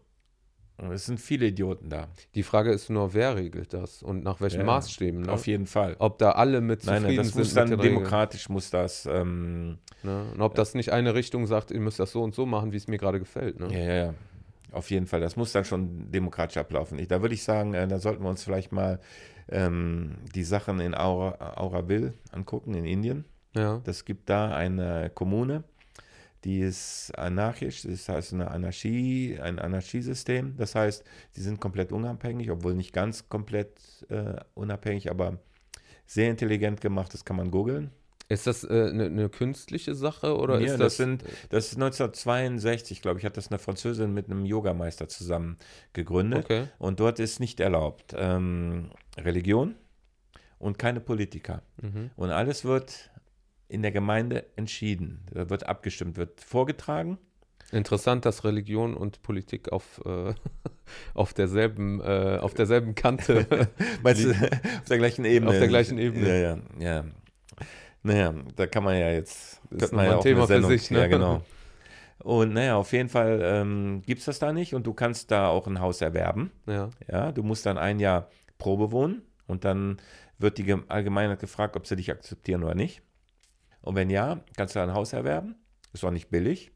es 0.91 1.05
sind 1.05 1.19
viele 1.19 1.47
Idioten 1.47 1.89
da. 1.89 2.07
Die 2.35 2.43
Frage 2.43 2.71
ist 2.71 2.89
nur, 2.89 3.13
wer 3.13 3.35
regelt 3.35 3.73
das 3.73 4.03
und 4.03 4.23
nach 4.23 4.41
welchen 4.41 4.61
Ja, 4.61 4.65
Maßstäben? 4.65 5.21
Ne? 5.21 5.31
Auf 5.31 5.47
jeden 5.47 5.67
Fall. 5.67 5.95
Ob 5.99 6.17
da 6.17 6.31
alle 6.31 6.61
mit 6.61 6.85
Nein, 6.85 7.01
zufrieden 7.03 7.15
nein, 7.15 7.25
das 7.25 7.27
sind 7.27 7.37
muss 7.39 7.53
dann 7.53 7.79
demokratisch, 7.79 8.49
muss 8.49 8.69
das, 8.69 9.05
ähm, 9.05 9.77
Ne? 10.03 10.25
Und 10.33 10.41
ob 10.41 10.55
das 10.55 10.75
nicht 10.75 10.91
eine 10.91 11.15
Richtung 11.15 11.47
sagt, 11.47 11.71
ihr 11.71 11.79
müsst 11.79 11.99
das 11.99 12.11
so 12.11 12.21
und 12.21 12.35
so 12.35 12.45
machen, 12.45 12.71
wie 12.71 12.77
es 12.77 12.87
mir 12.87 12.97
gerade 12.97 13.19
gefällt. 13.19 13.59
Ne? 13.59 13.67
ja, 13.71 13.79
ja, 13.79 13.93
ja, 14.05 14.13
auf 14.71 14.91
jeden 14.91 15.07
Fall, 15.07 15.21
das 15.21 15.35
muss 15.35 15.51
dann 15.51 15.65
schon 15.65 16.11
demokratisch 16.11 16.57
ablaufen. 16.57 16.99
Ich, 16.99 17.07
da 17.07 17.21
würde 17.21 17.35
ich 17.35 17.43
sagen, 17.43 17.73
äh, 17.73 17.87
da 17.87 17.99
sollten 17.99 18.23
wir 18.23 18.29
uns 18.29 18.43
vielleicht 18.43 18.71
mal 18.71 18.99
ähm, 19.49 20.15
die 20.35 20.43
Sachen 20.43 20.79
in 20.79 20.93
Aura, 20.93 21.55
Auraville 21.55 22.13
angucken, 22.31 22.73
in 22.73 22.85
Indien. 22.85 23.25
Ja. 23.55 23.81
Das 23.83 24.03
gibt 24.03 24.29
da 24.29 24.53
eine 24.53 25.11
Kommune, 25.13 25.63
die 26.43 26.59
ist 26.59 27.11
anarchisch, 27.17 27.83
das 27.83 28.09
heißt 28.09 28.33
eine 28.33 28.51
Anarchie, 28.51 29.39
ein 29.41 29.59
Anarchiesystem. 29.59 30.55
Das 30.57 30.75
heißt, 30.75 31.03
sie 31.31 31.41
sind 31.41 31.59
komplett 31.59 31.91
unabhängig, 31.91 32.51
obwohl 32.51 32.73
nicht 32.73 32.93
ganz 32.93 33.29
komplett 33.29 33.79
äh, 34.09 34.35
unabhängig, 34.53 35.09
aber 35.09 35.39
sehr 36.05 36.29
intelligent 36.29 36.81
gemacht, 36.81 37.13
das 37.13 37.23
kann 37.25 37.37
man 37.37 37.49
googeln. 37.49 37.91
Ist 38.29 38.47
das 38.47 38.65
eine 38.65 38.89
äh, 38.89 38.93
ne- 38.93 39.09
ne 39.09 39.29
künstliche 39.29 39.95
Sache 39.95 40.37
oder 40.37 40.59
Ja, 40.59 40.65
ist 40.65 40.71
das, 40.73 40.79
das, 40.79 40.97
sind, 40.97 41.23
das 41.49 41.67
ist 41.67 41.75
1962, 41.75 43.01
glaube 43.01 43.19
ich, 43.19 43.25
hat 43.25 43.37
das 43.37 43.49
eine 43.49 43.59
Französin 43.59 44.13
mit 44.13 44.29
einem 44.29 44.45
Yogameister 44.45 45.07
zusammen 45.07 45.57
gegründet. 45.93 46.45
okay? 46.45 46.67
Und 46.79 46.99
dort 46.99 47.19
ist 47.19 47.39
nicht 47.39 47.59
erlaubt 47.59 48.13
ähm, 48.17 48.89
Religion 49.17 49.75
und 50.57 50.79
keine 50.79 50.99
Politiker. 51.01 51.61
Mhm. 51.81 52.11
Und 52.15 52.31
alles 52.31 52.63
wird 52.63 53.11
in 53.73 53.81
der 53.81 53.91
Gemeinde 53.91 54.45
entschieden. 54.55 55.25
Da 55.31 55.49
wird 55.49 55.67
abgestimmt, 55.67 56.17
wird 56.17 56.39
vorgetragen. 56.41 57.17
Interessant, 57.71 58.25
dass 58.25 58.43
Religion 58.43 58.93
und 58.95 59.21
Politik 59.23 59.71
auf, 59.71 59.99
äh, 60.05 60.33
auf, 61.15 61.33
derselben, 61.33 61.99
äh, 62.01 62.37
auf 62.39 62.53
derselben 62.53 62.93
Kante. 62.95 63.47
Meinst 64.03 64.25
du, 64.25 64.29
auf 64.31 64.87
der 64.89 64.97
gleichen 64.99 65.25
Ebene? 65.25 65.51
Auf 65.51 65.57
der 65.57 65.67
gleichen 65.67 65.97
Ebene. 65.97 66.27
Ja, 66.29 66.35
ja, 66.35 66.57
ja. 66.79 67.05
Naja, 68.03 68.33
da 68.55 68.67
kann 68.67 68.83
man 68.83 68.97
ja 68.97 69.09
jetzt. 69.11 69.61
Das 69.71 69.83
ist 69.83 69.91
man 69.93 70.05
nochmal 70.05 70.17
ein 70.19 70.23
Thema 70.23 70.47
für 70.47 70.63
sich, 70.63 70.91
ne? 70.91 70.99
Ja, 70.99 71.07
genau. 71.07 71.41
Und 72.19 72.53
naja, 72.53 72.75
auf 72.75 72.91
jeden 72.93 73.09
Fall 73.09 73.41
ähm, 73.43 74.01
gibt 74.05 74.19
es 74.19 74.25
das 74.25 74.39
da 74.39 74.53
nicht 74.53 74.75
und 74.75 74.85
du 74.85 74.93
kannst 74.93 75.31
da 75.31 75.47
auch 75.47 75.67
ein 75.67 75.79
Haus 75.79 76.01
erwerben. 76.01 76.51
ja. 76.67 76.89
Ja, 77.09 77.31
du 77.31 77.43
musst 77.43 77.65
dann 77.65 77.77
ein 77.77 77.99
Jahr 77.99 78.29
Probe 78.57 78.91
wohnen 78.91 79.23
und 79.47 79.65
dann 79.65 79.97
wird 80.37 80.57
die 80.57 80.63
Ge- 80.63 80.83
Allgemeinheit 80.89 81.39
gefragt, 81.39 81.75
ob 81.75 81.87
sie 81.87 81.95
dich 81.95 82.11
akzeptieren 82.11 82.63
oder 82.63 82.75
nicht. 82.75 83.01
Und 83.83 83.95
wenn 83.95 84.09
ja, 84.09 84.39
kannst 84.57 84.75
du 84.75 84.79
ein 84.79 84.93
Haus 84.93 85.13
erwerben. 85.13 85.55
Ist 85.93 86.03
auch 86.03 86.11
nicht 86.11 86.29
billig. 86.29 86.71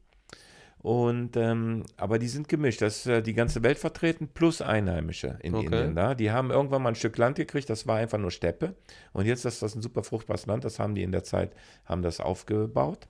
Und 0.80 1.36
ähm, 1.36 1.84
aber 1.96 2.20
die 2.20 2.28
sind 2.28 2.48
gemischt. 2.48 2.82
Das 2.82 2.98
ist 2.98 3.06
äh, 3.06 3.22
die 3.22 3.34
ganze 3.34 3.64
Welt 3.64 3.78
vertreten 3.78 4.28
plus 4.28 4.62
Einheimische 4.62 5.38
in 5.42 5.54
Okay. 5.54 5.66
Indien 5.66 5.96
da. 5.96 6.14
Die 6.14 6.30
haben 6.30 6.50
irgendwann 6.50 6.82
mal 6.82 6.90
ein 6.90 6.94
Stück 6.94 7.18
Land 7.18 7.36
gekriegt, 7.36 7.68
das 7.68 7.86
war 7.88 7.96
einfach 7.96 8.18
nur 8.18 8.30
Steppe. 8.30 8.76
Und 9.12 9.26
jetzt 9.26 9.44
ist 9.44 9.60
das 9.60 9.74
ein 9.74 9.82
super 9.82 10.04
fruchtbares 10.04 10.46
Land, 10.46 10.64
das 10.64 10.78
haben 10.78 10.94
die 10.94 11.02
in 11.02 11.10
der 11.10 11.24
Zeit, 11.24 11.52
haben 11.84 12.02
das 12.02 12.20
aufgebaut. 12.20 13.08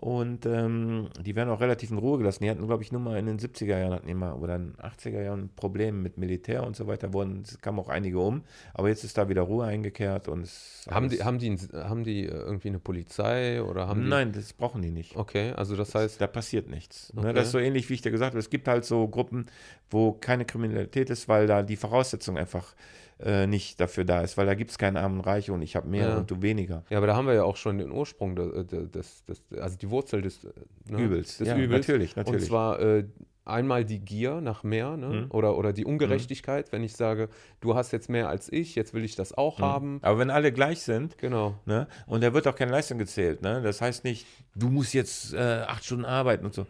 Und 0.00 0.46
ähm, 0.46 1.08
die 1.20 1.34
werden 1.34 1.48
auch 1.48 1.60
relativ 1.60 1.90
in 1.90 1.98
Ruhe 1.98 2.18
gelassen. 2.18 2.44
Die 2.44 2.50
hatten, 2.50 2.64
glaube 2.68 2.84
ich, 2.84 2.92
nur 2.92 3.00
mal 3.00 3.18
in 3.18 3.26
den 3.26 3.40
70er 3.40 3.78
Jahren 3.78 3.92
hatten 3.92 4.06
die 4.06 4.14
mal, 4.14 4.32
oder 4.34 4.54
in 4.54 4.72
den 4.72 4.76
80er 4.76 5.22
Jahren 5.22 5.50
Probleme 5.56 5.98
mit 5.98 6.18
Militär 6.18 6.64
und 6.64 6.76
so 6.76 6.86
weiter. 6.86 7.12
Wurden, 7.12 7.42
es 7.42 7.60
kamen 7.60 7.80
auch 7.80 7.88
einige 7.88 8.20
um. 8.20 8.44
Aber 8.74 8.88
jetzt 8.88 9.02
ist 9.02 9.18
da 9.18 9.28
wieder 9.28 9.42
Ruhe 9.42 9.66
eingekehrt. 9.66 10.28
Und 10.28 10.48
Haben 10.88 11.08
die, 11.08 11.24
haben, 11.24 11.40
die, 11.40 11.56
haben 11.74 12.04
die 12.04 12.26
äh, 12.26 12.30
irgendwie 12.30 12.68
eine 12.68 12.78
Polizei 12.78 13.60
oder 13.60 13.88
haben 13.88 14.02
die. 14.02 14.08
Nein, 14.08 14.30
das 14.30 14.52
brauchen 14.52 14.82
die 14.82 14.92
nicht. 14.92 15.16
Okay, 15.16 15.50
also 15.56 15.74
das 15.74 15.96
heißt, 15.96 16.20
Da 16.20 16.28
passiert 16.28 16.70
nichts. 16.70 17.12
Okay. 17.16 17.26
Ne, 17.26 17.32
das 17.32 17.46
ist 17.46 17.52
so 17.52 17.58
ähnlich, 17.58 17.90
wie 17.90 17.94
ich 17.94 18.02
dir 18.02 18.12
gesagt 18.12 18.34
habe. 18.34 18.38
Es 18.38 18.50
gibt 18.50 18.68
halt 18.68 18.84
so 18.84 19.08
Gruppen, 19.08 19.46
wo 19.90 20.12
keine 20.12 20.44
Kriminalität 20.44 21.10
ist, 21.10 21.28
weil 21.28 21.48
da 21.48 21.64
die 21.64 21.76
Voraussetzung 21.76 22.38
einfach 22.38 22.76
äh, 23.20 23.46
nicht 23.46 23.80
dafür 23.80 24.04
da 24.04 24.20
ist. 24.20 24.36
Weil 24.36 24.46
da 24.46 24.54
gibt 24.54 24.70
es 24.70 24.78
keinen 24.78 24.96
Armen 24.96 25.18
und 25.18 25.26
Reiche 25.26 25.52
und 25.52 25.62
ich 25.62 25.74
habe 25.76 25.88
mehr 25.88 26.08
Ja. 26.08 26.16
und 26.18 26.30
du 26.30 26.40
weniger. 26.42 26.84
ja, 26.90 26.98
aber 26.98 27.06
da 27.06 27.16
haben 27.16 27.26
wir 27.26 27.34
ja 27.34 27.44
auch 27.44 27.56
schon 27.56 27.78
den 27.78 27.90
Ursprung 27.90 28.36
de- 28.36 28.64
de- 28.64 28.88
des, 28.88 29.24
des, 29.24 29.42
also 29.58 29.76
die 29.76 29.90
Wurzel 29.90 30.22
des, 30.22 30.44
äh, 30.44 30.50
ne, 30.88 31.02
Übels. 31.02 31.38
des 31.38 31.48
ja, 31.48 31.56
Übels. 31.56 31.86
Natürlich, 31.88 32.16
natürlich. 32.16 32.42
Und 32.42 32.46
zwar 32.46 32.80
äh, 32.80 33.04
einmal 33.44 33.84
die 33.86 33.98
Gier 34.00 34.42
nach 34.42 34.62
mehr 34.62 34.96
ne? 34.98 35.08
Mhm. 35.08 35.26
oder, 35.30 35.56
oder 35.56 35.72
die 35.72 35.86
Ungerechtigkeit, 35.86 36.70
wenn 36.70 36.84
ich 36.84 36.92
sage, 36.94 37.30
du 37.60 37.74
hast 37.74 37.92
jetzt 37.92 38.10
mehr 38.10 38.28
als 38.28 38.52
ich, 38.52 38.74
jetzt 38.74 38.92
will 38.92 39.04
ich 39.04 39.16
das 39.16 39.32
auch 39.36 39.58
Mhm. 39.58 39.62
haben. 39.64 39.98
Aber 40.02 40.18
wenn 40.18 40.30
alle 40.30 40.52
gleich 40.52 40.82
sind, 40.82 41.16
Genau. 41.18 41.54
Ne? 41.64 41.88
Und 42.06 42.22
da 42.22 42.34
wird 42.34 42.46
auch 42.46 42.54
keine 42.54 42.72
Leistung 42.72 42.98
gezählt. 42.98 43.40
Ne? 43.42 43.62
Das 43.62 43.80
heißt 43.80 44.04
nicht, 44.04 44.26
du 44.54 44.68
musst 44.68 44.92
jetzt 44.92 45.32
äh, 45.32 45.38
acht 45.66 45.82
Stunden 45.84 46.04
arbeiten 46.04 46.44
und 46.44 46.52
so. 46.54 46.66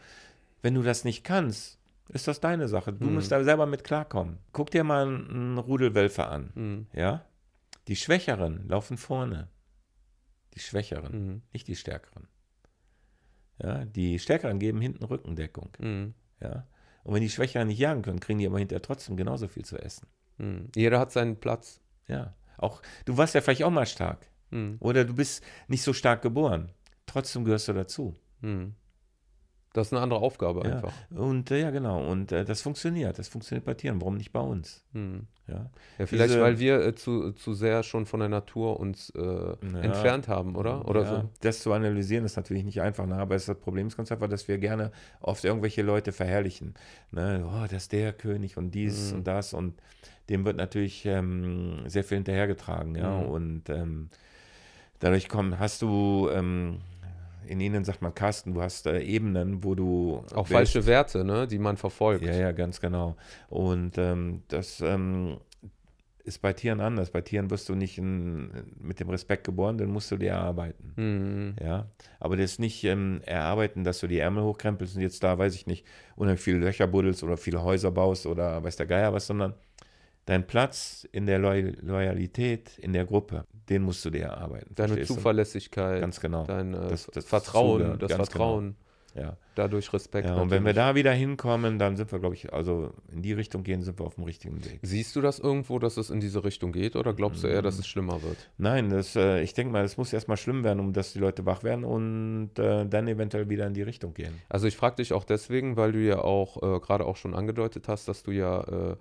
Wenn 0.62 0.74
du 0.74 0.82
das 0.82 1.05
nicht 1.05 1.24
kannst, 1.24 1.78
ist 2.09 2.26
das 2.28 2.40
deine 2.40 2.68
Sache. 2.68 2.92
Du 2.92 3.06
Mhm. 3.06 3.14
musst 3.14 3.30
da 3.32 3.42
selber 3.44 3.66
mit 3.66 3.84
klarkommen. 3.84 4.38
Guck 4.52 4.70
dir 4.70 4.84
mal 4.84 5.06
einen, 5.06 5.59
Rudel 5.59 5.94
Wölfe 5.94 6.26
an. 6.26 6.50
Mhm. 6.54 6.86
Ja? 6.92 7.24
Die 7.86 7.96
Schwächeren 7.96 8.66
laufen 8.68 8.96
vorne. 8.96 9.48
Die 10.54 10.61
Schwächeren, 10.61 11.26
Mhm. 11.26 11.42
nicht 11.52 11.68
die 11.68 11.76
Stärkeren. 11.76 12.28
Ja? 13.62 13.84
Die 13.84 14.18
Stärkeren 14.18 14.59
geben 14.59 14.80
hinten 14.80 15.04
Rückendeckung. 15.04 15.70
Mhm. 15.78 16.14
Ja? 16.40 16.66
Und 17.04 17.14
wenn 17.14 17.22
die 17.22 17.30
Schwächeren 17.30 17.68
nicht 17.68 17.78
jagen 17.78 18.02
können, 18.02 18.20
kriegen 18.20 18.38
die 18.38 18.46
aber 18.46 18.59
hinterher 18.59 18.82
trotzdem 18.82 19.16
genauso 19.16 19.48
viel 19.48 19.64
zu 19.64 19.76
essen. 19.78 20.06
Mhm. 20.38 20.68
Jeder 20.74 20.98
hat 20.98 21.12
seinen 21.12 21.38
Platz. 21.40 21.80
Ja. 22.06 22.34
Auch, 22.56 22.82
du 23.04 23.16
warst 23.16 23.34
ja 23.34 23.40
vielleicht 23.40 23.62
auch 23.64 23.70
mal 23.70 23.86
stark. 23.86 24.26
Oder 24.80 25.04
du 25.04 25.14
bist 25.14 25.44
nicht 25.68 25.82
so 25.82 25.92
stark 25.92 26.22
geboren. 26.22 26.72
Trotzdem 27.04 27.44
gehörst 27.44 27.68
du 27.68 27.74
dazu. 27.74 28.14
Das 29.79 29.89
ist 29.89 29.93
eine 29.93 30.03
andere 30.03 30.20
Aufgabe 30.20 30.66
Ja. 30.68 30.74
einfach. 30.76 30.93
Und 31.11 31.51
äh, 31.51 31.61
ja, 31.61 31.70
genau. 31.70 32.05
Und 32.07 32.33
äh, 32.33 32.45
das 32.45 32.61
funktioniert. 32.62 33.18
Das 33.18 33.29
funktioniert 33.29 33.64
bei 33.64 33.74
Tieren. 33.74 34.01
Warum 34.01 34.16
nicht 34.16 34.33
bei 34.33 34.41
uns? 34.41 34.85
Mhm. 34.93 35.26
Ja. 35.47 35.70
Ja, 35.99 36.07
vielleicht, 36.07 36.31
Diese- 36.31 36.43
weil 36.43 36.59
wir 36.59 36.81
äh, 36.85 36.95
zu, 36.95 37.33
zu 37.33 37.55
sehr 37.55 37.83
schon 37.83 38.05
von 38.05 38.20
der 38.20 38.29
Natur 38.29 38.79
uns 38.79 39.11
äh, 39.11 39.57
entfernt 39.81 40.29
haben, 40.29 40.57
oder? 40.57 40.87
Oder 40.87 41.03
ja, 41.03 41.09
so. 41.22 41.29
Das 41.41 41.61
zu 41.62 41.72
analysieren 41.72 42.24
ist 42.26 42.37
natürlich 42.37 42.64
nicht 42.64 42.83
einfach, 42.83 43.07
ne? 43.07 43.16
aber 43.16 43.35
es 43.35 43.43
ist 43.43 43.49
das 43.49 43.59
Problem 43.59 43.87
ist 43.87 43.97
ganz 43.97 44.12
einfach, 44.12 44.29
dass 44.29 44.47
wir 44.49 44.59
gerne 44.59 44.91
oft 45.20 45.45
irgendwelche 45.45 45.81
Leute 45.83 46.12
verherrlichen. 46.12 46.74
Ne? 47.12 47.47
Oh, 47.49 47.62
das 47.70 47.85
ist 47.85 47.93
der 47.93 48.12
König 48.12 48.59
und 48.59 48.72
dies 48.72 49.11
Mhm. 49.12 49.18
und 49.18 49.26
das 49.26 49.55
und 49.55 49.81
dem 50.29 50.45
wird 50.45 50.59
natürlich 50.59 51.07
ähm, 51.07 51.79
sehr 51.87 52.05
viel 52.05 52.18
hinterhergetragen. 52.18 52.95
Ja? 52.97 53.18
Mhm. 53.22 53.26
Und 53.31 53.70
ähm, 53.70 54.11
dadurch 54.99 55.29
komm, 55.31 55.59
hast 55.59 55.81
du, 55.81 56.29
ähm, 56.31 56.79
in 57.47 57.61
ihnen 57.61 57.84
sagt 57.84 58.03
man 58.03 58.14
Kasten, 58.14 58.55
du 58.55 58.62
hast 58.62 58.86
äh, 58.86 59.01
Ebenen, 59.01 59.64
wo 59.64 59.74
du 59.74 60.24
Auch 60.34 60.43
bist. 60.43 60.53
falsche 60.53 60.86
Werte, 60.86 61.24
ne, 61.24 61.47
die 61.47 61.59
man 61.59 61.76
verfolgt. 61.76 62.24
Ja, 62.24 62.34
ja, 62.34 62.53
ganz 62.53 62.80
genau. 62.80 63.16
Und 63.49 63.97
ähm, 63.99 64.43
das 64.49 64.80
ähm, 64.80 65.39
ist 66.24 66.43
bei 66.43 66.53
Tieren 66.53 66.80
anders. 66.80 67.11
Bei 67.11 67.22
Tieren 67.22 67.51
wirst 67.51 67.68
du 67.68 67.74
nicht 67.74 67.99
in, 67.99 68.51
mit 68.80 69.01
dem 69.01 69.09
Respekt 69.09 69.45
geboren, 69.45 69.78
dann 69.78 69.89
musst 69.89 70.11
du 70.11 70.16
dir 70.16 70.30
erarbeiten. 70.32 70.93
Mhm. 70.97 71.57
Ja, 71.64 71.86
aber 72.20 72.36
das 72.36 72.53
ist 72.53 72.61
nicht 72.61 72.84
ähm, 72.84 73.20
erarbeiten, 73.24 73.82
dass 73.82 74.01
du 74.01 74.07
die 74.07 74.18
Ärmel 74.18 74.45
hochkrempelst 74.45 74.97
und 74.97 75.03
jetzt 75.03 75.22
da, 75.24 75.39
weiß 75.39 75.55
ich 75.55 75.66
nicht, 75.66 75.86
unheimlich 76.16 76.43
viele 76.43 76.59
Löcher 76.59 76.86
buddelst 76.86 77.24
oder 77.24 77.36
viele 77.36 77.62
Häuser 77.62 77.91
baust 77.91 78.26
oder 78.26 78.62
weiß 78.62 78.76
der 78.76 78.86
Geier 78.86 79.12
was, 79.12 79.26
sondern 79.26 79.55
dein 80.29 80.47
Platz 80.47 81.09
in 81.11 81.24
der 81.26 81.39
Loy 81.39 81.72
Loyalität 81.81 82.79
in 82.79 82.93
der 82.93 83.05
Gruppe, 83.07 83.45
den 83.68 83.83
musst 83.83 84.05
du 84.05 84.11
dir 84.11 84.24
erarbeiten. 84.24 84.74
Deine 84.74 84.89
verstehst 84.89 85.11
du? 85.11 85.14
Zuverlässigkeit, 85.14 86.01
Ganz 86.01 86.20
genau. 86.20 86.45
dein 86.45 86.74
äh, 86.74 86.89
Das- 86.91 87.07
das 87.07 87.24
Vertrauen, 87.24 87.79
zugehört, 87.81 88.03
das 88.03 88.09
ganz 88.11 88.29
Vertrauen. 88.29 88.76
Ja. 89.14 89.37
Dadurch 89.57 89.93
Respekt. 89.93 90.29
ja 90.29 90.35
und 90.35 90.51
wenn 90.51 90.62
wir 90.64 90.74
natürlich. 90.74 90.76
da 90.76 90.95
wieder 90.95 91.12
hinkommen, 91.12 91.79
dann 91.81 91.97
sind 91.97 92.12
wir, 92.12 92.20
glaube 92.20 92.37
ich, 92.37 92.53
also 92.53 92.93
in 93.11 93.22
die 93.22 93.33
Richtung 93.33 93.64
gehen, 93.64 93.83
sind 93.83 93.99
wir 93.99 94.07
auf 94.07 94.14
dem 94.14 94.24
richtigen 94.24 94.64
Weg. 94.64 94.79
Siehst 94.83 95.16
du 95.16 95.20
das 95.22 95.41
irgendwo, 95.41 95.79
dass 95.81 95.97
es 95.97 96.11
in 96.11 96.20
diese 96.20 96.45
Richtung 96.45 96.70
geht 96.70 96.95
oder 96.95 97.14
glaubst 97.14 97.43
du 97.43 97.49
eher, 97.49 97.62
dass 97.62 97.79
es 97.81 97.89
schlimmer 97.89 98.22
wird? 98.22 98.37
Nein, 98.59 98.91
das, 98.91 99.16
äh, 99.16 99.41
ich 99.43 99.55
denke 99.55 99.72
mal, 99.72 99.83
es 99.83 99.97
muss 99.97 100.12
erstmal 100.12 100.37
schlimm 100.37 100.62
werden, 100.62 100.79
um 100.79 100.93
dass 100.93 101.14
die 101.14 101.18
Leute 101.18 101.47
wach 101.47 101.64
werden 101.64 101.85
und 101.85 102.51
äh, 102.59 102.87
dann 102.87 103.09
eventuell 103.09 103.49
wieder 103.49 103.66
in 103.66 103.74
die 103.74 103.83
Richtung 103.83 104.14
gehen. 104.14 104.35
Also 104.49 104.68
ich 104.68 104.76
frage 104.76 104.97
dich 104.97 105.12
auch 105.12 105.24
deswegen, 105.24 105.76
weil 105.76 105.91
du 105.93 105.99
ja 106.01 106.20
auch 106.20 106.62
äh, 106.62 106.79
gerade 106.79 107.05
auch 107.05 107.16
schon 107.16 107.35
angedeutet 107.35 107.89
hast, 107.89 108.07
dass 108.07 108.22
du 108.22 108.31
ja 108.31 108.97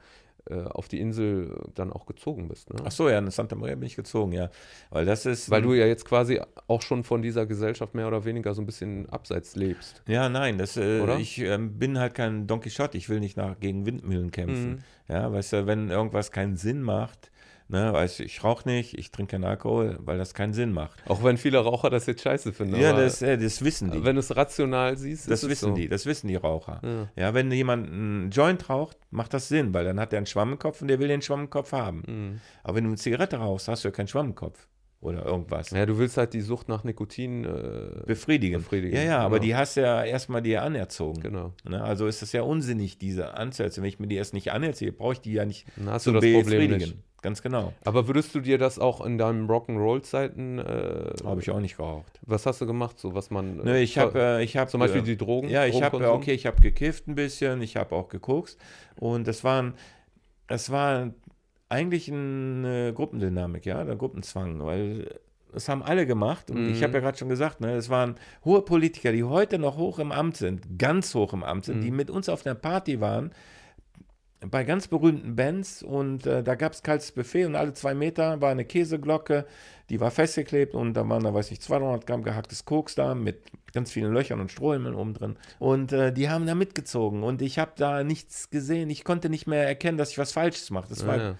äh, 0.50 0.58
äh, 0.58 0.66
auf 0.66 0.88
die 0.88 1.00
Insel 1.00 1.56
dann 1.76 1.92
auch 1.92 2.06
gezogen 2.06 2.48
bist. 2.48 2.74
Ne? 2.74 2.80
Ach 2.86 2.92
so, 2.92 3.10
ja, 3.10 3.20
in 3.20 3.30
Santa 3.32 3.56
Maria 3.56 3.76
bin 3.76 3.88
ich 3.88 3.96
gezogen, 3.96 4.32
ja. 4.32 4.50
Weil 4.90 5.06
das 5.06 5.26
ist. 5.26 5.50
Weil 5.50 5.62
du 5.62 5.74
ja 5.74 5.86
jetzt 5.86 6.06
quasi 6.06 6.42
auch 6.68 6.82
schon 6.82 7.04
von 7.04 7.22
dieser 7.22 7.46
Gesellschaft 7.46 7.94
mehr 7.94 8.08
oder 8.08 8.26
weniger 8.26 8.54
so 8.54 8.62
ein 8.62 8.66
bisschen 8.66 9.10
abseits 9.10 9.56
lebst. 9.56 10.02
Ja, 10.08 10.30
nein, 10.30 10.58
das, 10.58 10.78
äh, 10.78 11.18
ich 11.18 11.40
ähm, 11.40 11.78
bin 11.78 12.00
halt 12.00 12.14
kein 12.14 12.48
Don 12.48 12.62
Quixote, 12.62 12.98
ich 12.98 13.10
will 13.10 13.20
nicht 13.20 13.38
nach, 13.38 13.60
gegen 13.60 13.86
Windmühlen 13.86 14.32
kämpfen. 14.32 14.70
Mhm. 14.70 14.80
Ja, 15.10 15.32
weißt 15.32 15.54
du, 15.54 15.68
wenn 15.68 15.90
irgendwas 15.90 16.32
keinen 16.32 16.58
Sinn 16.58 16.82
macht, 16.82 17.32
ne, 17.70 17.94
weißt 17.94 18.20
ich 18.22 18.44
rauche 18.44 18.68
nicht, 18.68 18.98
ich 18.98 19.12
trinke 19.12 19.32
keinen 19.32 19.44
Alkohol, 19.44 19.98
weil 20.02 20.18
das 20.18 20.34
keinen 20.34 20.54
Sinn 20.54 20.72
macht. 20.72 21.00
Auch 21.10 21.24
wenn 21.24 21.38
viele 21.38 21.60
Raucher 21.60 21.90
das 21.90 22.06
jetzt 22.06 22.22
scheiße 22.22 22.54
finden. 22.54 22.76
ja, 22.76 22.92
aber 22.92 23.02
das, 23.04 23.22
äh, 23.22 23.38
das 23.38 23.64
wissen 23.64 23.92
die. 23.92 24.04
wenn 24.04 24.16
du 24.16 24.20
es 24.20 24.36
rational 24.36 24.98
siehst, 24.98 25.26
Das 25.30 25.40
ist 25.40 25.44
es 25.44 25.50
wissen 25.50 25.70
so. 25.70 25.76
die, 25.76 25.88
das 25.90 26.06
wissen 26.06 26.28
die 26.28 26.36
Raucher. 26.36 26.82
Ja. 26.84 27.10
Ja, 27.28 27.34
wenn 27.34 27.52
jemand 27.52 27.88
einen 27.92 28.30
Joint 28.32 28.70
raucht, 28.70 28.98
macht 29.12 29.34
das 29.34 29.48
Sinn, 29.48 29.74
weil 29.74 29.86
dann 29.86 30.00
hat 30.00 30.14
er 30.14 30.18
einen 30.18 30.26
Schwamm 30.26 30.54
im 30.54 30.60
Kopf 30.60 30.82
und 30.82 30.88
der 30.88 31.00
will 31.00 31.08
den 31.08 31.22
Schwamm 31.22 31.42
im 31.42 31.50
Kopf 31.50 31.72
haben. 31.72 32.04
Mhm. 32.08 32.42
Aber 32.64 32.76
wenn 32.76 32.84
du 32.84 32.90
eine 32.90 32.98
Zigarette 32.98 33.38
rauchst, 33.38 33.68
hast 33.68 33.84
du 33.84 33.88
ja 33.90 33.92
keinen 33.92 34.08
Schwamm 34.08 34.28
im 34.28 34.36
Kopf 34.36 34.68
oder 35.00 35.24
irgendwas. 35.26 35.70
Ja, 35.70 35.86
du 35.86 36.00
willst 36.00 36.18
halt 36.18 36.34
die 36.34 36.42
Sucht 36.42 36.68
nach 36.70 36.84
Nikotin 36.84 37.46
äh, 37.46 38.04
Befriedigen. 38.08 38.62
Befriedigen, 38.62 38.96
Ja, 38.98 39.04
ja, 39.04 39.20
aber 39.20 39.36
genau. 39.36 39.44
die 39.46 39.56
hast 39.56 39.78
du 39.78 39.82
ja 39.82 40.04
erstmal 40.04 40.42
dir 40.42 40.64
anerzogen. 40.64 41.22
Genau. 41.22 41.54
Ne? 41.70 41.84
Also 41.84 42.08
ist 42.08 42.24
es 42.24 42.32
ja 42.32 42.42
unsinnig, 42.42 42.98
diese 42.98 43.36
anzuerziehen. 43.36 43.84
Wenn 43.84 43.90
ich 43.90 44.00
mir 44.00 44.08
die 44.08 44.16
erst 44.16 44.34
nicht 44.34 44.52
anerziehe, 44.52 44.92
brauche 44.92 45.14
ich 45.14 45.22
die 45.22 45.34
ja 45.34 45.46
nicht 45.46 45.68
Dann 45.76 45.92
hast 45.92 46.04
zum 46.06 46.16
du 46.16 46.20
das 46.22 46.32
Problem 46.32 46.46
Befriedigen. 46.72 46.78
nicht. 46.80 46.98
Ganz 47.22 47.42
genau. 47.42 47.74
Aber 47.84 48.08
würdest 48.08 48.36
du 48.36 48.40
dir 48.42 48.58
das 48.58 48.78
auch 48.78 49.04
in 49.04 49.18
deinen 49.18 49.48
Rock'n'Roll-Zeiten, 49.50 50.60
äh, 50.60 51.14
Habe 51.24 51.42
ich 51.42 51.50
auch 51.50 51.60
nicht 51.60 51.78
geraucht. 51.78 52.20
was 52.22 52.46
hast 52.46 52.62
du 52.62 52.68
gemacht, 52.68 53.00
so 53.00 53.16
was 53.16 53.32
man... 53.32 53.58
Ne, 53.58 53.80
ich 53.82 53.98
habe 53.98 54.20
äh, 54.20 54.44
ich 54.44 54.56
hab, 54.56 54.70
Zum 54.70 54.80
Beispiel 54.80 55.02
äh, 55.02 55.06
die 55.06 55.18
Drogen? 55.18 55.50
Ja, 55.50 55.66
ich 55.66 55.76
habe, 55.82 55.98
Drogenkonsum? 55.98 56.22
okay, 56.22 56.34
ich 56.34 56.46
habe 56.46 56.62
gekifft 56.62 57.08
ein 57.08 57.16
bisschen, 57.16 57.62
ich 57.62 57.76
habe 57.76 57.96
auch 57.96 58.10
gekokst. 58.10 58.60
Und 59.00 59.28
das 59.28 59.44
waren, 59.44 59.74
es 60.48 60.70
war 60.72 61.10
eigentlich 61.70 62.10
eine 62.12 62.94
Gruppendynamik, 62.94 63.66
ja, 63.66 63.84
der 63.84 63.96
Gruppenzwang, 63.96 64.64
weil 64.66 65.10
das 65.52 65.68
haben 65.70 65.82
alle 65.82 66.06
gemacht. 66.06 66.52
Und 66.52 66.68
ich 66.70 66.80
Mhm. 66.80 66.84
habe 66.84 66.94
ja 66.96 67.00
gerade 67.00 67.18
schon 67.18 67.30
gesagt, 67.30 67.62
ne, 67.62 67.72
es 67.76 67.90
waren 67.90 68.16
hohe 68.46 68.62
Politiker, 68.62 69.12
die 69.12 69.24
heute 69.24 69.58
noch 69.58 69.76
hoch 69.78 69.98
im 70.00 70.12
Amt 70.12 70.38
sind, 70.38 70.78
ganz 70.78 71.16
hoch 71.16 71.34
im 71.34 71.44
Amt 71.44 71.66
sind, 71.66 71.82
die 71.82 71.90
Mhm. 71.92 71.98
mit 71.98 72.10
uns 72.12 72.30
auf 72.30 72.46
einer 72.46 72.56
Party 72.56 73.02
waren, 73.02 73.32
bei 74.52 74.64
ganz 74.64 74.88
berühmten 74.88 75.36
Bands 75.36 75.82
und 75.82 76.28
äh, 76.28 76.44
da 76.44 76.56
gab 76.56 76.74
es 76.74 76.84
kaltes 76.84 77.12
Buffet 77.12 77.46
und 77.46 77.56
alle 77.56 77.74
zwei 77.74 77.96
Meter 77.96 78.40
war 78.40 78.52
eine 78.52 78.66
Käseglocke, 78.66 79.46
die 79.90 80.00
war 80.00 80.12
festgeklebt 80.12 80.76
und 80.76 80.94
da 80.94 81.08
waren 81.10 81.24
da, 81.24 81.34
weiß 81.34 81.50
ich, 81.52 81.60
200 81.60 82.06
Gramm 82.06 82.24
gehacktes 82.24 82.64
Koks 82.66 82.94
da 82.94 83.16
mit 83.16 83.40
ganz 83.74 83.92
vielen 83.92 84.14
Löchern 84.14 84.40
und 84.40 84.52
Strohhalmen 84.52 84.94
oben 84.94 85.14
drin 85.16 85.38
und 85.58 85.92
äh, 85.92 86.14
die 86.14 86.30
haben 86.30 86.46
da 86.46 86.54
mitgezogen 86.54 87.24
und 87.24 87.42
ich 87.42 87.58
habe 87.58 87.72
da 87.78 88.04
nichts 88.04 88.50
gesehen, 88.52 88.90
ich 88.92 89.04
konnte 89.04 89.30
nicht 89.30 89.48
mehr 89.48 89.68
erkennen, 89.68 89.98
dass 89.98 90.12
ich 90.12 90.20
was 90.20 90.34
Falsches 90.34 90.70
mache. 90.70 90.90
Das 90.90 91.02
Ja, 91.02 91.08
war, 91.08 91.18
ja. 91.18 91.36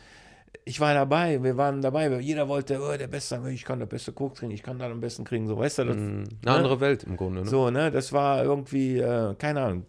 Ich 0.66 0.80
war 0.80 0.94
dabei, 0.94 1.44
wir 1.44 1.56
waren 1.56 1.82
dabei, 1.82 2.20
jeder 2.20 2.48
wollte, 2.50 2.82
oh, 2.82 2.98
der 2.98 3.08
Beste, 3.08 3.40
ich 3.52 3.64
kann 3.64 3.80
der 3.80 3.86
beste 3.86 4.12
Koks 4.12 4.40
kriegen, 4.40 4.52
ich 4.52 4.64
kann 4.64 4.80
da 4.80 4.90
am 4.90 5.00
besten 5.02 5.24
kriegen, 5.24 5.48
so, 5.48 5.58
weißt 5.58 5.80
du, 5.80 5.84
das, 5.86 5.96
Mhm. 5.98 6.24
Eine 6.44 6.56
andere 6.56 6.80
Welt 6.80 7.04
im 7.04 7.16
Grunde, 7.16 7.42
ne? 7.42 7.48
so, 7.48 7.70
ne, 7.70 7.92
das 7.92 8.12
war 8.12 8.44
irgendwie, 8.44 8.98
äh, 8.98 9.36
keine 9.36 9.62
Ahnung. 9.62 9.86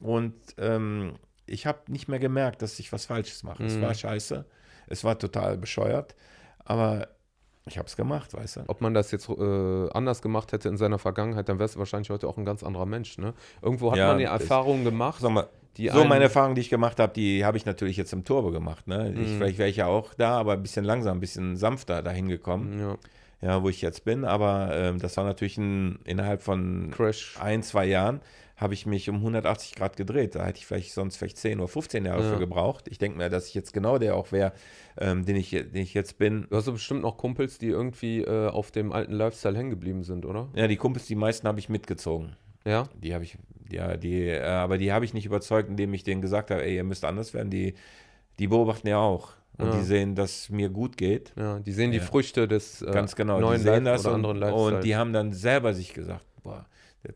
Und 0.00 0.34
ähm, 0.58 1.12
ich 1.46 1.66
habe 1.66 1.80
nicht 1.88 2.08
mehr 2.08 2.18
gemerkt, 2.18 2.62
dass 2.62 2.78
ich 2.78 2.92
was 2.92 3.06
Falsches 3.06 3.42
mache. 3.42 3.64
Es 3.64 3.76
Mhm. 3.76 3.82
war 3.82 3.94
scheiße. 3.94 4.44
Es 4.88 5.04
war 5.04 5.18
total 5.18 5.56
bescheuert. 5.58 6.14
Aber 6.64 7.08
ich 7.68 7.78
habe 7.78 7.88
es 7.88 7.96
gemacht, 7.96 8.34
weißt 8.34 8.56
du. 8.56 8.60
Ob 8.68 8.80
man 8.80 8.94
das 8.94 9.10
jetzt 9.10 9.28
äh, 9.28 9.88
anders 9.92 10.22
gemacht 10.22 10.52
hätte 10.52 10.68
in 10.68 10.76
seiner 10.76 10.98
Vergangenheit, 10.98 11.48
dann 11.48 11.58
wärst 11.58 11.74
du 11.74 11.78
wahrscheinlich 11.80 12.10
heute 12.10 12.28
auch 12.28 12.36
ein 12.36 12.44
ganz 12.44 12.62
anderer 12.62 12.86
Mensch, 12.86 13.18
ne? 13.18 13.34
Irgendwo 13.62 13.90
hat 13.90 13.98
Ja, 13.98 14.08
man 14.08 14.20
ja 14.20 14.32
das- 14.32 14.42
Erfahrungen 14.42 14.84
gemacht, 14.84 15.20
Sag 15.20 15.30
mal, 15.32 15.48
die 15.76 15.88
so 15.88 16.04
meine 16.04 16.24
Erfahrungen, 16.24 16.54
die 16.54 16.60
ich 16.62 16.70
gemacht 16.70 16.98
habe, 17.00 17.12
die 17.12 17.44
habe 17.44 17.56
ich 17.56 17.66
natürlich 17.66 17.96
jetzt 17.96 18.12
im 18.12 18.24
Turbo 18.24 18.50
gemacht. 18.50 18.86
Ne? 18.86 19.12
Ich, 19.12 19.18
Mhm. 19.32 19.36
vielleicht 19.36 19.58
wäre 19.58 19.68
ich 19.68 19.76
ja 19.76 19.86
auch 19.86 20.14
da, 20.14 20.38
aber 20.38 20.52
ein 20.54 20.62
bisschen 20.62 20.84
langsam, 20.84 21.18
ein 21.18 21.20
bisschen 21.20 21.56
sanfter 21.56 22.02
dahin 22.02 22.28
gekommen, 22.28 22.78
Ja, 22.80 22.96
ja, 23.42 23.62
wo 23.62 23.68
ich 23.68 23.82
jetzt 23.82 24.04
bin. 24.04 24.24
Aber 24.24 24.70
ähm, 24.72 24.98
das 25.00 25.16
war 25.16 25.24
natürlich 25.24 25.58
ein, 25.58 25.98
innerhalb 26.04 26.42
von 26.42 26.90
Crash. 26.92 27.36
ein, 27.40 27.62
zwei 27.62 27.84
Jahren 27.86 28.20
habe 28.56 28.72
ich 28.74 28.86
mich 28.86 29.08
um 29.10 29.16
180 29.16 29.74
Grad 29.74 29.96
gedreht. 29.96 30.34
Da 30.34 30.46
hätte 30.46 30.58
ich 30.58 30.66
vielleicht 30.66 30.92
sonst 30.92 31.16
vielleicht 31.18 31.36
10 31.36 31.58
oder 31.60 31.68
15 31.68 32.06
Jahre 32.06 32.22
Ja. 32.24 32.32
für 32.32 32.38
gebraucht. 32.38 32.88
Ich 32.88 32.96
denke 32.98 33.18
mir, 33.18 33.28
dass 33.28 33.48
ich 33.48 33.54
jetzt 33.54 33.72
genau 33.74 33.98
der 33.98 34.16
auch 34.16 34.32
wäre, 34.32 34.52
ähm, 34.98 35.26
den, 35.26 35.36
ich, 35.36 35.50
den 35.50 35.76
ich 35.76 35.92
jetzt 35.94 36.16
bin. 36.18 36.46
Du 36.48 36.56
hast 36.56 36.66
doch 36.66 36.72
bestimmt 36.72 37.02
noch 37.02 37.18
Kumpels, 37.18 37.58
die 37.58 37.68
irgendwie 37.68 38.22
äh, 38.22 38.48
auf 38.48 38.70
dem 38.70 38.92
alten 38.92 39.12
Lifestyle 39.12 39.56
hängen 39.56 39.70
geblieben 39.70 40.04
sind, 40.04 40.24
oder? 40.24 40.48
Ja, 40.54 40.66
die 40.68 40.76
Kumpels, 40.76 41.06
die 41.06 41.16
meisten 41.16 41.46
habe 41.46 41.58
ich 41.58 41.68
mitgezogen. 41.68 42.34
Ja? 42.64 42.84
Die 43.00 43.12
habe 43.14 43.24
ich, 43.24 43.36
ja, 43.70 43.96
die, 43.98 44.26
äh, 44.28 44.42
aber 44.42 44.78
die 44.78 44.90
habe 44.90 45.04
ich 45.04 45.12
nicht 45.12 45.26
überzeugt, 45.26 45.68
indem 45.68 45.92
ich 45.92 46.02
denen 46.02 46.22
gesagt 46.22 46.50
habe, 46.50 46.64
ey, 46.64 46.76
ihr 46.76 46.84
müsst 46.84 47.04
anders 47.04 47.34
werden. 47.34 47.50
Die, 47.50 47.74
die 48.38 48.46
beobachten 48.48 48.88
ja 48.88 48.98
auch. 48.98 49.32
Und 49.58 49.66
Ja. 49.68 49.76
die 49.78 49.84
sehen, 49.84 50.14
dass 50.14 50.40
es 50.40 50.50
mir 50.50 50.68
gut 50.70 50.96
geht. 50.96 51.32
Ja, 51.36 51.58
die 51.58 51.72
sehen 51.72 51.90
die 51.90 51.96
Ja. 51.98 52.02
Früchte 52.04 52.48
des 52.48 52.82
äh, 52.82 52.90
Ganz 52.90 53.16
genau. 53.16 53.38
neuen 53.40 53.58
die 53.58 53.64
sehen 53.64 53.84
Life- 53.84 53.96
das 53.96 54.06
und, 54.06 54.14
anderen 54.14 54.36
Lifestyle. 54.38 54.76
und 54.76 54.84
die 54.84 54.96
haben 54.96 55.12
dann 55.12 55.32
selber 55.32 55.72
sich 55.74 55.92
gesagt, 55.94 56.24
boah, 56.42 56.66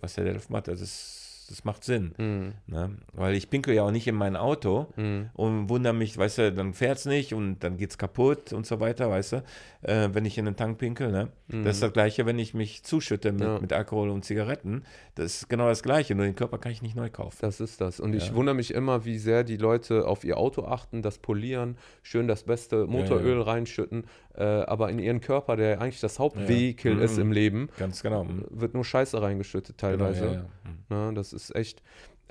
was 0.00 0.14
der 0.14 0.24
Delf 0.24 0.48
macht, 0.50 0.68
das, 0.68 0.80
ist, 0.80 1.19
das 1.50 1.64
macht 1.64 1.84
Sinn. 1.84 2.14
Mhm. 2.16 2.52
Ne? 2.66 2.96
Weil 3.12 3.34
ich 3.34 3.50
pinkel 3.50 3.74
ja 3.74 3.82
auch 3.82 3.90
nicht 3.90 4.06
in 4.06 4.14
mein 4.14 4.36
Auto 4.36 4.86
Mhm. 4.96 5.30
und 5.34 5.68
wundere 5.68 5.92
mich, 5.92 6.16
weißt 6.16 6.38
du, 6.38 6.52
dann 6.52 6.72
fährt 6.72 6.98
es 6.98 7.06
nicht 7.06 7.34
und 7.34 7.58
dann 7.64 7.76
geht 7.76 7.90
es 7.90 7.98
kaputt 7.98 8.52
und 8.52 8.66
so 8.66 8.80
weiter, 8.80 9.10
weißt 9.10 9.32
du, 9.32 9.36
äh, 9.82 10.08
wenn 10.12 10.24
ich 10.24 10.38
in 10.38 10.44
den 10.46 10.56
Tank 10.56 10.78
pinkel. 10.78 11.10
Ne? 11.12 11.28
Das 11.48 11.76
ist 11.76 11.82
das 11.82 11.92
Gleiche, 11.92 12.24
wenn 12.26 12.38
ich 12.38 12.54
mich 12.54 12.82
zuschütte 12.84 13.32
mit. 13.32 13.40
Ja. 13.42 13.58
mit 13.60 13.72
Alkohol 13.72 14.10
und 14.10 14.24
Zigaretten. 14.24 14.84
Das 15.16 15.34
ist 15.42 15.48
genau 15.48 15.66
das 15.68 15.82
Gleiche, 15.82 16.14
nur 16.14 16.24
den 16.24 16.36
Körper 16.36 16.58
kann 16.58 16.70
ich 16.72 16.80
nicht 16.82 16.94
neu 16.96 17.10
kaufen. 17.10 17.38
Das 17.40 17.60
ist 17.60 17.80
das. 17.80 17.98
Und 18.00 18.14
ich 18.14 18.28
Ja. 18.28 18.34
wundere 18.34 18.54
mich 18.54 18.72
immer, 18.72 19.04
wie 19.04 19.18
sehr 19.18 19.42
die 19.44 19.56
Leute 19.56 20.06
auf 20.06 20.22
ihr 20.24 20.36
Auto 20.38 20.64
achten, 20.64 21.02
das 21.02 21.18
polieren, 21.18 21.76
schön 22.02 22.28
das 22.28 22.44
beste 22.44 22.86
Motoröl 22.86 23.40
reinschütten, 23.42 24.04
äh, 24.36 24.42
aber 24.42 24.90
in 24.90 24.98
ihren 24.98 25.20
Körper, 25.20 25.56
der 25.56 25.80
eigentlich 25.80 26.00
das 26.00 26.18
Hauptvehikel 26.18 26.98
Ja. 26.98 27.04
ist 27.04 27.16
Mhm. 27.16 27.22
im 27.22 27.32
Leben, 27.32 27.68
Ganz 27.78 28.02
genau. 28.02 28.24
Mhm. 28.24 28.44
wird 28.50 28.74
nur 28.74 28.84
Scheiße 28.84 29.20
reingeschüttet 29.20 29.78
teilweise. 29.78 30.20
Genau, 30.20 30.32
ja, 30.32 30.38
ja. 30.40 31.00
Mhm. 31.00 31.08
Ne, 31.08 31.14
das 31.14 31.32
ist 31.32 31.54
echt. 31.54 31.82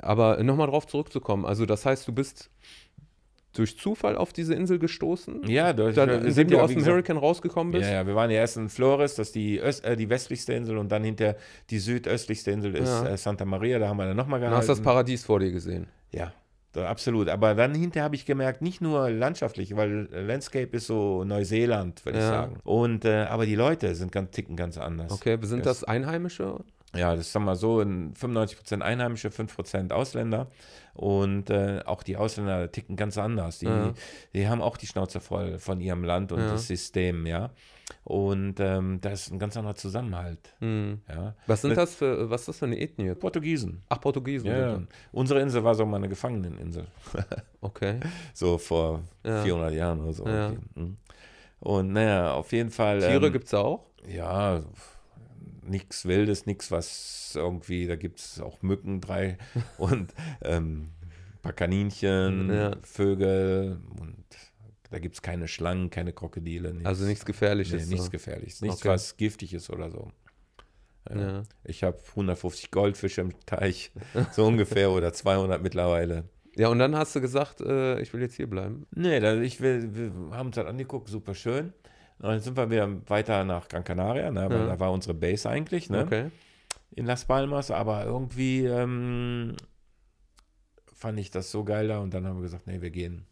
Aber 0.02 0.42
nochmal 0.44 0.68
drauf 0.68 0.88
zurückzukommen. 0.88 1.46
Also, 1.46 1.66
das 1.66 1.86
heißt, 1.86 2.08
du 2.08 2.14
bist 2.14 2.50
durch 3.54 3.78
Zufall 3.78 4.16
auf 4.16 4.32
diese 4.32 4.54
Insel 4.54 4.78
gestoßen? 4.80 5.42
Ja, 5.48 5.74
durch, 5.74 5.96
Dann, 5.96 6.08
wir 6.10 6.16
indem 6.18 6.32
sind 6.32 6.52
ja, 6.52 6.62
aus 6.62 6.72
dem 6.72 6.86
Hurricane 6.86 7.18
rausgekommen 7.18 7.72
bist? 7.74 7.90
Ja, 7.90 7.96
ja, 7.98 8.08
wir 8.08 8.14
waren 8.16 8.30
ja 8.30 8.38
erst 8.38 8.58
in 8.58 8.70
Flores, 8.70 9.16
das 9.16 9.30
ist 9.30 9.36
die, 9.36 9.60
Öst, 9.60 9.84
äh, 9.84 9.98
die 9.98 10.08
westlichste 10.10 10.54
Insel 10.54 10.78
und 10.78 10.92
dann 10.92 11.04
hinter 11.04 11.36
die 11.72 11.80
südöstlichste 11.80 12.52
Insel 12.52 12.76
ist 12.76 12.88
Ja. 12.88 13.08
äh, 13.08 13.18
Santa 13.18 13.46
Maria, 13.46 13.80
da 13.80 13.88
haben 13.90 13.98
wir 13.98 14.06
dann 14.06 14.16
nochmal 14.16 14.40
Dann 14.40 14.52
gehalten. 14.52 14.58
hast 14.60 14.68
du 14.70 14.74
das 14.74 14.82
Paradies 14.82 15.26
vor 15.26 15.40
dir 15.40 15.52
gesehen. 15.52 15.88
Ja, 16.12 16.32
absolut. 16.86 17.30
Aber 17.30 17.56
dann 17.56 17.74
hinterher 17.76 18.04
habe 18.06 18.16
ich 18.16 18.26
gemerkt, 18.26 18.62
nicht 18.62 18.82
nur 18.82 19.10
landschaftlich, 19.10 19.76
weil 19.76 20.08
äh, 20.14 20.22
Landscape 20.22 20.76
ist 20.76 20.88
so 20.88 21.24
Neuseeland, 21.24 22.06
würde 22.06 22.18
ich 22.20 22.24
Ja. 22.24 22.30
sagen. 22.30 22.58
Und 22.64 23.06
äh, 23.06 23.24
aber 23.30 23.46
die 23.46 23.56
Leute 23.56 23.96
sind 23.96 24.12
ganz 24.12 24.32
ticken 24.32 24.56
ganz 24.56 24.78
anders. 24.78 25.12
Okay, 25.12 25.38
sind 25.42 25.66
Das- 25.66 25.80
das 25.82 25.84
Einheimische? 25.84 26.60
Ja, 26.96 27.12
das 27.12 27.28
ist 27.28 27.32
sagen 27.34 27.46
wir 27.46 27.52
mal 27.52 27.56
so, 27.56 27.82
in 27.82 28.14
95% 28.16 28.82
Einheimische, 28.82 29.30
5% 29.30 29.92
Ausländer. 29.92 30.48
Und 30.96 31.50
äh, 31.50 31.82
auch 31.86 32.02
die 32.04 32.18
Ausländer 32.18 32.72
ticken 32.72 32.96
ganz 32.96 33.18
anders. 33.18 33.60
Die, 33.60 33.68
Ja. 33.68 33.94
die 34.34 34.48
haben 34.50 34.62
auch 34.62 34.76
die 34.76 34.88
Schnauze 34.88 35.20
voll 35.20 35.60
von 35.60 35.80
ihrem 35.82 36.04
Land 36.04 36.32
und 36.32 36.40
Ja. 36.40 36.52
das 36.52 36.68
System, 36.68 37.26
ja. 37.28 37.52
Und 38.04 38.60
ähm, 38.60 39.00
da 39.02 39.12
ist 39.12 39.32
ein 39.32 39.40
ganz 39.40 39.56
anderer 39.56 39.76
Zusammenhalt. 39.76 40.54
Hm. 40.60 41.02
Ja. 41.08 41.36
Was 41.48 41.62
sind 41.62 41.70
Mit- 41.70 41.78
das 41.78 41.96
für, 41.96 42.30
was 42.30 42.42
ist 42.42 42.48
das 42.50 42.58
für 42.60 42.66
eine 42.66 42.80
Ethnie? 42.80 43.14
Portugiesen. 43.16 43.84
Ach, 43.90 44.02
Portugiesen. 44.02 44.48
Ja, 44.50 44.80
Unsere 45.12 45.42
Insel 45.42 45.64
war 45.64 45.76
so 45.76 45.86
mal 45.86 45.98
eine 45.98 46.10
Gefangeneninsel. 46.10 46.88
Okay. 47.62 48.00
So 48.34 48.58
vor 48.58 49.02
Ja. 49.24 49.44
400 49.44 49.74
Jahren 49.74 50.00
oder 50.02 50.14
so. 50.14 50.26
Mhm. 50.26 50.98
Und 51.60 51.92
naja, 51.92 52.32
auf 52.34 52.52
jeden 52.54 52.70
Fall. 52.72 53.00
Tiere 53.00 53.28
ähm, 53.28 53.34
gibt 53.34 53.48
es 53.48 53.54
auch? 53.54 53.86
Ja, 54.08 54.62
nichts 55.70 56.06
Wildes, 56.06 56.46
nichts, 56.46 56.72
was 56.72 57.34
irgendwie, 57.36 57.88
da 57.88 57.96
gibt 57.96 58.20
es 58.20 58.40
auch 58.42 58.62
Mücken, 58.62 59.02
drei 59.02 59.38
und 59.78 60.14
ähm, 60.42 60.90
ein 61.02 61.42
paar 61.42 61.54
Kaninchen, 61.54 62.52
Ja. 62.54 62.76
Vögel 62.84 63.80
und 64.00 64.24
da 64.92 64.98
gibt 65.00 65.16
es 65.16 65.22
keine 65.22 65.48
Schlangen, 65.48 65.90
keine 65.92 66.14
Krokodile. 66.14 66.74
Nichts, 66.74 66.86
Also 66.88 67.06
nichts 67.06 67.24
nee, 67.24 67.28
Gefährliches. 67.28 67.88
nichts 67.88 68.06
so. 68.06 68.12
Gefährliches, 68.12 68.62
nichts, 68.62 68.78
Okay. 68.82 68.90
was 68.90 69.18
giftig 69.18 69.54
ist 69.54 69.70
oder 69.70 69.92
so. 69.92 70.12
Ja. 71.10 71.44
Ich 71.64 71.84
habe 71.84 71.98
150 72.10 72.72
Goldfische 72.72 73.22
im 73.22 73.34
Teich, 73.46 73.92
so 74.32 74.46
ungefähr, 74.46 74.92
oder 74.92 75.12
200 75.14 75.62
mittlerweile. 75.62 76.26
ja, 76.56 76.68
und 76.68 76.78
dann 76.80 76.96
hast 76.96 77.16
du 77.16 77.22
gesagt, 77.22 77.62
äh, 77.62 78.00
ich 78.02 78.14
will 78.14 78.22
jetzt 78.22 78.36
hier 78.36 78.48
bleiben. 78.50 78.86
Nee, 78.94 79.20
da, 79.20 79.36
ich 79.40 79.62
will, 79.62 79.90
wir 79.96 80.36
haben 80.38 80.48
uns 80.48 80.56
das 80.56 80.66
angeguckt, 80.68 81.08
super 81.10 81.34
schön. 81.36 81.74
Und 82.20 82.30
dann 82.30 82.40
sind 82.42 82.58
wir 82.58 82.70
wieder 82.70 82.90
weiter 83.10 83.44
nach 83.46 83.68
Gran 83.70 83.84
Canaria, 83.84 84.30
ne, 84.32 84.50
weil 84.50 84.60
Ja. 84.60 84.66
da 84.68 84.80
war 84.80 84.92
unsere 84.92 85.14
Base 85.14 85.50
eigentlich. 85.50 85.90
Ne? 85.90 86.04
Okay. 86.04 86.32
in 86.96 87.06
Las 87.06 87.24
Palmas, 87.26 87.70
aber 87.72 88.04
irgendwie 88.06 88.66
ähm, 88.66 89.56
fand 90.94 91.20
ich 91.20 91.32
das 91.32 91.52
so 91.52 91.64
geil 91.64 91.88
da 91.88 92.00
und 92.00 92.14
dann 92.14 92.26
haben 92.28 92.38
wir 92.38 92.42
gesagt, 92.44 92.68
nee, 92.68 92.82
wir 92.82 92.90
gehen, 92.90 93.26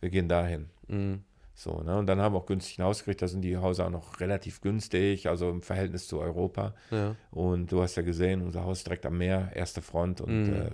wir 0.00 0.10
gehen 0.10 0.28
dahin. 0.28 0.70
Mhm. 0.88 1.24
So, 1.54 1.82
ne? 1.82 1.98
Und 1.98 2.06
dann 2.06 2.20
haben 2.20 2.34
wir 2.34 2.38
auch 2.38 2.46
günstig 2.46 2.78
ein 2.78 2.84
Haus 2.84 3.00
gekriegt, 3.00 3.20
da 3.20 3.28
sind 3.28 3.42
die 3.42 3.58
Häuser 3.58 3.86
auch 3.86 3.90
noch 3.90 4.20
relativ 4.20 4.60
günstig, 4.62 5.28
also 5.28 5.50
im 5.50 5.60
Verhältnis 5.60 6.06
zu 6.06 6.18
Europa. 6.20 6.74
Ja. 6.90 7.14
Und 7.30 7.70
du 7.72 7.82
hast 7.82 7.96
ja 7.96 8.02
gesehen, 8.02 8.40
unser 8.42 8.64
Haus 8.64 8.84
direkt 8.84 9.04
am 9.04 9.18
Meer, 9.18 9.50
erste 9.54 9.82
Front 9.82 10.20
und 10.22 10.44
Mhm. 10.46 10.54
äh, 10.54 10.70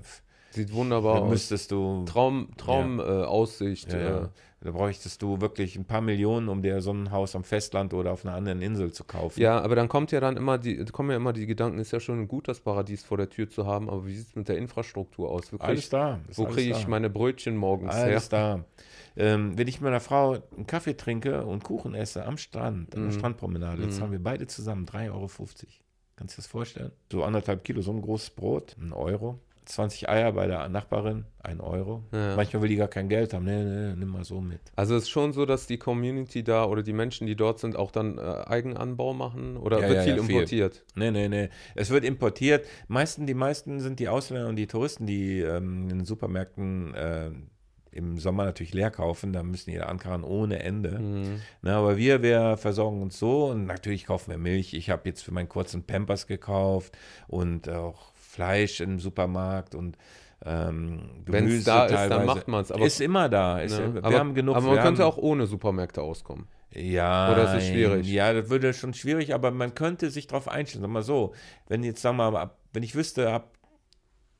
Sieht 0.50 0.72
wunderbar 0.72 1.22
aus. 1.22 1.30
müsstest 1.30 1.70
du 1.70 2.04
Traum, 2.06 2.48
Traum 2.56 2.98
äh, 3.00 3.02
Aussicht. 3.02 3.92
ja, 3.92 3.98
ja. 3.98 4.24
Äh, 4.24 4.28
Da 4.60 4.72
bräuchtest 4.72 5.22
du 5.22 5.40
wirklich 5.40 5.76
ein 5.76 5.84
paar 5.84 6.00
Millionen, 6.00 6.48
um 6.48 6.62
dir 6.62 6.80
so 6.80 6.90
ein 6.90 7.12
Haus 7.12 7.36
am 7.36 7.44
Festland 7.44 7.94
oder 7.94 8.10
auf 8.12 8.24
einer 8.24 8.34
anderen 8.34 8.60
Insel 8.60 8.92
zu 8.92 9.04
kaufen. 9.04 9.40
ja, 9.40 9.60
aber 9.60 9.76
dann 9.76 9.88
kommt 9.88 10.10
ja 10.10 10.18
dann 10.18 10.36
immer 10.36 10.58
die, 10.58 10.84
kommen 10.86 11.10
ja 11.10 11.16
immer 11.16 11.32
die 11.32 11.46
Gedanken, 11.46 11.78
ist 11.78 11.92
ja 11.92 12.00
schon 12.00 12.26
gut, 12.26 12.48
das 12.48 12.58
Paradies 12.58 13.04
vor 13.04 13.18
der 13.18 13.28
Tür 13.30 13.48
zu 13.48 13.66
haben, 13.66 13.88
aber 13.88 14.04
wie 14.06 14.16
sieht 14.16 14.26
es 14.28 14.34
mit 14.34 14.48
der 14.48 14.56
Infrastruktur 14.58 15.30
aus? 15.30 15.52
Wo 15.52 15.58
kriege 15.58 15.68
Alles 15.70 15.84
ich, 15.84 15.90
da. 15.90 16.18
ist 16.28 16.38
wo 16.38 16.44
alles 16.44 16.56
krieg 16.56 16.70
ich 16.70 16.82
da. 16.82 16.88
meine 16.88 17.08
Brötchen 17.08 17.56
morgens 17.56 17.94
Alles 17.94 18.04
her? 18.24 18.28
da. 18.30 18.64
Ähm, 19.16 19.56
wenn 19.56 19.68
ich 19.68 19.80
mit 19.80 19.88
einer 19.88 20.00
Frau 20.00 20.38
einen 20.56 20.66
Kaffee 20.66 20.94
trinke 20.96 21.44
und 21.46 21.62
Kuchen 21.62 21.94
esse 21.94 22.24
am 22.24 22.36
Strand, 22.36 22.94
an 22.96 23.02
der 23.02 23.10
Mhm. 23.12 23.14
Strandpromenade, 23.18 23.82
jetzt 23.82 23.98
Mhm. 23.98 24.02
haben 24.04 24.12
wir 24.12 24.22
beide 24.22 24.46
zusammen 24.48 24.86
3,50 24.86 25.12
Euro. 25.12 25.28
Kannst 26.16 26.34
du 26.34 26.40
dir 26.40 26.42
das 26.42 26.46
vorstellen? 26.48 26.92
So 27.12 27.22
anderthalb 27.22 27.62
Kilo, 27.62 27.80
so 27.80 27.92
ein 27.92 28.02
großes 28.02 28.30
Brot, 28.30 28.74
ein 28.80 28.92
Euro. 28.92 29.38
20 29.68 30.08
Eier 30.08 30.32
bei 30.32 30.46
der 30.46 30.68
Nachbarin, 30.68 31.26
ein 31.42 31.60
Euro. 31.60 32.02
Ja. 32.12 32.36
Manchmal 32.36 32.62
will 32.62 32.68
die 32.70 32.76
gar 32.76 32.88
kein 32.88 33.08
Geld 33.08 33.34
haben. 33.34 33.44
Nee, 33.44 33.62
nee, 33.64 33.94
nimm 33.96 34.08
mal 34.08 34.24
so 34.24 34.40
mit. 34.40 34.60
Also 34.76 34.96
es 34.96 35.04
ist 35.04 35.10
schon 35.10 35.32
so, 35.32 35.44
dass 35.44 35.66
die 35.66 35.76
Community 35.78 36.42
da 36.42 36.64
oder 36.64 36.82
die 36.82 36.94
Menschen, 36.94 37.26
die 37.26 37.36
dort 37.36 37.58
sind, 37.60 37.76
auch 37.76 37.90
dann 37.90 38.16
äh, 38.18 38.20
Eigenanbau 38.20 39.12
machen? 39.12 39.56
Oder 39.58 39.80
Ja, 39.80 39.88
wird 39.88 39.96
ja, 39.98 40.02
viel 40.04 40.16
ja, 40.16 40.22
viel. 40.22 40.34
importiert? 40.34 40.84
Nee, 40.94 41.10
nee, 41.10 41.28
nee. 41.28 41.48
Es 41.74 41.90
wird 41.90 42.04
importiert. 42.04 42.64
Meisten, 42.88 43.26
die 43.26 43.34
meisten 43.34 43.80
sind 43.80 44.00
die 44.00 44.08
Ausländer 44.08 44.48
und 44.48 44.56
die 44.56 44.66
Touristen, 44.66 45.06
die 45.06 45.40
ähm, 45.40 45.82
in 45.90 45.98
den 45.98 46.04
Supermärkten 46.06 46.94
äh, 46.94 47.30
im 47.90 48.18
Sommer 48.18 48.44
natürlich 48.44 48.72
leer 48.72 48.90
kaufen. 48.90 49.32
Da 49.34 49.42
müssen 49.42 49.70
die 49.70 49.80
ankarren 49.80 50.24
ohne 50.24 50.62
Ende. 50.62 50.98
Mhm. 50.98 51.40
Na, 51.60 51.76
aber 51.78 51.96
wir, 51.98 52.22
wir 52.22 52.56
versorgen 52.56 53.02
uns 53.02 53.18
so 53.18 53.46
und 53.46 53.66
natürlich 53.66 54.06
kaufen 54.06 54.30
wir 54.30 54.38
Milch. 54.38 54.72
Ich 54.72 54.88
habe 54.88 55.02
jetzt 55.08 55.22
für 55.22 55.32
meinen 55.32 55.48
kurzen 55.48 55.82
Pampers 55.84 56.26
gekauft 56.26 56.96
und 57.26 57.68
auch 57.68 58.12
Fleisch 58.28 58.80
im 58.80 58.98
Supermarkt 58.98 59.74
und 59.74 59.96
ähm, 60.44 61.10
Wenn 61.26 61.48
es 61.48 61.64
da 61.64 61.86
ist, 61.86 61.92
dann 61.94 62.08
teilweise. 62.10 62.26
macht 62.26 62.48
man 62.48 62.60
es. 62.62 62.70
Ist 62.70 63.00
immer 63.00 63.28
da. 63.28 63.58
Ist, 63.60 63.78
ne? 63.78 63.94
Wir 63.94 64.04
aber, 64.04 64.18
haben 64.18 64.34
genug. 64.34 64.54
aber 64.56 64.66
man 64.68 64.78
könnte 64.82 65.02
haben, 65.02 65.10
auch 65.10 65.16
ohne 65.16 65.46
Supermärkte 65.46 66.00
auskommen. 66.02 66.46
ja, 66.70 67.32
Oder 67.32 67.44
ist 67.56 67.62
es 67.62 67.68
schwierig? 67.68 68.06
Ja, 68.06 68.32
das 68.32 68.48
würde 68.48 68.72
schon 68.72 68.94
schwierig, 68.94 69.34
aber 69.34 69.50
man 69.50 69.74
könnte 69.74 70.10
sich 70.10 70.26
darauf 70.28 70.46
einstellen. 70.48 70.82
Sag 70.82 70.90
mal 70.90 71.02
so, 71.02 71.34
wenn 71.66 71.82
jetzt, 71.82 72.02
sagen 72.02 72.16
wir 72.18 72.30
mal, 72.30 72.40
ab- 72.42 72.58
wenn 72.72 72.82
ich 72.84 72.94
wüsste, 72.94 73.32
ab 73.32 73.50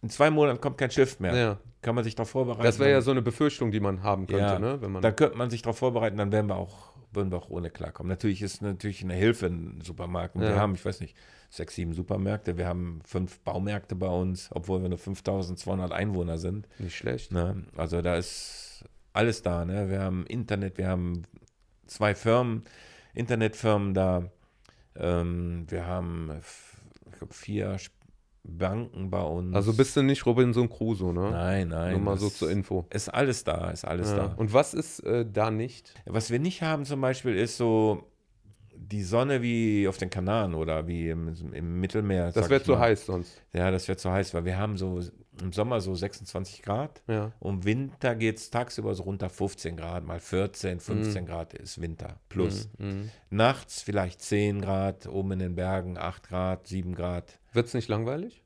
in 0.03 0.11
zwei 0.11 0.31
Monaten 0.31 0.61
kommt 0.61 0.79
kein 0.79 0.91
Schiff 0.93 1.19
mehr, 1.19 1.35
Ja. 1.37 1.59
kann 1.83 1.97
man 1.97 2.05
sich 2.05 2.15
darauf 2.15 2.31
vorbereiten. 2.31 2.63
Das 2.63 2.79
wäre 2.79 2.91
ja 2.93 3.01
so 3.01 3.11
eine 3.11 3.23
Befürchtung, 3.23 3.73
die 3.73 3.81
man 3.81 4.05
haben 4.05 4.29
könnte, 4.29 4.43
Ja, 4.45 4.59
ne? 4.61 4.81
Wenn 4.81 4.93
man, 4.93 5.03
Dann 5.03 5.17
könnte 5.17 5.37
man 5.37 5.51
sich 5.51 5.63
darauf 5.63 5.79
vorbereiten, 5.79 6.17
dann 6.17 6.31
wären 6.31 6.47
wir 6.47 6.55
auch, 6.57 6.93
würden 7.13 7.33
wir 7.33 7.39
auch 7.39 7.51
ohne 7.51 7.71
klarkommen. 7.71 8.09
Natürlich 8.09 8.43
ist 8.43 8.63
natürlich 8.63 9.03
eine 9.03 9.15
Hilfe 9.15 9.47
ein 9.47 9.81
Supermarkt. 9.83 10.37
Und 10.37 10.43
Ja. 10.43 10.51
Wir 10.51 10.61
haben, 10.61 10.75
ich 10.77 10.85
weiß 10.85 11.01
nicht, 11.01 11.17
sechs, 11.51 11.75
sieben 11.75 11.93
Supermärkte. 11.95 12.57
Wir 12.59 12.67
haben 12.67 13.01
fünf 13.05 13.41
Baumärkte 13.41 13.95
bei 13.97 14.09
uns, 14.09 14.49
obwohl 14.53 14.83
wir 14.83 14.89
nur 14.89 14.99
5200 14.99 15.93
Einwohner 15.93 16.39
sind. 16.39 16.69
nicht 16.79 16.97
schlecht. 16.97 17.33
Ne? 17.33 17.65
Also 17.77 18.03
da 18.03 18.17
ist 18.17 18.85
alles 19.13 19.43
da. 19.43 19.65
Ne? 19.65 19.89
Wir 19.89 20.01
haben 20.01 20.27
Internet, 20.27 20.79
wir 20.79 20.89
haben 20.89 21.23
zwei 21.87 22.15
Firmen, 22.15 22.65
Internetfirmen 23.15 23.95
da. 23.95 24.31
Ähm, 24.97 25.65
wir 25.69 25.87
haben, 25.87 26.31
ich 27.11 27.19
glaube, 27.19 27.33
vier 27.35 27.77
Banken 28.45 29.11
bei 29.11 29.21
uns. 29.23 29.55
Also 29.55 29.73
bist 29.75 29.97
du 29.97 30.03
nicht 30.03 30.25
Robinson 30.25 30.69
Crusoe, 30.71 31.13
ne? 31.13 31.31
Nein, 31.31 31.69
nein. 31.69 31.93
Nur 31.93 32.01
mal 32.01 32.17
so 32.19 32.31
zur 32.31 32.51
Info. 32.51 32.87
Ist 32.91 33.09
alles 33.13 33.45
da, 33.45 33.71
ist 33.71 33.85
alles 33.85 34.11
Ja. 34.11 34.17
da. 34.29 34.35
Und 34.37 34.53
was 34.53 34.75
ist 34.75 35.01
äh, 35.01 35.27
da 35.31 35.51
nicht? 35.51 35.95
Was 36.07 36.31
wir 36.31 36.39
nicht 36.39 36.63
haben 36.63 36.85
zum 36.85 37.01
Beispiel 37.01 37.35
ist 37.37 37.57
so 37.59 38.08
die 38.81 39.03
Sonne 39.03 39.43
wie 39.43 39.87
auf 39.89 39.97
den 39.99 40.11
Kanaren 40.11 40.55
oder 40.55 40.87
wie 40.87 41.11
im, 41.11 41.35
im 41.53 41.81
Mittelmeer. 41.81 42.33
Das 42.33 42.49
wäre 42.49 42.61
ich 42.61 42.67
zu 42.67 42.73
mal. 42.73 42.81
heiß 42.81 43.07
sonst. 43.07 43.43
Ja, 43.53 43.71
das 43.71 43.89
wäre 43.89 43.99
zu 43.99 44.11
heiß, 44.11 44.35
weil 44.35 44.45
wir 44.45 44.57
haben 44.59 44.77
so 44.77 45.01
im 45.41 45.53
Sommer 45.53 45.81
so 45.81 45.95
26 45.95 46.63
Grad. 46.63 47.03
Ja. 47.07 47.33
Und 47.39 47.65
Winter 47.65 48.15
geht 48.17 48.39
es 48.39 48.51
tagsüber 48.51 48.95
so 48.95 49.05
runter 49.05 49.29
15 49.31 49.77
Grad, 49.77 50.05
mal 50.05 50.21
14, 50.21 50.81
15 50.81 51.23
Mhm. 51.23 51.27
Grad 51.27 51.55
ist 51.55 51.81
Winter 51.81 52.19
plus. 52.29 52.69
Mhm. 52.79 53.11
Nachts 53.31 53.83
vielleicht 53.83 54.21
10 54.23 54.61
Grad, 54.63 55.07
oben 55.07 55.33
in 55.33 55.39
den 55.41 55.55
Bergen 55.55 55.97
8 55.99 56.29
Grad, 56.29 56.67
7 56.67 56.95
Grad. 56.95 57.39
Wird 57.53 57.67
es 57.67 57.75
nicht 57.75 57.89
langweilig? 57.89 58.43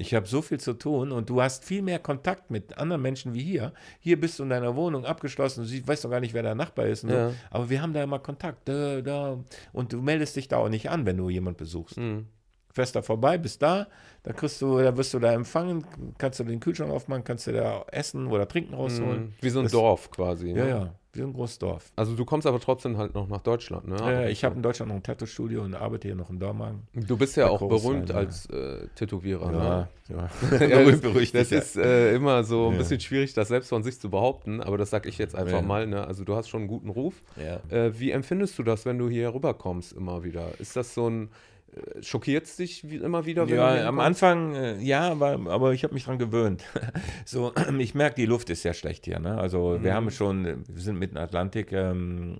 Ich 0.00 0.14
habe 0.14 0.26
so 0.26 0.40
viel 0.42 0.60
zu 0.60 0.74
tun 0.74 1.10
und 1.10 1.28
du 1.28 1.42
hast 1.42 1.64
viel 1.64 1.82
mehr 1.82 1.98
Kontakt 1.98 2.50
mit 2.52 2.78
anderen 2.78 3.02
Menschen 3.02 3.34
wie 3.34 3.42
hier. 3.42 3.72
Hier 3.98 4.18
bist 4.20 4.38
du 4.38 4.44
in 4.44 4.50
deiner 4.50 4.76
Wohnung 4.76 5.04
abgeschlossen, 5.04 5.66
du 5.66 5.86
weißt 5.88 6.04
doch 6.04 6.10
gar 6.10 6.20
nicht, 6.20 6.34
wer 6.34 6.42
der 6.42 6.54
Nachbar 6.54 6.86
ist. 6.86 7.02
Ja. 7.04 7.30
so. 7.30 7.34
Aber 7.50 7.68
wir 7.68 7.82
haben 7.82 7.92
da 7.92 8.02
immer 8.04 8.20
Kontakt. 8.20 8.68
Da, 8.68 9.00
da. 9.02 9.38
Und 9.72 9.92
du 9.92 10.00
meldest 10.00 10.36
dich 10.36 10.46
da 10.48 10.58
auch 10.58 10.68
nicht 10.68 10.88
an, 10.88 11.04
wenn 11.04 11.16
du 11.16 11.28
jemand 11.28 11.56
besuchst. 11.56 11.96
Mhm. 11.98 12.26
Fährst 12.72 12.94
da 12.94 13.02
vorbei, 13.02 13.38
bist 13.38 13.60
da, 13.62 13.88
da 14.22 14.32
kriegst 14.32 14.62
du, 14.62 14.78
da 14.78 14.96
wirst 14.96 15.12
du 15.14 15.18
da 15.18 15.32
empfangen, 15.32 15.84
kannst 16.16 16.38
du 16.38 16.44
den 16.44 16.60
Kühlschrank 16.60 16.92
aufmachen, 16.92 17.24
kannst 17.24 17.46
du 17.48 17.52
da 17.52 17.84
Essen 17.90 18.28
oder 18.28 18.46
Trinken 18.46 18.74
rausholen. 18.74 19.20
Mhm. 19.24 19.32
Wie 19.40 19.50
so 19.50 19.58
ein 19.58 19.64
Das- 19.64 19.72
Dorf 19.72 20.10
quasi. 20.12 20.50
Ja, 20.50 20.54
ne? 20.64 20.68
ja, 20.68 20.94
wie 21.14 21.22
ein 21.22 21.32
großes 21.32 21.58
Dorf. 21.58 21.90
Also 21.96 22.14
du 22.14 22.24
kommst 22.24 22.46
aber 22.46 22.60
trotzdem 22.60 22.96
halt 22.98 23.14
noch 23.14 23.28
nach 23.28 23.40
Deutschland, 23.40 23.88
ne? 23.88 23.96
Äh, 24.26 24.30
ich 24.30 24.44
habe 24.44 24.56
in 24.56 24.62
Deutschland 24.62 24.90
noch 24.90 24.96
ein 24.96 25.02
Tattoo-Studio 25.02 25.62
und 25.62 25.74
arbeite 25.74 26.08
hier 26.08 26.14
noch 26.14 26.28
in 26.30 26.38
Dormagen. 26.38 26.82
Du 26.94 27.16
bist 27.16 27.36
ja 27.36 27.48
auch 27.48 27.66
berühmt 27.66 28.10
ja. 28.10 28.16
als 28.16 28.46
äh, 28.50 28.86
Tätowierer, 28.94 29.50
ne? 29.50 29.88
ja. 30.08 30.16
Ja, 30.16 30.58
Berühmt, 30.78 30.92
das, 30.92 31.00
berüchtigt, 31.00 31.34
das 31.34 31.50
ja. 31.50 31.58
ist 31.58 31.76
äh, 31.76 32.14
immer 32.14 32.44
so 32.44 32.66
ein 32.68 32.72
Ja. 32.72 32.78
bisschen 32.78 33.00
schwierig, 33.00 33.32
das 33.34 33.48
selbst 33.48 33.68
von 33.68 33.82
sich 33.82 33.98
zu 34.00 34.10
behaupten, 34.10 34.60
aber 34.60 34.76
das 34.78 34.90
sage 34.90 35.08
ich 35.08 35.18
jetzt 35.18 35.34
einfach 35.34 35.60
Ja. 35.60 35.62
mal. 35.62 35.86
Ne? 35.86 36.06
Also 36.06 36.24
du 36.24 36.34
hast 36.36 36.48
schon 36.48 36.60
einen 36.62 36.68
guten 36.68 36.90
Ruf. 36.90 37.22
ja. 37.36 37.60
Äh, 37.74 37.98
wie 37.98 38.10
empfindest 38.10 38.58
du 38.58 38.62
das, 38.62 38.84
wenn 38.86 38.98
du 38.98 39.08
hier 39.08 39.32
rüberkommst 39.34 39.92
immer 39.94 40.24
wieder? 40.24 40.48
Ist 40.58 40.76
das 40.76 40.94
so 40.94 41.08
ein, 41.08 41.30
schockiert 42.00 42.46
es 42.46 42.56
dich 42.56 42.88
wie, 42.90 42.96
immer 42.96 43.26
wieder, 43.26 43.46
Ja, 43.46 43.86
am? 43.88 44.00
Anfang, 44.00 44.54
äh, 44.54 44.78
ja, 44.80 45.10
aber, 45.10 45.38
aber 45.50 45.72
ich 45.72 45.84
habe 45.84 45.94
mich 45.94 46.04
dran 46.04 46.18
gewöhnt. 46.18 46.64
so, 47.24 47.52
ich 47.78 47.94
merke, 47.94 48.16
die 48.16 48.26
Luft 48.26 48.50
ist 48.50 48.62
sehr 48.62 48.74
schlecht 48.74 49.04
hier. 49.04 49.18
Ne? 49.18 49.38
Also 49.38 49.82
wir 49.82 49.90
Mhm. 49.92 49.94
haben 49.96 50.10
schon, 50.10 50.44
äh, 50.46 50.56
wir 50.66 50.82
sind 50.82 50.98
mitten 50.98 51.16
Atlantik. 51.16 51.72
Ähm, 51.72 52.38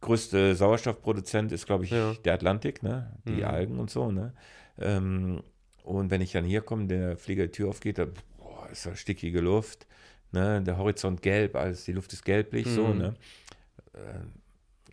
größte 0.00 0.54
Sauerstoffproduzent 0.56 1.52
ist, 1.52 1.66
glaube 1.66 1.84
ich, 1.84 1.90
Ja. 1.90 2.14
der 2.24 2.34
Atlantik, 2.34 2.82
ne? 2.82 3.12
die 3.26 3.42
Mhm. 3.42 3.44
Algen 3.44 3.78
und 3.78 3.90
so. 3.90 4.10
Ne? 4.10 4.32
Ähm, 4.80 5.42
und 5.84 6.10
wenn 6.10 6.20
ich 6.20 6.32
dann 6.32 6.44
hier 6.44 6.60
komme, 6.60 6.86
der 6.86 7.16
Flieger 7.16 7.44
die 7.46 7.52
Tür 7.52 7.68
aufgeht, 7.68 7.98
da 7.98 8.06
boah, 8.38 8.68
ist 8.70 8.84
da 8.86 8.94
stickige 8.96 9.40
Luft. 9.40 9.86
Ne? 10.32 10.62
Der 10.62 10.76
Horizont 10.78 11.22
gelb, 11.22 11.56
alles, 11.56 11.84
die 11.84 11.92
Luft 11.92 12.12
ist 12.12 12.24
gelblich, 12.24 12.66
so. 12.68 12.86
Mhm. 12.88 12.98
Ne? 12.98 13.14
Äh, 13.94 13.98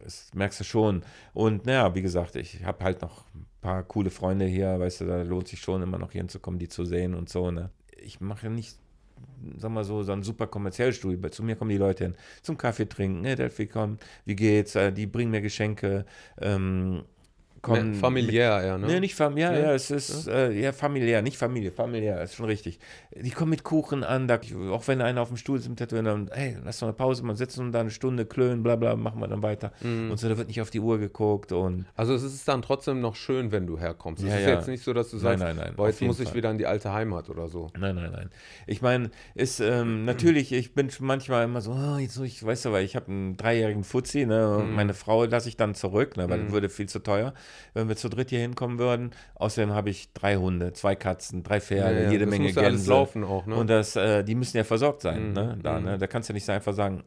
das 0.03 0.31
merkst 0.33 0.59
du 0.59 0.63
schon. 0.63 1.03
Und 1.33 1.65
naja, 1.65 1.93
wie 1.95 2.01
gesagt, 2.01 2.35
ich 2.35 2.63
habe 2.63 2.83
halt 2.83 3.01
noch 3.01 3.25
ein 3.35 3.45
paar 3.61 3.83
coole 3.83 4.09
Freunde 4.09 4.45
hier, 4.45 4.79
weißt 4.79 5.01
du, 5.01 5.05
da 5.05 5.21
lohnt 5.23 5.47
sich 5.47 5.59
schon 5.59 5.81
immer 5.81 5.97
noch 5.97 6.11
hinzukommen, 6.11 6.59
die 6.59 6.67
zu 6.69 6.85
sehen 6.85 7.13
und 7.15 7.29
so, 7.29 7.51
ne? 7.51 7.69
Ich 8.01 8.21
mache 8.21 8.49
nicht, 8.49 8.77
sag 9.57 9.71
mal 9.71 9.83
so, 9.83 10.03
so 10.03 10.11
ein 10.13 10.23
super 10.23 10.47
kommerzielles 10.47 10.95
Studio. 10.95 11.29
Zu 11.29 11.43
mir 11.43 11.55
kommen 11.55 11.69
die 11.69 11.77
Leute 11.77 12.05
hin, 12.05 12.15
zum 12.41 12.57
Kaffee 12.57 12.87
trinken, 12.87 13.25
hey 13.25 13.35
Delphi, 13.35 13.67
komm, 13.67 13.97
wie 14.25 14.35
geht's? 14.35 14.75
Äh, 14.75 14.91
Die 14.93 15.05
bringen 15.05 15.31
mir 15.31 15.41
Geschenke, 15.41 16.05
ähm, 16.39 17.03
kommen. 17.62 17.91
Mehr 17.91 17.99
familiär 17.99 18.62
eher, 18.64 18.78
ne? 18.78 18.88
Nee, 18.88 18.99
nicht 18.99 19.16
familiär, 19.16 19.51
Nee? 19.51 19.62
ja, 19.62 19.74
es 19.74 19.91
ist 19.91 20.28
äh, 20.28 20.51
ja 20.51 20.72
familiär, 20.72 21.22
nicht 21.22 21.38
Familie, 21.38 21.72
familiär, 21.72 22.22
ist 22.22 22.36
schon 22.36 22.45
richtig. 22.45 22.80
Die 23.16 23.32
kommen 23.32 23.49
mit 23.51 23.64
Kuchen 23.64 24.03
an, 24.03 24.28
da, 24.28 24.39
auch 24.72 24.88
wenn 24.88 25.01
einer 25.01 25.22
auf 25.22 25.28
dem 25.30 25.38
Stuhl 25.38 25.57
ist 25.60 25.68
im 25.68 25.76
Tätowieren, 25.76 26.05
dann, 26.05 26.30
hey, 26.34 26.57
lass 26.64 26.80
doch 26.80 26.88
eine 26.88 26.93
Pause, 26.93 27.24
man 27.24 27.36
sitzt 27.36 27.57
und 27.60 27.72
da 27.72 27.80
eine 27.82 27.91
Stunde, 27.91 28.26
klönen, 28.26 28.64
bla 28.64 28.76
bla, 28.76 28.95
machen 28.95 29.20
wir 29.20 29.28
dann 29.28 29.41
weiter. 29.43 29.72
Mhm. 29.82 30.12
Und 30.12 30.18
so, 30.20 30.30
da 30.30 30.38
wird 30.38 30.47
nicht 30.47 30.62
auf 30.62 30.70
die 30.70 30.80
Uhr 30.80 30.97
geguckt 30.99 31.51
und 31.51 31.86
Also 31.95 32.14
es 32.14 32.24
ist 32.24 32.47
dann 32.47 32.62
trotzdem 32.62 33.01
noch 33.01 33.16
schön, 33.16 33.51
wenn 33.51 33.68
du 33.68 33.78
herkommst. 33.80 34.24
Es 34.24 34.30
Ja, 34.30 34.36
ist 34.38 34.43
ja. 34.47 34.53
jetzt 34.55 34.68
nicht 34.68 34.84
so, 34.84 34.93
dass 34.93 35.10
du 35.10 35.18
Nein, 35.18 35.24
sagst, 35.39 35.43
nein, 35.43 35.55
nein, 35.55 35.74
boah, 35.76 35.84
auf 35.84 35.89
jetzt 35.89 36.01
muss 36.01 36.20
ich 36.20 36.28
Fall. 36.30 36.36
wieder 36.38 36.51
in 36.51 36.57
die 36.57 36.66
alte 36.68 36.91
Heimat 36.93 37.30
oder 37.30 37.47
so. 37.47 37.68
Nein, 37.78 37.95
nein, 37.95 38.12
nein. 38.12 38.30
Ich 38.68 38.82
meine, 38.82 39.10
ist 39.36 39.60
ähm, 39.60 40.05
natürlich, 40.05 40.51
ich 40.53 40.74
bin 40.74 40.89
schon 40.89 41.07
manchmal 41.07 41.45
immer 41.45 41.62
so, 41.62 41.72
oh, 41.72 41.97
jetzt 41.97 42.18
ich 42.20 42.43
weiß 42.45 42.66
aber, 42.68 42.82
ich 42.82 42.95
habe 42.95 43.07
einen 43.07 43.38
dreijährigen 43.38 43.84
Fuzzi, 43.84 44.26
ne? 44.26 44.64
Mhm. 44.68 44.76
Meine 44.76 44.93
Frau 44.93 45.26
lasse 45.26 45.49
ich 45.49 45.57
dann 45.57 45.76
zurück, 45.76 46.18
ne? 46.18 46.30
weil 46.30 46.38
Mhm. 46.39 46.43
das 46.45 46.53
würde 46.53 46.70
viel 46.70 46.88
zu 46.88 46.99
teuer, 46.99 47.34
wenn 47.73 47.87
wir 47.89 47.95
zu 47.95 48.09
dritt 48.09 48.29
hier 48.29 48.39
hinkommen 48.39 48.79
würden. 48.79 49.11
Außerdem 49.35 49.71
habe 49.73 49.89
ich 49.89 50.13
drei 50.13 50.35
Hunde, 50.37 50.73
zwei 50.73 50.95
Katzen, 50.95 51.43
drei 51.43 51.59
Pferde, 51.61 52.03
Ja, 52.05 52.11
jede 52.11 52.25
das 52.25 52.31
Menge 52.31 52.45
muss 52.47 52.55
ja 52.55 52.61
alles 52.63 52.79
Gänse. 52.81 52.91
laufen 52.91 53.23
auch, 53.23 53.45
ne? 53.45 53.55
Und 53.55 53.69
das, 53.69 53.95
äh, 53.95 54.23
die 54.23 54.35
müssen 54.35 54.57
ja 54.57 54.63
versorgt 54.63 55.01
sein, 55.01 55.27
Mhm. 55.29 55.33
ne? 55.33 55.59
Da, 55.61 55.79
Mhm. 55.79 55.85
ne? 55.85 55.97
Da 55.97 56.07
kannst 56.07 56.29
du 56.29 56.33
nicht 56.33 56.49
einfach 56.49 56.73
sagen, 56.73 57.03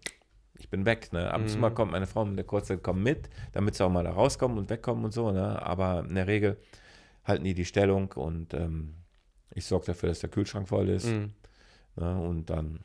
ich 0.58 0.68
bin 0.68 0.84
weg, 0.86 1.12
ne? 1.12 1.30
Ab 1.32 1.40
und 1.42 1.48
zu 1.48 1.56
Mhm. 1.56 1.60
mal 1.62 1.70
kommt 1.70 1.92
meine 1.92 2.06
Frau 2.06 2.24
mit 2.24 2.36
der 2.38 2.44
Kurzzeit 2.46 2.82
kommen 2.82 3.02
mit, 3.02 3.28
damit 3.52 3.74
sie 3.74 3.84
auch 3.84 3.90
mal 3.90 4.04
da 4.04 4.10
rauskommen 4.12 4.58
und 4.58 4.70
wegkommen 4.70 5.04
und 5.04 5.12
so, 5.12 5.30
ne? 5.32 5.60
Aber 5.64 6.04
in 6.08 6.14
der 6.14 6.26
Regel 6.26 6.56
halten 7.24 7.44
die 7.44 7.54
die 7.54 7.64
Stellung 7.64 8.12
und 8.12 8.54
ähm, 8.54 8.94
ich 9.54 9.66
sorge 9.66 9.86
dafür, 9.86 10.08
dass 10.08 10.20
der 10.20 10.30
Kühlschrank 10.30 10.68
voll 10.68 10.88
ist. 10.88 11.06
Mhm. 11.06 11.32
Ne? 11.96 12.18
Und 12.20 12.48
dann 12.50 12.80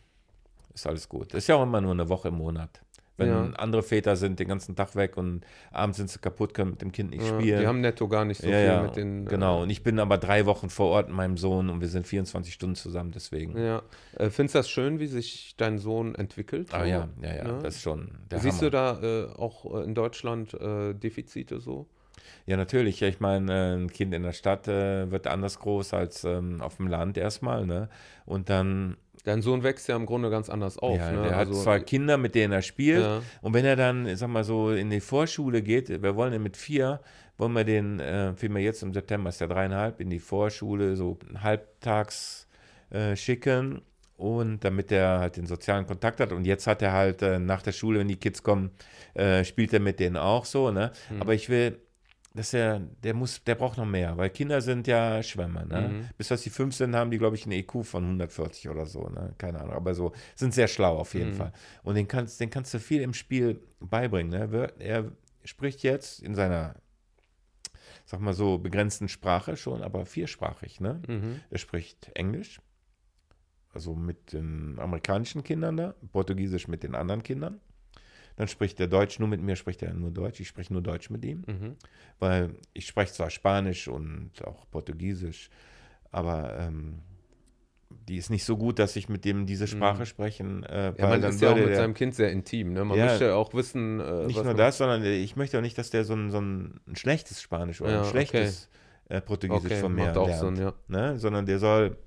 ist 0.73 0.85
alles 0.85 1.07
gut. 1.07 1.33
Ist 1.33 1.47
ja 1.47 1.55
auch 1.55 1.63
immer 1.63 1.81
nur 1.81 1.91
eine 1.93 2.09
Woche 2.09 2.27
im 2.27 2.35
Monat. 2.35 2.81
Wenn 3.17 3.27
Ja. 3.29 3.49
andere 3.57 3.81
Väter 3.83 4.15
sind 4.15 4.39
den 4.39 4.47
ganzen 4.47 4.75
Tag 4.75 4.95
weg 4.95 5.17
und 5.17 5.43
abends 5.71 5.97
sind 5.97 6.09
sie 6.09 6.19
kaputt, 6.19 6.53
können 6.53 6.71
mit 6.71 6.81
dem 6.81 6.91
Kind 6.91 7.09
nicht 7.09 7.23
Ja, 7.25 7.39
spielen. 7.39 7.59
die 7.59 7.67
haben 7.67 7.81
netto 7.81 8.07
gar 8.07 8.25
nicht 8.25 8.41
so 8.41 8.47
ja, 8.47 8.57
viel 8.57 8.65
ja, 8.67 8.81
mit 8.83 8.95
den. 8.95 9.25
äh, 9.25 9.29
genau. 9.29 9.63
Und 9.63 9.69
ich 9.71 9.81
bin 9.83 9.99
aber 9.99 10.17
drei 10.19 10.45
Wochen 10.45 10.69
vor 10.69 10.87
Ort 10.91 11.07
mit 11.07 11.17
meinem 11.17 11.37
Sohn 11.37 11.69
und 11.69 11.81
wir 11.81 11.87
sind 11.87 12.05
24 12.07 12.53
Stunden 12.53 12.75
zusammen, 12.75 13.11
deswegen. 13.11 13.57
Ja. 13.57 13.81
Äh, 14.17 14.29
findest 14.29 14.55
du 14.55 14.59
das 14.59 14.69
schön, 14.69 14.99
wie 14.99 15.07
sich 15.07 15.55
dein 15.57 15.79
Sohn 15.79 16.13
entwickelt? 16.15 16.73
Ah 16.73 16.85
ja, 16.85 17.09
ja, 17.21 17.35
ja, 17.35 17.59
das 17.59 17.75
ist 17.75 17.81
schon 17.81 18.11
Siehst 18.35 18.61
Hammer. 18.61 18.69
du 18.69 18.69
da 18.69 19.01
äh, 19.01 19.25
auch 19.35 19.65
äh, 19.79 19.83
in 19.83 19.95
Deutschland 19.95 20.53
äh, 20.53 20.93
Defizite 20.93 21.59
so? 21.59 21.87
Ja, 22.45 22.57
natürlich. 22.57 23.01
Ich 23.01 23.19
meine, 23.19 23.51
äh, 23.51 23.75
ein 23.77 23.89
Kind 23.89 24.13
in 24.13 24.23
der 24.23 24.33
Stadt 24.33 24.67
wird 24.67 25.27
anders 25.27 25.59
groß 25.59 25.93
als 25.93 26.23
ähm, 26.23 26.61
auf 26.61 26.77
dem 26.77 26.87
Land 26.87 27.17
erstmal, 27.17 27.65
ne? 27.65 27.89
Und 28.25 28.49
dann, 28.49 28.97
Dein 29.27 29.41
Sohn 29.41 29.61
wächst 29.61 29.89
ja 29.89 29.97
im 29.97 30.05
Grunde 30.05 30.29
ganz 30.29 30.49
anders 30.49 30.77
auf. 30.77 30.97
ja, 30.97 31.11
ne? 31.11 31.35
also, 31.35 31.53
hat 31.53 31.61
zwei 31.61 31.79
Kinder, 31.81 32.17
mit 32.17 32.33
denen 32.33 32.53
er 32.53 32.61
spielt. 32.61 33.01
Ja. 33.01 33.21
Und 33.41 33.53
wenn 33.53 33.65
er 33.65 33.75
dann, 33.75 34.07
ich 34.07 34.19
sag 34.19 34.29
mal 34.29 34.45
so, 34.45 34.71
in 34.71 34.89
die 34.89 35.01
Vorschule 35.01 35.61
geht, 35.61 35.89
wir 36.01 36.15
wollen 36.15 36.31
ja 36.31 36.39
mit 36.39 36.55
vier, 36.55 37.01
wollen 37.37 37.51
wir 37.51 37.65
den, 37.65 37.99
äh, 37.99 38.33
vielmehr 38.35 38.63
jetzt 38.63 38.83
im 38.83 38.93
September 38.93 39.27
ist 39.27 39.41
der 39.41 39.49
dreieinhalb, 39.49 39.99
in 39.99 40.09
die 40.09 40.19
Vorschule 40.19 40.95
so 40.95 41.19
halbtags 41.41 42.47
äh, 42.89 43.17
schicken. 43.17 43.81
Und 44.15 44.63
damit 44.63 44.93
er 44.93 45.19
halt 45.19 45.35
den 45.35 45.45
sozialen 45.45 45.85
Kontakt 45.85 46.21
hat. 46.21 46.31
Und 46.31 46.45
jetzt 46.45 46.65
hat 46.65 46.81
er 46.81 46.93
halt 46.93 47.21
äh, 47.21 47.37
nach 47.37 47.61
der 47.61 47.73
Schule, 47.73 47.99
wenn 47.99 48.07
die 48.07 48.15
Kids 48.15 48.41
kommen, 48.41 48.71
äh, 49.13 49.43
spielt 49.43 49.73
er 49.73 49.81
mit 49.81 49.99
denen 49.99 50.15
auch 50.15 50.45
so, 50.45 50.71
ne? 50.71 50.91
Mhm. 51.09 51.21
Aber 51.21 51.33
ich 51.33 51.49
will, 51.49 51.81
dass 52.37 52.53
er, 52.53 52.79
der 52.79 53.13
muss, 53.13 53.43
der 53.43 53.55
braucht 53.55 53.77
noch 53.77 53.85
mehr, 53.85 54.15
weil 54.17 54.29
Kinder 54.29 54.61
sind 54.61 54.87
ja 54.87 55.21
Schwämme, 55.21 55.65
ne? 55.65 55.89
Mhm. 55.89 56.09
Bis 56.17 56.29
dass 56.29 56.41
sie 56.43 56.49
fünf 56.49 56.75
sind, 56.75 56.95
haben 56.95 57.11
die, 57.11 57.17
glaube 57.17 57.35
ich, 57.35 57.43
einen 57.43 57.51
EQ 57.53 57.83
von 57.83 58.03
140 58.03 58.69
oder 58.69 58.85
so, 58.85 59.09
ne? 59.09 59.33
Keine 59.37 59.59
Ahnung, 59.59 59.73
aber 59.73 59.93
so, 59.93 60.13
sind 60.35 60.53
sehr 60.53 60.67
schlau 60.67 60.97
auf 60.97 61.13
jeden 61.13 61.31
Mhm. 61.31 61.35
Fall. 61.35 61.51
Und 61.83 61.95
den 61.95 62.07
kannst, 62.07 62.39
den 62.39 62.49
kannst 62.49 62.73
du 62.73 62.79
viel 62.79 63.01
im 63.01 63.13
Spiel 63.13 63.59
beibringen, 63.79 64.31
ne? 64.31 64.71
Er 64.79 65.11
spricht 65.43 65.83
jetzt 65.83 66.21
in 66.21 66.35
seiner, 66.35 66.75
sag 68.05 68.19
mal 68.21 68.33
so, 68.33 68.57
begrenzten 68.57 69.09
Sprache 69.09 69.57
schon, 69.57 69.81
aber 69.83 70.05
viersprachig, 70.05 70.79
ne? 70.79 71.01
Mhm. 71.07 71.41
Er 71.49 71.57
spricht 71.57 72.09
Englisch, 72.15 72.61
also 73.73 73.95
mit 73.95 74.33
den 74.33 74.79
amerikanischen 74.79 75.43
Kindern 75.43 75.77
da, 75.77 75.95
Portugiesisch 76.11 76.67
mit 76.67 76.83
den 76.83 76.95
anderen 76.95 77.23
Kindern. 77.23 77.59
Dann 78.37 78.47
spricht 78.47 78.79
er 78.79 78.87
Deutsch, 78.87 79.19
nur 79.19 79.27
mit 79.27 79.41
mir 79.41 79.55
spricht 79.57 79.83
er 79.83 79.93
nur 79.93 80.11
Deutsch. 80.11 80.39
Ich 80.39 80.47
spreche 80.47 80.71
nur 80.71 80.81
Deutsch 80.81 81.09
mit 81.09 81.25
ihm, 81.25 81.43
Mhm. 81.47 81.75
weil 82.19 82.55
ich 82.73 82.87
spreche 82.87 83.11
zwar 83.11 83.29
Spanisch 83.29 83.87
und 83.89 84.31
auch 84.45 84.69
Portugiesisch, 84.71 85.49
aber 86.11 86.57
ähm, 86.57 86.99
die 88.07 88.17
ist 88.17 88.29
nicht 88.29 88.45
so 88.45 88.55
gut, 88.57 88.79
dass 88.79 88.95
ich 88.95 89.09
mit 89.09 89.25
dem 89.25 89.45
diese 89.45 89.65
Sprache 89.67 90.05
sprechen, 90.05 90.63
äh, 90.63 90.91
Mhm. 90.91 90.95
Ja, 90.97 91.07
man 91.07 91.21
dann 91.21 91.29
ist 91.31 91.41
ja 91.41 91.51
auch 91.51 91.55
mit 91.55 91.67
der- 91.67 91.75
seinem 91.77 91.93
Kind 91.93 92.15
sehr 92.15 92.31
intim. 92.31 92.73
Ne? 92.73 92.85
Man 92.85 92.97
Ja. 92.97 93.05
möchte 93.07 93.25
ja 93.25 93.35
auch 93.35 93.53
wissen, 93.53 93.99
äh, 93.99 94.25
nicht 94.27 94.43
nur 94.43 94.53
das, 94.53 94.77
sondern 94.77 95.03
ich 95.03 95.35
möchte 95.35 95.57
auch 95.57 95.61
nicht, 95.61 95.77
dass 95.77 95.89
der 95.89 96.03
so 96.05 96.13
ein, 96.13 96.29
so 96.31 96.39
ein, 96.39 96.79
ein 96.87 96.95
schlechtes 96.95 97.41
Spanisch 97.41 97.81
oder 97.81 97.91
Ja, 97.91 97.97
ein 97.97 98.03
okay. 98.03 98.11
schlechtes 98.11 98.69
äh, 99.09 99.19
Portugiesisch 99.21 99.71
Okay, 99.71 99.81
von 99.81 99.93
mir 99.95 100.11
lernt. 100.13 100.57
Sinn, 100.57 100.63
ja. 100.63 100.73
ne? 100.87 101.17
sondern 101.17 101.45
der 101.45 101.59
soll 101.59 101.97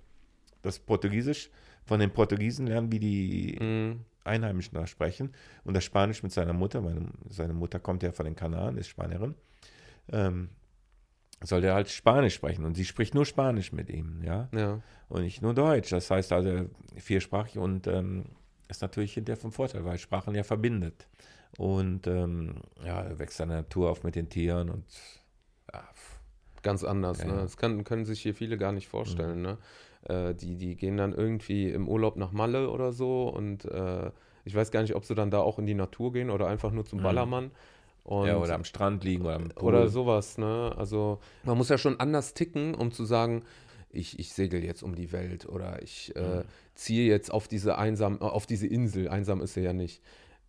das 0.62 0.78
Portugiesisch 0.78 1.50
von 1.86 1.98
den 1.98 2.10
Portugiesen 2.10 2.66
lernen, 2.66 2.92
wie 2.92 2.98
die 3.00 3.58
Mhm. 3.60 4.00
Einheimischen 4.24 4.74
da 4.74 4.86
sprechen 4.86 5.32
und 5.64 5.74
das 5.74 5.84
Spanisch 5.84 6.22
mit 6.22 6.32
seiner 6.32 6.52
Mutter, 6.52 6.80
meine, 6.80 7.08
seine 7.28 7.54
Mutter 7.54 7.78
kommt 7.80 8.02
ja 8.02 8.12
von 8.12 8.24
den 8.26 8.36
Kanaren, 8.36 8.76
ist 8.76 8.88
Spanierin, 8.88 9.34
ähm, 10.12 10.50
soll 11.42 11.60
der 11.62 11.74
halt 11.74 11.88
Spanisch 11.88 12.34
sprechen 12.34 12.64
und 12.64 12.74
sie 12.74 12.84
spricht 12.84 13.14
nur 13.14 13.24
Spanisch 13.24 13.72
mit 13.72 13.88
ihm, 13.90 14.22
ja, 14.22 14.48
Ja. 14.52 14.80
und 15.08 15.22
nicht 15.22 15.40
nur 15.42 15.54
Deutsch. 15.54 15.90
Das 15.90 16.10
heißt 16.10 16.32
also 16.32 16.68
viersprachig 16.96 17.58
und 17.58 17.86
ähm, 17.86 18.26
ist 18.68 18.82
natürlich 18.82 19.14
hinterher 19.14 19.40
vom 19.40 19.52
Vorteil, 19.52 19.84
weil 19.84 19.98
Sprachen 19.98 20.34
ja 20.34 20.44
verbindet. 20.44 21.08
Und 21.58 22.06
ähm, 22.06 22.56
ja, 22.84 23.02
er 23.02 23.18
wächst 23.18 23.38
seine 23.38 23.54
Natur 23.54 23.90
auf 23.90 24.04
mit 24.04 24.14
den 24.14 24.28
Tieren 24.28 24.70
und 24.70 24.84
ja, 25.72 25.82
Ganz 26.62 26.84
anders. 26.84 27.18
Ja, 27.20 27.26
ne? 27.26 27.36
Das 27.36 27.56
kann, 27.56 27.84
können 27.84 28.04
sich 28.04 28.20
hier 28.20 28.34
viele 28.34 28.58
gar 28.58 28.72
nicht 28.72 28.88
vorstellen. 28.88 29.40
Ne? 29.42 29.56
Äh, 30.04 30.34
die, 30.34 30.56
die 30.56 30.76
gehen 30.76 30.96
dann 30.96 31.12
irgendwie 31.12 31.68
im 31.70 31.88
Urlaub 31.88 32.16
nach 32.16 32.32
Malle 32.32 32.70
oder 32.70 32.92
so 32.92 33.28
und 33.28 33.64
äh, 33.66 34.10
ich 34.44 34.54
weiß 34.54 34.70
gar 34.70 34.82
nicht, 34.82 34.94
ob 34.94 35.04
sie 35.04 35.14
dann 35.14 35.30
da 35.30 35.40
auch 35.40 35.58
in 35.58 35.66
die 35.66 35.74
Natur 35.74 36.12
gehen 36.12 36.30
oder 36.30 36.46
einfach 36.46 36.72
nur 36.72 36.84
zum 36.86 37.00
Mhm. 37.00 37.02
Ballermann. 37.04 37.50
Und, 38.02 38.26
ja, 38.26 38.38
oder 38.38 38.54
am 38.54 38.64
Strand 38.64 39.04
liegen 39.04 39.24
oder 39.26 39.36
am 39.36 39.48
Pool. 39.50 39.68
oder 39.68 39.88
sowas. 39.88 40.38
Ne? 40.38 40.72
Also 40.76 41.18
man 41.44 41.58
muss 41.58 41.68
ja 41.68 41.76
schon 41.76 42.00
anders 42.00 42.32
ticken, 42.32 42.74
um 42.74 42.92
zu 42.92 43.04
sagen, 43.04 43.42
ich, 43.92 44.18
ich 44.18 44.32
segel 44.32 44.64
jetzt 44.64 44.82
um 44.82 44.94
die 44.94 45.12
Welt 45.12 45.46
oder 45.46 45.82
ich 45.82 46.12
Mhm. 46.16 46.22
äh, 46.22 46.44
ziehe 46.74 47.06
jetzt 47.06 47.30
auf 47.30 47.46
diese 47.48 47.76
einsam, 47.76 48.20
auf 48.22 48.46
diese 48.46 48.66
Insel. 48.66 49.08
Einsam 49.08 49.40
ist 49.42 49.54
sie 49.54 49.60
ja 49.60 49.72
nicht. 49.74 50.02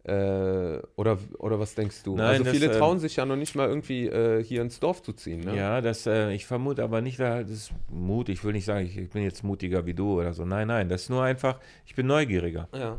Äh, 0.03 0.79
oder, 0.95 1.17
oder 1.37 1.59
was 1.59 1.75
denkst 1.75 2.01
du? 2.03 2.15
Nein, 2.15 2.25
also 2.27 2.43
das, 2.43 2.53
viele 2.53 2.67
äh, 2.73 2.77
trauen 2.77 2.97
sich 2.99 3.15
ja 3.17 3.25
noch 3.25 3.35
nicht 3.35 3.55
mal 3.55 3.67
irgendwie 3.69 4.07
äh, 4.07 4.43
hier 4.43 4.61
ins 4.63 4.79
Dorf 4.79 5.03
zu 5.03 5.13
ziehen. 5.13 5.41
Ne? 5.41 5.55
Ja, 5.55 5.79
das, 5.81 6.07
äh, 6.07 6.31
ich 6.33 6.45
vermute 6.47 6.83
aber 6.83 7.01
nicht, 7.01 7.19
da- 7.19 7.41
das 7.41 7.51
ist 7.51 7.71
Mut. 7.91 8.29
Ich 8.29 8.43
will 8.43 8.53
nicht 8.53 8.65
sagen, 8.65 8.85
ich, 8.85 8.97
ich 8.97 9.09
bin 9.09 9.21
jetzt 9.23 9.43
mutiger 9.43 9.85
wie 9.85 9.93
du 9.93 10.19
oder 10.19 10.33
so. 10.33 10.43
Nein, 10.43 10.67
nein, 10.69 10.89
das 10.89 11.03
ist 11.03 11.09
nur 11.09 11.23
einfach, 11.23 11.59
ich 11.85 11.93
bin 11.95 12.07
neugieriger. 12.07 12.67
ja. 12.73 12.97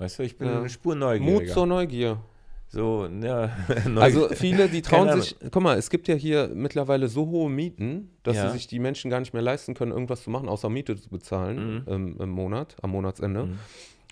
Weißt 0.00 0.18
du, 0.20 0.22
ich 0.22 0.38
bin 0.38 0.46
Ja. 0.48 0.58
eine 0.60 0.68
Spur 0.68 0.94
neugieriger. 0.94 1.40
Mut 1.40 1.48
zur 1.48 1.66
Neugier. 1.66 2.18
So, 2.68 3.08
ja. 3.20 3.50
Also 3.96 4.28
viele, 4.28 4.68
die 4.68 4.80
trauen 4.82 5.20
sich, 5.20 5.34
guck 5.50 5.62
mal, 5.62 5.76
es 5.76 5.90
gibt 5.90 6.06
ja 6.06 6.14
hier 6.14 6.50
mittlerweile 6.54 7.08
so 7.08 7.26
hohe 7.26 7.50
Mieten, 7.50 8.10
dass 8.22 8.36
Ja. 8.36 8.46
sie 8.48 8.58
sich 8.58 8.66
die 8.68 8.78
Menschen 8.78 9.10
gar 9.10 9.18
nicht 9.20 9.32
mehr 9.32 9.42
leisten 9.42 9.74
können, 9.74 9.90
irgendwas 9.90 10.22
zu 10.22 10.30
machen, 10.30 10.48
außer 10.48 10.68
Miete 10.68 10.94
zu 10.96 11.08
bezahlen 11.10 11.76
Mhm. 11.76 11.82
ähm, 11.88 12.16
im 12.20 12.28
Monat, 12.30 12.76
am 12.82 12.90
Monatsende. 12.90 13.46
Mhm. 13.46 13.58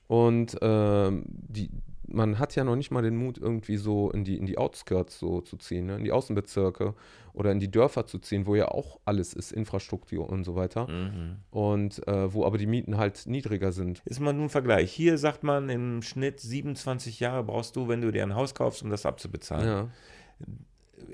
Und 0.08 0.56
ähm, 0.60 1.24
die, 1.26 1.70
man 2.08 2.38
hat 2.38 2.54
ja 2.54 2.64
noch 2.64 2.76
nicht 2.76 2.90
mal 2.90 3.02
den 3.02 3.16
Mut, 3.16 3.38
irgendwie 3.38 3.76
so 3.76 4.10
in 4.10 4.24
die, 4.24 4.36
in 4.36 4.46
die 4.46 4.58
Outskirts 4.58 5.18
so 5.18 5.40
zu 5.40 5.56
ziehen, 5.56 5.86
ne? 5.86 5.96
in 5.96 6.04
die 6.04 6.12
Außenbezirke 6.12 6.94
oder 7.32 7.52
in 7.52 7.60
die 7.60 7.70
Dörfer 7.70 8.06
zu 8.06 8.18
ziehen, 8.18 8.46
wo 8.46 8.54
ja 8.54 8.68
auch 8.68 8.98
alles 9.04 9.34
ist, 9.34 9.52
Infrastruktur 9.52 10.28
und 10.28 10.44
so 10.44 10.54
weiter. 10.56 10.88
Mhm. 10.88 11.36
Und 11.50 12.06
äh, 12.06 12.32
wo 12.32 12.44
aber 12.44 12.58
die 12.58 12.66
Mieten 12.66 12.96
halt 12.96 13.26
niedriger 13.26 13.72
sind. 13.72 14.02
Ist 14.04 14.20
mal 14.20 14.32
ein 14.32 14.48
Vergleich. 14.48 14.92
Hier 14.92 15.18
sagt 15.18 15.42
man 15.42 15.68
im 15.68 16.02
Schnitt 16.02 16.40
27 16.40 17.20
Jahre 17.20 17.44
brauchst 17.44 17.76
du, 17.76 17.88
wenn 17.88 18.00
du 18.00 18.10
dir 18.10 18.22
ein 18.22 18.34
Haus 18.34 18.54
kaufst, 18.54 18.82
um 18.82 18.90
das 18.90 19.04
abzubezahlen. 19.04 19.68
Ja. 19.68 19.88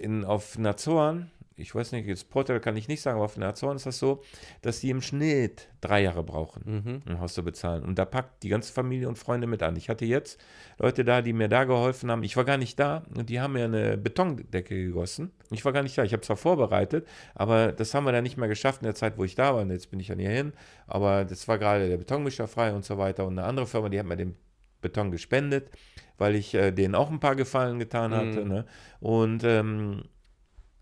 In, 0.00 0.24
auf 0.24 0.54
den 0.56 0.66
Azoren, 0.66 1.30
ich 1.56 1.74
weiß 1.74 1.92
nicht, 1.92 2.06
jetzt 2.06 2.30
Portugal 2.30 2.60
kann 2.60 2.76
ich 2.76 2.88
nicht 2.88 3.02
sagen, 3.02 3.16
aber 3.16 3.24
auf 3.26 3.34
den 3.34 3.42
Azoren 3.42 3.76
ist 3.76 3.86
das 3.86 3.98
so, 3.98 4.22
dass 4.62 4.80
die 4.80 4.90
im 4.90 5.02
Schnitt 5.02 5.68
drei 5.80 6.02
Jahre 6.02 6.22
brauchen, 6.22 6.62
Mhm. 6.64 7.02
um 7.06 7.12
ein 7.12 7.20
Haus 7.20 7.34
zu 7.34 7.44
bezahlen. 7.44 7.82
Und 7.84 7.98
da 7.98 8.04
packt 8.04 8.42
die 8.42 8.48
ganze 8.48 8.72
Familie 8.72 9.08
und 9.08 9.16
Freunde 9.18 9.46
mit 9.46 9.62
an. 9.62 9.76
Ich 9.76 9.88
hatte 9.88 10.04
jetzt 10.04 10.40
Leute 10.78 11.04
da, 11.04 11.22
die 11.22 11.32
mir 11.32 11.48
da 11.48 11.64
geholfen 11.64 12.10
haben. 12.10 12.22
Ich 12.22 12.36
war 12.36 12.44
gar 12.44 12.56
nicht 12.56 12.78
da 12.78 13.02
und 13.16 13.28
die 13.28 13.40
haben 13.40 13.52
mir 13.52 13.64
eine 13.64 13.96
Betondecke 13.98 14.74
gegossen. 14.74 15.30
Ich 15.50 15.64
war 15.64 15.72
gar 15.72 15.82
nicht 15.82 15.96
da. 15.98 16.04
Ich 16.04 16.12
habe 16.12 16.22
zwar 16.22 16.36
vorbereitet, 16.36 17.06
aber 17.34 17.72
das 17.72 17.92
haben 17.94 18.04
wir 18.04 18.12
dann 18.12 18.22
nicht 18.24 18.36
mehr 18.38 18.48
geschafft 18.48 18.80
in 18.82 18.86
der 18.86 18.94
Zeit, 18.94 19.18
wo 19.18 19.24
ich 19.24 19.34
da 19.34 19.54
war. 19.54 19.62
Und 19.62 19.70
jetzt 19.70 19.90
bin 19.90 20.00
ich 20.00 20.06
dann 20.08 20.18
hier 20.18 20.30
hin. 20.30 20.52
Aber 20.86 21.24
das 21.24 21.46
war 21.48 21.58
gerade 21.58 21.88
der 21.88 21.96
Betonmischer 21.98 22.48
frei 22.48 22.72
und 22.72 22.84
so 22.84 22.98
weiter. 22.98 23.26
Und 23.26 23.38
eine 23.38 23.46
andere 23.46 23.66
Firma, 23.66 23.88
die 23.88 23.98
hat 23.98 24.06
mir 24.06 24.16
den 24.16 24.34
Beton 24.80 25.10
gespendet, 25.12 25.70
weil 26.18 26.34
ich 26.34 26.54
äh, 26.54 26.72
denen 26.72 26.94
auch 26.94 27.10
ein 27.10 27.20
paar 27.20 27.36
Gefallen 27.36 27.78
getan 27.78 28.12
hatte. 28.14 28.40
Mhm. 28.44 28.48
Ne? 28.48 28.64
Und 29.00 29.44
ähm, 29.44 30.02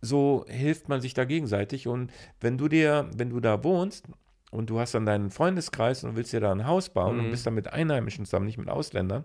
so 0.00 0.44
hilft 0.48 0.88
man 0.88 1.00
sich 1.00 1.14
da 1.14 1.24
gegenseitig. 1.24 1.86
Und 1.88 2.10
wenn 2.40 2.56
du 2.58 2.68
dir, 2.68 3.08
wenn 3.16 3.30
du 3.30 3.40
da 3.40 3.62
wohnst 3.64 4.06
und 4.50 4.70
du 4.70 4.80
hast 4.80 4.94
dann 4.94 5.06
deinen 5.06 5.30
Freundeskreis 5.30 6.04
und 6.04 6.16
willst 6.16 6.32
dir 6.32 6.40
da 6.40 6.52
ein 6.52 6.66
Haus 6.66 6.88
bauen 6.88 7.16
Mhm. 7.18 7.24
und 7.24 7.30
bist 7.30 7.46
dann 7.46 7.54
mit 7.54 7.72
Einheimischen 7.72 8.24
zusammen, 8.24 8.46
nicht 8.46 8.58
mit 8.58 8.68
Ausländern, 8.68 9.24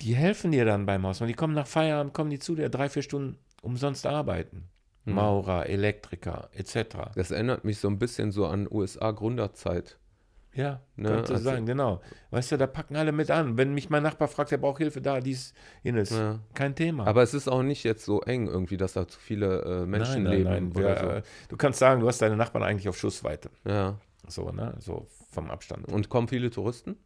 die 0.00 0.14
helfen 0.14 0.52
dir 0.52 0.64
dann 0.64 0.86
beim 0.86 1.06
Haus. 1.06 1.20
Und 1.20 1.28
die 1.28 1.34
kommen 1.34 1.54
nach 1.54 1.66
Feierabend, 1.66 2.12
kommen 2.14 2.30
die 2.30 2.38
zu 2.38 2.54
dir 2.54 2.68
drei, 2.68 2.88
vier 2.88 3.02
Stunden 3.02 3.38
umsonst 3.62 4.06
arbeiten. 4.06 4.64
Mhm. 5.04 5.14
Maurer, 5.14 5.66
Elektriker, 5.68 6.48
etc. 6.52 7.12
Das 7.14 7.30
erinnert 7.30 7.64
mich 7.64 7.78
so 7.78 7.88
ein 7.88 7.98
bisschen 7.98 8.32
so 8.32 8.46
an 8.46 8.66
USA-Gründerzeit. 8.70 9.98
Ja, 10.54 10.80
Ne, 10.96 11.08
kannst 11.08 11.30
du 11.30 11.34
also- 11.34 11.44
sagen, 11.44 11.66
genau. 11.66 12.00
Weißt 12.30 12.52
du, 12.52 12.56
da 12.56 12.66
packen 12.68 12.94
alle 12.96 13.10
mit 13.12 13.30
an. 13.30 13.56
Wenn 13.56 13.74
mich 13.74 13.90
mein 13.90 14.02
Nachbar 14.04 14.28
fragt, 14.28 14.52
der 14.52 14.58
braucht 14.58 14.78
Hilfe 14.78 15.00
da, 15.00 15.20
dies, 15.20 15.52
jenes, 15.82 16.10
Ja. 16.10 16.38
kein 16.54 16.74
Thema. 16.76 17.06
Aber 17.06 17.22
es 17.22 17.34
ist 17.34 17.48
auch 17.48 17.62
nicht 17.62 17.82
jetzt 17.84 18.04
so 18.04 18.20
eng 18.22 18.46
irgendwie, 18.46 18.76
dass 18.76 18.92
da 18.92 19.08
zu 19.08 19.18
viele 19.18 19.62
äh, 19.62 19.86
Menschen 19.86 20.22
nein, 20.22 20.32
nein, 20.32 20.32
leben 20.32 20.50
nein. 20.50 20.70
oder 20.84 21.02
Wir, 21.02 21.16
äh, 21.16 21.22
du 21.48 21.56
kannst 21.56 21.78
sagen, 21.80 22.00
du 22.00 22.06
hast 22.08 22.22
deine 22.22 22.36
Nachbarn 22.36 22.62
eigentlich 22.64 22.88
auf 22.88 22.96
Schussweite. 22.96 23.50
so. 23.64 23.70
Ja. 23.70 23.98
So, 24.28 24.50
ne? 24.52 24.74
So 24.78 25.06
vom 25.32 25.50
Abstand. 25.50 25.86
Und 25.92 26.08
kommen 26.08 26.28
viele 26.28 26.50
Touristen? 26.50 26.96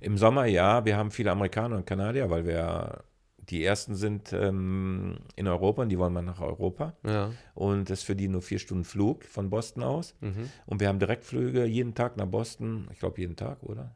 Im 0.00 0.16
Sommer 0.16 0.46
ja, 0.46 0.84
wir 0.84 0.96
haben 0.96 1.10
viele 1.10 1.30
Amerikaner 1.30 1.76
und 1.76 1.86
Kanadier, 1.86 2.30
weil 2.30 2.46
wir 2.46 3.02
die 3.50 3.64
ersten 3.64 3.94
sind 3.94 4.32
ähm, 4.32 5.18
in 5.36 5.48
Europa 5.48 5.82
und 5.82 5.88
die 5.88 5.98
wollen 5.98 6.12
mal 6.12 6.22
nach 6.22 6.40
Europa. 6.40 6.96
Ja. 7.06 7.30
Und 7.54 7.90
das 7.90 8.00
ist 8.00 8.04
für 8.04 8.16
die 8.16 8.28
nur 8.28 8.42
vier 8.42 8.58
Stunden 8.58 8.84
Flug 8.84 9.24
von 9.24 9.50
Boston 9.50 9.82
aus. 9.82 10.14
Mhm. 10.20 10.50
Und 10.66 10.80
wir 10.80 10.88
haben 10.88 10.98
Direktflüge 10.98 11.64
jeden 11.64 11.94
Tag 11.94 12.16
nach 12.16 12.26
Boston. 12.26 12.88
Ich 12.92 12.98
glaube 12.98 13.20
jeden 13.20 13.36
Tag, 13.36 13.62
oder? 13.62 13.94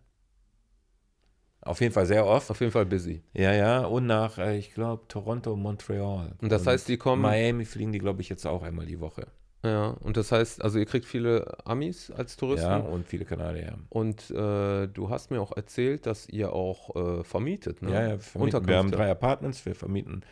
Auf 1.61 1.81
jeden 1.81 1.93
Fall 1.93 2.07
sehr 2.07 2.25
oft. 2.25 2.51
Auf 2.51 2.61
jeden 2.61 2.73
Fall 2.73 2.87
busy. 2.87 3.23
Ja, 3.35 3.53
ja. 3.53 3.85
Und 3.85 4.07
nach, 4.07 4.39
äh, 4.39 4.57
ich 4.57 4.73
glaube, 4.73 5.07
Toronto, 5.09 5.57
Montreal. 5.57 6.35
Und 6.41 6.53
das 6.53 6.67
heißt, 6.67 6.89
die 6.89 6.97
kommen. 6.97 7.23
Miami 7.23 7.65
fliegen 7.65 7.93
die, 7.93 7.99
glaube 7.99 8.21
ich, 8.23 8.29
jetzt 8.29 8.47
auch 8.47 8.63
einmal 8.63 8.87
die 8.87 9.01
Woche. 9.01 9.27
Ja, 9.65 9.89
und 9.89 10.17
das 10.17 10.31
heißt, 10.31 10.63
also 10.63 10.79
ihr 10.79 10.87
kriegt 10.87 11.05
viele 11.05 11.57
Amis 11.65 12.11
als 12.13 12.37
Touristen. 12.37 12.69
Ja, 12.69 12.77
und 12.79 13.07
viele 13.09 13.25
Kanadier. 13.25 13.77
Und 13.89 14.31
äh, 14.31 14.87
du 14.87 15.11
hast 15.11 15.31
mir 15.33 15.41
auch 15.41 15.57
erzählt, 15.57 16.07
dass 16.07 16.29
ihr 16.29 16.53
auch 16.53 16.95
äh, 16.95 17.25
vermietet, 17.25 17.83
ne? 17.83 17.91
Ja, 17.93 18.03
ja, 18.03 18.09
wir, 18.11 18.21
vermieten, 18.21 18.69
wir 18.69 18.77
haben 18.77 18.91
drei 18.93 19.11
Apartments, 19.11 19.67
wir 19.67 19.75
vermieten, 19.75 20.23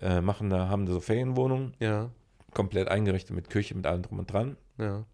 äh, 0.00 0.20
machen 0.20 0.50
da, 0.50 0.68
haben 0.68 0.86
so 0.88 0.98
Ferienwohnungen, 1.00 1.74
Ja, 1.78 2.10
komplett 2.52 2.88
eingerichtet 2.88 3.36
mit 3.36 3.48
Küche, 3.48 3.76
mit 3.76 3.86
allem 3.86 4.02
drum 4.02 4.18
und 4.18 4.32
dran. 4.32 4.56
ja. 4.78 5.04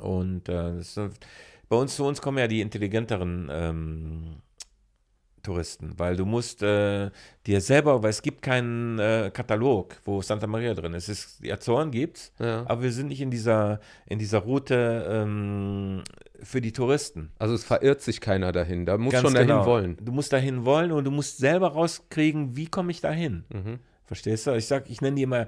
Und 0.00 0.48
äh, 0.48 0.76
das 0.76 0.98
bei 1.68 1.76
uns 1.76 1.96
zu 1.96 2.04
uns 2.06 2.22
kommen 2.22 2.38
ja 2.38 2.46
die 2.46 2.60
intelligenteren 2.60 3.48
ähm, 3.50 4.36
Touristen, 5.48 5.94
weil 5.96 6.14
du 6.14 6.26
musst 6.26 6.62
äh, 6.62 7.10
dir 7.46 7.60
selber, 7.62 8.02
weil 8.02 8.10
es 8.10 8.20
gibt 8.20 8.42
keinen 8.42 8.98
äh, 8.98 9.30
Katalog, 9.32 9.96
wo 10.04 10.20
Santa 10.20 10.46
Maria 10.46 10.74
drin 10.74 10.92
ist. 10.92 11.08
Es 11.08 11.24
ist 11.24 11.44
die 11.44 11.50
Azoren 11.50 11.90
gibt's, 11.90 12.32
ja. 12.38 12.64
aber 12.66 12.82
wir 12.82 12.92
sind 12.92 13.08
nicht 13.08 13.22
in 13.22 13.30
dieser 13.30 13.80
in 14.06 14.18
dieser 14.18 14.40
Route 14.40 15.06
ähm, 15.08 16.02
für 16.42 16.60
die 16.60 16.72
Touristen. 16.72 17.30
Also 17.38 17.54
es 17.54 17.64
verirrt 17.64 18.02
sich 18.02 18.20
keiner 18.20 18.52
dahin. 18.52 18.84
Da 18.84 18.98
muss 18.98 19.12
Ganz 19.12 19.22
schon 19.22 19.34
dahin 19.34 19.48
genau. 19.48 19.64
wollen. 19.64 19.96
Du 20.02 20.12
musst 20.12 20.34
dahin 20.34 20.66
wollen 20.66 20.92
und 20.92 21.04
du 21.04 21.10
musst 21.10 21.38
selber 21.38 21.68
rauskriegen, 21.68 22.54
wie 22.54 22.66
komme 22.66 22.90
ich 22.90 23.00
dahin. 23.00 23.44
Mhm. 23.48 23.78
Verstehst 24.04 24.46
du? 24.46 24.54
Ich 24.54 24.66
sag, 24.66 24.90
ich 24.90 25.00
nenne 25.00 25.16
die 25.16 25.22
immer 25.22 25.46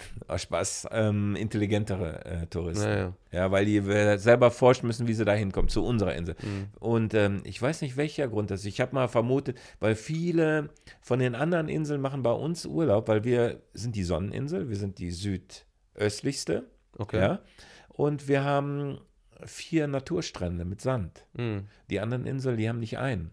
aus 0.28 0.42
Spaß 0.42 0.88
ähm, 0.92 1.36
intelligentere 1.36 2.24
äh, 2.24 2.46
Touristen. 2.46 2.88
Ja, 2.88 2.96
ja. 2.96 3.12
Ja, 3.30 3.50
weil 3.50 3.66
die 3.66 3.76
äh, 3.76 4.16
selber 4.16 4.50
forschen 4.50 4.86
müssen, 4.86 5.06
wie 5.06 5.14
sie 5.14 5.24
da 5.24 5.34
hinkommen, 5.34 5.68
zu 5.68 5.84
unserer 5.84 6.14
Insel. 6.14 6.36
Mhm. 6.42 6.68
Und 6.78 7.14
ähm, 7.14 7.42
ich 7.44 7.60
weiß 7.60 7.82
nicht, 7.82 7.96
welcher 7.96 8.28
Grund 8.28 8.50
das 8.50 8.60
ist. 8.60 8.66
Ich 8.66 8.80
habe 8.80 8.94
mal 8.94 9.08
vermutet, 9.08 9.58
weil 9.80 9.94
viele 9.94 10.70
von 11.00 11.18
den 11.18 11.34
anderen 11.34 11.68
Inseln 11.68 12.00
machen 12.00 12.22
bei 12.22 12.32
uns 12.32 12.64
Urlaub, 12.66 13.08
weil 13.08 13.24
wir 13.24 13.60
sind 13.74 13.96
die 13.96 14.04
Sonneninsel, 14.04 14.68
wir 14.68 14.76
sind 14.76 14.98
die 14.98 15.10
südöstlichste. 15.10 16.64
Okay. 16.96 17.20
Ja. 17.20 17.40
Und 17.88 18.28
wir 18.28 18.44
haben 18.44 18.98
vier 19.44 19.86
Naturstrände 19.86 20.64
mit 20.64 20.80
Sand. 20.80 21.26
Mhm. 21.34 21.66
Die 21.90 22.00
anderen 22.00 22.26
Inseln, 22.26 22.56
die 22.56 22.68
haben 22.68 22.80
nicht 22.80 22.98
einen. 22.98 23.30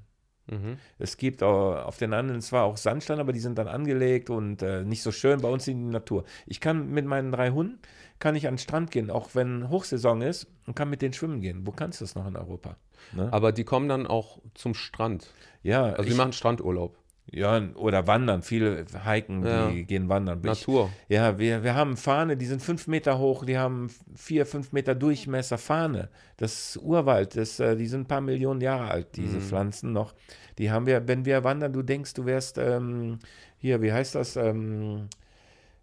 Mhm. 0.47 0.77
Es 0.99 1.17
gibt 1.17 1.41
auf 1.43 1.97
den 1.97 2.13
anderen 2.13 2.41
zwar 2.41 2.63
auch 2.65 2.77
Sandsteine, 2.77 3.21
aber 3.21 3.33
die 3.33 3.39
sind 3.39 3.57
dann 3.57 3.67
angelegt 3.67 4.29
und 4.29 4.61
äh, 4.61 4.83
nicht 4.83 5.01
so 5.01 5.11
schön. 5.11 5.41
Bei 5.41 5.49
uns 5.49 5.67
in 5.67 5.85
die 5.87 5.91
Natur. 5.91 6.23
Ich 6.45 6.59
kann 6.59 6.89
mit 6.91 7.05
meinen 7.05 7.31
drei 7.31 7.49
Hunden 7.49 7.79
kann 8.19 8.35
ich 8.35 8.47
an 8.47 8.53
den 8.53 8.59
Strand 8.59 8.91
gehen, 8.91 9.09
auch 9.11 9.31
wenn 9.33 9.69
Hochsaison 9.69 10.21
ist, 10.21 10.47
und 10.65 10.75
kann 10.75 10.89
mit 10.89 11.01
denen 11.01 11.13
schwimmen 11.13 11.41
gehen. 11.41 11.67
Wo 11.67 11.71
kannst 11.71 11.99
du 11.99 12.05
das 12.05 12.15
noch 12.15 12.25
in 12.27 12.35
Europa? 12.35 12.77
Ne? 13.13 13.27
Aber 13.31 13.51
die 13.51 13.63
kommen 13.63 13.89
dann 13.89 14.07
auch 14.07 14.39
zum 14.53 14.73
Strand. 14.73 15.33
ja, 15.63 15.83
Also 15.83 16.09
die 16.09 16.15
machen 16.15 16.33
Strandurlaub. 16.33 16.97
Ja, 17.35 17.61
oder 17.75 18.07
wandern. 18.07 18.41
Viele 18.41 18.85
hiken, 19.05 19.45
Ja. 19.45 19.69
die 19.69 19.85
gehen 19.85 20.07
wandern. 20.09 20.39
Ich, 20.39 20.45
Natur. 20.45 20.89
ja, 21.09 21.37
wir, 21.37 21.63
wir 21.63 21.75
haben 21.75 21.97
Fahne, 21.97 22.37
die 22.37 22.45
sind 22.45 22.61
fünf 22.61 22.87
Meter 22.87 23.19
hoch, 23.19 23.45
die 23.45 23.57
haben 23.57 23.89
vier, 24.15 24.45
fünf 24.45 24.71
Meter 24.71 24.95
Durchmesser 24.95 25.57
Fahne. 25.57 26.09
Das 26.37 26.77
Urwald, 26.81 27.35
das, 27.35 27.59
äh, 27.59 27.75
die 27.75 27.87
sind 27.87 28.01
ein 28.01 28.07
paar 28.07 28.21
Millionen 28.21 28.61
Jahre 28.61 28.89
alt, 28.89 29.07
diese 29.15 29.37
Mhm. 29.37 29.41
Pflanzen 29.41 29.93
noch. 29.93 30.13
Die 30.57 30.71
haben 30.71 30.85
wir, 30.85 31.07
wenn 31.07 31.25
wir 31.25 31.43
wandern, 31.43 31.73
du 31.73 31.81
denkst, 31.81 32.13
du 32.13 32.25
wärst 32.25 32.57
ähm, 32.57 33.19
hier, 33.57 33.81
wie 33.81 33.91
heißt 33.91 34.15
das? 34.15 34.35
Ähm, 34.37 35.07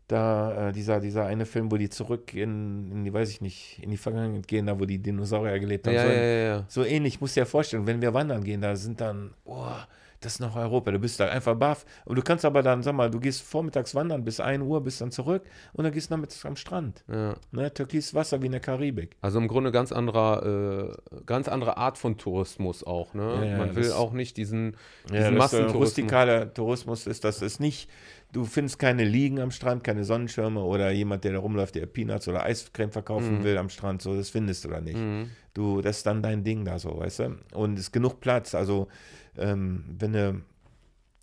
da, 0.09 0.69
äh, 0.69 0.73
dieser, 0.73 1.01
dieser 1.01 1.25
eine 1.27 1.47
Film, 1.47 1.71
wo 1.71 1.77
die 1.77 1.89
zurück 1.89 2.35
in, 2.35 2.91
in 2.93 3.05
die, 3.05 3.13
weiß 3.13 3.31
ich 3.31 3.41
nicht, 3.41 3.79
in 3.83 3.91
die 3.91 3.97
Vergangenheit 3.97 4.47
gehen, 4.49 4.67
da 4.67 4.79
wo 4.79 4.85
die 4.85 4.99
Dinosaurier 4.99 5.59
gelebt 5.59 5.87
haben. 5.87 5.95
Ja, 5.95 6.03
so, 6.03 6.09
ja, 6.13 6.23
ja, 6.23 6.45
ja. 6.57 6.65
so 6.69 6.85
ähnlich, 6.85 7.21
musst 7.21 7.37
du 7.37 7.41
dir 7.41 7.47
vorstellen, 7.47 7.87
wenn 7.87 8.03
wir 8.03 8.13
wandern 8.13 8.43
gehen, 8.45 8.61
da 8.61 8.77
sind 8.77 9.01
dann, 9.01 9.33
boah, 9.45 9.87
das 10.25 10.35
ist 10.35 10.41
noch 10.41 10.57
Europa, 10.57 10.91
du 10.91 10.99
bist 10.99 11.21
da 11.21 11.27
einfach 11.29 11.55
baff. 11.57 11.85
Und 12.05 12.17
du 12.17 12.23
kannst 12.23 12.45
aber 12.45 12.63
dann, 12.63 12.83
sag 12.83 12.95
mal, 12.95 13.11
du 13.11 13.21
gehst 13.21 13.43
vormittags 13.43 13.95
wandern 13.95 14.25
bis 14.25 14.41
1 14.41 14.63
Uhr, 14.63 14.83
bist 14.83 15.01
dann 15.01 15.11
zurück 15.11 15.43
und 15.73 15.85
dann 15.85 15.93
gehst 15.93 16.11
du 16.11 16.15
nachmittags 16.15 16.45
am 16.47 16.57
Strand. 16.57 17.05
ja. 17.09 17.35
Ne? 17.51 17.73
Türkis 17.73 18.15
Wasser 18.15 18.41
wie 18.43 18.47
in 18.47 18.53
der 18.53 18.61
Karibik. 18.61 19.17
Also 19.21 19.39
im 19.39 19.49
Grunde 19.49 19.73
ganz 19.73 19.93
anderer, 19.93 20.91
äh, 20.91 21.21
ganz 21.27 21.49
andere 21.49 21.77
Art 21.77 21.99
von 21.99 22.17
Tourismus 22.19 22.85
auch, 22.85 23.15
ne? 23.15 23.23
Ja, 23.23 23.45
ja, 23.45 23.57
Man 23.59 23.77
will 23.77 23.93
auch 23.93 24.13
nicht 24.13 24.37
diesen, 24.37 24.77
Ja, 25.11 25.17
diesen 25.19 25.23
das, 25.23 25.27
äh, 25.27 25.31
Massentourismus. 25.39 25.83
rustikaler 25.89 26.53
Tourismus 26.55 27.07
ist 27.07 27.25
das 27.25 27.43
ist 27.43 27.61
nicht, 27.61 27.89
du 28.33 28.45
findest 28.45 28.79
keine 28.79 29.05
Liegen 29.05 29.41
am 29.41 29.51
Strand, 29.51 29.85
keine 29.85 30.05
Sonnenschirme 30.05 30.61
oder 30.63 30.91
jemand, 30.91 31.25
der 31.25 31.33
da 31.33 31.39
rumläuft, 31.39 31.75
der 31.75 31.87
Peanuts 31.87 32.27
oder 32.29 32.45
Eiscreme 32.45 32.91
verkaufen 32.91 33.39
Mhm. 33.39 33.45
will 33.45 33.59
am 33.59 33.69
Strand, 33.69 34.03
so, 34.03 34.17
das 34.17 34.31
findest 34.31 34.65
du 34.65 34.69
da 34.69 34.81
nicht. 34.81 34.97
Mhm. 34.99 35.31
Du, 35.55 35.81
das 35.83 35.99
ist 35.99 36.07
dann 36.07 36.23
dein 36.23 36.43
Ding 36.43 36.65
da 36.65 36.79
so, 36.79 36.99
weißt 36.99 37.19
du? 37.21 37.37
Und 37.55 37.75
es 37.75 37.87
ist 37.87 37.93
genug 37.93 38.21
Platz. 38.21 38.55
Also, 38.55 38.89
ähm, 39.37 39.85
wenn 39.99 40.13
du 40.15 40.43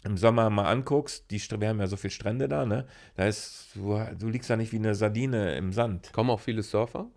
im 0.06 0.18
Sommer 0.18 0.50
mal 0.50 0.72
anguckst, 0.72 1.30
die, 1.32 1.40
wir 1.60 1.68
haben 1.68 1.80
ja 1.80 1.88
so 1.88 1.98
viele 1.98 2.12
Strände 2.12 2.48
da, 2.48 2.66
ne? 2.66 2.86
Da 3.16 3.26
ist, 3.28 3.72
du, 3.76 4.00
du 4.18 4.30
liegst 4.30 4.50
da 4.50 4.56
nicht 4.56 4.72
wie 4.72 4.78
eine 4.78 4.96
Sardine 4.96 5.56
im 5.56 5.74
Sand. 5.74 6.14
Kommen 6.14 6.30
auch 6.30 6.40
viele 6.40 6.64
Surfer. 6.64 7.08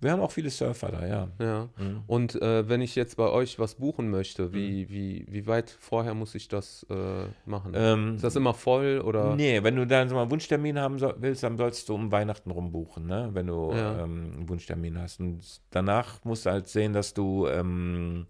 Wir 0.00 0.10
haben 0.12 0.20
auch 0.20 0.32
viele 0.32 0.50
Surfer 0.50 0.90
da, 0.92 1.06
ja. 1.06 1.28
Ja. 1.38 1.68
Mhm. 1.78 2.02
Und 2.06 2.40
äh, 2.42 2.68
wenn 2.68 2.80
ich 2.82 2.94
jetzt 2.94 3.16
bei 3.16 3.28
euch 3.28 3.58
was 3.58 3.76
buchen 3.76 4.10
möchte, 4.10 4.52
wie, 4.52 4.88
wie, 4.90 5.24
wie 5.28 5.46
weit 5.46 5.70
vorher 5.70 6.14
muss 6.14 6.34
ich 6.34 6.48
das 6.48 6.84
äh, 6.90 7.24
machen? 7.46 7.72
Ähm, 7.74 8.16
Ist 8.16 8.24
das 8.24 8.36
immer 8.36 8.54
voll 8.54 9.00
oder? 9.00 9.34
Nee, 9.36 9.62
wenn 9.62 9.76
du 9.76 9.86
dann 9.86 10.08
so 10.08 10.14
mal 10.16 10.22
einen 10.22 10.30
Wunschtermin 10.30 10.78
haben 10.78 10.98
soll, 10.98 11.14
willst, 11.18 11.42
dann 11.42 11.56
sollst 11.56 11.88
du 11.88 11.94
um 11.94 12.12
Weihnachten 12.12 12.50
rumbuchen, 12.50 13.06
ne? 13.06 13.30
wenn 13.32 13.46
du 13.46 13.72
Ja. 13.72 14.02
ähm, 14.04 14.32
einen 14.36 14.48
Wunschtermin 14.48 14.98
hast. 14.98 15.20
Und 15.20 15.40
danach 15.70 16.22
musst 16.24 16.44
du 16.46 16.50
halt 16.50 16.68
sehen, 16.68 16.92
dass 16.92 17.14
du 17.14 17.46
ähm, 17.46 18.26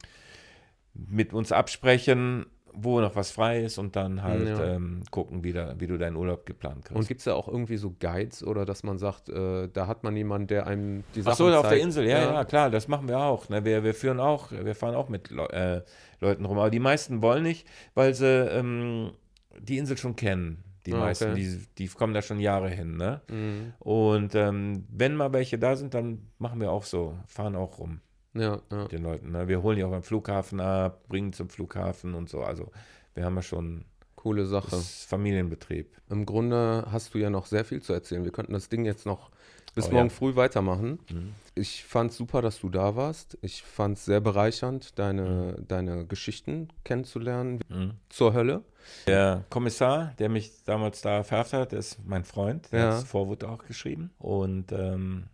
mit 0.94 1.32
uns 1.32 1.50
absprechen, 1.50 2.46
wo 2.76 3.00
noch 3.00 3.14
was 3.16 3.30
frei 3.30 3.62
ist 3.62 3.78
und 3.78 3.96
dann 3.96 4.22
halt 4.22 4.48
Ja. 4.48 4.64
ähm, 4.74 5.02
gucken, 5.10 5.44
wie, 5.44 5.52
da, 5.52 5.74
wie 5.78 5.86
du 5.86 5.96
deinen 5.96 6.16
Urlaub 6.16 6.44
geplant 6.46 6.84
kriegst. 6.84 6.96
Und 6.98 7.06
gibt 7.08 7.20
es 7.20 7.24
da 7.24 7.34
auch 7.34 7.48
irgendwie 7.48 7.76
so 7.76 7.94
Guides 8.00 8.44
oder 8.44 8.64
dass 8.64 8.82
man 8.82 8.98
sagt, 8.98 9.28
äh, 9.28 9.68
da 9.72 9.86
hat 9.86 10.02
man 10.04 10.16
jemanden, 10.16 10.48
der 10.48 10.66
einem 10.66 11.04
die 11.14 11.20
Ach 11.20 11.34
Sachen 11.36 11.36
so, 11.36 11.46
auf 11.54 11.62
der 11.62 11.70
zeigt? 11.70 11.82
Insel, 11.84 12.06
ja, 12.08 12.32
ja, 12.32 12.44
klar, 12.44 12.70
das 12.70 12.88
machen 12.88 13.08
wir 13.08 13.18
auch. 13.20 13.48
Ne? 13.48 13.64
Wir, 13.64 13.84
wir 13.84 13.94
führen 13.94 14.20
auch, 14.20 14.50
wir 14.50 14.74
fahren 14.74 14.94
auch 14.94 15.08
mit 15.08 15.30
Leu 15.30 15.46
äh, 15.46 15.82
Leuten 16.20 16.44
rum. 16.44 16.58
Aber 16.58 16.70
die 16.70 16.80
meisten 16.80 17.22
wollen 17.22 17.42
nicht, 17.42 17.66
weil 17.94 18.14
sie 18.14 18.26
ähm, 18.26 19.12
die 19.60 19.78
Insel 19.78 19.96
schon 19.96 20.16
kennen. 20.16 20.64
Die 20.86 20.92
Ah, 20.92 20.98
meisten, 20.98 21.30
okay. 21.30 21.40
die, 21.40 21.66
die 21.78 21.88
kommen 21.88 22.12
da 22.12 22.20
schon 22.20 22.40
Jahre 22.40 22.68
hin. 22.68 22.96
Ne? 22.98 23.22
Mhm. 23.30 23.72
Und 23.78 24.34
ähm, 24.34 24.84
wenn 24.90 25.16
mal 25.16 25.32
welche 25.32 25.58
da 25.58 25.76
sind, 25.76 25.94
dann 25.94 26.26
machen 26.38 26.60
wir 26.60 26.70
auch 26.70 26.82
so, 26.84 27.14
fahren 27.26 27.56
auch 27.56 27.78
rum 27.78 28.00
Ja, 28.34 28.60
ja. 28.70 28.88
den 28.88 29.02
Leuten. 29.02 29.30
Ne? 29.32 29.48
Wir 29.48 29.62
holen 29.62 29.76
die 29.76 29.84
auch 29.84 29.90
beim 29.90 30.02
Flughafen 30.02 30.60
ab, 30.60 31.06
bringen 31.08 31.32
zum 31.32 31.48
Flughafen 31.48 32.14
und 32.14 32.28
so. 32.28 32.42
Also 32.42 32.70
wir 33.14 33.24
haben 33.24 33.36
ja 33.36 33.42
schon 33.42 33.84
Coole 34.16 34.46
Sache. 34.46 34.70
das 34.70 35.04
Familienbetrieb. 35.04 35.88
Im 36.10 36.26
Grunde 36.26 36.86
hast 36.90 37.14
du 37.14 37.18
ja 37.18 37.30
noch 37.30 37.46
sehr 37.46 37.64
viel 37.64 37.82
zu 37.82 37.92
erzählen. 37.92 38.24
Wir 38.24 38.32
könnten 38.32 38.52
das 38.54 38.68
Ding 38.68 38.84
jetzt 38.84 39.06
noch 39.06 39.30
bis 39.74 39.88
Oh, 39.88 39.92
morgen 39.92 40.08
ja. 40.08 40.14
früh 40.14 40.34
weitermachen. 40.36 40.98
Mhm. 41.10 41.32
Ich 41.56 41.84
fand 41.84 42.10
es 42.12 42.16
super, 42.16 42.40
dass 42.42 42.60
du 42.60 42.68
da 42.70 42.96
warst. 42.96 43.36
Ich 43.42 43.62
fand 43.62 43.98
es 43.98 44.04
sehr 44.04 44.20
bereichernd, 44.20 44.98
deine, 44.98 45.56
deine 45.68 46.06
Geschichten 46.06 46.68
kennenzulernen. 46.84 47.60
Mhm. 47.68 47.92
Zur 48.08 48.34
Hölle. 48.34 48.62
Der 49.06 49.44
Kommissar, 49.50 50.12
der 50.18 50.28
mich 50.28 50.64
damals 50.64 51.00
da 51.02 51.22
verhaftet 51.22 51.60
hat, 51.60 51.72
ist 51.72 51.98
mein 52.06 52.24
Freund. 52.24 52.70
Der 52.72 52.78
Ja. 52.80 52.86
hat 52.86 52.92
das 52.94 53.04
Vorwort 53.04 53.44
auch 53.44 53.64
geschrieben. 53.64 54.10
Und 54.18 54.72
ähm, 54.72 55.24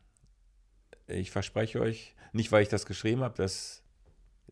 ich 1.07 1.31
verspreche 1.31 1.81
euch, 1.81 2.15
nicht 2.33 2.53
weil 2.53 2.63
ich 2.63 2.69
das 2.69 2.87
geschrieben 2.87 3.23
habe, 3.23 3.35
das 3.37 3.53
ist 3.53 3.83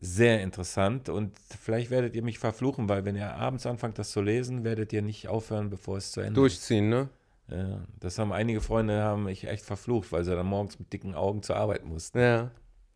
sehr 0.01 0.41
interessant. 0.41 1.09
Und 1.09 1.37
vielleicht 1.59 1.91
werdet 1.91 2.15
ihr 2.15 2.23
mich 2.23 2.39
verfluchen, 2.39 2.89
weil 2.89 3.05
wenn 3.05 3.15
ihr 3.15 3.33
abends 3.33 3.65
anfangt, 3.65 3.99
das 3.99 4.11
zu 4.11 4.21
lesen, 4.21 4.63
werdet 4.63 4.93
ihr 4.93 5.01
nicht 5.01 5.27
aufhören, 5.27 5.69
bevor 5.69 5.97
es 5.97 6.11
zu 6.11 6.21
Ende 6.21 6.31
ist. 6.31 6.37
Durchziehen, 6.37 6.89
ne? 6.89 7.09
Ja, 7.49 7.81
das 7.99 8.19
haben 8.19 8.31
einige 8.31 8.61
Freunde 8.61 9.01
haben 9.01 9.23
mich 9.23 9.47
echt 9.47 9.65
verflucht, 9.65 10.11
weil 10.11 10.23
sie 10.23 10.35
dann 10.35 10.45
morgens 10.45 10.77
mit 10.77 10.93
dicken 10.93 11.15
Augen 11.15 11.41
zur 11.41 11.55
Arbeit 11.55 11.83
mussten. 11.85 12.19
Ja. 12.19 12.51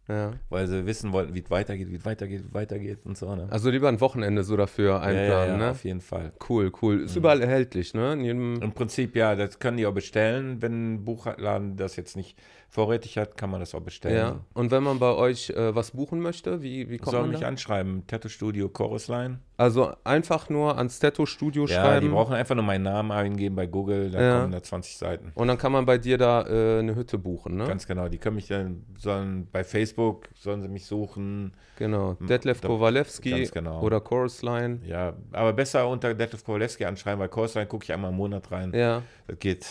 Ja. 0.10 0.34
Weil 0.50 0.68
sie 0.68 0.86
wissen 0.86 1.14
wollten, 1.14 1.34
wie 1.34 1.42
es 1.42 1.50
weitergeht, 1.50 1.90
wie 1.90 1.96
es 1.96 2.04
weitergeht, 2.04 2.44
wie 2.44 2.48
es 2.48 2.54
weitergeht 2.54 3.00
und 3.06 3.18
so. 3.18 3.34
Ne? 3.36 3.48
Also 3.50 3.70
lieber 3.70 3.88
ein 3.88 4.02
Wochenende 4.02 4.44
so 4.44 4.58
dafür 4.58 4.90
ja, 4.90 5.00
einplanen, 5.00 5.30
ja, 5.30 5.48
ja, 5.48 5.58
ne? 5.58 5.72
auf 5.72 5.86
jeden 5.86 6.02
Fall. 6.02 6.34
Cool, 6.50 6.74
cool. 6.82 7.04
Ist 7.04 7.16
überall 7.16 7.42
erhältlich, 7.42 7.94
ne? 7.94 8.14
In 8.14 8.22
jedem. 8.22 8.62
Im 8.62 8.74
Prinzip 8.74 9.16
ja, 9.16 9.36
das 9.36 9.60
können 9.60 9.78
die 9.78 9.86
auch 9.86 9.94
bestellen. 9.94 10.62
Wenn 10.62 10.96
ein 10.96 11.06
Buchladen 11.06 11.78
das 11.78 11.96
jetzt 11.96 12.18
nicht 12.18 12.38
vorrätig 12.74 13.20
hat, 13.20 13.38
kann 13.38 13.52
man 13.52 13.60
das 13.60 13.76
auch 13.76 13.82
bestellen. 13.82 14.16
Ja. 14.18 14.40
Und 14.56 14.72
wenn 14.72 14.82
man 14.82 14.98
bei 14.98 15.12
euch 15.14 15.52
äh, 15.52 15.76
was 15.76 15.92
buchen 15.92 16.20
möchte, 16.20 16.64
wie, 16.64 16.90
wie 16.90 16.98
kommt 16.98 17.12
Soll 17.12 17.22
man 17.22 17.30
mich 17.30 17.42
da? 17.42 17.48
anschreiben, 17.48 18.08
Tattoo 18.08 18.30
Studio 18.30 18.68
Chorusline. 18.68 19.38
Also 19.58 19.94
einfach 20.04 20.50
nur 20.50 20.76
ans 20.80 20.98
Tattoo-Studio 21.00 21.68
Ja, 21.68 21.76
schreiben. 21.84 22.08
die 22.08 22.12
brauchen 22.12 22.34
einfach 22.34 22.56
nur 22.56 22.64
meinen 22.64 22.82
Namen 22.82 23.12
eingeben 23.12 23.56
bei 23.56 23.68
Google, 23.68 24.10
da 24.10 24.20
Ja. 24.22 24.40
kommen 24.40 24.52
da 24.52 24.64
20 24.64 24.98
Seiten. 24.98 25.32
und 25.36 25.48
dann 25.48 25.60
kann 25.60 25.72
man 25.72 25.86
bei 25.86 26.00
dir 26.00 26.18
da 26.18 26.42
äh, 26.48 26.80
eine 26.80 26.96
Hütte 26.96 27.20
buchen, 27.20 27.58
ne? 27.58 27.68
Ganz 27.68 27.86
genau, 27.86 28.08
die 28.10 28.18
können 28.18 28.38
mich 28.38 28.48
dann, 28.48 28.84
sollen 28.98 29.48
bei 29.52 29.64
Facebook, 29.64 30.28
sollen 30.34 30.64
sie 30.64 30.68
mich 30.68 30.88
suchen. 30.88 31.54
genau. 31.78 32.16
Detlef 32.22 32.62
da- 32.62 32.68
Kowalewski 32.70 33.48
genau. 33.54 33.82
oder 33.82 34.02
Chorus 34.02 34.42
Line. 34.42 34.80
Ja, 34.84 35.14
aber 35.32 35.54
besser 35.54 35.88
unter 35.88 36.16
Detlef 36.16 36.44
Kowalewski 36.44 36.86
anschreiben, 36.86 37.20
weil 37.20 37.30
Chorusline 37.30 37.68
gucke 37.68 37.84
ich 37.84 37.94
einmal 37.94 38.10
im 38.10 38.18
Monat 38.18 38.52
rein. 38.52 38.74
Ja, 38.74 39.04
Das 39.28 39.38
geht 39.38 39.68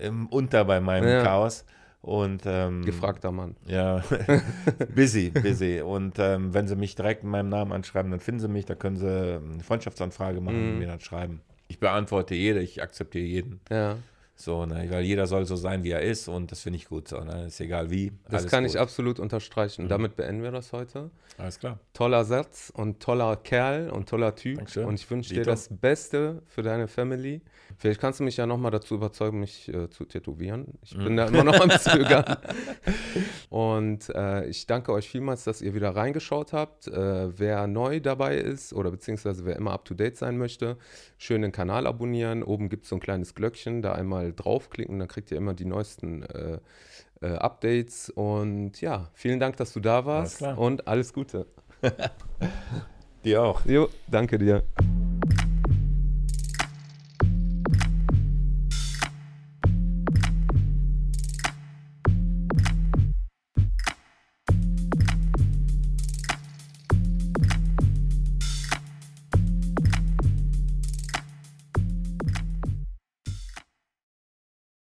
im 0.00 0.28
unter 0.28 0.64
bei 0.64 0.80
meinem 0.80 1.08
Ja. 1.08 1.22
Chaos. 1.24 1.64
Und 2.06 2.42
ähm, 2.46 2.84
gefragter 2.84 3.32
Mann. 3.32 3.56
Ja, 3.66 4.00
busy, 4.94 5.30
busy. 5.30 5.80
Und 5.80 6.18
ähm, 6.20 6.54
wenn 6.54 6.68
sie 6.68 6.76
mich 6.76 6.94
direkt 6.94 7.24
in 7.24 7.30
meinem 7.30 7.48
Namen 7.48 7.72
anschreiben, 7.72 8.10
dann 8.12 8.20
finden 8.20 8.40
sie 8.40 8.48
mich, 8.48 8.64
da 8.64 8.76
können 8.76 8.96
sie 8.96 9.08
eine 9.42 9.62
Freundschaftsanfrage 9.64 10.40
machen 10.40 10.62
Mhm. 10.62 10.72
und 10.74 10.78
mir 10.78 10.86
dann 10.86 11.00
schreiben. 11.00 11.40
Ich 11.68 11.80
beantworte 11.80 12.36
jede, 12.36 12.60
ich 12.60 12.80
akzeptiere 12.80 13.24
jeden. 13.24 13.60
Ja. 13.70 13.96
So, 14.38 14.66
ne? 14.66 14.86
Weil 14.90 15.04
jeder 15.04 15.26
soll 15.26 15.46
so 15.46 15.56
sein, 15.56 15.82
wie 15.82 15.90
er 15.90 16.02
ist 16.02 16.28
und 16.28 16.52
das 16.52 16.60
finde 16.60 16.76
ich 16.76 16.88
gut. 16.88 17.08
So, 17.08 17.20
ne? 17.20 17.46
Ist 17.46 17.58
egal 17.58 17.90
wie. 17.90 18.12
Das 18.28 18.46
kann 18.46 18.64
gut. 18.64 18.74
ich 18.74 18.78
absolut 18.78 19.18
unterstreichen. 19.18 19.84
Mhm. 19.84 19.88
Damit 19.88 20.16
beenden 20.16 20.42
wir 20.42 20.50
das 20.50 20.74
heute. 20.74 21.10
Alles 21.38 21.58
klar. 21.58 21.80
Toller 21.94 22.24
Satz 22.24 22.70
und 22.74 23.00
toller 23.00 23.36
Kerl 23.36 23.88
und 23.88 24.08
toller 24.08 24.34
Typ. 24.34 24.56
Dankeschön. 24.56 24.84
Und 24.84 24.94
ich 24.94 25.10
wünsche 25.10 25.34
dir 25.34 25.42
das 25.42 25.68
Beste 25.70 26.42
für 26.46 26.62
deine 26.62 26.86
Family. 26.86 27.40
Vielleicht 27.78 28.00
kannst 28.00 28.20
du 28.20 28.24
mich 28.24 28.36
ja 28.36 28.46
nochmal 28.46 28.70
dazu 28.70 28.94
überzeugen, 28.94 29.40
mich 29.40 29.68
äh, 29.68 29.90
zu 29.90 30.04
tätowieren. 30.04 30.66
Ich 30.82 30.96
mhm. 30.96 31.04
bin 31.04 31.16
da 31.16 31.26
immer 31.26 31.44
noch 31.44 31.60
am 31.60 31.70
Zögern. 31.78 32.36
und 33.50 34.08
äh, 34.14 34.46
ich 34.46 34.66
danke 34.66 34.92
euch 34.92 35.08
vielmals, 35.08 35.44
dass 35.44 35.62
ihr 35.62 35.74
wieder 35.74 35.90
reingeschaut 35.96 36.52
habt. 36.52 36.88
Äh, 36.88 37.38
wer 37.38 37.66
neu 37.66 38.00
dabei 38.00 38.36
ist 38.36 38.72
oder 38.72 38.90
beziehungsweise 38.90 39.44
wer 39.44 39.56
immer 39.56 39.72
up 39.72 39.84
to 39.84 39.94
date 39.94 40.16
sein 40.16 40.38
möchte, 40.38 40.76
schön 41.18 41.42
den 41.42 41.52
Kanal 41.52 41.86
abonnieren. 41.86 42.42
Oben 42.42 42.68
gibt 42.68 42.84
es 42.84 42.90
so 42.90 42.96
ein 42.96 43.00
kleines 43.00 43.34
Glöckchen, 43.34 43.82
da 43.82 43.92
einmal 43.92 44.25
draufklicken, 44.32 44.98
dann 44.98 45.08
kriegt 45.08 45.30
ihr 45.30 45.36
immer 45.36 45.54
die 45.54 45.64
neuesten 45.64 46.22
äh, 46.22 46.58
äh, 47.20 47.26
Updates. 47.36 48.10
Und 48.10 48.80
ja, 48.80 49.10
vielen 49.14 49.40
Dank, 49.40 49.56
dass 49.56 49.72
du 49.72 49.80
da 49.80 50.06
warst 50.06 50.42
alles 50.42 50.58
und 50.58 50.88
alles 50.88 51.12
Gute. 51.12 51.46
dir 53.24 53.42
auch. 53.42 53.64
Jo, 53.64 53.88
danke 54.08 54.38
dir. 54.38 54.62